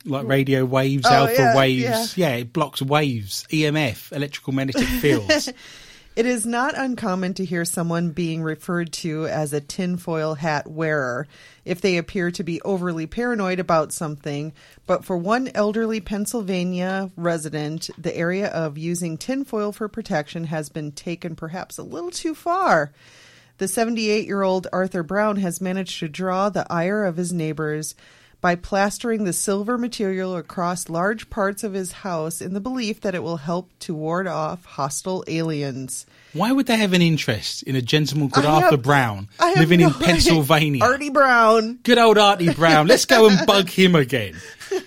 like 0.06 0.26
radio 0.28 0.66
waves, 0.66 1.06
Oh, 1.08 1.14
alpha 1.14 1.34
yeah, 1.38 1.56
waves. 1.56 2.18
Yeah. 2.18 2.30
it 2.36 2.54
blocks 2.54 2.82
waves, 2.82 3.46
EMF, 3.52 4.12
electrical 4.12 4.54
magnetic 4.54 4.88
fields. 4.88 5.50
It 6.16 6.28
is 6.28 6.46
not 6.46 6.78
uncommon 6.78 7.34
to 7.36 7.46
hear 7.46 7.66
someone 7.66 8.12
being 8.12 8.44
referred 8.44 8.94
to 8.94 9.26
as 9.26 9.52
a 9.52 9.60
tinfoil 9.60 10.36
hat 10.36 10.68
wearer 10.68 11.28
if 11.66 11.82
they 11.82 11.98
appear 11.98 12.30
to 12.30 12.44
be 12.44 12.62
overly 12.62 13.08
paranoid 13.08 13.60
about 13.60 13.92
something. 13.92 14.54
But 14.86 15.04
for 15.04 15.18
one 15.18 15.50
elderly 15.56 16.00
Pennsylvania 16.02 17.10
resident, 17.18 17.90
the 17.98 18.16
area 18.16 18.50
of 18.50 18.78
using 18.78 19.18
tinfoil 19.18 19.72
for 19.72 19.88
protection 19.88 20.44
has 20.46 20.70
been 20.70 20.92
taken 20.92 21.36
perhaps 21.36 21.80
a 21.80 21.84
little 21.84 22.12
too 22.12 22.36
far. 22.36 22.94
The 23.58 23.68
78 23.68 24.28
year 24.28 24.44
old 24.44 24.68
Arthur 24.72 25.02
Brown 25.02 25.38
has 25.38 25.62
managed 25.62 26.00
to 26.00 26.08
draw 26.08 26.50
the 26.50 26.72
ire 26.72 27.06
of 27.06 27.18
his 27.18 27.34
neighbors 27.34 27.96
by 28.44 28.56
plastering 28.56 29.24
the 29.24 29.32
silver 29.32 29.78
material 29.78 30.36
across 30.36 30.90
large 30.90 31.30
parts 31.30 31.64
of 31.64 31.72
his 31.72 31.94
house 31.94 32.42
in 32.42 32.54
the 32.54 32.60
belief 32.60 33.00
that 33.00 33.16
it 33.16 33.24
will 33.24 33.38
help 33.38 33.72
to 33.80 33.96
ward 33.96 34.28
off 34.28 34.66
hostile 34.66 35.24
aliens. 35.28 36.06
Why 36.34 36.52
would 36.52 36.66
they 36.66 36.76
have 36.76 36.92
an 36.92 37.02
interest 37.02 37.64
in 37.64 37.78
a 37.78 37.82
gentleman 37.82 38.30
called 38.30 38.46
I 38.46 38.56
Arthur 38.56 38.72
have- 38.72 38.82
Brown 38.82 39.30
living 39.56 39.80
no 39.80 39.88
in. 39.88 39.94
Pennsylvania? 39.94 40.84
Artie 40.84 41.10
Brown. 41.10 41.80
Good 41.84 41.98
old 41.98 42.18
Artie 42.18 42.54
Brown. 42.54 42.86
Let's 42.88 43.06
go 43.06 43.30
and 43.30 43.48
bug 43.48 43.70
him 43.70 43.96
again. 43.96 44.36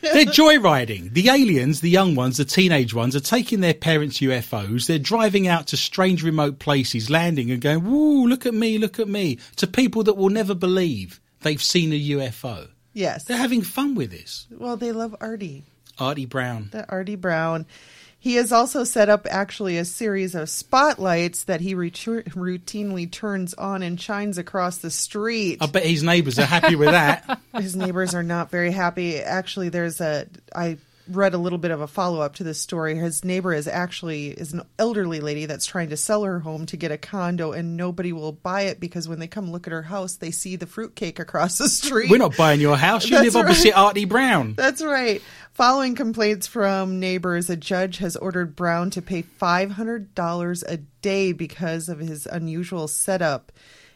They're 0.02 0.26
joyriding. 0.26 1.14
The 1.14 1.30
aliens, 1.30 1.80
the 1.80 1.88
young 1.88 2.14
ones, 2.14 2.36
the 2.36 2.44
teenage 2.44 2.92
ones, 2.92 3.16
are 3.16 3.20
taking 3.20 3.61
their 3.61 3.72
parents' 3.72 4.18
UFOs. 4.18 4.86
They're 4.86 4.98
driving 4.98 5.48
out 5.48 5.68
to 5.68 5.78
strange 5.78 6.22
remote 6.22 6.59
places, 6.59 7.09
landing 7.09 7.50
and 7.50 7.62
going, 7.62 7.84
woo, 7.84 8.28
look 8.28 8.44
at 8.44 8.52
me, 8.52 8.76
look 8.76 9.00
at 9.00 9.09
me, 9.09 9.38
to 9.57 9.66
people 9.66 10.02
that 10.02 10.18
will 10.18 10.28
never 10.28 10.54
believe 10.54 11.22
they've 11.40 11.62
seen 11.62 11.94
a 11.94 12.09
UFO. 12.11 12.68
Yes. 12.97 13.24
They're 13.24 13.36
having 13.36 13.61
fun 13.61 13.94
with 13.94 14.11
this. 14.11 14.47
Well, 14.51 14.78
they 14.78 14.90
love 14.90 15.14
Artie. 15.20 15.64
Artie 15.99 16.24
Brown. 16.24 16.70
The 16.72 16.88
Artie 16.88 17.16
Brown. 17.16 17.66
He 18.18 18.36
has 18.36 18.53
also 18.53 18.84
set 18.84 19.11
up 19.11 19.26
actually 19.30 19.76
a 19.76 19.84
series 19.84 20.34
of 20.34 20.49
spotlights 20.49 21.44
that 21.44 21.61
he 21.61 21.74
routinely 21.74 23.12
turns 23.12 23.53
on 23.55 23.82
and 23.82 24.01
shines 24.01 24.38
across 24.38 24.78
the 24.78 24.90
street. 24.90 25.59
I 25.61 25.66
bet 25.66 25.84
his 25.84 26.03
neighbours 26.03 26.38
are 26.38 26.47
happy 26.47 26.74
with 26.74 26.88
that. 26.88 27.38
his 27.55 27.76
neighbors 27.76 28.14
are 28.14 28.22
not 28.22 28.51
very 28.51 28.72
happy. 28.72 29.20
Actually, 29.20 29.68
there's 29.68 30.01
a 30.01 30.26
I 30.55 30.78
read 31.09 31.34
a 31.34 31.38
little 31.38 31.59
bit 31.59 31.70
of 31.70 31.80
a 31.80 31.86
follow 31.86 32.20
up 32.20 32.36
to 32.36 32.44
this 32.44 32.61
story. 32.61 32.94
His 32.96 33.24
neighbor 33.24 33.52
is 33.52 33.68
actually 33.68 34.28
is 34.28 34.52
an 34.52 34.62
elderly 34.78 35.20
lady 35.20 35.46
that's 35.46 35.66
trying 35.66 35.90
to 35.90 35.96
sell 35.96 36.24
her 36.24 36.40
home 36.40 36.66
to 36.66 36.76
get 36.76 36.90
a 36.92 36.98
condo, 36.98 37.52
and 37.52 37.76
nobody 37.76 38.12
will 38.12 38.32
buy 38.32 38.62
it 38.62 38.80
because 38.80 39.09
when 39.09 39.18
they 39.18 39.26
come 39.28 39.50
look 39.50 39.66
at 39.66 39.72
her 39.72 39.82
house, 39.82 40.16
they 40.16 40.30
see 40.30 40.57
the 40.57 40.66
fruitcake 40.66 41.18
across 41.18 41.59
the 41.59 41.68
street. 41.68 42.11
We're 42.11 42.18
not 42.18 42.36
buying 42.36 42.61
your 42.61 42.76
house. 42.76 43.04
You 43.04 43.18
That's 43.18 43.34
live 43.34 43.46
opposite 43.46 43.74
right. 43.74 43.78
Artie 43.78 44.04
Brown. 44.04 44.54
That's 44.54 44.82
right. 44.82 45.22
Following 45.54 45.94
complaints 45.94 46.46
from 46.46 47.00
neighbors, 47.00 47.48
a 47.48 47.57
judge 47.57 47.96
has 47.98 48.14
ordered 48.16 48.54
Brown 48.54 48.90
to 48.90 49.00
pay 49.00 49.22
$500 49.22 50.62
a 50.66 50.76
day 51.00 51.32
because 51.32 51.88
of 51.88 51.98
his 51.98 52.26
unusual 52.26 52.88
setup. 52.88 53.52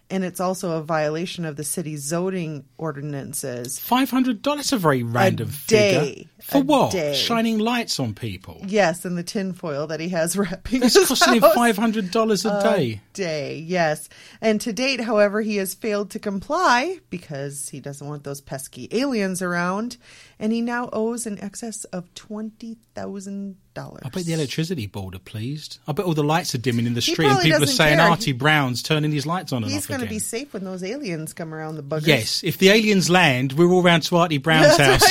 And 0.08 0.24
it's 0.24 0.40
also 0.40 0.72
a 0.72 0.82
violation 0.82 1.44
of 1.44 1.54
the 1.56 1.62
city's 1.62 2.00
zoning 2.02 2.64
ordinances. 2.78 3.78
Five 3.78 4.11
hundred 4.11 4.42
dollars 4.42 4.72
a 4.72 4.76
very 4.76 5.04
random 5.04 5.50
day. 5.68 6.12
figure. 6.14 6.30
For 6.51 6.61
what? 6.62 6.92
day. 6.92 7.14
Shining 7.14 7.59
lights 7.59 7.98
on 8.01 8.14
people. 8.14 8.61
Yes, 8.66 9.05
and 9.05 9.16
the 9.16 9.22
tinfoil 9.22 9.86
that 9.88 10.01
he 10.01 10.09
has 10.11 10.36
wrapping 10.36 10.80
That's 10.80 10.94
his 10.94 11.09
costing 11.09 11.34
him 11.34 11.42
five 11.55 11.76
hundred 11.76 12.11
dollars 12.11 12.44
a 12.44 12.61
day. 12.62 13.01
day, 13.12 13.59
yes. 13.59 14.09
And 14.40 14.61
to 14.62 14.72
date, 14.72 15.01
however, 15.01 15.40
he 15.40 15.57
has 15.57 15.74
failed 15.74 16.11
to 16.11 16.18
comply 16.18 16.98
because 17.11 17.68
he 17.68 17.80
doesn't 17.80 18.07
want 18.07 18.24
those 18.24 18.40
pesky 18.40 18.88
aliens 18.92 19.42
around, 19.42 19.96
and 20.38 20.53
he 20.53 20.61
now 20.61 20.88
owes 20.92 21.26
in 21.26 21.42
excess 21.42 21.84
of 21.84 22.12
twenty 22.14 22.76
thousand 22.94 23.57
dollars. 23.74 24.03
I 24.05 24.09
bet 24.09 24.24
the 24.24 24.32
electricity 24.32 24.86
board 24.86 25.14
are 25.14 25.20
pleased. 25.20 25.78
I 25.86 25.92
bet 25.92 26.05
all 26.05 26.14
the 26.14 26.24
lights 26.24 26.55
are 26.55 26.59
dimming 26.59 26.86
in 26.86 26.94
the 26.94 27.01
street 27.01 27.28
and 27.28 27.40
people 27.40 27.62
are 27.62 27.66
saying 27.66 27.98
care. 27.98 28.09
Artie 28.09 28.32
Brown's 28.32 28.82
turning 28.82 29.12
his 29.12 29.26
lights 29.26 29.53
on 29.53 29.62
and 29.62 29.70
He's 29.70 29.86
going 29.86 30.01
to 30.01 30.07
be 30.09 30.18
safe 30.18 30.53
when 30.53 30.64
those 30.64 30.82
aliens 30.82 31.32
come 31.32 31.55
around 31.55 31.76
the 31.76 31.82
buggers. 31.84 32.07
yes, 32.09 32.42
if 32.42 32.59
the 32.59 32.70
aliens 32.70 33.09
land, 33.09 33.53
we're 33.53 33.70
all 33.70 33.82
round 33.82 34.03
to 34.05 34.16
Artie 34.16 34.38
Brown's 34.38 34.76
house. 34.76 35.05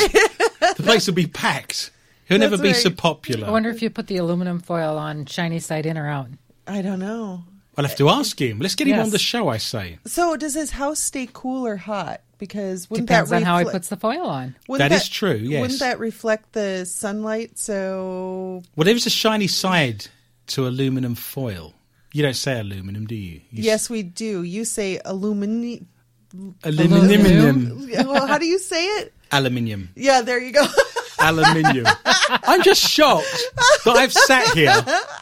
The 0.59 0.83
place 0.83 1.07
will 1.07 1.13
be 1.15 1.27
packed. 1.27 1.91
He'll 2.27 2.37
never 2.39 2.57
be 2.57 2.67
right. 2.69 2.75
so 2.75 2.91
popular. 2.91 3.47
I 3.47 3.51
wonder 3.51 3.69
if 3.69 3.81
you 3.81 3.89
put 3.89 4.07
the 4.07 4.17
aluminum 4.17 4.59
foil 4.59 4.97
on 4.97 5.25
shiny 5.25 5.59
side 5.59 5.85
in 5.85 5.97
or 5.97 6.07
out. 6.07 6.27
I 6.67 6.81
don't 6.81 6.99
know. 6.99 7.43
I'll 7.77 7.85
have 7.85 7.95
to 7.97 8.09
ask 8.09 8.39
him. 8.39 8.59
Let's 8.59 8.75
get 8.75 8.87
him 8.87 8.97
Yes. 8.97 9.05
on 9.05 9.11
the 9.11 9.19
show. 9.19 9.47
I 9.47 9.57
say 9.57 9.99
So 10.05 10.35
does 10.35 10.53
his 10.53 10.71
house 10.71 10.99
stay 10.99 11.27
cool 11.31 11.65
or 11.65 11.77
hot? 11.77 12.21
Because 12.37 12.89
wouldn't 12.89 13.07
Depends 13.07 13.31
that 13.31 13.37
on 13.37 13.43
how 13.43 13.59
he 13.59 13.65
puts 13.65 13.87
the 13.89 13.97
foil 13.97 14.25
on. 14.25 14.55
wouldn't 14.67 14.89
That 14.89 14.95
is 14.95 15.09
true, 15.09 15.33
yes. 15.35 15.61
Wouldn't 15.61 15.79
that 15.79 15.99
reflect 15.99 16.53
the 16.53 16.85
sunlight? 16.85 17.57
So 17.57 18.63
Whatever's 18.75 19.03
there 19.03 19.09
is 19.09 19.13
a 19.13 19.17
shiny 19.17 19.47
side 19.47 20.07
to 20.47 20.67
aluminum 20.67 21.15
foil. 21.15 21.73
You 22.13 22.23
don't 22.23 22.35
say 22.35 22.59
aluminum, 22.59 23.05
do 23.07 23.15
you? 23.15 23.41
you 23.51 23.63
yes, 23.63 23.89
we 23.89 24.03
do. 24.03 24.43
You 24.43 24.65
say 24.65 24.99
alumini. 25.05 25.85
Aluminium. 26.63 27.87
well, 28.07 28.27
how 28.27 28.37
do 28.37 28.45
you 28.45 28.59
say 28.59 28.83
it? 28.85 29.13
Aluminium. 29.31 29.89
Yeah, 29.95 30.21
there 30.21 30.39
you 30.41 30.51
go. 30.51 30.65
Aluminium. 31.19 31.85
I'm 32.29 32.63
just 32.63 32.81
shocked 32.81 33.27
that 33.85 33.95
I've 33.97 34.13
sat 34.13 34.53
here 34.55 34.73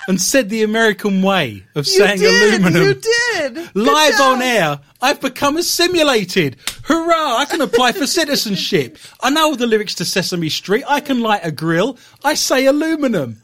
and 0.08 0.22
said 0.22 0.49
the 0.49 0.64
American 0.64 1.22
way 1.24 1.64
of 1.76 1.88
you 1.88 1.93
saying 1.93 2.20
did. 2.20 2.53
aluminum. 2.53 2.84
You 2.84 2.93
did. 2.93 3.53
Good 3.55 3.76
Live 3.76 4.18
job. 4.18 4.36
on 4.38 4.41
air, 4.43 4.80
I've 5.01 5.20
become 5.20 5.58
assimilated. 5.58 6.58
Hurrah! 6.84 7.38
I 7.38 7.45
can 7.45 7.62
apply 7.62 7.93
for 7.93 8.05
citizenship. 8.05 8.97
I 9.22 9.32
know 9.32 9.45
all 9.47 9.55
the 9.55 9.66
lyrics 9.68 9.95
to 9.95 10.05
Sesame 10.05 10.49
Street. 10.49 10.84
I 10.88 10.99
can 10.99 11.22
light 11.22 11.41
a 11.43 11.51
grill. 11.51 11.97
I 12.24 12.36
say 12.36 12.66
aluminum. 12.68 13.41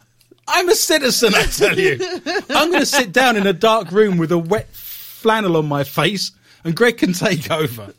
I'm 0.48 0.70
a 0.70 0.76
citizen, 0.76 1.34
I 1.36 1.44
tell 1.44 1.78
you. 1.80 1.98
I'm 2.50 2.70
going 2.70 2.82
to 2.82 2.86
sit 2.86 3.12
down 3.12 3.38
in 3.38 3.48
a 3.48 3.54
dark 3.54 3.92
room 3.92 4.18
with 4.18 4.32
a 4.32 4.38
wet 4.38 4.68
flannel 4.74 5.58
on 5.58 5.68
my 5.68 5.84
face 5.86 6.32
and 6.64 6.76
Greg 6.76 6.98
can 6.98 7.14
take 7.14 7.50
over. 7.52 7.94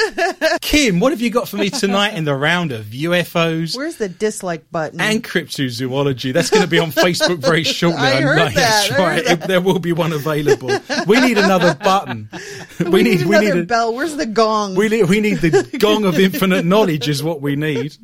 Kim, 0.60 1.00
what 1.00 1.12
have 1.12 1.20
you 1.20 1.30
got 1.30 1.48
for 1.48 1.56
me 1.56 1.70
tonight 1.70 2.14
in 2.14 2.24
the 2.24 2.34
round 2.34 2.72
of 2.72 2.86
UFOs 2.86 3.76
Where's 3.76 3.96
the 3.96 4.08
dislike 4.08 4.70
button? 4.70 5.00
and 5.00 5.22
cryptozoology? 5.22 6.32
That's 6.32 6.50
going 6.50 6.62
to 6.62 6.68
be 6.68 6.78
on 6.78 6.90
Facebook 6.90 7.38
very 7.38 7.64
shortly. 7.64 8.00
I 8.00 8.20
heard 8.20 8.36
know. 8.36 8.44
that, 8.46 8.54
That's 8.54 8.90
I 8.90 8.94
heard 8.94 9.24
that. 9.26 9.48
There 9.48 9.60
will 9.60 9.78
be 9.78 9.92
one 9.92 10.12
available. 10.12 10.70
We 11.06 11.20
need 11.20 11.38
another 11.38 11.74
button. 11.74 12.28
we, 12.90 13.02
need, 13.02 13.22
we 13.26 13.36
another 13.36 13.54
need 13.54 13.62
a- 13.62 13.66
bell. 13.66 13.94
Where's 13.94 14.16
the 14.16 14.26
gong? 14.26 14.74
we 14.74 14.88
need, 14.88 15.04
we 15.08 15.20
need 15.20 15.38
the 15.38 15.78
gong 15.78 16.04
of 16.04 16.18
infinite 16.18 16.64
knowledge 16.64 17.08
is 17.08 17.22
what 17.22 17.40
we 17.40 17.56
need. 17.56 17.96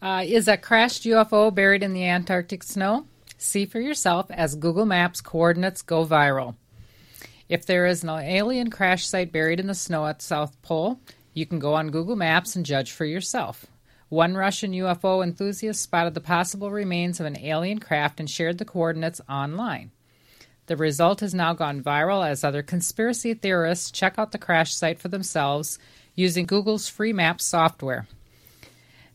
Uh, 0.00 0.22
is 0.24 0.46
a 0.48 0.56
crashed 0.56 1.04
UFO 1.04 1.54
buried 1.54 1.82
in 1.82 1.92
the 1.92 2.04
Antarctic 2.06 2.62
snow? 2.62 3.06
See 3.36 3.66
for 3.66 3.80
yourself 3.80 4.30
as 4.30 4.54
Google 4.54 4.86
Maps 4.86 5.20
coordinates 5.20 5.82
go 5.82 6.04
viral. 6.06 6.54
If 7.48 7.64
there 7.64 7.86
is 7.86 8.02
an 8.02 8.10
alien 8.10 8.70
crash 8.70 9.06
site 9.06 9.32
buried 9.32 9.58
in 9.58 9.68
the 9.68 9.74
snow 9.74 10.06
at 10.06 10.20
South 10.20 10.60
Pole, 10.60 11.00
you 11.32 11.46
can 11.46 11.58
go 11.58 11.74
on 11.74 11.90
Google 11.90 12.16
Maps 12.16 12.54
and 12.54 12.66
judge 12.66 12.92
for 12.92 13.06
yourself. 13.06 13.64
One 14.10 14.34
Russian 14.34 14.72
UFO 14.72 15.22
enthusiast 15.22 15.80
spotted 15.80 16.14
the 16.14 16.20
possible 16.20 16.70
remains 16.70 17.20
of 17.20 17.26
an 17.26 17.38
alien 17.38 17.78
craft 17.78 18.20
and 18.20 18.28
shared 18.28 18.58
the 18.58 18.64
coordinates 18.64 19.20
online. 19.28 19.92
The 20.66 20.76
result 20.76 21.20
has 21.20 21.34
now 21.34 21.54
gone 21.54 21.82
viral 21.82 22.26
as 22.26 22.44
other 22.44 22.62
conspiracy 22.62 23.32
theorists 23.32 23.90
check 23.90 24.18
out 24.18 24.32
the 24.32 24.38
crash 24.38 24.74
site 24.74 24.98
for 24.98 25.08
themselves 25.08 25.78
using 26.14 26.44
Google's 26.44 26.88
free 26.88 27.14
Maps 27.14 27.44
software. 27.44 28.06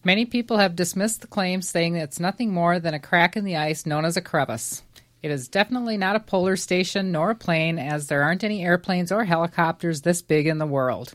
Many 0.03 0.25
people 0.25 0.57
have 0.57 0.75
dismissed 0.75 1.21
the 1.21 1.27
claim, 1.27 1.61
saying 1.61 1.95
it's 1.95 2.19
nothing 2.19 2.51
more 2.51 2.79
than 2.79 2.95
a 2.95 2.99
crack 2.99 3.37
in 3.37 3.45
the 3.45 3.55
ice 3.55 3.85
known 3.85 4.05
as 4.05 4.17
a 4.17 4.21
crevice. 4.21 4.81
It 5.23 5.31
is 5.31 5.47
definitely 5.47 5.95
not 5.95 6.17
a 6.17 6.19
polar 6.19 6.57
station 6.57 7.13
nor 7.13 7.31
a 7.31 7.35
plane, 7.35 7.79
as 7.79 8.07
there 8.07 8.23
aren't 8.23 8.43
any 8.43 8.61
airplanes 8.61 9.09
or 9.09 9.23
helicopters 9.23 10.01
this 10.01 10.21
big 10.21 10.47
in 10.47 10.57
the 10.57 10.67
world. 10.67 11.13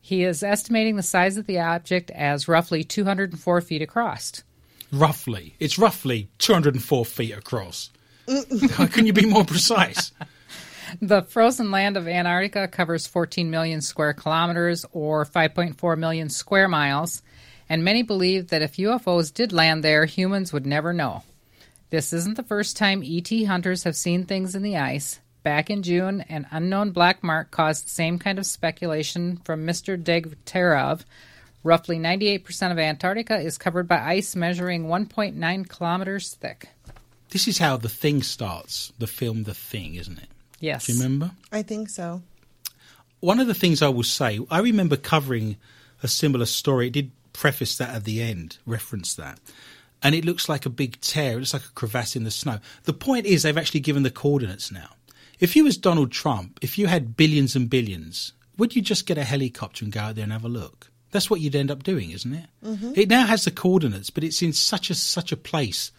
He 0.00 0.24
is 0.24 0.42
estimating 0.42 0.96
the 0.96 1.02
size 1.02 1.36
of 1.36 1.46
the 1.46 1.60
object 1.60 2.10
as 2.12 2.48
roughly 2.48 2.82
204 2.84 3.60
feet 3.60 3.82
across. 3.82 4.42
Roughly. 4.90 5.54
It's 5.60 5.78
roughly 5.78 6.30
204 6.38 7.04
feet 7.04 7.36
across. 7.36 7.90
How 8.70 8.86
can 8.90 9.04
you 9.04 9.12
be 9.12 9.26
more 9.26 9.44
precise? 9.44 10.10
The 11.02 11.20
frozen 11.20 11.70
land 11.70 11.98
of 11.98 12.08
Antarctica 12.08 12.66
covers 12.66 13.06
14 13.06 13.50
million 13.50 13.82
square 13.82 14.14
kilometers 14.14 14.86
or 14.92 15.26
5.4 15.26 15.98
million 15.98 16.30
square 16.30 16.66
miles, 16.66 17.22
and 17.68 17.84
many 17.84 18.02
believe 18.02 18.48
that 18.48 18.62
if 18.62 18.76
UFOs 18.76 19.34
did 19.34 19.52
land 19.52 19.84
there, 19.84 20.06
humans 20.06 20.50
would 20.54 20.64
never 20.64 20.94
know. 20.94 21.24
This 21.90 22.12
isn't 22.12 22.36
the 22.36 22.42
first 22.42 22.76
time 22.76 23.02
ET 23.04 23.30
hunters 23.46 23.84
have 23.84 23.96
seen 23.96 24.24
things 24.24 24.54
in 24.54 24.62
the 24.62 24.76
ice. 24.76 25.20
Back 25.42 25.70
in 25.70 25.82
June, 25.82 26.20
an 26.28 26.46
unknown 26.50 26.90
black 26.90 27.22
mark 27.22 27.50
caused 27.50 27.86
the 27.86 27.90
same 27.90 28.18
kind 28.18 28.38
of 28.38 28.44
speculation 28.44 29.38
from 29.44 29.66
Mr. 29.66 29.96
Degtyarev. 29.96 31.04
Roughly 31.64 31.98
98% 31.98 32.70
of 32.70 32.78
Antarctica 32.78 33.38
is 33.38 33.56
covered 33.56 33.88
by 33.88 33.98
ice 33.98 34.36
measuring 34.36 34.86
1.9 34.86 35.68
kilometers 35.68 36.34
thick. 36.34 36.68
This 37.30 37.48
is 37.48 37.58
how 37.58 37.76
The 37.78 37.88
Thing 37.88 38.22
starts, 38.22 38.92
the 38.98 39.06
film 39.06 39.44
The 39.44 39.54
Thing, 39.54 39.94
isn't 39.94 40.18
it? 40.18 40.28
Yes. 40.60 40.86
Do 40.86 40.92
you 40.92 40.98
remember? 40.98 41.30
I 41.50 41.62
think 41.62 41.88
so. 41.88 42.22
One 43.20 43.40
of 43.40 43.46
the 43.46 43.54
things 43.54 43.80
I 43.80 43.88
will 43.88 44.02
say, 44.02 44.40
I 44.50 44.60
remember 44.60 44.96
covering 44.96 45.56
a 46.02 46.08
similar 46.08 46.46
story. 46.46 46.88
It 46.88 46.92
did 46.92 47.10
preface 47.32 47.76
that 47.78 47.94
at 47.94 48.04
the 48.04 48.22
end, 48.22 48.58
reference 48.66 49.14
that. 49.14 49.40
And 50.02 50.14
it 50.14 50.24
looks 50.24 50.48
like 50.48 50.64
a 50.64 50.70
big 50.70 51.00
tear. 51.00 51.32
It 51.32 51.36
looks 51.40 51.52
like 51.52 51.64
a 51.64 51.72
crevasse 51.72 52.16
in 52.16 52.24
the 52.24 52.30
snow. 52.30 52.60
The 52.84 52.92
point 52.92 53.26
is, 53.26 53.42
they've 53.42 53.58
actually 53.58 53.80
given 53.80 54.04
the 54.04 54.10
coordinates 54.10 54.70
now. 54.70 54.90
If 55.40 55.56
you 55.56 55.64
was 55.64 55.76
Donald 55.76 56.12
Trump, 56.12 56.58
if 56.62 56.78
you 56.78 56.86
had 56.86 57.16
billions 57.16 57.54
and 57.56 57.70
billions, 57.70 58.32
would 58.56 58.74
you 58.74 58.82
just 58.82 59.06
get 59.06 59.18
a 59.18 59.24
helicopter 59.24 59.84
and 59.84 59.92
go 59.92 60.00
out 60.00 60.14
there 60.16 60.24
and 60.24 60.32
have 60.32 60.44
a 60.44 60.48
look? 60.48 60.90
That's 61.10 61.30
what 61.30 61.40
you'd 61.40 61.56
end 61.56 61.70
up 61.70 61.82
doing, 61.82 62.10
isn't 62.10 62.34
it? 62.34 62.46
Mm-hmm. 62.64 62.92
It 62.94 63.08
now 63.08 63.26
has 63.26 63.44
the 63.44 63.50
coordinates, 63.50 64.10
but 64.10 64.24
it's 64.24 64.42
in 64.42 64.52
such 64.52 64.90
a 64.90 64.94
such 64.94 65.32
a 65.32 65.36
place 65.36 65.90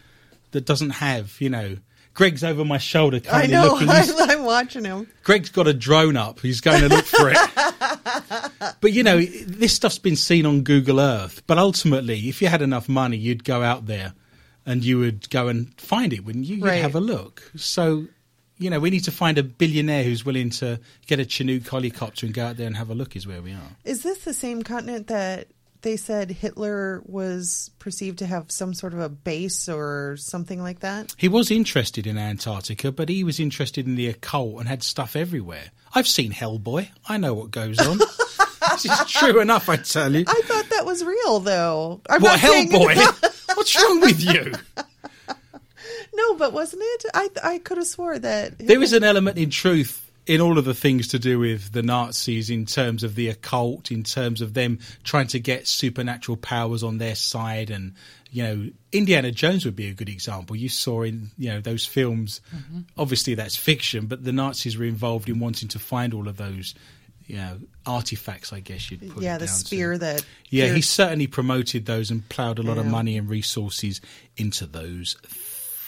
that 0.51 0.65
doesn't 0.65 0.91
have, 0.91 1.35
you 1.39 1.49
know. 1.49 1.77
Greg's 2.19 2.43
over 2.43 2.65
my 2.65 2.77
shoulder, 2.79 3.21
I 3.31 3.47
know. 3.47 3.77
I'm, 3.79 4.29
I'm 4.29 4.43
watching 4.43 4.83
him. 4.83 5.07
Greg's 5.23 5.47
got 5.47 5.67
a 5.69 5.73
drone 5.73 6.17
up. 6.17 6.41
He's 6.41 6.59
going 6.59 6.81
to 6.81 6.89
look 6.89 7.05
for 7.05 7.31
it. 7.33 8.73
but 8.81 8.91
you 8.91 9.03
know, 9.03 9.21
this 9.21 9.73
stuff's 9.73 9.99
been 9.99 10.17
seen 10.17 10.45
on 10.45 10.63
Google 10.63 10.99
Earth. 10.99 11.41
But 11.47 11.57
ultimately, 11.57 12.27
if 12.27 12.41
you 12.41 12.49
had 12.49 12.61
enough 12.61 12.89
money, 12.89 13.15
you'd 13.15 13.45
go 13.45 13.63
out 13.63 13.85
there 13.85 14.11
and 14.65 14.83
you 14.83 14.99
would 14.99 15.29
go 15.29 15.47
and 15.47 15.73
find 15.79 16.11
it, 16.11 16.25
wouldn't 16.25 16.43
you? 16.45 16.57
You'd 16.57 16.65
Right. 16.65 16.81
have 16.81 16.93
a 16.93 16.99
look. 16.99 17.49
So, 17.55 18.07
you 18.57 18.69
know, 18.69 18.81
we 18.81 18.89
need 18.89 19.05
to 19.05 19.11
find 19.11 19.37
a 19.37 19.43
billionaire 19.43 20.03
who's 20.03 20.25
willing 20.25 20.49
to 20.49 20.81
get 21.07 21.21
a 21.21 21.25
Chinook 21.25 21.65
helicopter 21.69 22.25
and 22.25 22.35
go 22.35 22.47
out 22.47 22.57
there 22.57 22.67
and 22.67 22.75
have 22.75 22.89
a 22.89 22.95
look. 22.95 23.15
Is 23.15 23.25
where 23.27 23.41
we 23.41 23.53
are. 23.53 23.77
Is 23.85 24.03
this 24.03 24.25
the 24.25 24.33
same 24.33 24.61
continent 24.63 25.07
that 25.07 25.47
they 25.81 25.95
said 25.97 26.29
Hitler 26.31 27.01
was 27.05 27.71
perceived 27.79 28.19
to 28.19 28.25
have 28.25 28.51
some 28.51 28.73
sort 28.73 28.93
of 28.93 28.99
a 28.99 29.09
base 29.09 29.69
or 29.69 30.15
something 30.17 30.61
like 30.61 30.79
that? 30.81 31.13
He 31.17 31.27
was 31.27 31.51
interested 31.51 32.05
in 32.07 32.17
Antarctica, 32.17 32.91
but 32.91 33.09
he 33.09 33.23
was 33.23 33.39
interested 33.39 33.85
in 33.87 33.95
the 33.95 34.07
occult 34.07 34.59
and 34.59 34.67
had 34.67 34.83
stuff 34.83 35.15
everywhere. 35.15 35.71
I've 35.93 36.07
seen 36.07 36.31
Hellboy. 36.31 36.89
I 37.07 37.17
know 37.17 37.33
what 37.33 37.51
goes 37.51 37.79
on. 37.79 37.97
this 38.71 38.85
is 38.85 39.11
true 39.11 39.39
enough, 39.39 39.69
I 39.69 39.77
tell 39.77 40.13
you. 40.13 40.25
I 40.27 40.41
thought 40.45 40.69
that 40.69 40.85
was 40.85 41.03
real, 41.03 41.39
though. 41.39 42.01
I'm 42.09 42.21
What 42.21 42.31
not 42.31 42.39
saying- 42.39 42.69
Hellboy? 42.71 43.35
What's 43.55 43.81
wrong 43.81 44.01
with 44.01 44.21
you? 44.23 44.53
no, 46.13 46.35
but 46.35 46.53
wasn't 46.53 46.81
it? 46.85 47.05
I 47.13 47.29
I 47.43 47.57
could 47.59 47.77
have 47.77 47.87
swore 47.87 48.17
that 48.19 48.57
There 48.59 48.81
is 48.81 48.93
an 48.93 49.03
element 49.03 49.37
in 49.37 49.49
truth 49.49 50.08
in 50.29 50.41
all 50.41 50.59
of 50.59 50.65
the 50.65 50.75
things 50.75 51.07
to 51.07 51.17
do 51.17 51.39
with 51.39 51.71
the 51.71 51.81
Nazis 51.81 52.51
in 52.51 52.67
terms 52.67 53.03
of 53.03 53.15
the 53.15 53.29
occult, 53.29 53.89
in 53.89 54.03
terms 54.03 54.41
of 54.41 54.53
them 54.53 54.77
trying 55.03 55.25
to 55.25 55.39
get 55.39 55.67
supernatural 55.67 56.37
powers 56.37 56.83
on 56.83 56.99
their 56.99 57.15
side 57.15 57.71
and 57.71 57.95
you 58.31 58.43
know, 58.43 58.69
Indiana 58.91 59.31
Jones 59.31 59.65
would 59.65 59.75
be 59.75 59.87
a 59.87 59.93
good 59.95 60.07
example. 60.07 60.55
You 60.55 60.69
saw 60.69 61.01
in, 61.01 61.31
you 61.39 61.49
know, 61.49 61.61
those 61.61 61.83
films 61.83 62.41
mm-hmm. 62.55 62.81
obviously 62.95 63.33
that's 63.33 63.55
fiction, 63.55 64.05
but 64.05 64.23
the 64.23 64.31
Nazis 64.31 64.77
were 64.77 64.85
involved 64.85 65.29
in 65.29 65.39
wanting 65.39 65.67
to 65.69 65.79
find 65.79 66.13
all 66.13 66.27
of 66.27 66.37
those, 66.37 66.75
you 67.25 67.37
know, 67.37 67.57
artifacts, 67.87 68.53
I 68.53 68.59
guess 68.59 68.91
you'd 68.91 69.09
put 69.09 69.23
yeah, 69.23 69.39
the 69.39 69.47
down 69.47 69.55
to. 69.55 69.65
spear 69.65 69.97
that 69.97 70.23
Yeah, 70.51 70.67
he 70.67 70.81
certainly 70.81 71.25
promoted 71.25 71.87
those 71.87 72.11
and 72.11 72.29
ploughed 72.29 72.59
a 72.59 72.61
lot 72.61 72.77
of 72.77 72.85
money 72.85 73.17
and 73.17 73.27
resources 73.27 73.99
into 74.37 74.67
those 74.67 75.17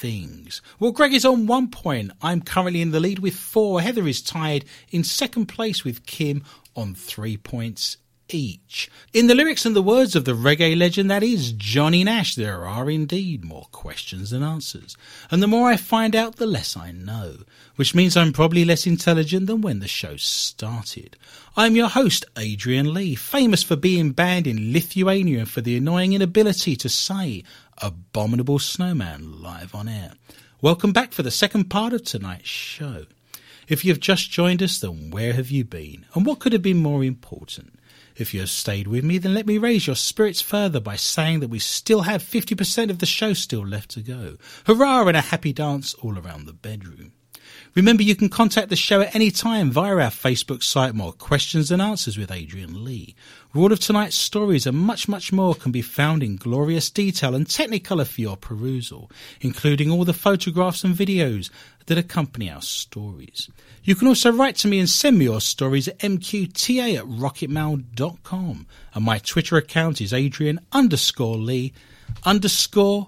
things. 0.02 0.64
Well, 0.80 0.92
Greg 0.92 1.14
is 1.14 1.26
on 1.26 1.46
one 1.46 1.70
point. 1.70 2.12
I'm 2.24 2.42
currently 2.42 2.82
in 2.82 2.90
the 2.90 3.00
lead 3.00 3.20
with 3.20 3.36
four. 3.36 3.82
Heather 3.82 4.08
is 4.08 4.22
tied 4.22 4.66
in 4.90 5.04
second 5.04 5.46
place 5.46 5.86
with 5.86 6.08
Kim 6.08 6.44
on 6.76 6.96
three 6.96 7.38
points 7.38 7.98
each. 8.34 8.90
In 9.14 9.28
the 9.28 9.36
lyrics 9.36 9.66
and 9.66 9.76
the 9.76 9.82
words 9.82 10.16
of 10.16 10.26
the 10.26 10.32
reggae 10.32 10.76
legend 10.76 11.12
that 11.12 11.22
is 11.22 11.52
Johnny 11.52 12.04
Nash, 12.04 12.34
there 12.34 12.66
are 12.66 12.90
indeed 12.90 13.44
more 13.44 13.68
questions 13.72 14.32
than 14.32 14.42
answers. 14.42 14.98
And 15.30 15.44
the 15.44 15.48
more 15.48 15.70
I 15.70 15.78
find 15.78 16.16
out, 16.16 16.38
the 16.38 16.48
less 16.48 16.76
I 16.76 16.92
know, 16.92 17.36
which 17.76 17.94
means 17.94 18.18
I'm 18.18 18.34
probably 18.34 18.66
less 18.66 18.88
intelligent 18.88 19.48
than 19.48 19.62
when 19.62 19.80
the 19.80 19.88
show 19.88 20.16
started. 20.16 21.16
I'm 21.56 21.76
your 21.76 21.90
host, 21.90 22.26
Adrian 22.38 22.94
Lee, 22.94 23.16
famous 23.16 23.62
for 23.62 23.76
being 23.76 24.12
banned 24.12 24.48
in 24.48 24.74
Lithuania 24.74 25.46
for 25.46 25.62
the 25.62 25.78
annoying 25.78 26.14
inability 26.14 26.76
to 26.78 26.90
say 26.90 27.44
Abominable 27.82 28.60
Snowman 28.60 29.42
live 29.42 29.74
on 29.74 29.88
air. 29.88 30.14
Welcome 30.62 30.94
back 30.94 31.14
for 31.14 31.24
the 31.24 31.32
second 31.32 31.66
part 31.66 31.94
of 31.94 32.04
tonight's 32.04 32.48
show. 32.48 33.06
If 33.68 33.84
you've 33.84 34.00
just 34.00 34.30
joined 34.30 34.62
us, 34.62 34.78
then 34.80 35.10
where 35.10 35.34
have 35.34 35.50
you 35.50 35.64
been? 35.64 36.06
And 36.14 36.24
what 36.24 36.40
could 36.40 36.54
have 36.54 36.62
been 36.62 36.78
more 36.78 37.04
important? 37.04 37.80
If 38.16 38.36
you 38.36 38.42
have 38.42 38.52
stayed 38.52 38.88
with 38.88 39.04
me, 39.04 39.18
then 39.18 39.34
let 39.34 39.48
me 39.48 39.58
raise 39.58 39.88
your 39.88 39.96
spirits 39.96 40.42
further 40.42 40.80
by 40.80 40.96
saying 40.96 41.40
that 41.40 41.50
we 41.50 41.58
still 41.58 42.02
have 42.02 42.22
50% 42.22 42.92
of 42.92 43.00
the 43.00 43.08
show 43.08 43.34
still 43.34 43.66
left 43.66 43.90
to 43.92 44.02
go. 44.02 44.38
Hurrah 44.68 45.08
and 45.08 45.18
a 45.18 45.22
happy 45.22 45.52
dance 45.52 45.96
all 45.96 46.20
around 46.20 46.46
the 46.46 46.54
bedroom. 46.54 47.14
Remember, 47.74 48.04
you 48.04 48.18
can 48.18 48.28
contact 48.28 48.68
the 48.68 48.76
show 48.76 49.00
at 49.00 49.16
any 49.16 49.32
time 49.32 49.72
via 49.72 49.96
our 49.96 50.10
Facebook 50.10 50.62
site, 50.62 50.94
More 50.94 51.14
Questions 51.14 51.72
and 51.72 51.82
Answers 51.82 52.18
with 52.18 52.30
Adrian 52.30 52.84
Lee. 52.84 53.16
All 53.56 53.72
of 53.72 53.80
tonight's 53.80 54.18
stories 54.18 54.68
and 54.68 54.78
much, 54.78 55.08
much 55.08 55.32
more 55.32 55.56
can 55.56 55.72
be 55.72 55.82
found 55.82 56.22
in 56.22 56.36
glorious 56.36 56.90
detail 56.90 57.34
and 57.34 57.48
technicolor 57.48 58.06
for 58.06 58.20
your 58.20 58.36
perusal, 58.36 59.10
including 59.40 59.90
all 59.90 60.04
the 60.04 60.12
photographs 60.12 60.84
and 60.84 60.94
videos 60.94 61.50
that 61.86 61.98
accompany 61.98 62.52
our 62.52 62.62
stories. 62.62 63.50
You 63.86 63.96
can 63.96 64.10
also 64.10 64.34
write 64.34 64.58
to 64.58 64.68
me 64.68 64.80
and 64.80 64.90
send 64.90 65.18
me 65.18 65.26
your 65.26 65.40
stories 65.40 65.88
at 65.88 66.00
mqta 66.00 66.98
at 66.98 67.06
rocketmail.com. 67.06 68.68
And 68.94 69.06
my 69.06 69.20
Twitter 69.20 69.56
account 69.56 70.02
is 70.02 70.12
Adrian 70.12 70.60
underscore 70.74 71.38
Lee 71.38 71.72
underscore 72.26 73.08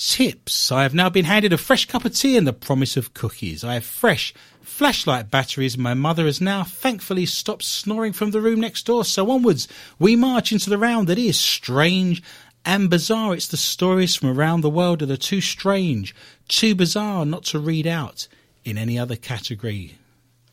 tips. 0.00 0.72
I 0.72 0.82
have 0.82 0.94
now 0.94 1.10
been 1.10 1.26
handed 1.26 1.52
a 1.52 1.58
fresh 1.58 1.84
cup 1.84 2.06
of 2.06 2.14
tea 2.14 2.36
and 2.36 2.46
the 2.46 2.54
promise 2.54 2.96
of 2.96 3.12
cookies. 3.12 3.62
I 3.62 3.74
have 3.74 3.84
fresh 3.84 4.32
flashlight 4.62 5.30
batteries. 5.30 5.76
My 5.76 5.92
mother 5.92 6.24
has 6.24 6.40
now 6.40 6.64
thankfully 6.64 7.26
stopped 7.26 7.64
snoring 7.64 8.14
from 8.14 8.30
the 8.30 8.40
room 8.40 8.60
next 8.60 8.86
door. 8.86 9.04
So 9.04 9.30
onwards, 9.30 9.68
we 9.98 10.16
march 10.16 10.52
into 10.52 10.70
the 10.70 10.78
round 10.78 11.06
that 11.08 11.18
is 11.18 11.38
strange 11.38 12.22
and 12.64 12.88
bizarre. 12.88 13.34
It's 13.34 13.48
the 13.48 13.58
stories 13.58 14.16
from 14.16 14.30
around 14.30 14.62
the 14.62 14.70
world 14.70 15.00
that 15.00 15.10
are 15.10 15.18
too 15.18 15.42
strange, 15.42 16.14
too 16.48 16.74
bizarre 16.74 17.26
not 17.26 17.44
to 17.44 17.58
read 17.58 17.86
out 17.86 18.26
in 18.64 18.78
any 18.78 18.98
other 18.98 19.16
category. 19.16 19.98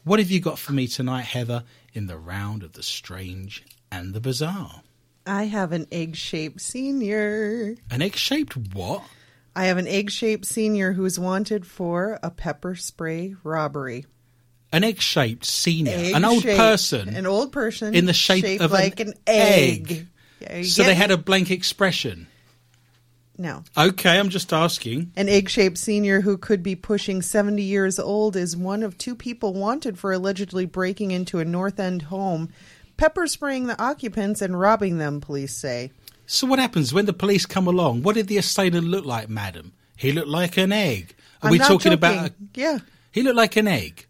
What 0.03 0.19
have 0.19 0.29
you 0.29 0.41
got 0.41 0.59
for 0.59 0.73
me 0.73 0.87
tonight, 0.87 1.25
Heather, 1.25 1.63
in 1.93 2.07
the 2.07 2.17
round 2.17 2.63
of 2.63 2.73
the 2.73 2.83
strange 2.83 3.63
and 3.89 4.13
the 4.13 4.19
bizarre? 4.19 4.81
I 5.25 5.43
have 5.45 5.71
an 5.71 5.87
egg 5.89 6.17
shaped 6.17 6.59
senior. 6.59 7.75
An 7.89 8.01
egg 8.01 8.15
shaped 8.15 8.57
what? 8.73 9.03
I 9.57 9.65
have 9.65 9.79
an 9.79 9.87
egg 9.87 10.11
shaped 10.11 10.45
senior 10.45 10.93
who's 10.93 11.17
wanted 11.17 11.65
for 11.65 12.19
a 12.21 12.29
pepper 12.29 12.75
spray 12.75 13.33
robbery. 13.43 14.05
An 14.71 14.83
egg 14.83 15.01
shaped 15.01 15.45
senior. 15.45 15.93
Egg 15.93 16.13
an 16.13 16.23
old 16.23 16.43
person. 16.43 17.09
An 17.09 17.25
old 17.25 17.51
person. 17.51 17.95
In 17.95 18.05
the 18.05 18.13
shape 18.13 18.61
of 18.61 18.71
an 18.71 18.79
like 18.79 18.99
an, 18.99 19.15
egg. 19.25 20.05
egg. 20.41 20.65
So 20.65 20.83
they 20.83 20.93
had 20.93 21.09
a 21.09 21.17
blank 21.17 21.49
expression. 21.49 22.27
No. 23.35 23.63
Okay, 23.75 24.19
I'm 24.19 24.29
just 24.29 24.53
asking. 24.53 25.11
An 25.15 25.27
egg 25.27 25.49
shaped 25.49 25.79
senior 25.79 26.21
who 26.21 26.37
could 26.37 26.61
be 26.61 26.75
pushing 26.75 27.23
70 27.23 27.63
years 27.63 27.97
old 27.97 28.35
is 28.35 28.55
one 28.55 28.83
of 28.83 28.95
two 28.99 29.15
people 29.15 29.55
wanted 29.55 29.97
for 29.97 30.11
allegedly 30.11 30.67
breaking 30.67 31.09
into 31.09 31.39
a 31.39 31.45
North 31.45 31.79
End 31.79 32.03
home, 32.03 32.49
pepper 32.95 33.25
spraying 33.25 33.65
the 33.65 33.81
occupants, 33.81 34.39
and 34.39 34.59
robbing 34.59 34.99
them, 34.99 35.19
police 35.19 35.55
say. 35.55 35.89
So 36.27 36.45
what 36.45 36.59
happens 36.59 36.93
when 36.93 37.05
the 37.05 37.13
police 37.13 37.45
come 37.45 37.67
along? 37.67 38.03
What 38.03 38.15
did 38.15 38.27
the 38.27 38.37
assailant 38.37 38.85
look 38.87 39.05
like, 39.05 39.29
madam? 39.29 39.71
He 39.95 40.11
looked 40.11 40.27
like 40.27 40.57
an 40.57 40.71
egg. 40.71 41.15
Are 41.41 41.47
I'm 41.47 41.51
we 41.51 41.57
talking 41.57 41.77
joking. 41.77 41.93
about? 41.93 42.27
A, 42.27 42.33
Yeah. 42.53 42.79
he 43.11 43.23
looked 43.23 43.37
like 43.37 43.55
an 43.55 43.67
egg, 43.67 44.05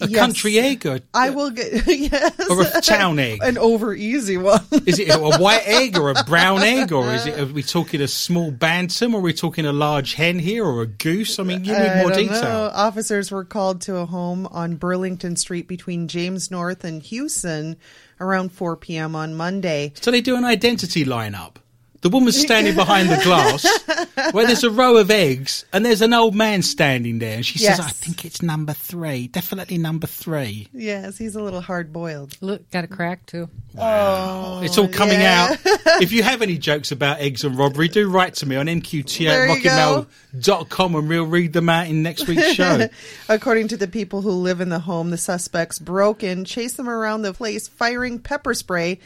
a 0.00 0.08
Yes. 0.08 0.18
country 0.20 0.58
egg, 0.58 0.84
or 0.86 1.00
I 1.14 1.30
will 1.30 1.50
get. 1.50 1.86
yes. 1.86 2.34
or 2.50 2.62
a 2.62 2.80
town 2.82 3.18
egg. 3.30 3.40
An 3.42 3.56
over 3.56 3.94
easy 3.94 4.36
one. 4.36 4.60
Is 4.86 4.98
it 4.98 5.08
a 5.08 5.18
white 5.38 5.62
egg 5.66 5.96
or 5.96 6.10
a 6.10 6.22
brown 6.24 6.60
egg, 6.62 6.92
or 6.92 7.12
is 7.14 7.24
it? 7.26 7.38
Are 7.40 7.46
we 7.46 7.62
talking 7.62 8.00
a 8.02 8.08
small 8.08 8.50
bantam, 8.50 9.14
or 9.14 9.18
are 9.18 9.22
we 9.22 9.32
talking 9.32 9.64
a 9.66 9.72
large 9.72 10.14
hen 10.14 10.38
here, 10.38 10.64
or 10.64 10.82
a 10.82 10.86
goose? 10.86 11.38
I 11.38 11.44
mean, 11.44 11.62
give 11.62 11.78
me 11.78 11.94
more 12.02 12.10
detail. 12.12 12.42
know. 12.42 12.70
Officers 12.74 13.30
were 13.32 13.44
called 13.44 13.80
to 13.82 13.96
a 13.96 14.06
home 14.06 14.46
on 14.50 14.76
Burlington 14.76 15.34
Street 15.36 15.66
between 15.66 16.08
James 16.08 16.50
North 16.50 16.84
and 16.84 17.02
Houston 17.02 17.76
around 18.20 18.52
4 18.52 18.76
p.m. 18.76 19.14
on 19.14 19.34
Monday. 19.34 19.92
So 20.00 20.10
they 20.10 20.20
do 20.20 20.36
an 20.36 20.44
identity 20.44 21.04
lineup. 21.04 21.54
The 22.00 22.08
woman's 22.10 22.38
standing 22.38 22.76
behind 22.76 23.10
the 23.10 23.20
glass 23.24 23.66
where 24.32 24.46
there's 24.46 24.62
a 24.62 24.70
row 24.70 24.96
of 24.98 25.10
eggs 25.10 25.64
and 25.72 25.84
there's 25.84 26.00
an 26.00 26.12
old 26.12 26.34
man 26.34 26.62
standing 26.62 27.18
there 27.18 27.36
and 27.36 27.46
she 27.46 27.58
Yes. 27.58 27.76
says, 27.78 27.86
I 27.86 27.90
think 27.90 28.24
it's 28.24 28.40
number 28.40 28.72
three. 28.72 29.26
Definitely 29.26 29.78
number 29.78 30.06
three. 30.06 30.68
Yes, 30.72 31.18
he's 31.18 31.34
a 31.34 31.42
little 31.42 31.60
hard 31.60 31.92
boiled. 31.92 32.36
Look, 32.40 32.70
got 32.70 32.84
a 32.84 32.86
crack 32.86 33.26
too. 33.26 33.48
Wow. 33.74 34.58
Oh, 34.58 34.62
it's 34.62 34.78
all 34.78 34.88
coming 34.88 35.20
yeah. 35.20 35.48
out. 35.50 35.58
if 36.02 36.12
you 36.12 36.22
have 36.22 36.40
any 36.42 36.56
jokes 36.56 36.92
about 36.92 37.18
eggs 37.20 37.42
and 37.44 37.58
robbery, 37.58 37.88
do 37.88 38.08
write 38.08 38.34
to 38.34 38.46
me 38.46 38.56
on 38.56 38.66
mqt 38.66 39.26
at 39.26 39.64
you 39.64 40.06
and 40.98 41.08
we'll 41.08 41.26
read 41.26 41.52
them 41.52 41.68
out 41.68 41.86
in 41.88 42.02
next 42.02 42.26
week's 42.28 42.52
show. 42.52 42.88
According 43.28 43.68
to 43.68 43.76
the 43.76 43.88
people 43.88 44.22
who 44.22 44.30
live 44.30 44.60
in 44.60 44.68
the 44.68 44.78
home, 44.78 45.10
the 45.10 45.18
suspects 45.18 45.78
broke 45.78 46.22
in, 46.22 46.44
chased 46.44 46.76
them 46.76 46.88
around 46.88 47.22
the 47.22 47.32
place, 47.32 47.68
firing 47.68 48.18
pepper 48.18 48.54
spray, 48.54 48.98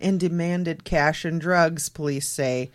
and 0.00 0.18
demanded 0.20 0.84
cash 0.84 1.24
and 1.24 1.40
drugs, 1.40 1.88
police 1.88 2.28
say. 2.28 2.70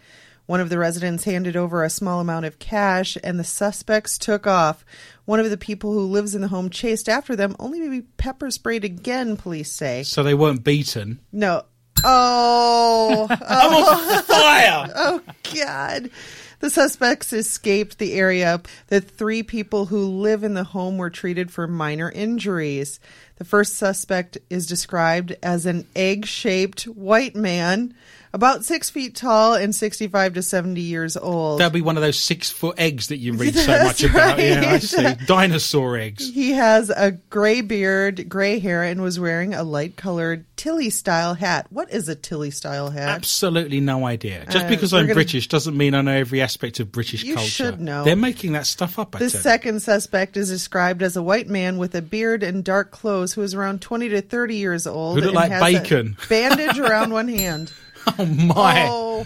One 0.46 0.60
of 0.60 0.70
the 0.70 0.78
residents 0.78 1.24
handed 1.24 1.56
over 1.56 1.84
a 1.84 1.90
small 1.90 2.20
amount 2.20 2.46
of 2.46 2.60
cash, 2.60 3.18
and 3.24 3.40
the 3.40 3.44
suspects 3.44 4.18
took 4.20 4.46
off. 4.46 4.86
One 5.26 5.40
of 5.40 5.50
the 5.50 5.58
people 5.58 5.92
who 5.94 6.02
lives 6.06 6.36
in 6.36 6.42
the 6.42 6.50
home 6.50 6.70
chased 6.70 7.10
after 7.10 7.36
them, 7.36 7.56
only 7.60 7.80
to 7.80 7.90
be 7.90 8.02
pepper 8.02 8.52
sprayed 8.52 8.84
again, 8.84 9.38
police 9.38 9.72
say. 9.72 10.04
so 10.04 10.22
they 10.22 10.36
weren't 10.36 10.64
beaten. 10.64 11.20
No. 11.32 11.64
Oh, 12.04 13.26
I'm 13.32 13.74
on 13.74 14.24
fire! 14.24 14.92
oh 14.96 15.22
God. 15.56 16.12
The 16.60 16.70
suspects 16.70 17.34
escaped 17.34 17.98
the 17.98 18.14
area. 18.14 18.62
The 18.88 19.02
three 19.02 19.44
people 19.44 19.88
who 19.88 20.06
live 20.06 20.44
in 20.44 20.54
the 20.54 20.64
home 20.64 20.98
were 20.98 21.10
treated 21.10 21.52
for 21.52 21.68
minor 21.68 22.12
injuries. 22.12 23.00
The 23.38 23.46
first 23.46 23.76
suspect 23.76 24.38
is 24.50 24.66
described 24.66 25.36
as 25.44 25.66
an 25.66 25.88
egg 25.96 26.26
shaped 26.26 26.84
white 26.84 27.36
man, 27.36 27.94
about 28.36 28.66
six 28.66 28.90
feet 28.90 29.16
tall 29.16 29.54
and 29.54 29.74
65 29.74 30.34
to 30.34 30.42
70 30.44 30.82
years 30.82 31.16
old. 31.16 31.62
That'd 31.62 31.72
be 31.72 31.82
one 31.82 31.96
of 31.96 32.04
those 32.04 32.20
six 32.20 32.52
foot 32.52 32.78
eggs 32.78 33.08
that 33.08 33.18
you 33.18 33.32
read 33.34 33.56
so 33.56 33.72
much 33.84 34.00
That's 34.00 34.04
about. 34.04 34.40
Yeah, 34.40 34.64
I 34.74 34.80
see. 34.80 35.16
Dinosaur 35.26 35.98
eggs. 35.98 36.30
He 36.30 36.52
has 36.52 36.90
a 36.90 37.12
gray 37.30 37.62
beard, 37.62 38.28
gray 38.28 38.60
hair, 38.60 38.84
and 38.84 39.02
was 39.02 39.18
wearing 39.20 39.54
a 39.54 39.64
light 39.64 39.96
colored 39.96 40.44
Tilley 40.58 40.90
style 40.90 41.34
hat. 41.34 41.68
What 41.70 41.92
is 41.94 42.10
a 42.10 42.16
Tilley 42.16 42.52
style 42.52 42.90
hat? 42.90 43.08
Absolutely 43.08 43.80
no 43.80 44.06
idea. 44.06 44.46
Just 44.50 44.66
Uh, 44.66 44.70
because 44.70 44.94
I'm 44.94 45.04
gonna- 45.04 45.14
British 45.14 45.48
doesn't 45.48 45.76
mean 45.78 45.94
I 45.96 46.02
know 46.02 46.12
every 46.12 46.42
aspect 46.42 46.82
of 46.82 46.92
British 46.92 47.24
You 47.24 47.36
culture. 47.36 47.50
should 47.50 47.80
know. 47.80 48.04
They're 48.04 48.16
making 48.18 48.52
that 48.52 48.68
stuff 48.68 49.00
up. 49.00 49.16
I 49.16 49.20
The 49.20 49.30
second 49.30 49.82
suspect 49.82 50.36
is 50.36 50.50
described 50.50 51.02
as 51.04 51.16
a 51.16 51.24
white 51.24 51.48
man 51.48 51.78
with 51.78 51.96
a 51.96 52.02
beard 52.02 52.44
and 52.44 52.64
dark 52.66 52.92
clothes 52.92 53.32
who 53.34 53.42
is 53.44 53.54
around 53.54 53.82
20 53.82 54.10
to 54.10 54.22
30 54.22 54.56
years 54.58 54.86
old. 54.86 55.16
Who 55.16 55.22
look 55.22 55.28
and 55.30 55.36
like 55.36 55.52
has 55.52 55.62
a 55.62 55.80
bacon. 55.80 56.18
bandage 56.28 56.80
around 56.80 57.12
one 57.14 57.30
hand. 57.30 57.72
Oh 58.20 58.26
my! 58.26 58.88
Oh. 58.90 59.26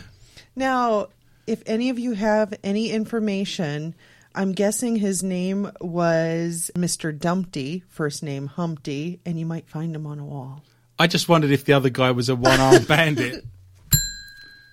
Now, 0.55 1.07
if 1.45 1.61
any 1.65 1.89
of 1.89 1.99
you 1.99 2.13
have 2.13 2.53
any 2.63 2.91
information, 2.91 3.93
I'm 4.33 4.51
guessing 4.53 4.95
his 4.95 5.21
name 5.21 5.71
was 5.81 6.71
Mr. 6.75 7.17
Dumpty, 7.17 7.83
first 7.89 8.23
name 8.23 8.47
Humpty, 8.47 9.19
and 9.25 9.39
you 9.39 9.45
might 9.45 9.67
find 9.67 9.95
him 9.95 10.05
on 10.07 10.19
a 10.19 10.25
wall. 10.25 10.63
I 10.97 11.07
just 11.07 11.27
wondered 11.29 11.51
if 11.51 11.65
the 11.65 11.73
other 11.73 11.89
guy 11.89 12.11
was 12.11 12.29
a 12.29 12.35
one-armed 12.35 12.87
bandit. 12.87 13.45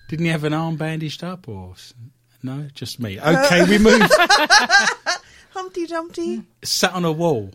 Didn't 0.09 0.25
he 0.25 0.31
have 0.31 0.43
an 0.45 0.53
arm 0.53 0.77
bandaged 0.77 1.23
up, 1.23 1.47
or 1.47 1.73
no? 2.43 2.67
Just 2.73 2.99
me. 2.99 3.19
Okay, 3.19 3.65
we 3.67 3.77
move. 3.77 4.01
Humpty 5.51 5.85
Dumpty? 5.85 6.43
Sat 6.63 6.93
on 6.93 7.03
a 7.05 7.11
wall, 7.11 7.51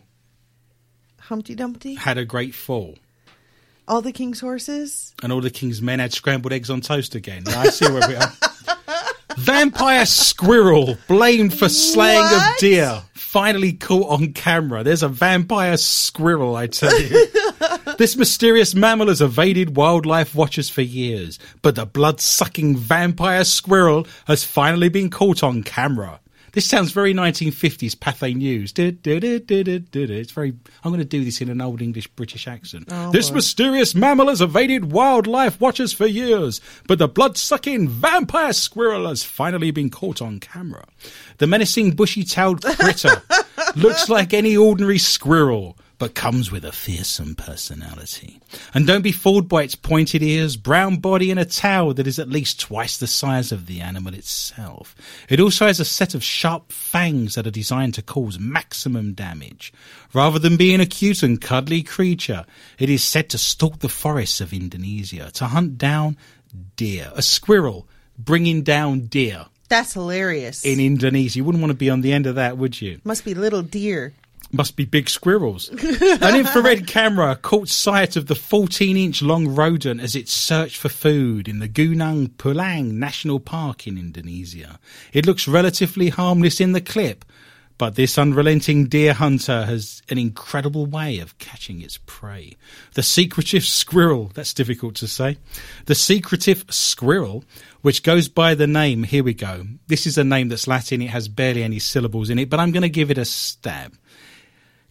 Humpty 1.19 1.55
Dumpty? 1.55 1.95
had 1.95 2.17
a 2.17 2.25
great 2.25 2.53
fall, 2.53 2.95
All 3.87 4.01
the 4.01 4.11
king's 4.11 4.39
horses? 4.39 5.13
and 5.21 5.31
all 5.31 5.41
the 5.41 5.49
king's 5.49 5.81
men 5.81 5.99
had 5.99 6.13
scrambled 6.13 6.53
eggs 6.53 6.69
on 6.69 6.81
toast 6.81 7.15
again. 7.15 7.43
I 7.47 7.69
see 7.69 7.85
where 7.91 8.07
we 8.07 8.15
are. 8.15 8.31
Vampire 9.37 10.05
squirrel 10.05 10.97
blamed 11.07 11.57
for 11.57 11.67
slaying 11.67 12.23
of 12.23 12.41
deer. 12.59 13.01
Finally 13.13 13.73
caught 13.73 14.09
on 14.09 14.31
camera. 14.33 14.83
There's 14.83 15.01
a 15.01 15.07
vampire 15.09 15.75
squirrel, 15.77 16.55
I 16.55 16.67
tell 16.67 16.97
you. 17.01 17.27
this 17.97 18.15
mysterious 18.15 18.75
mammal 18.75 19.07
has 19.07 19.21
evaded 19.21 19.75
wildlife 19.75 20.35
watchers 20.35 20.69
for 20.69 20.81
years, 20.83 21.39
but 21.63 21.73
the 21.75 21.85
blood 21.87 22.21
sucking 22.21 22.77
vampire 22.77 23.43
squirrel 23.43 24.05
has 24.27 24.43
finally 24.43 24.89
been 24.89 25.09
caught 25.09 25.41
on 25.41 25.63
camera. 25.63 26.19
This 26.53 26.67
sounds 26.67 26.91
very 26.91 27.15
1950s 27.15 27.95
Pathé 27.95 28.35
News. 28.35 28.71
Du- 28.71 28.91
du- 28.91 29.19
du-. 29.19 29.83
It's 29.91 30.31
very. 30.31 30.53
I'm 30.83 30.91
going 30.91 30.99
to 30.99 31.03
do 31.05 31.23
this 31.25 31.41
in 31.41 31.49
an 31.49 31.59
old 31.61 31.81
English 31.81 32.07
British 32.09 32.47
accent. 32.47 32.85
Oh, 32.91 33.11
this 33.11 33.31
mysterious 33.31 33.95
mammal 33.95 34.27
has 34.27 34.39
evaded 34.39 34.91
wildlife 34.91 35.59
watchers 35.59 35.93
for 35.93 36.05
years, 36.05 36.61
but 36.87 36.99
the 36.99 37.07
blood-sucking 37.07 37.89
vampire 37.89 38.53
squirrel 38.53 39.07
has 39.07 39.23
finally 39.23 39.71
been 39.71 39.89
caught 39.89 40.21
on 40.21 40.39
camera. 40.39 40.85
The 41.39 41.47
menacing 41.47 41.91
bushy-tailed 41.95 42.61
critter 42.61 43.23
looks 43.75 44.07
like 44.07 44.31
any 44.31 44.55
ordinary 44.55 44.99
squirrel, 44.99 45.75
but 45.99 46.15
comes 46.15 46.51
with 46.51 46.65
a 46.65 46.71
fearsome 46.71 47.35
personality. 47.35 48.39
And 48.73 48.85
don't 48.85 49.03
be 49.03 49.11
fooled 49.11 49.47
by 49.47 49.63
its 49.63 49.75
pointed 49.75 50.21
ears, 50.21 50.57
brown 50.57 50.97
body, 50.97 51.31
and 51.31 51.39
a 51.39 51.45
tail 51.45 51.93
that 51.93 52.07
is 52.07 52.19
at 52.19 52.29
least 52.29 52.59
twice 52.59 52.97
the 52.97 53.07
size 53.07 53.51
of 53.51 53.67
the 53.67 53.79
animal 53.79 54.13
itself. 54.13 54.95
It 55.29 55.39
also 55.39 55.67
has 55.67 55.79
a 55.79 55.85
set 55.85 56.13
of 56.13 56.23
sharp 56.23 56.71
fangs 56.71 57.35
that 57.35 57.47
are 57.47 57.51
designed 57.51 57.93
to 57.95 58.01
cause 58.01 58.39
maximum 58.39 59.13
damage. 59.13 59.71
Rather 60.13 60.39
than 60.39 60.57
being 60.57 60.81
a 60.81 60.85
cute 60.85 61.23
and 61.23 61.39
cuddly 61.39 61.83
creature, 61.83 62.45
it 62.79 62.89
is 62.89 63.03
said 63.03 63.29
to 63.29 63.37
stalk 63.37 63.79
the 63.79 63.89
forests 63.89 64.41
of 64.41 64.51
Indonesia 64.53 65.31
to 65.33 65.45
hunt 65.45 65.77
down 65.77 66.17
deer. 66.75 67.11
A 67.15 67.21
squirrel 67.21 67.87
bringing 68.17 68.61
down 68.63 69.01
deer 69.07 69.45
That's 69.69 69.93
hilarious. 69.93 70.65
in 70.65 70.79
Indonesia. 70.79 71.37
You 71.37 71.45
wouldn't 71.45 71.61
want 71.61 71.71
to 71.71 71.77
be 71.77 71.89
on 71.89 72.01
the 72.01 72.11
end 72.13 72.25
of 72.27 72.35
that, 72.35 72.57
would 72.57 72.79
you? 72.81 72.99
Must 73.03 73.23
be 73.25 73.33
little 73.33 73.61
deer. 73.61 74.13
Must 74.55 74.75
be 74.75 74.85
big 74.85 75.09
squirrels. 75.09 75.69
An 75.69 76.35
infrared 76.35 76.85
camera 76.87 77.35
caught 77.35 77.69
sight 77.69 78.15
of 78.15 78.27
the 78.27 78.35
14 78.35 78.95
inch 78.95 79.23
long 79.23 79.47
rodent 79.47 79.99
as 79.99 80.15
it 80.15 80.29
searched 80.29 80.77
for 80.77 80.89
food 80.89 81.47
in 81.47 81.57
the 81.57 81.67
Gunung 81.67 82.29
Pulang 82.37 82.91
National 82.91 83.39
Park 83.39 83.87
in 83.87 83.97
Indonesia. 83.97 84.79
It 85.11 85.25
looks 85.25 85.47
relatively 85.47 86.09
harmless 86.09 86.61
in 86.61 86.73
the 86.73 86.81
clip, 86.81 87.25
but 87.79 87.95
this 87.95 88.19
unrelenting 88.19 88.85
deer 88.85 89.13
hunter 89.13 89.65
has 89.65 90.03
an 90.07 90.19
incredible 90.19 90.85
way 90.85 91.17
of 91.17 91.35
catching 91.39 91.81
its 91.81 91.97
prey. 92.05 92.55
The 92.93 93.01
secretive 93.01 93.63
squirrel, 93.63 94.29
that's 94.35 94.53
difficult 94.53 94.93
to 94.97 95.07
say. 95.07 95.39
The 95.85 95.95
secretive 95.95 96.65
squirrel, 96.69 97.43
which 97.81 98.03
goes 98.03 98.27
by 98.27 98.53
the 98.53 98.67
name, 98.67 99.01
here 99.01 99.23
we 99.23 99.33
go. 99.33 99.65
This 99.87 100.05
is 100.05 100.19
a 100.19 100.23
name 100.23 100.49
that's 100.49 100.67
Latin, 100.67 101.01
it 101.01 101.09
has 101.09 101.27
barely 101.27 101.63
any 101.63 101.79
syllables 101.79 102.29
in 102.29 102.37
it, 102.37 102.51
but 102.51 102.59
I'm 102.59 102.71
going 102.71 102.83
to 102.83 102.89
give 102.89 103.09
it 103.09 103.17
a 103.17 103.25
stab. 103.25 103.97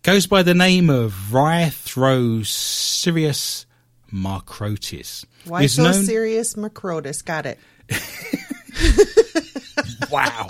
Goes 0.03 0.27
by 0.27 0.43
the 0.43 0.55
name 0.55 0.91
of 0.91 1.13
Rhythrosirius 1.31 3.67
macrotis. 4.13 5.25
Why 5.45 5.67
so 5.67 5.85
known- 5.85 6.05
serious, 6.05 6.55
Macrotus? 6.55 7.25
Got 7.25 7.47
it. 7.47 7.59
Wow. 10.11 10.47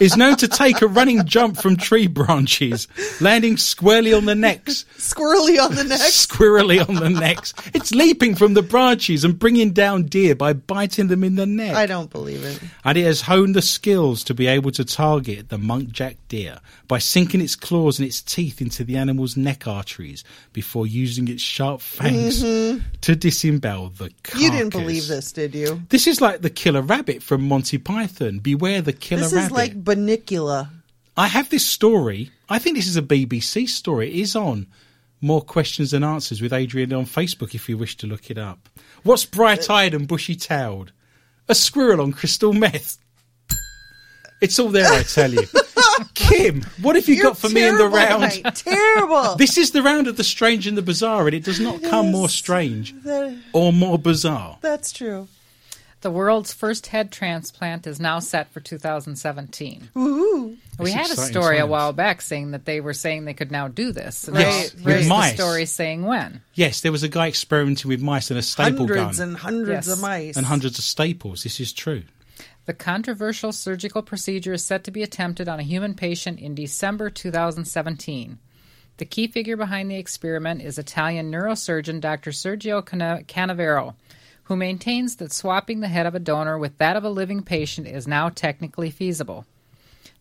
Is 0.00 0.16
known 0.16 0.36
to 0.36 0.48
take 0.48 0.82
a 0.82 0.86
running 0.86 1.24
jump 1.26 1.56
from 1.56 1.76
tree 1.76 2.06
branches, 2.06 2.88
landing 3.20 3.56
squarely 3.56 4.12
on 4.12 4.24
the 4.24 4.34
necks, 4.34 4.84
Squirrely 4.98 5.58
on 5.62 5.74
the 5.74 5.84
neck. 5.84 6.00
squirrely 6.00 6.86
on 6.88 6.96
the 6.96 7.10
necks. 7.10 7.54
It's 7.74 7.92
leaping 7.94 8.34
from 8.34 8.54
the 8.54 8.62
branches 8.62 9.24
and 9.24 9.38
bringing 9.38 9.72
down 9.72 10.04
deer 10.04 10.34
by 10.34 10.52
biting 10.52 11.08
them 11.08 11.24
in 11.24 11.36
the 11.36 11.46
neck. 11.46 11.74
I 11.74 11.86
don't 11.86 12.10
believe 12.10 12.42
it. 12.44 12.60
and 12.84 12.96
it 12.98 13.04
has 13.04 13.22
honed 13.22 13.54
the 13.54 13.62
skills 13.62 14.24
to 14.24 14.34
be 14.34 14.46
able 14.46 14.70
to 14.72 14.84
target 14.84 15.48
the 15.48 15.56
muntjac 15.58 16.16
deer 16.28 16.58
by 16.88 16.98
sinking 16.98 17.40
its 17.40 17.56
claws 17.56 17.98
and 17.98 18.06
its 18.06 18.20
teeth 18.22 18.60
into 18.60 18.84
the 18.84 18.96
animal's 18.96 19.36
neck 19.36 19.66
arteries 19.66 20.24
before 20.52 20.86
using 20.86 21.28
its 21.28 21.42
sharp 21.42 21.80
fangs 21.80 22.40
to 22.42 23.14
disembowel 23.16 23.90
the 23.90 24.10
carcass. 24.22 24.32
Mm-hmm. 24.34 24.38
You 24.40 24.50
didn't 24.50 24.70
believe 24.70 25.06
this, 25.08 25.32
did 25.32 25.54
you? 25.54 25.82
This 25.88 26.06
is 26.06 26.20
like 26.20 26.42
the 26.42 26.50
killer 26.50 26.82
rabbit 26.82 27.22
from 27.22 27.46
Monty 27.48 27.78
Python. 27.78 28.38
Beware 28.38 28.82
the 28.82 28.92
killer 28.92 29.22
rabbit. 29.28 29.44
is 29.44 29.50
like 29.64 29.84
Bunnicula. 29.84 30.70
I 31.16 31.26
have 31.28 31.48
this 31.50 31.64
story. 31.66 32.30
I 32.48 32.58
think 32.58 32.76
this 32.76 32.86
is 32.86 32.96
a 32.96 33.02
BBC 33.02 33.68
story. 33.68 34.08
It 34.10 34.16
is 34.20 34.34
on 34.36 34.66
More 35.20 35.40
Questions 35.42 35.90
Than 35.92 36.02
Answers 36.04 36.40
with 36.42 36.52
Adrian 36.52 36.92
on 36.92 37.06
Facebook 37.06 37.54
if 37.54 37.68
you 37.68 37.78
wish 37.78 37.96
to 37.98 38.06
look 38.06 38.30
it 38.30 38.38
up. 38.38 38.68
What's 39.02 39.24
bright 39.24 39.68
uh, 39.70 39.74
eyed 39.74 39.94
and 39.94 40.08
bushy 40.08 40.34
tailed? 40.34 40.92
A 41.48 41.54
squirrel 41.54 42.00
on 42.00 42.12
crystal 42.12 42.52
meth. 42.52 42.98
It's 44.40 44.58
all 44.58 44.68
there, 44.68 44.90
I 44.92 45.02
tell 45.04 45.32
you. 45.32 45.42
Kim, 46.14 46.62
what 46.82 46.96
have 46.96 47.08
you 47.08 47.14
You're 47.14 47.24
got 47.24 47.38
for 47.38 47.48
me 47.48 47.66
in 47.66 47.78
the 47.78 47.86
round? 47.88 48.30
tonight. 48.32 48.54
Terrible. 48.56 49.34
This 49.38 49.56
is 49.56 49.70
the 49.70 49.82
round 49.82 50.08
of 50.08 50.16
the 50.16 50.24
strange 50.24 50.66
and 50.66 50.76
the 50.76 50.82
bizarre, 50.82 51.26
and 51.26 51.34
it 51.34 51.44
does 51.44 51.60
not 51.60 51.82
come 51.82 52.10
more 52.10 52.28
strange 52.28 52.94
That- 53.04 53.36
or 53.52 53.72
more 53.72 53.98
bizarre. 53.98 54.58
that's 54.60 54.92
true. 54.92 55.28
The 56.04 56.10
world's 56.10 56.52
first 56.52 56.88
head 56.88 57.10
transplant 57.10 57.86
is 57.86 57.98
now 57.98 58.18
set 58.18 58.52
for 58.52 58.60
2017. 58.60 59.88
Ooh. 59.96 60.54
We 60.78 60.90
It's 60.90 60.92
had 60.94 61.06
a 61.08 61.12
exciting 61.12 61.32
story 61.32 61.58
a 61.58 61.66
while 61.66 61.94
back 61.94 62.20
saying 62.20 62.50
that 62.50 62.66
they 62.66 62.82
were 62.82 62.92
saying 62.92 63.24
they 63.24 63.32
could 63.32 63.50
now 63.50 63.68
do 63.68 63.90
this. 63.90 64.28
And 64.28 64.36
Yes, 64.36 64.74
now 64.76 64.84
with 64.84 65.08
mice. 65.08 65.30
The 65.32 65.36
story 65.42 65.64
saying 65.64 66.02
when. 66.04 66.42
Yes, 66.52 66.82
there 66.82 66.92
was 66.92 67.04
a 67.04 67.08
guy 67.08 67.28
experimenting 67.28 67.88
with 67.88 68.02
mice 68.02 68.30
and 68.30 68.38
a 68.38 68.42
staple 68.42 68.80
Hundreds 68.86 69.18
gun 69.18 69.28
and 69.28 69.36
hundreds 69.38 69.86
Yes. 69.86 69.96
of 69.96 70.02
mice. 70.02 70.36
and 70.36 70.44
hundreds 70.44 70.76
of 70.78 70.84
staples. 70.84 71.42
This 71.42 71.58
is 71.58 71.72
true. 71.72 72.02
The 72.66 72.74
controversial 72.74 73.50
surgical 73.52 74.02
procedure 74.02 74.52
is 74.52 74.62
set 74.62 74.84
to 74.84 74.90
be 74.90 75.02
attempted 75.02 75.48
on 75.48 75.58
a 75.58 75.62
human 75.62 75.94
patient 75.94 76.38
in 76.38 76.54
December 76.54 77.08
2017. 77.08 78.38
The 78.98 79.06
key 79.06 79.26
figure 79.26 79.56
behind 79.56 79.90
the 79.90 79.96
experiment 79.96 80.60
is 80.60 80.78
Italian 80.78 81.32
neurosurgeon 81.32 82.02
Dr. 82.02 82.30
Sergio 82.32 82.82
Canavero, 82.84 83.94
who 84.44 84.56
maintains 84.56 85.16
that 85.16 85.32
swapping 85.32 85.80
the 85.80 85.88
head 85.88 86.06
of 86.06 86.14
a 86.14 86.20
donor 86.20 86.58
with 86.58 86.78
that 86.78 86.96
of 86.96 87.04
a 87.04 87.10
living 87.10 87.42
patient 87.42 87.86
is 87.86 88.06
now 88.06 88.28
technically 88.28 88.90
feasible. 88.90 89.46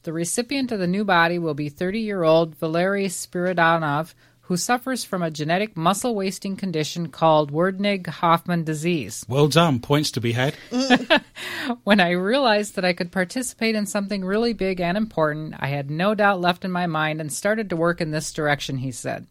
The 0.03 0.13
recipient 0.13 0.71
of 0.71 0.79
the 0.79 0.87
new 0.87 1.05
body 1.05 1.39
will 1.39 1.53
be 1.53 1.69
30 1.69 1.99
year 1.99 2.23
old 2.23 2.55
Valery 2.55 3.05
Spiridonov, 3.05 4.13
who 4.47 4.57
suffers 4.57 5.05
from 5.05 5.23
a 5.23 5.31
genetic 5.31 5.77
muscle 5.77 6.13
wasting 6.13 6.57
condition 6.57 7.07
called 7.07 7.51
Werdnig 7.51 8.07
Hoffmann 8.07 8.65
disease. 8.65 9.25
Well 9.29 9.47
done. 9.47 9.79
Points 9.79 10.11
to 10.11 10.21
be 10.21 10.33
had. 10.33 10.55
When 11.83 12.01
I 12.01 12.11
realized 12.11 12.75
that 12.75 12.83
I 12.83 12.91
could 12.91 13.11
participate 13.11 13.75
in 13.75 13.85
something 13.85 14.25
really 14.25 14.51
big 14.51 14.81
and 14.81 14.97
important, 14.97 15.55
I 15.57 15.67
had 15.67 15.89
no 15.89 16.13
doubt 16.13 16.41
left 16.41 16.65
in 16.65 16.71
my 16.71 16.87
mind 16.87 17.21
and 17.21 17.31
started 17.31 17.69
to 17.69 17.77
work 17.77 18.01
in 18.01 18.11
this 18.11 18.33
direction, 18.33 18.77
he 18.79 18.91
said. 18.91 19.27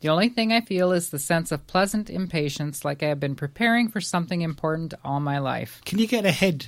The 0.00 0.08
only 0.08 0.30
thing 0.30 0.52
I 0.52 0.62
feel 0.62 0.92
is 0.92 1.10
the 1.10 1.18
sense 1.18 1.52
of 1.52 1.66
pleasant 1.66 2.08
impatience, 2.08 2.84
like 2.84 3.02
I 3.02 3.08
have 3.08 3.20
been 3.20 3.34
preparing 3.34 3.88
for 3.88 4.00
something 4.00 4.40
important 4.40 4.94
all 5.04 5.20
my 5.20 5.38
life. 5.38 5.82
Can 5.84 5.98
you 5.98 6.06
get 6.06 6.24
a 6.24 6.32
head 6.32 6.66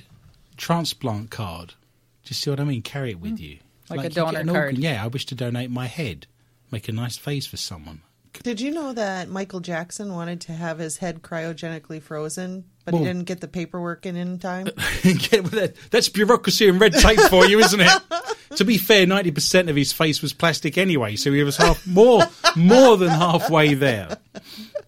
transplant 0.55 1.31
card? 1.31 1.69
Do 1.69 2.29
you 2.29 2.35
see 2.35 2.51
what 2.51 2.59
I 2.59 2.63
mean? 2.63 2.83
Carry 2.83 3.11
it 3.11 3.19
with 3.19 3.37
mm. 3.37 3.39
you. 3.39 3.57
Like 3.89 3.99
a 3.99 4.03
you 4.03 4.09
get 4.09 4.15
donor 4.15 4.39
an 4.39 4.47
card. 4.47 4.65
organ. 4.65 4.81
Yeah, 4.81 5.03
I 5.03 5.07
wish 5.07 5.25
to 5.27 5.35
donate 5.35 5.71
my 5.71 5.87
head. 5.87 6.27
Make 6.71 6.87
a 6.87 6.91
nice 6.91 7.17
face 7.17 7.47
for 7.47 7.57
someone. 7.57 8.01
Did 8.41 8.61
you 8.61 8.71
know 8.71 8.93
that 8.93 9.29
Michael 9.29 9.59
Jackson 9.59 10.13
wanted 10.13 10.41
to 10.41 10.53
have 10.53 10.79
his 10.79 10.97
head 10.97 11.21
cryogenically 11.21 12.01
frozen, 12.01 12.65
but 12.85 12.93
Well- 12.93 13.03
he 13.03 13.07
didn't 13.09 13.25
get 13.25 13.41
the 13.41 13.47
paperwork 13.47 14.05
in 14.05 14.15
in 14.15 14.39
time? 14.39 14.65
Get 15.03 15.43
with 15.43 15.51
that. 15.51 15.75
That's 15.91 16.09
bureaucracy 16.09 16.67
and 16.67 16.79
red 16.79 16.93
tape 16.93 17.19
for 17.29 17.45
you, 17.45 17.59
isn't 17.59 17.79
it? 17.81 18.01
to 18.57 18.65
be 18.65 18.77
fair, 18.77 19.05
ninety 19.05 19.31
percent 19.31 19.69
of 19.69 19.75
his 19.75 19.93
face 19.93 20.21
was 20.21 20.33
plastic 20.33 20.77
anyway, 20.77 21.15
so 21.15 21.31
he 21.31 21.43
was 21.43 21.57
half 21.57 21.85
more 21.87 22.23
more 22.55 22.97
than 22.97 23.09
halfway 23.09 23.73
there. 23.73 24.17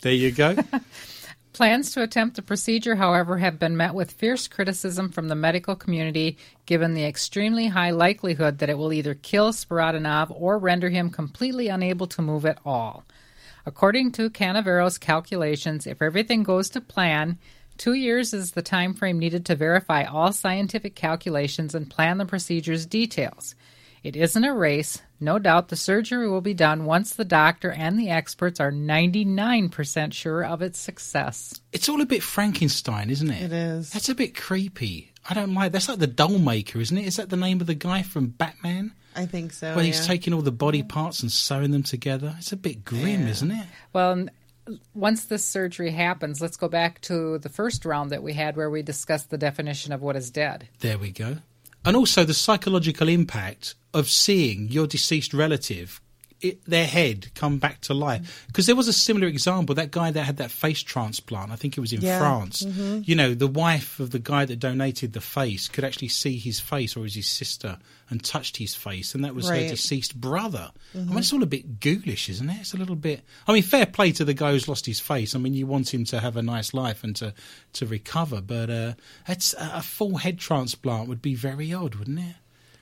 There 0.02 0.14
you 0.14 0.32
go. 0.32 0.56
Plans 1.54 1.94
to 1.94 2.04
attempt 2.04 2.36
the 2.36 2.42
procedure, 2.42 2.96
however, 2.96 3.38
have 3.38 3.58
been 3.58 3.78
met 3.78 3.94
with 3.94 4.12
fierce 4.12 4.46
criticism 4.50 5.10
from 5.10 5.30
the 5.30 5.36
medical 5.36 5.74
community, 5.74 6.38
given 6.66 6.96
the 6.96 7.06
extremely 7.06 7.68
high 7.68 7.92
likelihood 7.92 8.58
that 8.58 8.70
it 8.70 8.78
will 8.78 8.92
either 8.92 9.14
kill 9.14 9.54
Spiridonov 9.54 10.36
or 10.38 10.58
render 10.58 10.90
him 10.90 11.10
completely 11.10 11.70
unable 11.70 12.08
to 12.08 12.22
move 12.22 12.46
at 12.46 12.60
all. 12.66 13.06
According 13.66 14.12
to 14.12 14.30
Canavero's 14.30 14.98
calculations, 14.98 15.88
if 15.88 16.02
everything 16.02 16.44
goes 16.44 16.70
to 16.72 16.82
plan, 16.82 17.40
two 17.78 17.94
years 17.94 18.34
is 18.34 18.52
the 18.52 18.62
time 18.62 18.94
frame 18.94 19.20
needed 19.20 19.46
to 19.46 19.56
verify 19.56 20.04
all 20.04 20.32
scientific 20.32 20.96
calculations 20.96 21.76
and 21.76 21.90
plan 21.90 22.18
the 22.18 22.26
procedure's 22.26 22.86
details. 22.86 23.56
It 24.04 24.16
isn't 24.16 24.44
a 24.44 24.54
race. 24.54 25.02
No 25.20 25.40
doubt 25.40 25.70
the 25.70 25.76
surgery 25.76 26.30
will 26.30 26.42
be 26.42 26.54
done 26.54 26.86
once 26.86 27.14
the 27.14 27.26
doctor 27.26 27.72
and 27.72 27.98
the 27.98 28.12
experts 28.12 28.60
are 28.60 28.72
99% 28.72 30.14
sure 30.14 30.46
of 30.46 30.62
its 30.62 30.78
success. 30.78 31.60
It's 31.74 31.90
all 31.90 32.02
a 32.02 32.06
bit 32.06 32.22
Frankenstein, 32.22 33.10
isn't 33.10 33.32
it? 33.32 33.42
It 33.46 33.52
is. 33.52 33.92
That's 33.92 34.10
a 34.10 34.14
bit 34.14 34.36
creepy. 34.36 35.12
I 35.28 35.34
don't 35.34 35.56
like. 35.56 35.72
That's 35.72 35.90
like 35.90 35.98
the 35.98 36.06
doll 36.06 36.38
maker, 36.38 36.80
isn't 36.80 36.96
it? 36.96 37.08
Is 37.08 37.16
that 37.16 37.32
the 37.32 37.36
name 37.36 37.62
of 37.62 37.68
the 37.68 37.74
guy 37.74 38.04
from 38.04 38.28
Batman? 38.28 38.94
I 39.16 39.26
think 39.26 39.54
so. 39.54 39.74
Where 39.74 39.84
he's 39.84 40.02
yeah. 40.02 40.08
taking 40.08 40.34
all 40.34 40.44
the 40.44 40.52
body 40.52 40.84
parts 40.84 41.22
and 41.22 41.32
sewing 41.32 41.72
them 41.72 41.82
together. 41.82 42.36
It's 42.38 42.52
a 42.52 42.58
bit 42.58 42.86
grim, 42.86 43.28
isn't 43.28 43.50
it? 43.50 43.66
Well, 43.92 44.12
n- 44.12 44.32
once 44.94 45.26
this 45.26 45.44
surgery 45.44 45.92
happens, 45.92 46.42
let's 46.42 46.58
go 46.58 46.68
back 46.68 47.02
to 47.02 47.38
the 47.40 47.50
first 47.50 47.86
round 47.86 48.12
that 48.12 48.24
we 48.24 48.34
had 48.34 48.56
where 48.56 48.70
we 48.70 48.82
discussed 48.82 49.30
the 49.30 49.38
definition 49.38 49.92
of 49.92 50.02
what 50.02 50.16
is 50.16 50.32
dead. 50.32 50.68
There 50.80 50.98
we 50.98 51.12
go. 51.12 51.38
And 51.84 51.96
also 51.96 52.24
the 52.24 52.34
psychological 52.34 53.10
impact 53.10 53.76
of 53.94 54.10
seeing 54.10 54.70
your 54.70 54.88
deceased 54.88 55.34
relative, 55.34 56.02
it, 56.46 56.66
their 56.66 56.88
head 56.88 57.34
come 57.36 57.58
back 57.58 57.82
to 57.82 57.94
life. 57.94 58.22
Mm. 58.22 58.48
Because 58.48 58.66
there 58.66 58.76
was 58.76 58.88
a 58.88 58.94
similar 58.94 59.28
example. 59.28 59.76
That 59.76 59.92
guy 59.92 60.12
that 60.12 60.24
had 60.24 60.38
that 60.38 60.52
face 60.52 60.82
transplant, 60.82 61.52
I 61.52 61.56
think 61.56 61.78
it 61.78 61.82
was 61.82 61.94
in 61.94 62.02
Yeah. 62.02 62.20
France. 62.20 62.64
Mm-hmm. 62.64 63.02
You 63.04 63.16
know, 63.16 63.34
the 63.34 63.48
wife 63.48 64.00
of 64.00 64.12
the 64.12 64.20
guy 64.20 64.46
that 64.46 64.60
donated 64.60 65.14
the 65.14 65.22
face 65.22 65.68
could 65.68 65.84
actually 65.84 66.08
see 66.10 66.38
his 66.38 66.60
face, 66.60 66.96
or 66.98 67.02
was 67.02 67.16
his 67.16 67.28
sister, 67.28 67.78
and 68.10 68.24
touched 68.24 68.58
his 68.58 68.76
face, 68.76 69.16
and 69.16 69.26
that 69.26 69.36
was 69.36 69.50
her 69.50 69.68
deceased 69.68 70.20
brother. 70.20 70.72
I 70.94 70.98
mean, 70.98 71.08
mm-hmm. 71.08 71.18
it's 71.18 71.34
all 71.34 71.44
a 71.44 71.48
bit 71.48 71.80
ghoulish, 71.80 72.30
isn't 72.30 72.50
it? 72.50 72.58
It's 72.62 72.74
a 72.74 72.78
little 72.78 72.96
bit. 72.96 73.22
I 73.48 73.54
mean, 73.54 73.64
fair 73.64 73.86
play 73.86 74.12
to 74.14 74.26
the 74.26 74.34
guy 74.34 74.52
who's 74.52 74.68
lost 74.68 74.86
his 74.86 75.00
face. 75.00 75.36
I 75.36 75.40
mean, 75.40 75.54
you 75.54 75.68
want 75.68 75.94
him 75.94 76.06
to 76.06 76.20
have 76.20 76.38
a 76.38 76.42
nice 76.42 76.74
life 76.74 77.04
and 77.04 77.16
to 77.18 77.34
to 77.74 77.86
recover, 77.86 78.42
but 78.42 78.70
uh, 78.70 78.94
it's 79.28 79.54
a 79.54 79.76
a 79.76 79.82
full 79.82 80.18
head 80.18 80.40
transplant 80.40 81.10
would 81.10 81.22
be 81.22 81.36
very 81.36 81.74
odd, 81.74 81.96
wouldn't 81.96 82.20
it? 82.20 82.36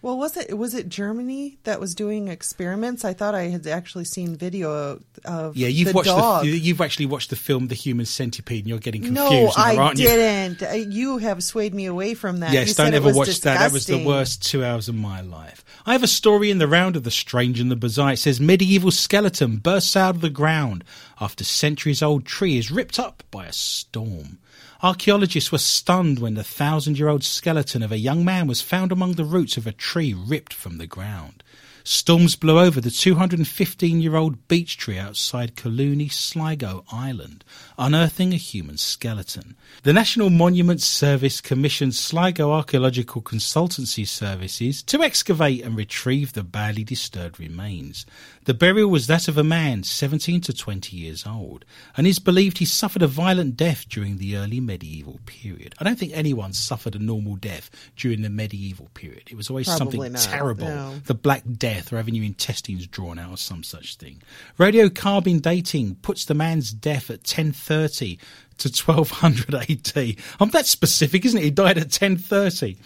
Well, 0.03 0.17
was 0.17 0.35
it 0.35 0.57
was 0.57 0.73
it 0.73 0.89
Germany 0.89 1.57
that 1.63 1.79
was 1.79 1.95
doing 1.95 2.27
experiments? 2.27 3.05
I 3.05 3.13
thought 3.13 3.35
I 3.35 3.43
had 3.43 3.65
actually 3.65 4.03
seen 4.03 4.35
video 4.35 4.99
of 5.23 5.55
Yeah, 5.55 5.69
you've 5.69 5.87
the 5.87 5.93
watched 5.93 6.07
dog. 6.07 6.43
the 6.43 6.49
you've 6.49 6.81
actually 6.81 7.05
watched 7.05 7.29
the 7.29 7.37
film 7.37 7.67
The 7.69 7.75
Human 7.75 8.05
Centipede, 8.05 8.59
and 8.65 8.67
you're 8.67 8.79
getting 8.79 9.01
confused 9.01 9.31
no, 9.31 9.45
now, 9.45 9.51
I 9.55 9.77
aren't 9.77 9.99
you? 9.99 10.09
didn't. 10.09 10.61
Uh, 10.61 10.73
You 10.73 11.19
have 11.19 11.41
swayed 11.41 11.73
me 11.73 11.85
away 11.85 12.15
from 12.15 12.41
that. 12.41 12.51
Yes, 12.51 12.67
You 12.67 12.73
don't 12.73 12.93
ever 12.93 13.13
watch 13.13 13.39
that. 13.41 13.59
That 13.59 13.71
was 13.71 13.85
the 13.85 14.05
worst 14.05 14.43
two 14.43 14.61
hours 14.61 14.89
of 14.89 14.95
my 14.95 15.21
life. 15.21 15.63
I 15.85 15.93
have 15.93 16.03
a 16.03 16.07
story 16.07 16.51
in 16.51 16.57
the 16.57 16.67
round 16.67 16.97
of 16.97 17.03
the 17.03 17.11
strange 17.11 17.61
and 17.61 17.71
the 17.71 17.77
bizarre. 17.77 18.11
It 18.11 18.17
says 18.17 18.41
medieval 18.41 18.91
skeleton 18.91 19.55
bursts 19.57 19.95
out 19.95 20.15
of 20.15 20.21
the 20.21 20.29
ground 20.29 20.83
after 21.21 21.45
centuries 21.45 22.01
old 22.03 22.25
tree 22.25 22.57
is 22.57 22.69
ripped 22.71 22.99
up 22.99 23.23
by 23.31 23.45
a 23.45 23.53
storm. 23.53 24.37
Archaeologists 24.83 25.49
were 25.49 25.59
stunned 25.59 26.19
when 26.19 26.33
the 26.33 26.43
thousand 26.43 26.99
year 26.99 27.07
old 27.07 27.23
skeleton 27.23 27.81
of 27.83 27.93
a 27.93 27.97
young 27.97 28.25
man 28.25 28.47
was 28.47 28.59
found 28.59 28.91
among 28.91 29.13
the 29.13 29.23
roots 29.23 29.55
of 29.55 29.65
a 29.65 29.71
tree 29.71 30.13
ripped 30.13 30.53
from 30.53 30.77
the 30.77 30.85
ground. 30.85 31.41
Storms 31.85 32.37
blew 32.37 32.59
over 32.59 32.79
the 32.81 32.91
215 32.91 34.01
year 34.01 34.15
old 34.17 34.47
beech 34.49 34.77
tree 34.77 34.97
outside 34.97 35.55
Collooney, 35.55 36.11
Sligo 36.11 36.83
Ireland, 36.91 37.45
unearthing 37.77 38.33
a 38.33 38.37
human 38.37 38.77
skeleton. 38.77 39.55
The 39.83 39.93
National 39.93 40.29
Monuments 40.29 40.85
Service 40.85 41.39
commissioned 41.39 41.95
Sligo 41.95 42.51
Archaeological 42.51 43.21
Consultancy 43.21 44.05
Services 44.05 44.83
to 44.83 45.01
excavate 45.01 45.61
and 45.61 45.77
retrieve 45.77 46.33
the 46.33 46.43
badly 46.43 46.83
disturbed 46.83 47.39
remains. 47.39 48.05
The 48.45 48.53
burial 48.53 48.89
was 48.89 49.07
that 49.07 49.27
of 49.27 49.37
a 49.37 49.43
man 49.43 49.83
17 49.83 50.41
to 50.41 50.53
20 50.53 50.97
years 50.97 51.25
old, 51.25 51.63
and 51.95 52.05
is 52.05 52.19
believed 52.19 52.57
he 52.57 52.65
suffered 52.65 53.01
a 53.01 53.07
violent 53.07 53.55
death 53.55 53.87
during 53.87 54.17
the 54.17 54.35
early 54.35 54.59
medieval 54.59 55.19
period. 55.25 55.75
I 55.79 55.83
don't 55.85 55.97
think 55.97 56.11
anyone 56.13 56.51
suffered 56.51 56.95
a 56.95 56.99
normal 56.99 57.37
death 57.37 57.69
during 57.95 58.21
the 58.21 58.29
medieval 58.29 58.89
period. 58.93 59.29
It 59.31 59.37
was 59.37 59.49
always 59.49 59.67
Probably 59.67 59.79
something 59.79 60.11
not, 60.13 60.21
terrible. 60.21 60.67
no. 60.67 60.95
The 61.05 61.13
Black 61.13 61.43
Death 61.57 61.93
or 61.93 61.97
having 61.97 62.15
your 62.15 62.25
intestines 62.25 62.85
drawn 62.87 63.17
out 63.17 63.31
or 63.31 63.37
some 63.37 63.63
such 63.63 63.95
thing. 63.95 64.21
Radiocarbon 64.59 65.41
dating 65.41 65.95
puts 65.95 66.25
the 66.25 66.33
man's 66.33 66.73
death 66.73 67.09
at 67.09 67.19
1030 67.19 68.19
to 68.59 68.69
1200 68.69 69.55
AD. 69.55 69.97
I'm 69.97 70.15
um, 70.39 70.49
that 70.51 70.65
specific, 70.65 71.25
isn't 71.25 71.39
it? 71.39 71.43
He 71.43 71.51
died 71.51 71.77
at 71.77 71.85
1030. 71.85 72.77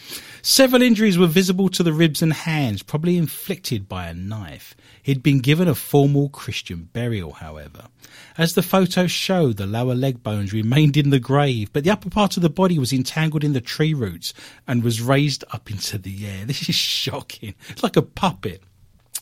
Several 0.42 0.82
injuries 0.82 1.18
were 1.18 1.28
visible 1.28 1.70
to 1.70 1.84
the 1.84 1.94
ribs 1.94 2.22
and 2.22 2.34
hands, 2.34 2.84
probably 2.84 3.18
inflicted 3.18 3.90
by 3.90 4.08
a 4.08 4.14
knife. 4.14 4.76
He'd 5.02 5.24
been 5.24 5.40
given 5.40 5.68
a 5.68 5.76
formal 5.76 6.30
Christian 6.30 6.90
burial, 6.92 7.34
however. 7.34 7.88
As 8.38 8.54
the 8.54 8.62
photos 8.62 9.12
show, 9.12 9.54
the 9.54 9.66
lower 9.66 9.96
leg 9.96 10.24
bones 10.24 10.54
remained 10.54 10.98
in 10.98 11.10
the 11.10 11.20
grave, 11.20 11.72
but 11.74 11.84
the 11.84 11.90
upper 11.92 12.10
part 12.10 12.38
of 12.38 12.44
the 12.44 12.50
body 12.50 12.78
was 12.78 12.94
entangled 12.94 13.44
in 13.44 13.54
the 13.54 13.62
tree 13.62 13.94
roots 13.94 14.34
and 14.68 14.84
was 14.84 15.02
raised 15.02 15.44
up 15.52 15.72
into 15.72 15.98
the 15.98 16.28
air. 16.28 16.46
This 16.46 16.70
is 16.70 16.76
shocking. 16.76 17.56
It's 17.70 17.84
like 17.84 17.98
a 17.98 18.02
puppet. 18.02 18.64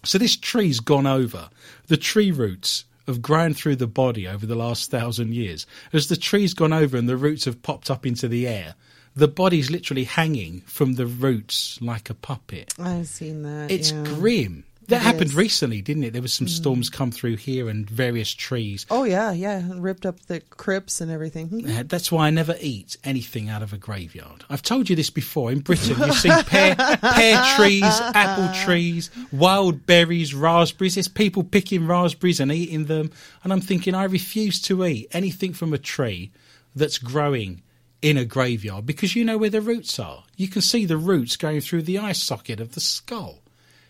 So 0.04 0.18
this 0.18 0.36
tree's 0.36 0.80
gone 0.80 1.08
over. 1.08 1.50
The 1.88 1.98
tree 1.98 2.32
roots 2.32 2.86
have 3.08 3.22
grown 3.22 3.54
through 3.54 3.76
the 3.76 3.88
body 3.88 4.28
over 4.28 4.46
the 4.46 4.56
last 4.56 4.92
thousand 4.92 5.34
years. 5.34 5.66
As 5.94 6.08
the 6.08 6.18
tree's 6.18 6.54
gone 6.54 6.74
over 6.74 6.98
and 6.98 7.08
the 7.08 7.18
roots 7.18 7.46
have 7.46 7.62
popped 7.62 7.90
up 7.90 8.06
into 8.06 8.28
the 8.28 8.48
air, 8.48 8.76
the 9.16 9.28
body's 9.28 9.72
literally 9.72 10.04
hanging 10.04 10.62
from 10.62 10.94
the 10.94 11.06
roots 11.06 11.80
like 11.82 12.10
a 12.10 12.14
puppet. 12.14 12.74
I've 12.80 13.08
seen 13.08 13.44
that. 13.44 13.72
It's 13.72 13.92
yeah. 13.92 14.04
grim. 14.04 14.66
That 14.88 14.98
It 14.98 15.02
happened 15.02 15.26
is. 15.26 15.34
Mm. 15.34 15.38
recently, 15.38 15.82
didn't 15.82 16.04
it? 16.04 16.14
There 16.14 16.22
was 16.22 16.34
some 16.34 16.48
storms 16.48 16.90
come 16.90 17.12
through 17.12 17.38
here 17.38 17.70
and 17.70 17.90
various 17.90 18.34
trees. 18.34 18.86
Oh 18.90 19.04
yeah, 19.04 19.32
yeah. 19.32 19.64
Ripped 19.76 20.06
up 20.06 20.20
the 20.28 20.42
crypts 20.42 21.02
and 21.02 21.12
everything. 21.12 21.50
Hmm. 21.50 21.78
Uh, 21.80 21.84
That's 21.86 22.12
why 22.12 22.28
I 22.28 22.30
never 22.30 22.56
eat 22.60 22.98
anything 23.04 23.50
out 23.50 23.62
of 23.64 23.74
a 23.74 23.78
graveyard. 23.78 24.46
I've 24.50 24.62
told 24.62 24.90
you 24.90 24.96
this 24.96 25.10
before. 25.10 25.52
In 25.52 25.60
Britain, 25.60 25.98
you 26.06 26.14
see 26.14 26.30
pear, 26.48 26.76
pear 26.76 27.44
trees, 27.56 27.84
apple 27.84 28.54
trees, 28.64 29.10
wild 29.32 29.86
berries, 29.86 30.34
raspberries. 30.34 30.96
There's 30.96 31.08
people 31.08 31.44
picking 31.44 31.88
raspberries 31.88 32.40
and 32.40 32.52
eating 32.52 32.86
them. 32.86 33.12
And 33.44 33.52
I'm 33.52 33.62
thinking, 33.62 33.96
I 33.96 34.04
refuse 34.06 34.62
to 34.64 34.86
eat 34.86 35.08
anything 35.12 35.54
from 35.54 35.74
a 35.74 35.78
tree 35.78 36.32
that's 36.76 36.98
growing 36.98 37.62
in 38.02 38.18
a 38.18 38.26
graveyard 38.26 38.86
because 38.86 39.16
you 39.16 39.24
know 39.26 39.38
where 39.38 39.50
the 39.50 39.62
roots 39.62 39.98
are. 39.98 40.24
You 40.36 40.48
can 40.48 40.62
see 40.62 40.86
the 40.86 40.98
roots 40.98 41.38
going 41.38 41.62
through 41.62 41.84
the 41.84 41.98
eye 41.98 42.12
socket 42.12 42.60
of 42.60 42.74
the 42.74 42.80
skull. 42.82 43.40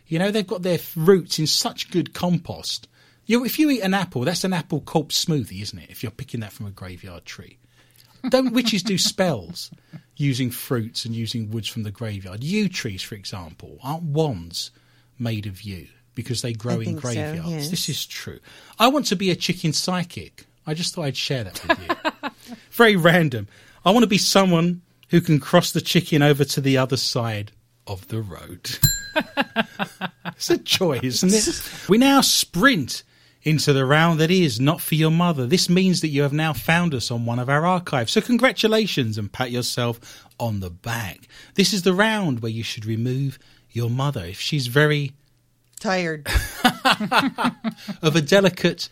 You 0.07 0.19
know, 0.19 0.31
they've 0.31 0.45
got 0.45 0.61
their 0.61 0.79
roots 0.95 1.39
in 1.39 1.47
such 1.47 1.91
good 1.91 2.13
compost. 2.13 2.87
You, 3.25 3.43
if 3.43 3.57
you 3.57 3.69
eat 3.71 3.81
an 3.81 3.93
apple, 3.93 4.21
that's 4.21 4.43
an 4.43 4.53
apple 4.53 4.81
corpse 4.81 5.23
smoothie, 5.25 5.61
isn't 5.61 5.79
it? 5.79 5.89
If 5.89 6.03
you're 6.03 6.11
picking 6.11 6.41
that 6.41 6.53
from 6.53 6.67
a 6.67 6.71
graveyard 6.71 7.25
tree. 7.25 7.57
Don't 8.29 8.53
witches 8.53 8.83
do 8.83 8.97
spells 8.99 9.71
using 10.15 10.51
fruits 10.51 11.05
and 11.05 11.15
using 11.15 11.49
woods 11.49 11.67
from 11.67 11.83
the 11.83 11.91
graveyard? 11.91 12.43
Yew 12.43 12.69
trees, 12.69 13.01
for 13.01 13.15
example, 13.15 13.79
aren't 13.83 14.03
wands 14.03 14.71
made 15.17 15.47
of 15.47 15.63
yew 15.63 15.87
because 16.13 16.41
they 16.41 16.53
grow 16.53 16.73
I 16.73 16.77
in 16.77 16.83
think 16.85 16.97
so, 17.01 17.01
graveyards? 17.01 17.49
yes. 17.49 17.69
This 17.69 17.89
is 17.89 18.05
true. 18.05 18.39
I 18.77 18.87
want 18.89 19.07
to 19.07 19.15
be 19.15 19.31
a 19.31 19.35
chicken 19.35 19.73
psychic. 19.73 20.45
I 20.67 20.73
just 20.73 20.93
thought 20.93 21.05
I'd 21.05 21.17
share 21.17 21.43
that 21.43 21.67
with 21.67 21.79
you. 21.87 22.29
Very 22.71 22.95
random. 22.95 23.47
I 23.83 23.91
want 23.91 24.03
to 24.03 24.07
be 24.07 24.17
someone 24.17 24.81
who 25.09 25.21
can 25.21 25.39
cross 25.39 25.71
the 25.71 25.81
chicken 25.81 26.21
over 26.21 26.43
to 26.45 26.61
the 26.61 26.77
other 26.77 26.97
side 26.97 27.51
of 27.87 28.07
the 28.07 28.21
road. 28.21 28.77
it's 30.27 30.49
a 30.49 30.57
joy, 30.57 30.99
isn't 31.01 31.33
it? 31.33 31.71
We 31.89 31.97
now 31.97 32.21
sprint 32.21 33.03
into 33.43 33.73
the 33.73 33.85
round 33.85 34.19
that 34.19 34.31
is 34.31 34.59
not 34.59 34.81
for 34.81 34.95
your 34.95 35.11
mother. 35.11 35.45
This 35.45 35.69
means 35.69 36.01
that 36.01 36.07
you 36.07 36.23
have 36.23 36.33
now 36.33 36.51
found 36.51 36.95
us 36.95 37.11
on 37.11 37.25
one 37.25 37.37
of 37.37 37.49
our 37.49 37.65
archives. 37.65 38.11
So 38.13 38.21
congratulations 38.21 39.17
and 39.17 39.31
pat 39.31 39.51
yourself 39.51 40.27
on 40.39 40.59
the 40.61 40.71
back. 40.71 41.27
This 41.53 41.71
is 41.71 41.83
the 41.83 41.93
round 41.93 42.41
where 42.41 42.51
you 42.51 42.63
should 42.63 42.85
remove 42.85 43.37
your 43.71 43.89
mother 43.89 44.25
if 44.25 44.39
she's 44.39 44.67
very 44.67 45.13
Tired. 45.79 46.27
of 48.01 48.15
a 48.15 48.21
delicate 48.21 48.89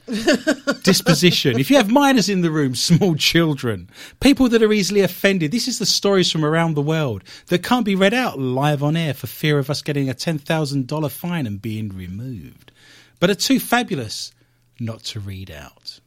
disposition. 0.83 1.59
If 1.59 1.69
you 1.69 1.77
have 1.77 1.91
minors 1.91 2.29
in 2.29 2.41
the 2.41 2.51
room, 2.51 2.75
small 2.75 3.15
children, 3.15 3.89
people 4.19 4.49
that 4.49 4.63
are 4.63 4.73
easily 4.73 5.01
offended, 5.01 5.51
this 5.51 5.67
is 5.67 5.79
the 5.79 5.85
stories 5.85 6.31
from 6.31 6.43
around 6.43 6.73
the 6.73 6.81
world 6.81 7.23
that 7.47 7.63
can't 7.63 7.85
be 7.85 7.95
read 7.95 8.13
out 8.13 8.39
live 8.39 8.81
on 8.81 8.97
air 8.97 9.13
for 9.13 9.27
fear 9.27 9.59
of 9.59 9.69
us 9.69 9.81
getting 9.81 10.09
a 10.09 10.13
$10,000 10.13 11.11
fine 11.11 11.45
and 11.45 11.61
being 11.61 11.89
removed, 11.89 12.71
but 13.19 13.29
are 13.29 13.35
too 13.35 13.59
fabulous 13.59 14.31
not 14.79 15.03
to 15.03 15.19
read 15.19 15.51
out. 15.51 15.99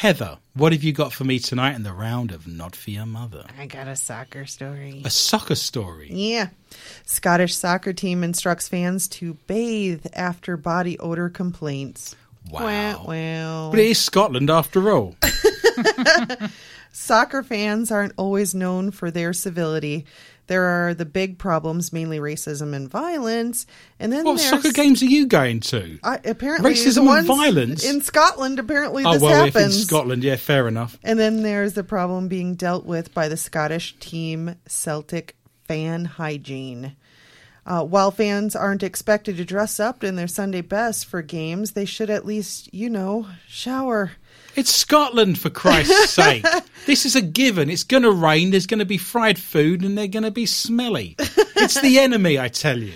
Heather, 0.00 0.38
what 0.54 0.72
have 0.72 0.82
you 0.82 0.94
got 0.94 1.12
for 1.12 1.24
me 1.24 1.38
tonight 1.38 1.74
in 1.74 1.82
the 1.82 1.92
round 1.92 2.32
of 2.32 2.46
Not 2.46 2.74
For 2.74 2.90
Your 2.90 3.04
Mother? 3.04 3.44
I 3.58 3.66
got 3.66 3.86
a 3.86 3.94
soccer 3.94 4.46
story. 4.46 5.02
A 5.04 5.10
soccer 5.10 5.54
story. 5.54 6.08
Yeah. 6.10 6.48
Scottish 7.04 7.54
soccer 7.54 7.92
team 7.92 8.24
instructs 8.24 8.66
fans 8.66 9.08
to 9.08 9.34
bathe 9.46 10.06
after 10.14 10.56
body 10.56 10.98
odor 11.00 11.28
complaints. 11.28 12.16
Wow. 12.50 13.04
Wow. 13.06 13.68
But 13.72 13.80
it 13.80 13.90
is 13.90 13.98
Scotland 13.98 14.48
after 14.48 14.90
all. 14.90 15.16
Soccer 16.92 17.42
fans 17.42 17.92
aren't 17.92 18.14
always 18.16 18.54
known 18.54 18.92
for 18.92 19.10
their 19.10 19.34
civility. 19.34 20.06
There 20.50 20.88
are 20.88 20.94
the 20.94 21.04
big 21.04 21.38
problems, 21.38 21.92
mainly 21.92 22.18
racism 22.18 22.74
and 22.74 22.90
violence. 22.90 23.66
And 24.00 24.12
then 24.12 24.24
What 24.24 24.40
soccer 24.40 24.72
games 24.72 25.00
are 25.00 25.06
you 25.06 25.28
going 25.28 25.60
to? 25.60 26.00
I, 26.02 26.18
apparently 26.24 26.72
Racism 26.72 27.06
and 27.16 27.24
violence? 27.24 27.84
in 27.88 28.00
Scotland. 28.02 28.58
Apparently, 28.58 29.04
Oh 29.06 29.12
this 29.12 29.22
well, 29.22 29.44
if 29.44 29.54
in. 29.54 29.70
Scotland, 29.70 30.24
yeah, 30.24 30.34
fair 30.34 30.66
enough. 30.66 30.98
And 31.04 31.20
then 31.20 31.44
there's 31.44 31.74
the 31.74 31.84
problem 31.84 32.26
being 32.26 32.56
dealt 32.56 32.84
with 32.84 33.14
by 33.14 33.28
the 33.28 33.36
Scottish 33.36 33.96
team 34.00 34.56
Celtic 34.66 35.36
fan 35.68 36.04
hygiene. 36.04 36.96
Uh, 37.64 37.84
while 37.84 38.10
fans 38.10 38.56
aren't 38.56 38.82
expected 38.82 39.36
to 39.36 39.44
dress 39.44 39.78
up 39.78 40.02
in 40.02 40.16
their 40.16 40.26
Sunday 40.26 40.62
best 40.62 41.06
for 41.06 41.22
games, 41.22 41.72
they 41.72 41.84
should 41.84 42.10
at 42.10 42.26
least, 42.26 42.74
you 42.74 42.90
know, 42.90 43.28
shower. 43.46 44.10
It's 44.56 44.74
Scotland, 44.74 45.38
for 45.38 45.50
Christ's 45.50 46.10
sake. 46.14 46.44
This 46.86 47.06
is 47.06 47.16
a 47.16 47.22
given. 47.22 47.70
It's 47.70 47.84
going 47.84 48.02
to 48.02 48.10
rain. 48.10 48.50
There's 48.50 48.66
going 48.66 48.80
to 48.80 48.84
be 48.84 48.98
fried 48.98 49.38
food, 49.38 49.82
and 49.82 49.96
they're 49.96 50.08
going 50.08 50.24
to 50.24 50.30
be 50.30 50.46
smelly. 50.46 51.16
It's 51.18 51.80
the 51.80 51.98
enemy, 52.00 52.38
I 52.38 52.48
tell 52.48 52.78
you. 52.78 52.94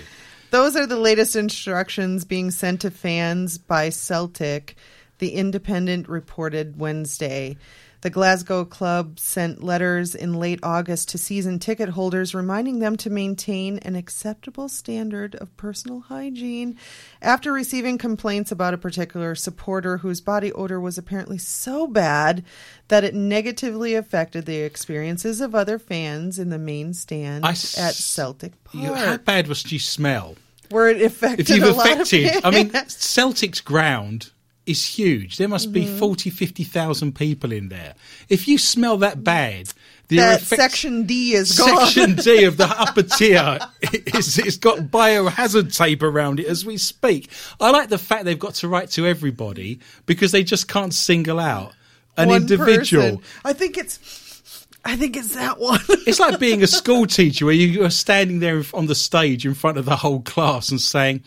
Those 0.50 0.76
are 0.76 0.86
the 0.86 0.98
latest 0.98 1.36
instructions 1.36 2.24
being 2.24 2.50
sent 2.50 2.82
to 2.82 2.90
fans 2.90 3.59
by 3.59 3.88
Celtic, 3.88 4.76
the 5.18 5.30
Independent 5.30 6.09
reported 6.09 6.78
Wednesday. 6.78 7.57
The 8.05 8.11
Glasgow 8.11 8.66
club 8.66 9.18
sent 9.18 9.64
letters 9.64 10.14
in 10.14 10.34
late 10.34 10.61
August 10.62 11.09
to 11.09 11.16
season 11.18 11.59
ticket 11.59 11.88
holders 11.88 12.34
reminding 12.34 12.80
them 12.80 12.96
to 12.98 13.09
maintain 13.09 13.78
an 13.78 13.96
acceptable 13.96 14.68
standard 14.68 15.34
of 15.36 15.57
personal 15.57 16.00
hygiene 16.00 16.76
after 17.22 17.50
receiving 17.50 17.96
complaints 17.96 18.52
about 18.52 18.74
a 18.74 18.76
particular 18.76 19.34
supporter 19.34 19.96
whose 19.96 20.20
body 20.20 20.52
odor 20.52 20.78
was 20.78 20.98
apparently 20.98 21.38
so 21.38 21.86
bad 21.86 22.44
that 22.88 23.05
it 23.05 23.14
negatively 23.14 23.94
affected 23.94 24.44
the 24.44 24.59
experiences 24.59 25.40
of 25.40 25.55
other 25.55 25.78
fans 25.78 26.38
in 26.38 26.50
the 26.50 26.59
main 26.59 26.92
stand 26.92 27.42
s- 27.46 27.78
at 27.78 27.94
Celtic 27.94 28.62
Park. 28.64 28.96
How 28.98 29.16
bad 29.16 29.48
was 29.48 29.72
you 29.72 29.78
smell? 29.78 30.36
where 30.68 30.88
it 30.88 31.00
affected 31.00 31.48
If 31.48 31.57
you've 31.57 31.64
a 31.64 31.72
lot 31.72 31.90
of 31.92 32.00
affected, 32.00 32.44
I 32.44 32.50
mean. 32.50 32.70
Celtic's 32.88 33.62
ground 33.62 34.30
is 34.66 34.84
huge. 34.86 35.36
There 35.36 35.48
must 35.48 35.66
Mm-hmm. 35.72 35.92
be 35.94 35.98
40, 35.98 36.30
50,000 36.30 37.14
people 37.14 37.52
in 37.52 37.68
there. 37.68 37.94
If 38.28 38.48
you 38.48 38.56
smell 38.58 38.96
that 38.98 39.22
bad, 39.22 39.68
the 40.08 40.16
that 40.18 40.42
effect- 40.42 40.60
section 40.60 41.04
D 41.04 41.34
is 41.34 41.58
gone. 41.58 41.86
Section 41.86 42.14
D 42.16 42.44
of 42.50 42.56
the 42.56 42.66
upper 42.66 43.02
tier 43.02 43.58
is 43.92 44.38
it's 44.38 44.56
got 44.56 44.78
biohazard 44.90 45.76
tape 45.76 46.02
around 46.02 46.40
it 46.40 46.46
as 46.46 46.64
we 46.64 46.76
speak. 46.76 47.30
I 47.60 47.70
like 47.70 47.88
the 47.88 47.98
fact 47.98 48.24
they've 48.24 48.38
got 48.38 48.54
to 48.56 48.68
write 48.68 48.90
to 48.92 49.06
everybody 49.06 49.80
because 50.06 50.32
they 50.32 50.44
just 50.44 50.68
can't 50.68 50.92
single 50.94 51.38
out 51.40 51.72
an 52.16 52.28
One 52.28 52.42
individual. 52.42 53.18
person. 53.18 53.22
I 53.44 53.52
think 53.52 53.76
it's. 53.78 53.98
I 54.86 54.96
think 54.96 55.16
it's 55.16 55.34
that 55.34 55.58
one. 55.58 55.80
It's 56.06 56.20
like 56.20 56.38
being 56.38 56.62
a 56.62 56.66
school 56.66 57.06
teacher 57.06 57.46
where 57.46 57.54
you 57.54 57.84
are 57.84 57.90
standing 57.90 58.40
there 58.40 58.62
on 58.74 58.84
the 58.86 58.94
stage 58.94 59.46
in 59.46 59.54
front 59.54 59.78
of 59.78 59.86
the 59.86 59.96
whole 59.96 60.20
class 60.20 60.70
and 60.70 60.78
saying, 60.78 61.22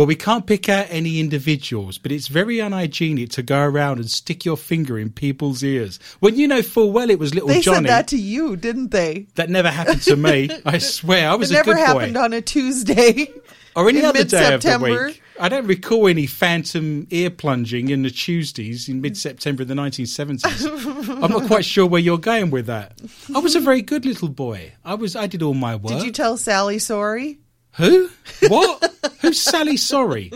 well, 0.00 0.06
we 0.06 0.14
can't 0.14 0.46
pick 0.46 0.70
out 0.70 0.86
any 0.88 1.20
individuals, 1.20 1.98
but 1.98 2.10
it's 2.10 2.28
very 2.28 2.58
unhygienic 2.58 3.28
to 3.32 3.42
go 3.42 3.60
around 3.60 3.98
and 3.98 4.10
stick 4.10 4.46
your 4.46 4.56
finger 4.56 4.98
in 4.98 5.10
people's 5.10 5.62
ears. 5.62 5.98
When 6.20 6.36
you 6.36 6.48
know 6.48 6.62
full 6.62 6.90
well 6.90 7.10
it 7.10 7.18
was 7.18 7.34
little 7.34 7.50
they 7.50 7.60
Johnny. 7.60 7.86
said 7.86 7.86
that 7.88 8.08
to 8.08 8.16
you, 8.16 8.56
didn't 8.56 8.92
they? 8.92 9.26
That 9.34 9.50
never 9.50 9.68
happened 9.68 10.00
to 10.04 10.16
me. 10.16 10.48
I 10.64 10.78
swear, 10.78 11.28
I 11.28 11.34
was 11.34 11.50
It 11.50 11.56
a 11.56 11.64
good 11.64 11.72
boy. 11.72 11.72
never 11.74 11.86
happened 11.86 12.16
on 12.16 12.32
a 12.32 12.40
Tuesday. 12.40 13.30
or 13.76 13.90
any 13.90 13.98
in 13.98 14.06
other 14.06 14.24
day 14.24 14.54
of 14.54 14.62
the 14.62 14.78
week. 14.78 15.22
I 15.38 15.50
don't 15.50 15.66
recall 15.66 16.08
any 16.08 16.26
phantom 16.26 17.06
ear 17.10 17.28
plunging 17.28 17.90
in 17.90 18.00
the 18.02 18.10
Tuesdays 18.10 18.88
in 18.88 19.02
mid 19.02 19.18
September 19.18 19.64
of 19.64 19.68
the 19.68 19.74
1970s. 19.74 21.10
I'm 21.22 21.30
not 21.30 21.46
quite 21.46 21.66
sure 21.66 21.84
where 21.84 22.00
you're 22.00 22.16
going 22.16 22.50
with 22.50 22.64
that. 22.68 22.98
I 23.34 23.40
was 23.40 23.54
a 23.54 23.60
very 23.60 23.82
good 23.82 24.06
little 24.06 24.30
boy. 24.30 24.72
I 24.82 24.94
was. 24.94 25.14
I 25.14 25.26
did 25.26 25.42
all 25.42 25.52
my 25.52 25.76
work. 25.76 25.92
Did 25.92 26.04
you 26.04 26.10
tell 26.12 26.38
Sally 26.38 26.78
sorry? 26.78 27.38
Who? 27.74 28.10
What? 28.48 28.94
Who's 29.20 29.40
Sally? 29.40 29.76
Sorry. 29.76 30.32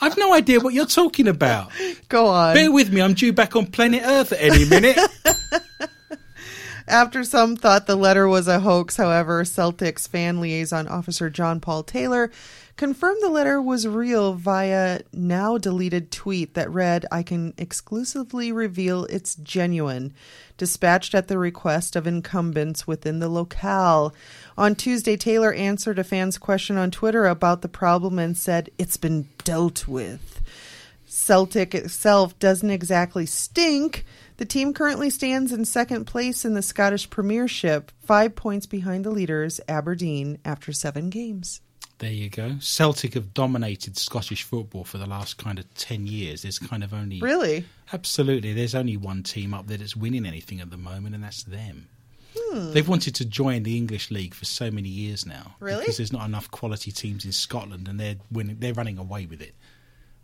I've 0.00 0.16
no 0.16 0.34
idea 0.34 0.60
what 0.60 0.74
you're 0.74 0.86
talking 0.86 1.28
about. 1.28 1.70
Go 2.08 2.26
on. 2.26 2.54
Bear 2.54 2.70
with 2.70 2.92
me. 2.92 3.00
I'm 3.00 3.14
due 3.14 3.32
back 3.32 3.56
on 3.56 3.66
planet 3.66 4.02
Earth 4.04 4.32
at 4.32 4.40
any 4.40 4.64
minute. 4.64 4.98
After 6.88 7.24
some 7.24 7.56
thought 7.56 7.86
the 7.86 7.96
letter 7.96 8.28
was 8.28 8.46
a 8.46 8.60
hoax, 8.60 8.96
however, 8.96 9.42
Celtics 9.42 10.06
fan 10.08 10.40
liaison 10.40 10.86
officer 10.86 11.28
John 11.28 11.58
Paul 11.58 11.82
Taylor 11.82 12.30
confirmed 12.76 13.22
the 13.22 13.28
letter 13.28 13.60
was 13.60 13.88
real 13.88 14.34
via 14.34 15.00
now 15.12 15.58
deleted 15.58 16.12
tweet 16.12 16.54
that 16.54 16.70
read, 16.70 17.06
I 17.10 17.22
can 17.22 17.54
exclusively 17.56 18.52
reveal 18.52 19.04
it's 19.06 19.34
genuine, 19.36 20.12
dispatched 20.58 21.14
at 21.14 21.28
the 21.28 21.38
request 21.38 21.96
of 21.96 22.06
incumbents 22.06 22.86
within 22.86 23.18
the 23.18 23.28
locale. 23.28 24.14
On 24.58 24.74
Tuesday, 24.74 25.18
Taylor 25.18 25.52
answered 25.52 25.98
a 25.98 26.04
fan's 26.04 26.38
question 26.38 26.78
on 26.78 26.90
Twitter 26.90 27.26
about 27.26 27.60
the 27.60 27.68
problem 27.68 28.18
and 28.18 28.36
said, 28.36 28.70
It's 28.78 28.96
been 28.96 29.28
dealt 29.44 29.86
with. 29.86 30.40
Celtic 31.04 31.74
itself 31.74 32.38
doesn't 32.38 32.70
exactly 32.70 33.26
stink. 33.26 34.04
The 34.38 34.46
team 34.46 34.72
currently 34.72 35.10
stands 35.10 35.52
in 35.52 35.64
second 35.64 36.06
place 36.06 36.44
in 36.44 36.54
the 36.54 36.62
Scottish 36.62 37.08
Premiership, 37.10 37.92
five 38.02 38.34
points 38.34 38.66
behind 38.66 39.04
the 39.04 39.10
leaders, 39.10 39.60
Aberdeen, 39.68 40.38
after 40.44 40.72
seven 40.72 41.10
games. 41.10 41.60
There 41.98 42.12
you 42.12 42.28
go. 42.28 42.56
Celtic 42.60 43.14
have 43.14 43.32
dominated 43.32 43.96
Scottish 43.96 44.42
football 44.42 44.84
for 44.84 44.98
the 44.98 45.06
last 45.06 45.38
kind 45.38 45.58
of 45.58 45.72
10 45.74 46.06
years. 46.06 46.42
There's 46.42 46.58
kind 46.58 46.84
of 46.84 46.92
only. 46.92 47.20
Really? 47.20 47.64
Absolutely. 47.92 48.52
There's 48.52 48.74
only 48.74 48.96
one 48.96 49.22
team 49.22 49.54
up 49.54 49.66
there 49.66 49.78
that's 49.78 49.96
winning 49.96 50.26
anything 50.26 50.60
at 50.60 50.70
the 50.70 50.76
moment, 50.76 51.14
and 51.14 51.24
that's 51.24 51.44
them. 51.44 51.88
They've 52.72 52.88
wanted 52.88 53.14
to 53.16 53.24
join 53.24 53.62
the 53.62 53.76
English 53.76 54.10
league 54.10 54.34
for 54.34 54.44
so 54.44 54.70
many 54.70 54.88
years 54.88 55.26
now. 55.26 55.56
Really? 55.60 55.80
Because 55.80 55.96
there's 55.98 56.12
not 56.12 56.26
enough 56.26 56.50
quality 56.50 56.90
teams 56.92 57.24
in 57.24 57.32
Scotland, 57.32 57.88
and 57.88 57.98
they're 58.00 58.16
winning. 58.30 58.56
They're 58.58 58.74
running 58.74 58.98
away 58.98 59.26
with 59.26 59.40
it. 59.40 59.54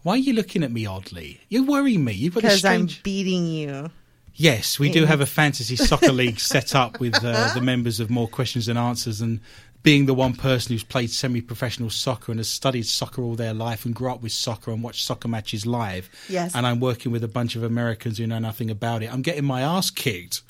Why 0.03 0.15
are 0.15 0.19
you 0.19 0.33
looking 0.33 0.65
at 0.65 0.73
me 0.73 0.87
oddly? 0.87 1.41
You 1.49 1.65
worry 1.65 1.97
me. 1.97 2.13
You've 2.13 2.35
got 2.35 2.43
Because 2.43 2.65
I'm 2.65 2.89
beating 3.03 3.47
you. 3.47 3.91
Yes, 4.35 4.79
we 4.79 4.91
do 4.91 5.05
have 5.05 5.21
a 5.21 5.27
fantasy 5.27 5.77
soccer 5.77 6.11
league 6.11 6.41
set 6.53 6.75
up 6.75 6.99
with 6.99 7.23
uh, 7.23 7.53
the 7.53 7.61
members 7.61 8.01
of 8.01 8.09
More 8.09 8.27
Questions 8.27 8.67
and 8.67 8.79
Answers, 8.79 9.21
and 9.21 9.41
being 9.83 10.07
the 10.07 10.15
one 10.15 10.35
person 10.35 10.73
who's 10.73 10.85
played 10.85 11.11
semi-professional 11.11 11.91
soccer 11.91 12.33
and 12.33 12.39
has 12.39 12.49
studied 12.49 12.87
soccer 12.87 13.23
all 13.23 13.35
their 13.35 13.53
life 13.53 13.85
and 13.85 13.95
grew 13.95 14.11
up 14.11 14.23
with 14.23 14.33
soccer 14.33 14.71
and 14.71 14.83
watched 14.83 15.05
soccer 15.05 15.29
matches 15.29 15.67
live. 15.67 16.09
Yes. 16.29 16.55
And 16.55 16.67
I'm 16.67 16.81
working 16.81 17.13
with 17.13 17.25
a 17.25 17.29
bunch 17.29 17.57
of 17.57 17.63
Americans 17.63 18.19
who 18.19 18.27
know 18.27 18.39
nothing 18.39 18.71
about 18.71 19.03
it. 19.03 19.13
I'm 19.13 19.23
getting 19.23 19.45
my 19.45 19.63
ass 19.63 19.91
kicked. 19.91 20.43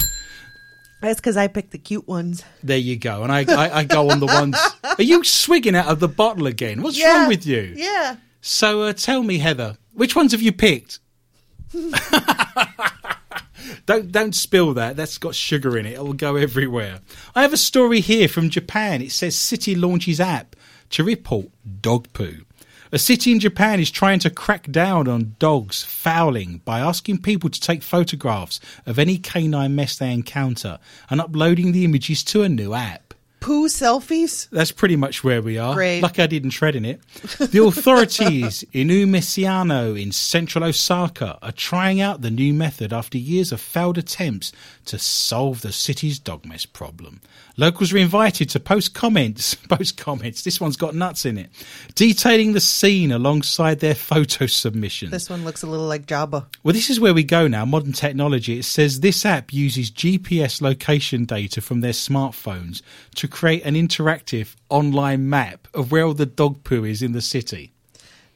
That's 1.03 1.20
because 1.20 1.36
I 1.36 1.48
picked 1.48 1.72
the 1.72 1.78
cute 1.78 2.09
ones. 2.09 2.42
There 2.62 2.78
you 2.78 2.96
go. 2.96 3.22
And 3.24 3.30
I, 3.32 3.40
I, 3.48 3.78
I 3.80 3.84
go 3.84 4.09
on 4.11 4.20
the 4.20 4.26
ones. 4.26 4.57
Are 4.84 5.03
you 5.03 5.22
swigging 5.24 5.74
out 5.76 5.86
of 5.88 6.00
the 6.00 6.09
bottle 6.09 6.46
again? 6.46 6.80
What's 6.80 6.98
Yeah. 6.98 7.18
wrong 7.20 7.28
with 7.28 7.44
you? 7.44 7.74
Yeah. 7.76 8.16
So 8.40 8.82
uh, 8.82 8.92
tell 8.94 9.22
me, 9.22 9.38
Heather, 9.38 9.76
which 9.92 10.16
ones 10.16 10.32
have 10.32 10.40
you 10.42 10.53
picked? 10.53 11.00
don't 13.86 14.12
don't 14.12 14.34
spill 14.34 14.74
that. 14.74 14.96
That's 14.96 15.18
got 15.18 15.34
sugar 15.34 15.76
in 15.78 15.86
it. 15.86 15.94
It 15.94 16.03
will 16.05 16.12
go 16.12 16.36
everywhere. 16.36 17.00
I 17.34 17.42
have 17.42 17.53
a 17.53 17.57
story 17.59 18.00
here 18.00 18.28
from 18.28 18.50
Japan. 18.50 19.03
It 19.03 19.12
says 19.12 19.38
city 19.38 19.74
launches 19.74 20.20
app 20.20 20.57
to 20.90 21.05
report 21.05 21.48
dog 21.80 22.12
poo. 22.12 22.44
A 22.95 22.99
city 22.99 23.32
in 23.32 23.40
Japan 23.40 23.80
is 23.80 23.90
trying 23.90 24.18
to 24.18 24.28
crack 24.28 24.70
down 24.70 25.09
on 25.09 25.34
dogs 25.38 25.82
fouling 25.82 26.61
by 26.66 26.78
asking 26.80 27.22
people 27.22 27.49
to 27.49 27.59
take 27.59 27.82
photographs 27.82 28.61
of 28.84 28.99
any 28.99 29.16
canine 29.16 29.74
mess 29.74 29.97
they 29.97 30.12
encounter 30.12 30.78
and 31.09 31.18
uploading 31.18 31.72
the 31.72 31.86
images 31.86 32.22
to 32.24 32.43
a 32.43 32.51
new 32.51 32.74
app. 32.74 33.14
Poo 33.40 33.66
selfies? 33.66 34.49
That's 34.51 34.72
pretty 34.72 34.97
much 34.97 35.24
where 35.24 35.40
we 35.40 35.57
are. 35.57 35.72
Great. 35.72 36.03
Lucky 36.03 36.22
I 36.22 36.26
didn't 36.26 36.51
tread 36.51 36.76
in 36.76 36.84
it. 36.84 37.01
The 37.38 37.64
authorities 37.64 38.62
in 38.74 38.88
Izumisano 38.88 40.01
in 40.01 40.12
central 40.12 40.62
Osaka 40.62 41.38
are 41.40 41.51
trying 41.51 42.01
out 42.01 42.20
the 42.20 42.30
new 42.30 42.53
method 42.53 42.93
after 42.93 43.16
years 43.16 43.53
of 43.53 43.61
failed 43.62 43.97
attempts 43.97 44.53
to 44.84 44.99
solve 44.99 45.62
the 45.62 45.72
city's 45.72 46.18
dog 46.18 46.45
mess 46.45 46.66
problem. 46.66 47.22
Locals 47.57 47.92
were 47.92 47.98
invited 47.98 48.48
to 48.50 48.61
post 48.61 48.94
comments, 48.94 49.55
post 49.68 49.96
comments, 49.96 50.42
this 50.42 50.61
one's 50.61 50.76
got 50.76 50.94
nuts 50.94 51.26
in 51.26 51.36
it, 51.36 51.50
detailing 51.94 52.53
the 52.53 52.61
scene 52.61 53.12
alongside 53.12 53.80
their 53.80 53.94
photo 53.94 54.46
submissions. 54.46 55.11
This 55.11 55.28
one 55.28 55.44
looks 55.44 55.62
a 55.62 55.66
little 55.66 55.86
like 55.86 56.07
Jabba. 56.07 56.46
Well, 56.62 56.72
this 56.72 56.88
is 56.88 56.98
where 56.98 57.14
we 57.14 57.24
go 57.24 57.48
now. 57.48 57.64
Modern 57.64 57.92
technology. 57.92 58.59
It 58.59 58.64
says 58.64 59.00
this 59.00 59.26
app 59.26 59.53
uses 59.53 59.90
GPS 59.90 60.62
location 60.62 61.24
data 61.24 61.61
from 61.61 61.80
their 61.80 61.92
smartphones 61.92 62.82
to 63.16 63.28
create 63.28 63.64
an 63.64 63.74
interactive 63.74 64.55
online 64.70 65.28
map 65.28 65.68
of 65.74 65.92
where 65.92 66.05
all 66.05 66.14
the 66.14 66.26
dog 66.26 66.64
poo 66.64 66.84
is 66.84 67.03
in 67.03 67.12
the 67.12 67.20
city. 67.20 67.72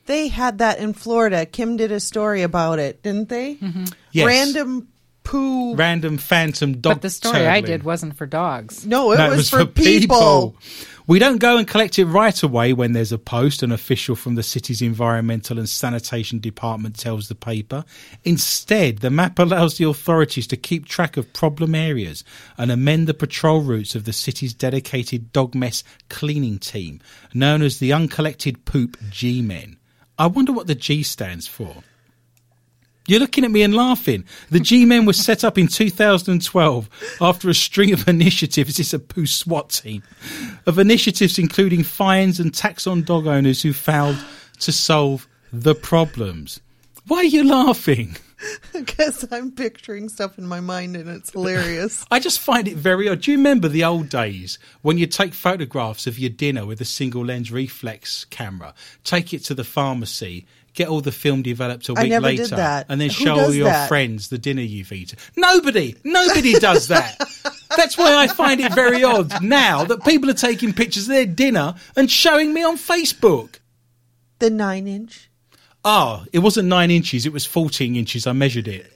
They 0.07 0.29
had 0.29 0.59
that 0.59 0.79
in 0.79 0.93
Florida. 0.93 1.47
Kim 1.47 1.77
did 1.77 1.91
a 1.91 1.99
story 1.99 2.43
about 2.43 2.79
it, 2.79 3.03
didn't 3.03 3.29
they? 3.29 3.59
Yes. 4.13 4.27
Random 4.27 4.89
poo. 5.27 5.75
Random 5.75 6.19
phantom 6.19 6.81
dog. 6.81 6.95
But 6.95 7.03
the 7.03 7.11
story 7.11 7.47
I 7.47 7.61
did 7.61 7.83
wasn't 7.83 8.17
for 8.17 8.27
dogs. 8.27 8.87
no, 8.87 9.13
it 9.13 9.17
That 9.17 9.31
was, 9.31 9.51
for, 9.51 9.67
people. 9.67 10.57
We 11.09 11.21
don't 11.21 11.39
go 11.39 11.57
and 11.57 11.69
collect 11.69 12.01
it 12.01 12.07
right 12.07 12.43
away 12.43 12.73
when 12.73 12.93
there's 12.93 13.13
a 13.13 13.19
post 13.19 13.63
an 13.63 13.71
official 13.71 14.17
from 14.17 14.35
the 14.35 14.43
city's 14.43 14.83
environmental 14.83 15.57
and 15.57 15.69
sanitation 15.69 16.41
department 16.41 16.99
tells 16.99 17.29
the 17.29 17.37
paper. 17.37 17.85
Instead, 18.25 18.99
the 18.99 19.11
map 19.11 19.39
allows 19.39 19.79
the 19.79 19.85
authorities 19.85 20.49
to 20.49 20.57
keep 20.57 20.87
track 20.87 21.17
of 21.17 21.33
problem 21.33 21.77
areas 21.77 22.25
and 22.59 22.73
amend 22.73 23.07
the 23.07 23.15
patrol 23.15 23.61
routes 23.61 23.95
of 23.95 24.05
the 24.05 24.13
city's 24.13 24.53
dedicated 24.53 25.33
dog 25.33 25.55
mess 25.55 25.85
cleaning 26.09 26.59
team, 26.59 27.01
known 27.33 27.63
as 27.63 27.79
the 27.79 27.93
Uncollected 27.93 28.65
Poop 28.65 28.97
G-Men. 29.11 29.77
I 30.19 30.27
wonder 30.27 30.53
what 30.53 30.67
the 30.67 30.75
G 30.75 31.05
stands 31.05 31.47
for. 31.47 31.85
You're 33.07 33.21
looking 33.21 33.45
at 33.45 33.51
me 33.51 33.63
and 33.63 33.75
laughing. 33.75 34.25
The 34.51 34.61
G 34.61 34.85
Men 34.85 35.05
was 35.05 35.17
set 35.17 35.45
up 35.45 35.57
in 35.59 35.69
2012 35.69 37.17
after 37.21 37.49
a 37.49 37.55
string 37.55 37.93
of 37.93 38.09
initiatives. 38.09 38.81
It's 38.81 38.93
a 38.93 38.99
poo 38.99 39.27
SWAT 39.27 39.71
team 39.71 40.03
of 40.67 40.79
initiatives, 40.79 41.39
including 41.39 41.85
fines 41.85 42.41
and 42.41 42.53
tax 42.53 42.87
on 42.87 43.03
dog 43.03 43.27
owners 43.27 43.63
who 43.63 43.73
failed 43.73 44.17
to 44.61 44.73
solve 44.73 45.29
the 45.53 45.75
problems. 45.75 46.61
Why 47.07 47.19
are 47.19 47.25
you 47.25 47.45
laughing? 47.45 48.17
Because 48.73 49.27
I'm 49.31 49.53
picturing 49.53 50.09
stuff 50.09 50.39
in 50.39 50.47
my 50.47 50.61
mind 50.61 50.97
and 50.97 51.09
it's 51.09 51.31
hilarious. 51.31 52.05
I 52.11 52.19
just 52.19 52.41
find 52.41 52.69
it 52.69 52.77
very 52.77 53.09
odd. 53.09 53.23
Do 53.23 53.31
you 53.31 53.39
remember 53.39 53.69
the 53.69 53.85
old 53.85 54.09
days 54.09 54.59
when 54.83 54.99
you 54.99 55.07
take 55.07 55.33
photographs 55.33 56.07
of 56.07 56.19
your 56.19 56.31
dinner 56.31 56.67
with 56.67 56.81
a 56.81 56.85
single 56.85 57.25
lens 57.25 57.51
reflex 57.51 58.27
camera, 58.27 58.75
take 59.05 59.33
it 59.33 59.45
to 59.45 59.55
the 59.55 59.65
pharmacy, 59.65 60.47
get 60.77 60.89
all 60.89 61.01
the 61.01 61.11
film 61.11 61.43
developed 61.43 61.89
a 61.89 61.95
week 61.95 62.13
later, 62.21 62.85
and 62.89 63.01
then 63.01 63.09
Who 63.09 63.25
show 63.25 63.41
all 63.41 63.53
your 63.53 63.65
that? 63.69 63.89
friends 63.89 64.29
the 64.29 64.39
dinner 64.39 64.63
you've 64.63 64.93
eaten? 64.93 65.19
Nobody, 65.37 65.97
nobody 66.05 66.53
does 66.55 66.87
that. 66.89 67.19
That's 67.77 67.99
why 67.99 68.15
I 68.17 68.29
find 68.29 68.61
it 68.61 68.73
very 68.75 69.03
odd 69.03 69.43
now 69.43 69.83
that 69.85 70.05
people 70.05 70.31
are 70.31 70.35
taking 70.35 70.73
pictures 70.73 71.05
of 71.05 71.09
their 71.09 71.27
dinner 71.27 71.75
and 71.97 72.09
showing 72.11 72.55
me 72.55 72.63
on 72.63 72.77
Facebook. 72.77 73.57
the 74.39 74.51
nine 74.51 74.87
inch. 74.87 75.29
Ah, 75.85 76.25
it 76.33 76.41
wasn't 76.41 76.69
nine 76.69 76.91
inches; 76.91 77.27
it 77.27 77.33
was 77.33 77.45
fourteen 77.47 77.97
inches. 77.97 78.27
I 78.27 78.33
measured 78.33 78.69
it. 78.69 78.87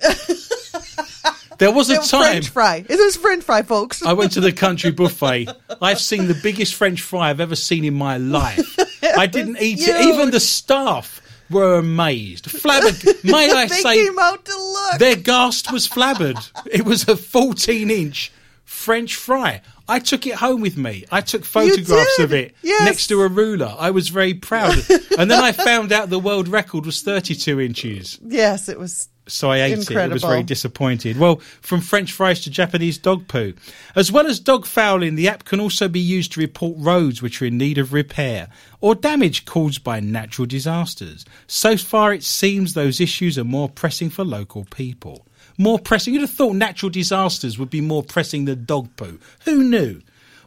There 1.59 1.71
was 1.73 1.91
a 1.91 1.97
was 1.99 2.11
time 2.11 2.23
French 2.23 2.49
fry. 2.49 2.85
It 2.89 2.97
was 2.97 3.17
French 3.17 3.45
fry, 3.45 3.63
folks. 3.63 4.03
I 4.03 4.13
went 4.15 4.33
to 4.33 4.41
the 4.41 4.53
country 4.53 4.91
buffet. 5.01 5.49
I've 5.81 6.01
seen 6.01 6.27
the 6.27 6.35
biggest 6.43 6.75
French 6.75 7.01
fry 7.03 7.31
I've 7.31 7.41
ever 7.41 7.55
seen 7.57 7.85
in 7.85 7.95
my 7.95 8.17
life. 8.17 8.77
I 9.03 9.27
didn't 9.27 9.59
eat 9.61 9.79
it. 9.83 10.01
Even 10.07 10.31
the 10.31 10.41
staff 10.41 11.20
were 11.51 11.75
amazed. 11.79 12.47
Flabber, 12.47 12.93
may 13.25 13.51
I 13.51 13.67
they 13.67 13.75
say, 13.77 14.05
came 14.05 14.19
out 14.19 14.45
to 14.45 14.53
look. 14.57 14.99
their 14.99 15.17
ghast 15.17 15.73
was 15.73 15.89
flabbered. 15.89 16.39
It 16.71 16.85
was 16.85 17.09
a 17.09 17.17
14 17.17 17.91
inch 17.91 18.33
French 18.65 19.17
fry. 19.17 19.61
I 19.89 19.99
took 19.99 20.27
it 20.27 20.35
home 20.37 20.61
with 20.61 20.77
me. 20.77 21.05
I 21.11 21.21
took 21.21 21.45
photographs 21.45 22.19
of 22.21 22.33
it 22.33 22.55
Yes. 22.63 22.85
next 22.85 23.07
to 23.09 23.21
a 23.23 23.29
ruler. 23.29 23.75
I 23.77 23.91
was 23.91 24.09
very 24.09 24.35
proud. 24.35 24.75
and 25.19 25.29
then 25.31 25.43
I 25.43 25.51
found 25.51 25.91
out 25.91 26.09
the 26.11 26.21
world 26.21 26.47
record 26.47 26.87
was 26.87 27.03
32 27.03 27.61
inches. 27.61 28.19
yes, 28.25 28.69
it 28.69 28.79
was. 28.79 29.09
So 29.33 29.51
I 29.51 29.63
ate 29.63 29.79
it. 29.79 29.91
It 29.91 30.11
was 30.11 30.23
very 30.23 30.43
disappointed. 30.43 31.19
Well, 31.19 31.37
from 31.61 31.81
French 31.81 32.13
fries 32.13 32.41
to 32.41 32.51
Japanese 32.51 32.99
dog 32.99 33.29
poo. 33.29 33.55
As 33.95 34.11
well 34.11 34.27
as 34.27 34.41
dog 34.41 34.67
fouling, 34.67 35.15
the 35.15 35.29
app 35.29 35.45
can 35.45 35.61
also 35.61 35.89
be 35.89 36.01
used 36.01 36.33
to 36.33 36.41
report 36.41 36.77
roads 36.79 37.23
which 37.23 37.41
are 37.41 37.47
in 37.47 37.59
need 37.59 37.79
of 37.79 37.93
repair 37.93 38.49
or 38.81 38.95
damage 38.95 39.45
caused 39.45 39.85
by 39.85 40.01
natural 40.01 40.47
disasters. 40.47 41.25
So 41.47 41.77
far, 41.77 42.13
it 42.13 42.25
seems 42.25 42.75
those 42.75 43.01
issues 43.01 43.39
are 43.39 43.45
more 43.45 43.69
pressing 43.69 44.11
for 44.11 44.25
local 44.25 44.65
people. 44.67 45.27
More 45.59 45.79
pressing. 45.79 46.15
You'd 46.15 46.23
have 46.23 46.31
thought 46.31 46.57
natural 46.57 46.91
disasters 46.91 47.59
would 47.59 47.71
be 47.71 47.81
more 47.81 48.03
pressing 48.03 48.47
than 48.47 48.65
dog 48.65 48.89
poo. 48.97 49.19
Who 49.45 49.63
knew? 49.63 50.01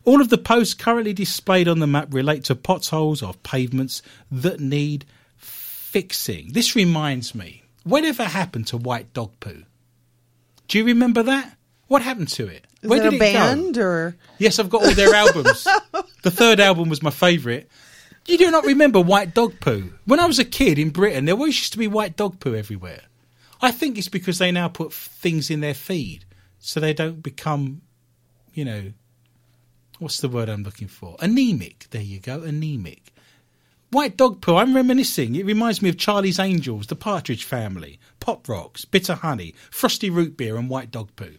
All 0.05 0.21
of 0.21 0.29
the 0.29 0.38
posts 0.38 0.73
currently 0.73 1.13
displayed 1.13 1.67
on 1.67 1.79
the 1.79 1.88
map 1.88 2.13
relate 2.13 2.43
to 2.45 2.55
potholes 2.55 3.23
or 3.23 3.34
pavements 3.43 4.01
that 4.31 4.59
need 4.59 5.05
fixing. 5.38 6.51
This 6.51 6.75
reminds 6.75 7.34
me, 7.34 7.62
whatever 7.84 8.23
happened 8.23 8.67
to 8.67 8.77
White 8.77 9.13
Dog 9.13 9.31
Poo? 9.39 9.63
Do 10.67 10.77
you 10.77 10.86
remember 10.86 11.23
that? 11.23 11.57
What 11.88 12.01
happened 12.01 12.29
to 12.29 12.47
it? 12.47 12.65
Is 12.81 12.89
Where 12.89 13.01
did 13.03 13.13
a 13.13 13.15
it 13.15 13.19
go? 13.19 13.34
band 13.34 13.77
or 13.77 14.15
Yes, 14.39 14.59
I've 14.59 14.69
got 14.69 14.84
all 14.84 14.93
their 14.93 15.13
albums. 15.13 15.67
the 16.23 16.31
third 16.31 16.59
album 16.59 16.89
was 16.89 17.03
my 17.03 17.11
favourite. 17.11 17.67
You 18.25 18.38
do 18.38 18.49
not 18.51 18.65
remember 18.65 19.01
White 19.01 19.34
Dog 19.34 19.59
Poo? 19.59 19.93
When 20.05 20.19
I 20.19 20.25
was 20.25 20.39
a 20.39 20.45
kid 20.45 20.79
in 20.79 20.89
Britain, 20.91 21.25
there 21.25 21.36
always 21.36 21.57
used 21.59 21.73
to 21.73 21.77
be 21.77 21.88
white 21.88 22.15
dog 22.15 22.39
poo 22.39 22.55
everywhere. 22.55 23.01
I 23.61 23.71
think 23.71 23.97
it's 23.97 24.07
because 24.09 24.38
they 24.39 24.51
now 24.51 24.69
put 24.69 24.88
f- 24.91 24.93
things 25.19 25.49
in 25.49 25.59
their 25.59 25.73
feed 25.73 26.23
so 26.59 26.79
they 26.79 26.93
don't 26.93 27.21
become, 27.21 27.81
you 28.53 28.63
know, 28.63 28.93
what's 29.99 30.19
the 30.21 30.29
word 30.29 30.47
I'm 30.49 30.63
looking 30.63 30.88
for? 30.88 31.17
Anemic. 31.19 31.88
There 31.91 32.01
you 32.01 32.19
go, 32.19 32.41
anemic. 32.43 33.12
White 33.93 34.17
dog 34.17 34.41
poo, 34.41 34.55
I'm 34.55 34.75
reminiscing. 34.75 35.35
It 35.35 35.45
reminds 35.45 35.79
me 35.79 35.87
of 35.87 35.99
Charlie's 35.99 36.39
Angels, 36.39 36.87
the 36.87 36.95
Partridge 36.95 37.43
Family, 37.43 37.99
Pop 38.19 38.49
Rocks, 38.49 38.85
Bit-O-Honey, 38.85 39.53
Frosty 39.69 40.09
Root 40.09 40.35
Beer, 40.35 40.57
and 40.57 40.67
White 40.67 40.89
Dog 40.89 41.15
Poo. 41.15 41.35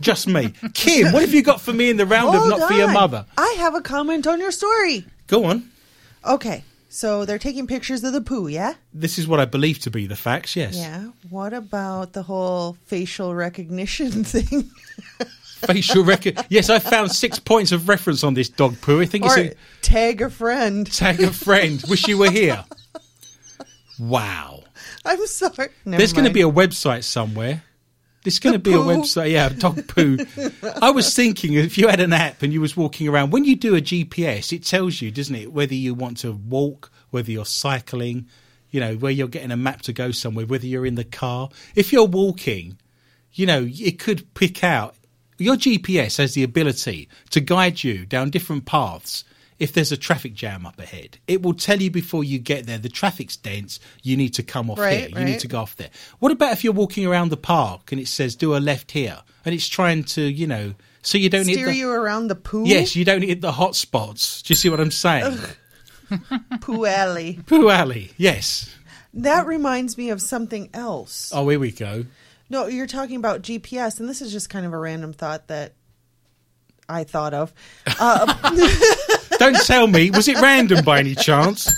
Just 0.00 0.28
me. 0.28 0.54
Kim, 0.74 1.12
what 1.12 1.22
have 1.22 1.34
you 1.34 1.42
got 1.42 1.60
for 1.60 1.72
me 1.72 1.90
in 1.90 1.96
the 1.96 2.06
round 2.06 2.28
of 2.36 2.42
Hold 2.42 2.50
not 2.50 2.68
for 2.68 2.74
your 2.74 2.92
mother? 2.92 3.26
I 3.36 3.56
have 3.58 3.74
a 3.74 3.80
comment 3.80 4.28
on 4.28 4.38
your 4.38 4.52
story. 4.52 5.04
Go 5.26 5.46
on. 5.46 5.70
Okay, 6.24 6.62
so 6.88 7.24
they're 7.24 7.36
taking 7.36 7.66
pictures 7.66 8.04
of 8.04 8.12
the 8.12 8.20
poo, 8.20 8.46
yeah? 8.46 8.74
This 8.94 9.18
is 9.18 9.26
what 9.26 9.40
I 9.40 9.44
believe 9.44 9.80
to 9.80 9.90
be 9.90 10.06
the 10.06 10.14
facts, 10.14 10.54
yes. 10.54 10.76
Yeah. 10.76 11.10
What 11.30 11.52
about 11.52 12.12
the 12.12 12.22
whole 12.22 12.76
facial 12.86 13.34
recognition 13.34 14.22
thing? 14.24 14.70
Facial 15.66 16.04
record. 16.04 16.38
Yes, 16.48 16.70
I 16.70 16.78
found 16.78 17.12
six 17.12 17.38
points 17.38 17.72
of 17.72 17.88
reference 17.88 18.24
on 18.24 18.34
this 18.34 18.48
dog 18.48 18.80
poo. 18.80 19.00
I 19.00 19.06
think 19.06 19.24
or 19.24 19.38
it's 19.38 19.54
a 19.54 19.56
tag 19.82 20.22
a 20.22 20.30
friend? 20.30 20.90
tag 20.90 21.20
a 21.20 21.32
friend. 21.32 21.82
Wish 21.88 22.08
you 22.08 22.18
were 22.18 22.30
here. 22.30 22.64
Wow. 23.98 24.64
I'm 25.04 25.26
sorry. 25.26 25.68
Never 25.84 25.98
There's 25.98 26.12
going 26.12 26.26
to 26.26 26.32
be 26.32 26.42
a 26.42 26.50
website 26.50 27.04
somewhere. 27.04 27.62
There's 28.22 28.38
going 28.38 28.52
to 28.52 28.58
be 28.58 28.72
a 28.72 28.78
website. 28.78 29.30
Yeah, 29.30 29.48
dog 29.48 29.86
poo. 29.88 30.18
I 30.82 30.90
was 30.90 31.14
thinking 31.14 31.54
if 31.54 31.78
you 31.78 31.88
had 31.88 32.00
an 32.00 32.12
app 32.12 32.42
and 32.42 32.52
you 32.52 32.60
was 32.60 32.76
walking 32.76 33.08
around, 33.08 33.30
when 33.30 33.44
you 33.44 33.56
do 33.56 33.76
a 33.76 33.80
GPS, 33.80 34.52
it 34.52 34.64
tells 34.64 35.00
you, 35.00 35.10
doesn't 35.10 35.34
it, 35.34 35.52
whether 35.52 35.74
you 35.74 35.94
want 35.94 36.18
to 36.18 36.32
walk, 36.32 36.90
whether 37.10 37.30
you're 37.30 37.46
cycling, 37.46 38.26
you 38.70 38.80
know, 38.80 38.94
where 38.96 39.12
you're 39.12 39.28
getting 39.28 39.50
a 39.50 39.56
map 39.56 39.82
to 39.82 39.92
go 39.92 40.10
somewhere, 40.10 40.44
whether 40.44 40.66
you're 40.66 40.84
in 40.84 40.96
the 40.96 41.04
car. 41.04 41.48
If 41.74 41.92
you're 41.92 42.06
walking, 42.06 42.78
you 43.32 43.46
know, 43.46 43.66
it 43.68 43.98
could 43.98 44.34
pick 44.34 44.62
out. 44.62 44.96
Your 45.40 45.56
GPS 45.56 46.18
has 46.18 46.34
the 46.34 46.42
ability 46.42 47.08
to 47.30 47.40
guide 47.40 47.82
you 47.82 48.04
down 48.04 48.28
different 48.30 48.66
paths. 48.66 49.24
If 49.58 49.72
there's 49.72 49.92
a 49.92 49.96
traffic 49.96 50.32
jam 50.34 50.64
up 50.64 50.78
ahead, 50.78 51.18
it 51.26 51.42
will 51.42 51.52
tell 51.54 51.80
you 51.82 51.90
before 51.90 52.24
you 52.24 52.38
get 52.38 52.66
there. 52.66 52.78
The 52.78 52.88
traffic's 52.88 53.36
dense. 53.36 53.78
You 54.02 54.16
need 54.16 54.34
to 54.34 54.42
come 54.42 54.70
off 54.70 54.78
Right, 54.78 55.08
here. 55.08 55.18
You 55.18 55.24
need 55.24 55.40
to 55.40 55.48
go 55.48 55.60
off 55.60 55.76
there. 55.76 55.90
What 56.18 56.32
about 56.32 56.52
if 56.52 56.64
you're 56.64 56.72
walking 56.72 57.06
around 57.06 57.30
the 57.30 57.36
park 57.36 57.92
and 57.92 58.00
it 58.00 58.08
says 58.08 58.36
do 58.36 58.56
a 58.56 58.58
left 58.58 58.92
here, 58.92 59.18
and 59.44 59.54
it's 59.54 59.68
trying 59.68 60.04
to, 60.04 60.22
you 60.22 60.46
know, 60.46 60.74
so 61.02 61.18
you 61.18 61.28
don't 61.28 61.46
hit 61.46 61.54
steer 61.54 61.66
the 61.66 61.74
you 61.74 61.90
around 61.90 62.28
the 62.28 62.34
poo. 62.34 62.64
yes, 62.66 62.96
you 62.96 63.04
don't 63.04 63.22
hit 63.22 63.40
the 63.40 63.52
hot 63.52 63.76
spots. 63.76 64.42
Do 64.42 64.52
you 64.52 64.56
see 64.56 64.68
what 64.70 64.80
I'm 64.80 64.90
saying? 64.90 65.38
poo 66.60 66.86
alley. 66.86 67.40
Poo 67.46 67.68
alley. 67.70 68.12
Yes. 68.16 68.74
That 69.12 69.46
reminds 69.46 69.98
me 69.98 70.10
of 70.10 70.22
something 70.22 70.70
else. 70.72 71.32
Oh, 71.34 71.48
here 71.48 71.58
we 71.58 71.72
go. 71.72 72.04
No, 72.50 72.66
you're 72.66 72.86
talking 72.88 73.16
about 73.16 73.42
GPS, 73.42 74.00
and 74.00 74.08
this 74.08 74.20
is 74.20 74.32
just 74.32 74.50
kind 74.50 74.66
of 74.66 74.72
a 74.72 74.78
random 74.78 75.12
thought 75.12 75.46
that 75.48 75.74
I 76.88 77.04
thought 77.04 77.32
of. 77.32 77.52
Don't 79.38 79.56
tell 79.64 79.86
me. 79.86 80.10
Was 80.10 80.28
it 80.28 80.36
random 80.40 80.84
by 80.84 80.98
any 80.98 81.14
chance? 81.14 81.72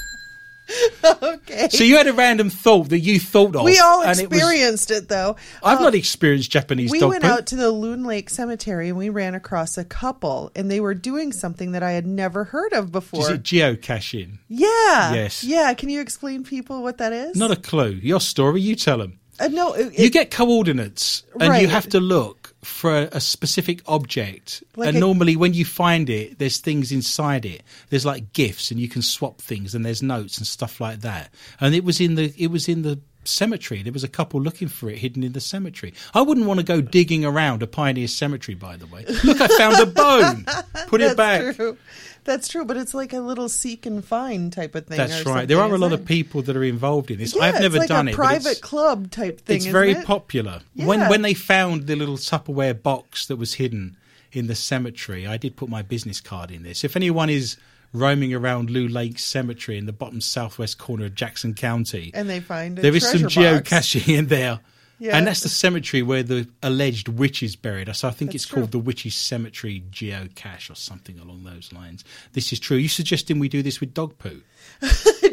Okay. 1.04 1.68
So 1.70 1.84
you 1.84 1.96
had 1.96 2.06
a 2.06 2.12
random 2.14 2.48
thought 2.48 2.88
that 2.88 3.00
you 3.00 3.20
thought 3.20 3.54
of. 3.56 3.64
we 3.64 3.78
all 3.78 4.02
and 4.02 4.18
it 4.18 4.30
was- 4.30 4.38
experienced 4.38 4.90
it, 4.90 5.08
though. 5.08 5.36
I've 5.62 5.78
Uh, 5.78 5.82
not 5.82 5.94
experienced 5.94 6.50
Japanese 6.50 6.90
we 6.90 7.04
went 7.04 7.24
out 7.24 7.46
to 7.48 7.56
the 7.56 7.70
Loon 7.70 8.04
Lake 8.04 8.30
Cemetery 8.30 8.88
and 8.88 8.96
we 8.96 9.10
ran 9.10 9.34
across 9.34 9.76
a 9.76 9.84
couple, 9.84 10.50
and 10.56 10.70
they 10.70 10.80
were 10.80 10.94
doing 10.94 11.32
something 11.32 11.72
that 11.72 11.82
I 11.82 11.92
had 11.92 12.06
never 12.06 12.44
heard 12.44 12.72
of 12.72 12.90
before. 12.90 13.20
Is 13.20 13.28
it 13.28 13.42
geocaching? 13.42 14.38
yeah. 14.48 15.12
Yes. 15.12 15.44
Yeah. 15.44 15.74
Can 15.74 15.90
you 15.90 16.00
explain 16.00 16.44
people 16.44 16.82
what 16.82 16.98
that 16.98 17.12
is? 17.12 17.36
Not 17.36 17.50
a 17.50 17.56
clue. 17.56 17.90
Your 18.02 18.20
story. 18.20 18.62
You 18.62 18.74
tell 18.74 18.98
them. 18.98 19.18
Uh, 19.42 19.48
no. 19.48 19.72
It, 19.72 19.98
you 19.98 20.10
get 20.10 20.30
coordinates 20.30 21.24
and 21.40 21.60
you 21.60 21.68
have 21.68 21.88
to 21.90 22.00
look 22.00 22.54
for 22.62 22.96
a, 22.96 23.08
a 23.12 23.20
specific 23.20 23.82
object. 23.86 24.62
Like 24.76 24.88
and 24.88 24.96
a- 24.96 25.00
normally 25.00 25.36
when 25.36 25.52
you 25.52 25.64
find 25.64 26.08
it 26.08 26.38
there's 26.38 26.58
things 26.58 26.92
inside 26.92 27.44
it. 27.44 27.62
There's 27.90 28.06
like 28.06 28.32
gifts 28.32 28.70
and 28.70 28.78
you 28.78 28.88
can 28.88 29.02
swap 29.02 29.40
things 29.40 29.74
and 29.74 29.84
there's 29.84 30.02
notes 30.02 30.38
and 30.38 30.46
stuff 30.46 30.80
like 30.80 31.00
that. 31.00 31.32
And 31.60 31.74
it 31.74 31.84
was 31.84 32.00
in 32.00 32.14
the 32.14 32.32
it 32.38 32.48
was 32.48 32.68
in 32.68 32.82
the 32.82 33.00
cemetery 33.24 33.82
there 33.82 33.92
was 33.92 34.02
a 34.04 34.08
couple 34.08 34.40
looking 34.40 34.68
for 34.68 34.90
it 34.90 34.98
hidden 34.98 35.22
in 35.22 35.32
the 35.32 35.40
cemetery 35.40 35.94
i 36.14 36.20
wouldn't 36.20 36.46
want 36.46 36.58
to 36.58 36.64
go 36.66 36.80
digging 36.80 37.24
around 37.24 37.62
a 37.62 37.66
pioneer 37.66 38.08
cemetery 38.08 38.54
by 38.54 38.76
the 38.76 38.86
way 38.86 39.04
look 39.24 39.40
i 39.40 39.46
found 39.58 39.78
a 39.80 39.86
bone 39.86 40.44
put 40.88 41.00
it 41.00 41.16
That's 41.16 41.46
back 41.46 41.56
True. 41.56 41.76
That's 42.24 42.46
true, 42.46 42.64
but 42.64 42.76
it's 42.76 42.94
like 42.94 43.12
a 43.12 43.18
little 43.20 43.48
seek 43.48 43.84
and 43.84 44.04
find 44.04 44.52
type 44.52 44.76
of 44.76 44.86
thing. 44.86 44.96
that's 44.96 45.26
right 45.26 45.46
there 45.48 45.58
are 45.60 45.66
a 45.74 45.78
lot 45.78 45.88
isn't 45.88 46.02
of 46.02 46.04
people 46.06 46.40
that 46.42 46.56
are 46.56 46.62
involved 46.62 47.10
in 47.10 47.18
this 47.18 47.34
Yeah, 47.34 47.42
i've 47.42 47.54
never 47.60 47.78
it's 47.78 47.82
like 47.82 47.88
done 47.88 48.06
a 48.08 48.10
it 48.12 48.14
private 48.14 48.46
it's- 48.52 48.60
club 48.60 49.10
type 49.10 49.40
thing. 49.40 49.56
it's 49.56 49.66
very 49.66 49.92
it? 49.92 50.04
popular. 50.06 50.60
When 50.76 51.00
when 51.08 51.22
they 51.22 51.34
found 51.34 51.86
the 51.88 51.96
little 51.96 52.16
Tupperware 52.16 52.80
box 52.80 53.26
that 53.26 53.36
was 53.36 53.54
hidden 53.54 53.96
in 54.30 54.46
the 54.46 54.54
cemetery, 54.54 55.26
I 55.26 55.36
did 55.36 55.56
put 55.56 55.68
my 55.68 55.82
business 55.82 56.20
card 56.20 56.50
in 56.52 56.62
this. 56.62 56.84
If 56.84 56.94
anyone 56.96 57.28
is 57.28 57.56
roaming 57.92 58.32
around 58.34 58.70
Loon 58.70 58.92
Lake 58.92 59.18
Cemetery 59.18 59.76
in 59.78 59.86
the 59.86 59.92
bottom 59.92 60.20
southwest 60.20 60.78
corner 60.78 61.06
of 61.06 61.14
Jackson 61.14 61.54
County, 61.54 62.10
And 62.14 62.28
they 62.28 62.40
find 62.40 62.78
a 62.78 62.82
there 62.82 62.94
is 62.94 63.06
some 63.08 63.22
box. 63.22 63.34
geocaching 63.34 64.08
in 64.16 64.26
there. 64.28 64.60
Yeah. 65.02 65.16
And 65.16 65.26
that's 65.26 65.40
the 65.40 65.48
cemetery 65.48 66.00
where 66.00 66.22
the 66.22 66.46
alleged 66.62 67.08
witch 67.08 67.42
is 67.42 67.56
buried. 67.56 67.92
So 67.96 68.06
I 68.06 68.12
think 68.12 68.30
That's 68.30 68.44
it's 68.44 68.52
called 68.52 68.70
the 68.70 68.78
Witches 68.78 69.16
Cemetery 69.16 69.82
Geocache 69.90 70.70
or 70.70 70.76
something 70.76 71.18
along 71.18 71.42
those 71.42 71.72
lines. 71.72 72.04
This 72.34 72.52
is 72.52 72.60
true. 72.60 72.76
Are 72.76 72.80
you 72.80 72.86
suggesting 72.86 73.40
we 73.40 73.48
do 73.48 73.64
this 73.64 73.80
with 73.80 73.94
dog 73.94 74.16
poo? 74.18 74.42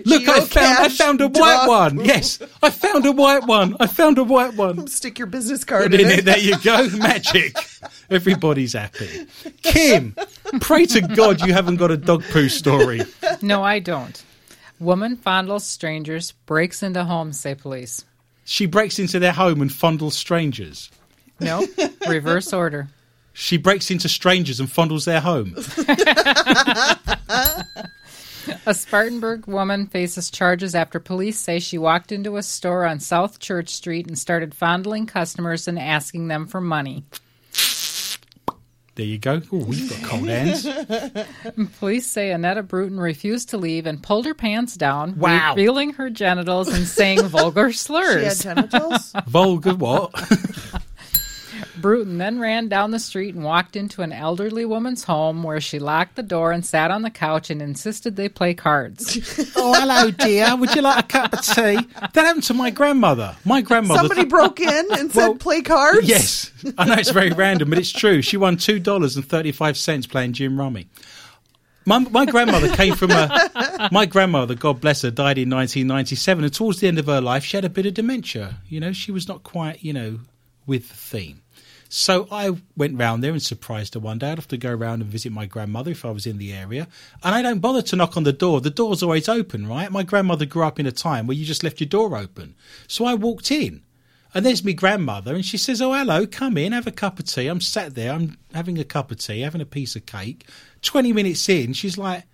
Look, 0.06 0.28
I 0.28 0.40
found 0.40 0.80
I 0.80 0.90
found 0.90 1.22
a 1.22 1.28
white 1.28 1.68
dog 1.68 1.70
one. 1.70 2.04
Yes, 2.04 2.40
I 2.64 2.72
found 2.72 3.06
a 3.06 3.12
white 3.12 3.46
one. 3.46 3.78
I 3.80 3.86
found 3.86 4.18
a 4.18 4.24
white 4.24 4.56
one. 4.56 4.88
Stick 4.88 5.20
your 5.20 5.28
business 5.28 5.64
card 5.64 5.94
in 5.94 6.02
in 6.02 6.08
it. 6.08 6.20
it. 6.20 6.26
There 6.26 6.40
you 6.40 6.58
go. 6.58 6.90
Magic. 6.98 7.56
Everybody's 8.10 8.74
happy. 8.74 9.28
Kim, 9.62 10.16
pray 10.62 10.88
to 10.88 11.02
God 11.02 11.46
you 11.46 11.54
haven't 11.54 11.76
got 11.76 11.92
a 11.92 11.98
dog 11.98 12.24
poo 12.32 12.50
story. 12.50 13.02
No, 13.44 13.64
I 13.64 13.78
don't. 13.78 14.20
Woman 14.80 15.16
fondles 15.16 15.62
strangers, 15.62 16.32
breaks 16.48 16.82
into 16.82 17.04
home, 17.04 17.34
say 17.34 17.54
police. 17.54 18.04
She 18.50 18.66
breaks 18.66 18.98
into 18.98 19.20
their 19.20 19.34
home 19.34 19.62
and 19.62 19.70
fondles 19.70 20.14
strangers. 20.14 20.90
No, 21.40 21.68
reverse 22.08 22.52
order. 22.52 22.88
She 23.32 23.58
breaks 23.58 23.92
into 23.92 24.10
strangers 24.10 24.60
and 24.60 24.68
fondles 24.68 25.06
their 25.06 25.22
home. 25.22 25.54
A 28.66 28.74
Spartanburg 28.74 29.46
woman 29.46 29.86
faces 29.86 30.32
charges 30.32 30.74
after 30.74 31.00
police 31.00 31.38
say 31.38 31.60
she 31.60 31.78
walked 31.78 32.12
into 32.12 32.38
a 32.38 32.44
store 32.44 32.86
on 32.86 33.00
South 33.00 33.38
Church 33.38 33.70
Street 33.70 34.08
and 34.08 34.18
started 34.18 34.56
fondling 34.56 35.06
customers 35.06 35.68
and 35.68 35.78
asking 35.78 36.28
them 36.28 36.48
for 36.48 36.60
money. 36.60 37.04
There 39.00 39.08
you 39.08 39.18
go. 39.18 39.42
Oh, 39.54 39.72
you've 39.72 39.90
got 39.90 40.10
cold 40.10 40.28
hands. 40.28 40.68
Police 41.80 42.06
say 42.06 42.32
Annetta 42.32 42.64
Bruton 42.64 43.00
refused 43.00 43.48
to 43.52 43.58
leave 43.58 43.86
and 43.86 44.04
pulled 44.04 44.26
her 44.26 44.34
pants 44.34 44.76
down, 44.76 45.18
Wow. 45.18 45.52
revealing 45.56 45.94
her 45.94 46.10
genitals 46.10 46.68
and 46.68 46.86
saying 46.86 47.22
vulgar 47.22 47.72
She 47.72 47.78
had 47.94 48.34
slurs. 48.34 48.44
genitals. 48.44 49.14
Vulgar 49.26 49.74
what? 49.76 50.12
Bruton 51.82 52.18
then 52.18 52.40
ran 52.40 52.68
down 52.68 52.92
the 52.92 53.00
street 53.00 53.36
and 53.36 53.44
walked 53.44 53.76
into 53.76 54.02
an 54.02 54.12
elderly 54.12 54.66
woman's 54.66 55.04
home 55.04 55.44
where 55.44 55.60
she 55.62 55.80
locked 55.80 56.16
the 56.16 56.24
door 56.24 56.52
and 56.52 56.66
sat 56.66 56.92
on 56.92 57.02
the 57.02 57.10
couch 57.10 57.50
and 57.50 57.62
insisted 57.62 58.16
they 58.16 58.30
play 58.30 58.54
cards. 58.54 59.18
oh, 59.56 59.74
hello, 59.80 60.12
dear. 60.12 60.56
Would 60.56 60.76
you 60.76 60.82
like 60.82 61.06
a 61.06 61.08
cup 61.08 61.34
of 61.34 61.42
tea? 61.42 61.54
That 62.14 62.16
happened 62.16 62.44
to 62.44 62.54
my 62.54 62.70
grandmother. 62.70 63.36
My 63.46 63.62
grandmother. 63.62 64.00
Somebody 64.00 64.26
broke 64.26 64.60
in 64.60 64.88
and 64.94 65.14
Well, 65.14 65.32
said, 65.34 65.40
"Play 65.40 65.62
cards." 65.62 66.08
Yes, 66.08 66.52
I 66.78 66.86
know 66.86 66.96
it's 66.96 67.12
very 67.12 67.32
random, 67.32 67.70
but 67.70 67.78
it's 67.80 67.92
true. 67.92 68.22
She 68.22 68.38
won 68.38 68.58
two 68.58 68.80
dollars 68.80 69.16
and 69.16 69.26
thirty 69.28 69.52
five 69.52 69.78
cents 69.78 70.08
playing 70.08 70.34
Gin 70.34 70.58
Rummy. 70.58 70.88
My, 71.86 71.98
my 72.00 72.26
grandmother 72.26 72.70
came 72.76 72.94
from 72.96 73.12
a. 73.12 73.90
My 73.92 74.06
grandmother, 74.06 74.54
God 74.54 74.80
bless 74.80 75.02
her, 75.02 75.10
died 75.10 75.38
in 75.40 75.50
1997, 75.50 76.44
and 76.44 76.54
towards 76.54 76.80
the 76.82 76.88
end 76.88 77.00
of 77.00 77.08
her 77.08 77.22
life, 77.22 77.44
she 77.44 77.58
had 77.58 77.66
a 77.66 77.70
bit 77.70 77.86
of 77.88 77.96
dementia. 77.96 78.58
You 78.68 78.80
know, 78.80 78.92
she 78.92 79.12
was 79.12 79.28
not 79.28 79.44
quite, 79.44 79.84
you 79.84 79.94
know, 79.94 80.20
with 80.68 80.90
the 80.90 80.96
theme. 80.96 81.42
So 81.92 82.28
I 82.32 82.56
went 82.78 83.00
round 83.00 83.24
there 83.24 83.32
and 83.32 83.42
surprised 83.42 83.96
her 83.96 84.00
one 84.00 84.20
day. 84.20 84.32
I'd 84.32 84.38
have 84.38 84.48
to 84.50 84.58
go 84.58 84.72
round 84.72 85.02
and 85.02 85.12
visit 85.12 85.32
my 85.32 85.48
grandmother 85.48 85.92
if 85.92 86.06
I 86.06 86.12
was 86.12 86.28
in 86.28 86.38
the 86.38 86.54
area. 86.54 86.88
And 87.24 87.34
I 87.34 87.42
don't 87.42 87.60
bother 87.60 87.82
to 87.82 87.96
knock 87.96 88.16
on 88.16 88.24
the 88.24 88.32
door. 88.32 88.62
The 88.62 88.70
door's 88.70 89.02
always 89.02 89.28
open, 89.28 89.68
right? 89.68 89.92
My 89.92 90.04
grandmother 90.04 90.46
grew 90.46 90.64
up 90.64 90.80
in 90.80 90.86
a 90.86 90.92
time 90.92 91.26
where 91.26 91.36
you 91.36 91.46
just 91.46 91.64
left 91.64 91.80
your 91.80 91.90
door 91.90 92.16
open. 92.16 92.56
So 92.88 93.06
I 93.06 93.16
walked 93.16 93.52
in. 93.52 93.82
And 94.32 94.46
there's 94.46 94.64
my 94.64 94.74
grandmother, 94.74 95.34
and 95.34 95.44
she 95.44 95.58
says, 95.58 95.82
"Oh, 95.82 95.92
hello, 95.92 96.28
come 96.28 96.56
in, 96.56 96.72
have 96.72 96.86
a 96.86 96.92
cup 96.92 97.18
of 97.18 97.26
tea." 97.26 97.48
I'm 97.48 97.60
sat 97.60 97.96
there, 97.96 98.14
I'm 98.14 98.38
having 98.54 98.78
a 98.78 98.84
cup 98.84 99.10
of 99.10 99.18
tea, 99.18 99.40
having 99.40 99.60
a 99.60 99.66
piece 99.66 99.96
of 99.96 100.06
cake. 100.06 100.46
Twenty 100.84 101.12
minutes 101.12 101.50
in, 101.50 101.74
she's 101.74 101.98
like, 101.98 102.26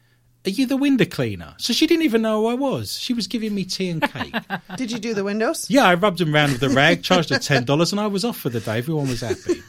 "Are 0.46 0.50
you 0.50 0.66
the 0.66 0.78
window 0.78 1.06
cleaner?" 1.06 1.56
So 1.58 1.74
she 1.74 1.88
didn't 1.88 2.04
even 2.04 2.22
know 2.22 2.42
who 2.42 2.48
I 2.48 2.54
was. 2.54 2.98
She 2.98 3.14
was 3.14 3.28
giving 3.28 3.54
me 3.56 3.66
tea 3.66 3.90
and 3.90 4.02
cake. 4.02 4.36
Did 4.78 4.92
you 4.92 5.00
do 5.00 5.14
the 5.14 5.24
windows? 5.24 5.70
yeah, 5.70 5.86
I 5.86 5.96
rubbed 5.96 6.20
them 6.20 6.34
round 6.34 6.54
with 6.54 6.64
a 6.64 6.70
rag, 6.70 7.04
charged 7.04 7.30
her 7.30 7.40
ten 7.40 7.64
dollars, 7.64 7.92
and 7.92 8.00
I 8.02 8.08
was 8.08 8.24
off 8.26 8.38
for 8.38 8.50
the 8.50 8.60
day. 8.60 8.78
Everyone 8.78 9.08
was 9.08 9.22
happy. 9.22 9.62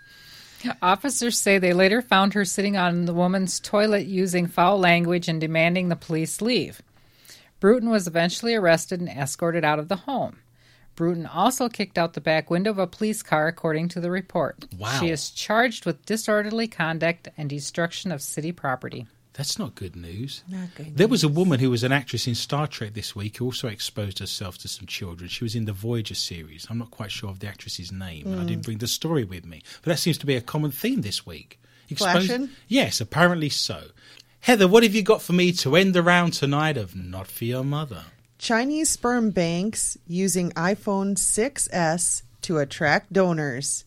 Officers 0.82 1.38
say 1.38 1.58
they 1.58 1.72
later 1.72 2.02
found 2.02 2.34
her 2.34 2.44
sitting 2.44 2.76
on 2.76 3.04
the 3.06 3.14
woman's 3.14 3.58
toilet 3.58 4.06
using 4.06 4.46
foul 4.46 4.78
language 4.78 5.28
and 5.28 5.40
demanding 5.40 5.88
the 5.88 5.96
police 5.96 6.40
leave. 6.40 6.82
Bruton 7.58 7.90
was 7.90 8.06
eventually 8.06 8.54
arrested 8.54 9.00
and 9.00 9.08
escorted 9.08 9.64
out 9.64 9.78
of 9.78 9.88
the 9.88 9.96
home. 9.96 10.38
Bruton 10.94 11.26
also 11.26 11.68
kicked 11.68 11.98
out 11.98 12.14
the 12.14 12.20
back 12.20 12.50
window 12.50 12.70
of 12.70 12.78
a 12.78 12.86
police 12.86 13.22
car, 13.22 13.48
according 13.48 13.88
to 13.88 14.00
the 14.00 14.10
report. 14.10 14.64
Wow. 14.78 14.98
She 15.00 15.10
is 15.10 15.30
charged 15.30 15.86
with 15.86 16.04
disorderly 16.04 16.68
conduct 16.68 17.28
and 17.36 17.48
destruction 17.48 18.12
of 18.12 18.22
city 18.22 18.52
property. 18.52 19.06
That's 19.34 19.58
not 19.58 19.74
good 19.74 19.96
news. 19.96 20.44
Not 20.46 20.74
good 20.74 20.96
There 20.96 21.08
was 21.08 21.24
a 21.24 21.28
woman 21.28 21.58
who 21.58 21.70
was 21.70 21.82
an 21.82 21.92
actress 21.92 22.26
in 22.26 22.34
Star 22.34 22.66
Trek 22.66 22.92
this 22.92 23.16
week 23.16 23.38
who 23.38 23.46
also 23.46 23.68
exposed 23.68 24.18
herself 24.18 24.58
to 24.58 24.68
some 24.68 24.86
children. 24.86 25.30
She 25.30 25.44
was 25.44 25.54
in 25.54 25.64
the 25.64 25.72
Voyager 25.72 26.14
series. 26.14 26.66
I'm 26.68 26.78
not 26.78 26.90
quite 26.90 27.10
sure 27.10 27.30
of 27.30 27.38
the 27.38 27.46
actress's 27.46 27.90
name. 27.90 28.26
and 28.26 28.40
I 28.40 28.44
didn't 28.44 28.62
mm. 28.62 28.66
bring 28.66 28.78
the 28.78 28.86
story 28.86 29.24
with 29.24 29.46
me. 29.46 29.62
But 29.82 29.92
that 29.92 29.98
seems 29.98 30.18
to 30.18 30.26
be 30.26 30.36
a 30.36 30.42
common 30.42 30.70
theme 30.70 31.00
this 31.00 31.24
week. 31.24 31.58
Flashing? 31.96 32.50
Yes, 32.68 33.00
apparently 33.00 33.48
so. 33.48 33.88
Heather, 34.40 34.66
what 34.66 34.82
have 34.82 34.94
you 34.94 35.02
got 35.02 35.22
for 35.22 35.32
me 35.32 35.52
to 35.52 35.76
end 35.76 35.94
the 35.94 36.02
round 36.02 36.32
tonight 36.32 36.76
of 36.76 36.96
Not 36.96 37.26
For 37.26 37.44
Your 37.44 37.64
Mother? 37.64 38.04
Chinese 38.42 38.90
sperm 38.90 39.30
banks 39.30 39.96
using 40.04 40.50
iPhone 40.54 41.14
6s 41.14 42.22
to 42.40 42.58
attract 42.58 43.12
donors. 43.12 43.84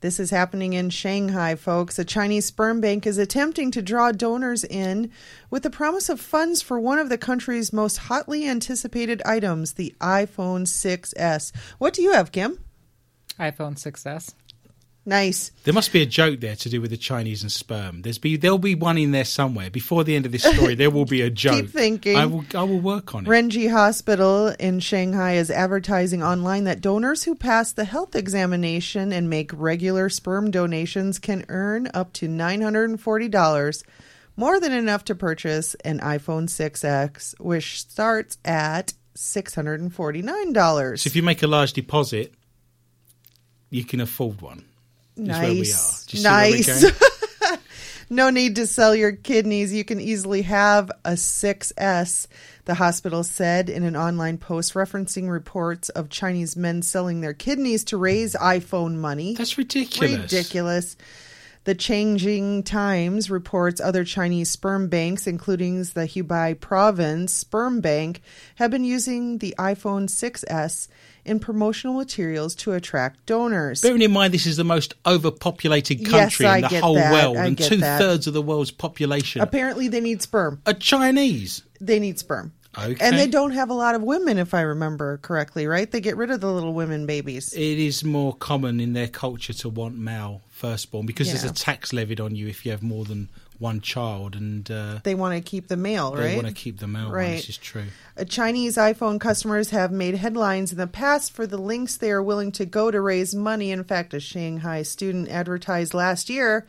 This 0.00 0.18
is 0.18 0.30
happening 0.30 0.72
in 0.72 0.90
Shanghai, 0.90 1.54
folks. 1.54 1.96
A 1.96 2.04
Chinese 2.04 2.46
sperm 2.46 2.80
bank 2.80 3.06
is 3.06 3.18
attempting 3.18 3.70
to 3.70 3.80
draw 3.80 4.10
donors 4.10 4.64
in 4.64 5.12
with 5.48 5.62
the 5.62 5.70
promise 5.70 6.08
of 6.08 6.18
funds 6.18 6.60
for 6.60 6.80
one 6.80 6.98
of 6.98 7.08
the 7.08 7.16
country's 7.16 7.72
most 7.72 7.98
hotly 7.98 8.48
anticipated 8.48 9.22
items, 9.24 9.74
the 9.74 9.94
iPhone 10.00 10.62
6s. 10.62 11.52
What 11.78 11.94
do 11.94 12.02
you 12.02 12.14
have, 12.14 12.32
Kim? 12.32 12.58
iPhone 13.38 13.76
6S. 13.76 14.34
Nice. 15.06 15.50
There 15.64 15.74
must 15.74 15.92
be 15.92 16.00
a 16.00 16.06
joke 16.06 16.40
there 16.40 16.56
to 16.56 16.70
do 16.70 16.80
with 16.80 16.90
the 16.90 16.96
Chinese 16.96 17.42
and 17.42 17.52
sperm. 17.52 18.00
There's 18.02 18.16
be 18.16 18.36
there'll 18.36 18.56
be 18.56 18.74
one 18.74 18.96
in 18.96 19.10
there 19.10 19.26
somewhere. 19.26 19.68
Before 19.68 20.02
the 20.02 20.16
end 20.16 20.24
of 20.24 20.32
this 20.32 20.44
story, 20.44 20.74
there 20.74 20.90
will 20.90 21.04
be 21.04 21.20
a 21.20 21.28
joke. 21.44 21.56
Keep 21.56 21.70
thinking. 21.70 22.16
I 22.16 22.24
will 22.24 22.44
I 22.54 22.62
will 22.62 22.80
work 22.80 23.14
on 23.14 23.26
it. 23.26 23.28
Renji 23.28 23.70
Hospital 23.70 24.48
in 24.58 24.80
Shanghai 24.80 25.34
is 25.34 25.50
advertising 25.50 26.22
online 26.22 26.64
that 26.64 26.80
donors 26.80 27.24
who 27.24 27.34
pass 27.34 27.72
the 27.72 27.84
health 27.84 28.16
examination 28.16 29.12
and 29.12 29.28
make 29.28 29.50
regular 29.52 30.08
sperm 30.08 30.50
donations 30.50 31.18
can 31.18 31.44
earn 31.50 31.88
up 31.92 32.14
to 32.14 32.26
$940, 32.26 33.82
more 34.36 34.58
than 34.58 34.72
enough 34.72 35.04
to 35.04 35.14
purchase 35.14 35.74
an 35.84 36.00
iPhone 36.00 36.48
6S, 36.48 37.38
which 37.38 37.80
starts 37.80 38.38
at 38.42 38.94
$649. 39.16 40.98
So 40.98 41.08
if 41.08 41.14
you 41.14 41.22
make 41.22 41.42
a 41.42 41.46
large 41.46 41.74
deposit, 41.74 42.32
you 43.68 43.84
can 43.84 44.00
afford 44.00 44.40
one. 44.40 44.64
Is 45.16 45.28
where 45.28 45.40
we 45.40 45.46
are. 45.46 45.54
Nice. 45.54 46.06
Do 46.06 46.16
you 46.16 46.22
see 46.22 46.28
where 46.28 46.50
we're 46.50 46.56
nice. 46.56 47.58
no 48.10 48.30
need 48.30 48.56
to 48.56 48.66
sell 48.66 48.94
your 48.94 49.12
kidneys. 49.12 49.72
You 49.72 49.84
can 49.84 50.00
easily 50.00 50.42
have 50.42 50.90
a 51.04 51.12
6S, 51.12 52.26
the 52.64 52.74
hospital 52.74 53.24
said 53.24 53.68
in 53.68 53.82
an 53.84 53.96
online 53.96 54.38
post 54.38 54.74
referencing 54.74 55.30
reports 55.30 55.88
of 55.90 56.08
Chinese 56.08 56.56
men 56.56 56.82
selling 56.82 57.20
their 57.20 57.34
kidneys 57.34 57.84
to 57.84 57.96
raise 57.96 58.34
iPhone 58.34 58.96
money. 58.96 59.34
That's 59.34 59.58
ridiculous. 59.58 60.20
Ridiculous. 60.22 60.96
The 61.64 61.74
Changing 61.74 62.62
Times 62.62 63.30
reports 63.30 63.80
other 63.80 64.04
Chinese 64.04 64.50
sperm 64.50 64.88
banks, 64.88 65.26
including 65.26 65.78
the 65.78 66.06
Hubei 66.06 66.60
Province 66.60 67.32
Sperm 67.32 67.80
Bank, 67.80 68.20
have 68.56 68.70
been 68.70 68.84
using 68.84 69.38
the 69.38 69.54
iPhone 69.58 70.10
6S 70.10 70.88
in 71.24 71.40
promotional 71.40 71.94
materials 71.94 72.54
to 72.56 72.72
attract 72.72 73.26
donors. 73.26 73.80
Bearing 73.80 74.02
in 74.02 74.12
mind 74.12 74.34
this 74.34 74.46
is 74.46 74.56
the 74.56 74.64
most 74.64 74.94
overpopulated 75.06 76.00
Yes, 76.00 76.10
country 76.10 76.46
I 76.46 76.56
in 76.56 76.62
the 76.62 76.80
whole 76.80 76.94
that. 76.94 77.12
world, 77.12 77.36
I 77.36 77.46
and 77.46 77.58
two 77.58 77.78
that. 77.78 77.98
thirds 77.98 78.26
of 78.26 78.34
the 78.34 78.42
world's 78.42 78.70
population 78.70 79.40
Apparently, 79.40 79.88
they 79.88 80.00
need 80.00 80.22
sperm. 80.22 80.60
A 80.66 80.74
Chinese. 80.74 81.62
They 81.80 81.98
need 81.98 82.18
sperm. 82.18 82.52
Okay. 82.76 82.96
And 83.00 83.16
they 83.16 83.28
don't 83.28 83.52
have 83.52 83.70
a 83.70 83.74
lot 83.74 83.94
of 83.94 84.02
women, 84.02 84.36
if 84.38 84.52
I 84.52 84.62
remember 84.62 85.18
correctly, 85.18 85.66
right? 85.66 85.88
They 85.90 86.00
get 86.00 86.16
rid 86.16 86.30
of 86.30 86.40
the 86.40 86.52
little 86.52 86.74
women 86.74 87.06
babies. 87.06 87.52
It 87.52 87.60
is 87.60 88.02
more 88.04 88.34
common 88.34 88.80
in 88.80 88.94
their 88.94 89.06
culture 89.06 89.52
to 89.52 89.68
want 89.68 89.96
male 89.96 90.42
firstborn 90.50 91.06
because 91.06 91.28
there's 91.28 91.44
a 91.44 91.52
tax 91.52 91.92
levied 91.92 92.20
on 92.20 92.34
you 92.34 92.48
if 92.48 92.64
you 92.64 92.72
have 92.72 92.82
more 92.82 93.04
than 93.04 93.28
one 93.58 93.80
child, 93.80 94.34
and 94.34 94.70
uh, 94.70 94.98
They 95.04 95.14
want 95.14 95.34
to 95.34 95.40
keep 95.48 95.68
the 95.68 95.76
male, 95.76 96.12
right? 96.14 96.22
they 96.22 96.34
want 96.34 96.48
to 96.48 96.52
keep 96.54 96.78
the 96.78 96.86
male 96.86 97.04
one. 97.04 97.12
Right. 97.12 97.36
This 97.36 97.50
is 97.50 97.56
true. 97.58 97.84
Uh, 98.16 98.24
Chinese 98.24 98.76
iPhone 98.76 99.20
customers 99.20 99.70
have 99.70 99.92
made 99.92 100.16
headlines 100.16 100.72
in 100.72 100.78
the 100.78 100.86
past 100.86 101.32
for 101.32 101.46
the 101.46 101.58
links 101.58 101.96
they 101.96 102.10
are 102.10 102.22
willing 102.22 102.52
to 102.52 102.66
go 102.66 102.90
to 102.90 103.00
raise 103.00 103.34
money. 103.34 103.70
In 103.70 103.84
fact, 103.84 104.14
a 104.14 104.20
Shanghai 104.20 104.82
student 104.82 105.28
advertised 105.28 105.94
last 105.94 106.28
year 106.28 106.66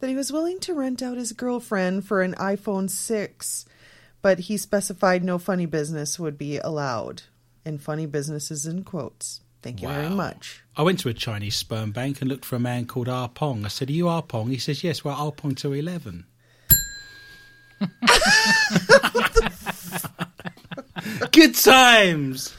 that 0.00 0.08
he 0.08 0.16
was 0.16 0.32
willing 0.32 0.58
to 0.60 0.74
rent 0.74 1.02
out 1.02 1.16
his 1.16 1.32
girlfriend 1.32 2.04
for 2.04 2.22
an 2.22 2.34
iPhone 2.34 2.90
6, 2.90 3.64
but 4.22 4.40
he 4.40 4.56
specified 4.56 5.22
no 5.22 5.38
funny 5.38 5.66
business 5.66 6.18
would 6.18 6.36
be 6.36 6.58
allowed. 6.58 7.22
And 7.66 7.80
funny 7.80 8.04
businesses 8.04 8.66
in 8.66 8.84
quotes. 8.84 9.40
Thank 9.64 9.80
you 9.80 9.88
very 9.88 10.10
much. 10.10 10.62
I 10.76 10.82
went 10.82 10.98
to 11.00 11.08
a 11.08 11.14
Chinese 11.14 11.56
sperm 11.56 11.90
bank 11.90 12.20
and 12.20 12.28
looked 12.28 12.44
for 12.44 12.56
a 12.56 12.60
man 12.60 12.84
called 12.84 13.08
Ah 13.08 13.28
Pong. 13.28 13.64
I 13.64 13.68
said, 13.68 13.88
Are 13.88 13.94
you 13.94 14.08
Ah 14.08 14.20
Pong? 14.20 14.50
He 14.50 14.58
says, 14.58 14.84
Yes, 14.84 15.02
well, 15.02 15.16
Ah 15.18 15.30
Pong 15.30 15.54
to 15.54 15.72
11. 15.72 16.26
good 21.32 21.54
times! 21.54 22.54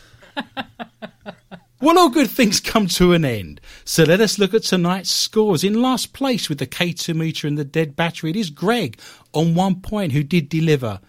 Well, 1.80 2.00
all 2.00 2.10
good 2.10 2.32
things 2.32 2.60
come 2.60 2.88
to 2.88 3.14
an 3.14 3.24
end. 3.24 3.62
So 3.84 4.04
let 4.04 4.20
us 4.20 4.40
look 4.40 4.56
at 4.56 4.64
tonight's 4.64 5.12
scores. 5.12 5.64
In 5.64 5.84
last 5.84 6.12
place 6.12 6.50
with 6.50 6.58
the 6.58 6.66
K2 6.66 7.16
meter 7.16 7.48
and 7.48 7.56
the 7.56 7.64
dead 7.64 7.96
battery, 7.96 8.32
it 8.32 8.36
is 8.36 8.50
Greg 8.50 9.00
on 9.32 9.54
one 9.54 9.76
point 9.82 10.12
who 10.14 10.24
did 10.24 10.50
deliver 10.50 11.00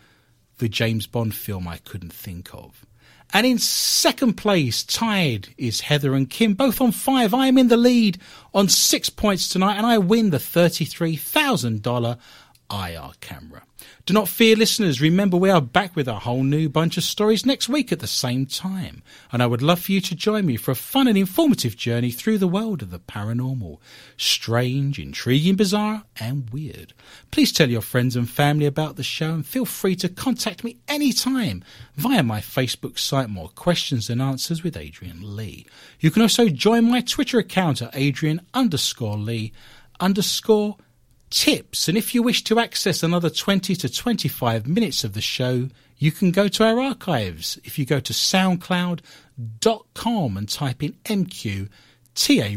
the 0.58 0.68
James 0.68 1.06
Bond 1.06 1.34
film 1.34 1.66
I 1.66 1.78
couldn't 1.78 2.12
think 2.12 2.52
of. 2.52 2.84
And 3.32 3.46
in 3.46 3.58
second 3.58 4.34
place, 4.34 4.82
tied, 4.82 5.48
is 5.58 5.80
Heather 5.80 6.14
and 6.14 6.30
Kim, 6.30 6.54
both 6.54 6.80
on 6.80 6.92
five. 6.92 7.34
I 7.34 7.48
am 7.48 7.58
in 7.58 7.68
the 7.68 7.76
lead 7.76 8.18
on 8.54 8.68
six 8.68 9.10
points 9.10 9.48
tonight, 9.48 9.76
and 9.76 9.86
I 9.86 9.98
win 9.98 10.30
the 10.30 10.38
$33,000 10.38 12.18
IR 12.70 13.12
camera. 13.20 13.62
Do 14.06 14.14
not 14.14 14.28
fear, 14.28 14.56
listeners. 14.56 15.00
Remember, 15.00 15.36
we 15.36 15.50
are 15.50 15.60
back 15.60 15.94
with 15.96 16.08
a 16.08 16.20
whole 16.20 16.42
new 16.42 16.68
bunch 16.68 16.96
of 16.96 17.04
stories 17.04 17.44
next 17.44 17.68
week 17.68 17.92
at 17.92 17.98
the 17.98 18.06
same 18.06 18.46
time. 18.46 19.02
And 19.32 19.42
I 19.42 19.46
would 19.46 19.62
love 19.62 19.80
for 19.80 19.92
you 19.92 20.00
to 20.02 20.14
join 20.14 20.46
me 20.46 20.56
for 20.56 20.70
a 20.70 20.76
fun 20.76 21.08
and 21.08 21.18
informative 21.18 21.76
journey 21.76 22.10
through 22.10 22.38
the 22.38 22.48
world 22.48 22.82
of 22.82 22.90
the 22.90 22.98
paranormal. 22.98 23.78
Strange, 24.16 24.98
intriguing, 24.98 25.56
bizarre, 25.56 26.04
and 26.18 26.48
weird. 26.50 26.94
Please 27.30 27.52
tell 27.52 27.68
your 27.68 27.80
friends 27.80 28.16
and 28.16 28.30
family 28.30 28.66
about 28.66 28.96
the 28.96 29.02
show 29.02 29.32
and 29.32 29.46
feel 29.46 29.64
free 29.64 29.96
to 29.96 30.08
contact 30.08 30.64
me 30.64 30.78
anytime 30.88 31.64
via 31.96 32.22
my 32.22 32.40
Facebook 32.40 32.98
site, 32.98 33.28
More 33.28 33.48
Questions 33.48 34.08
and 34.08 34.22
Answers 34.22 34.62
with 34.62 34.76
Adrian 34.76 35.36
Lee. 35.36 35.66
You 36.00 36.10
can 36.10 36.22
also 36.22 36.48
join 36.48 36.88
my 36.88 37.00
Twitter 37.00 37.38
account 37.38 37.82
at 37.82 37.90
Adrian 37.94 38.40
underscore 38.54 39.16
Lee 39.16 39.52
underscore 40.00 40.76
tips. 41.36 41.86
And 41.86 41.96
if 41.98 42.14
you 42.14 42.22
wish 42.22 42.42
to 42.44 42.58
access 42.58 43.02
another 43.02 43.28
20 43.28 43.76
to 43.76 43.92
25 43.92 44.66
minutes 44.66 45.04
of 45.04 45.12
the 45.12 45.20
show, 45.20 45.68
you 45.98 46.10
can 46.10 46.30
go 46.30 46.48
to 46.48 46.64
our 46.64 46.80
archives. 46.80 47.58
If 47.62 47.78
you 47.78 47.84
go 47.84 48.00
to 48.00 48.14
soundcloud.com 48.14 50.36
and 50.38 50.48
type 50.48 50.82
in 50.82 50.94
MQ 51.04 51.68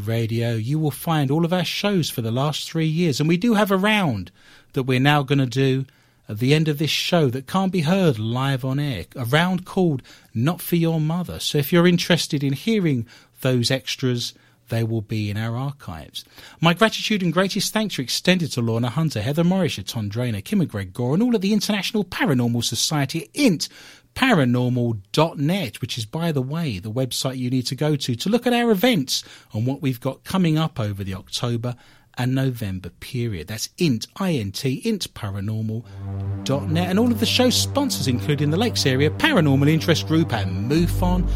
Radio, 0.07 0.56
you 0.56 0.80
will 0.80 0.91
find 0.91 1.30
all 1.30 1.43
of 1.43 1.51
our 1.51 1.65
shows 1.65 2.10
for 2.10 2.22
the 2.22 2.31
last 2.31 2.72
three 2.72 2.88
years. 2.88 3.19
And 3.19 3.27
we 3.27 3.35
do 3.35 3.56
have 3.56 3.69
a 3.69 3.77
round 3.77 4.31
that 4.72 4.84
we're 4.84 5.01
now 5.01 5.23
going 5.23 5.39
to 5.39 5.45
do 5.45 5.85
at 6.30 6.39
the 6.39 6.53
end 6.53 6.69
of 6.69 6.77
this 6.77 6.89
show 6.89 7.27
that 7.31 7.47
can't 7.47 7.73
be 7.73 7.81
heard 7.81 8.18
live 8.18 8.64
on 8.64 8.80
air, 8.80 9.07
a 9.18 9.26
round 9.26 9.65
called 9.65 10.01
Not 10.34 10.61
For 10.61 10.77
Your 10.77 11.01
Mother. 11.01 11.41
So 11.41 11.57
if 11.57 11.73
you're 11.73 11.85
interested 11.85 12.45
in 12.45 12.53
hearing 12.53 13.06
those 13.41 13.72
extras, 13.72 14.34
they 14.70 14.84
will 14.84 15.02
be 15.02 15.30
in 15.30 15.38
our 15.38 15.56
archives. 15.56 16.26
My 16.62 16.74
gratitude 16.74 17.22
and 17.22 17.34
greatest 17.34 17.74
thanks 17.74 18.00
are 18.00 18.04
extended 18.04 18.52
to 18.54 18.62
Lorna 18.62 18.90
Hunter, 18.90 19.22
Heather 19.22 19.44
Morris, 19.44 19.80
Tom 19.86 20.10
Drainer, 20.10 20.41
Kim 20.41 20.62
and 20.62 20.70
Greg 20.70 20.94
Gore, 20.94 21.14
and 21.14 21.24
all 21.24 21.36
of 21.36 21.41
the 21.41 21.54
International 21.54 22.06
Paranormal 22.06 22.64
Society 22.64 23.24
at 23.24 23.30
INT 23.34 23.70
paranormal.net, 24.16 25.82
which 25.82 25.98
is, 25.98 26.06
by 26.06 26.32
the 26.32 26.41
way, 26.41 26.80
the 26.80 26.91
website 26.91 27.38
you 27.38 27.50
need 27.50 27.66
to 27.68 27.76
go 27.76 27.96
to 27.96 28.16
to 28.16 28.30
look 28.30 28.46
at 28.46 28.54
our 28.54 28.72
events 28.72 29.24
and 29.54 29.66
what 29.66 29.82
we've 29.82 30.02
got 30.02 30.24
coming 30.24 30.58
up 30.58 30.80
over 30.80 31.04
the 31.04 31.14
October 31.14 31.76
and 32.18 32.36
November 32.36 32.90
period. 32.90 33.48
That's 33.48 33.70
int, 33.78 34.08
I-N-T, 34.18 34.82
intparanormal.net. 34.84 36.90
And 36.90 37.00
all 37.00 37.12
of 37.12 37.22
the 37.22 37.26
show's 37.26 37.56
sponsors, 37.56 38.08
including 38.08 38.50
the 38.50 38.58
Lakes 38.58 38.86
Area 38.86 39.10
Paranormal 39.10 39.70
Interest 39.70 40.06
Group 40.06 40.34
and 40.34 40.70
MUFON. 40.70 41.30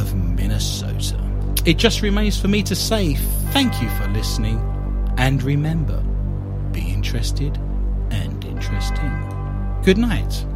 of 0.00 0.14
Minnesota. 0.14 1.25
It 1.66 1.78
just 1.78 2.00
remains 2.00 2.40
for 2.40 2.46
me 2.46 2.62
to 2.62 2.76
say 2.76 3.16
thank 3.50 3.82
you 3.82 3.90
for 3.96 4.06
listening 4.10 4.60
and 5.18 5.42
remember 5.42 6.00
be 6.70 6.92
interested 6.92 7.56
and 8.12 8.44
interesting. 8.44 9.10
Good 9.82 9.98
night. 9.98 10.46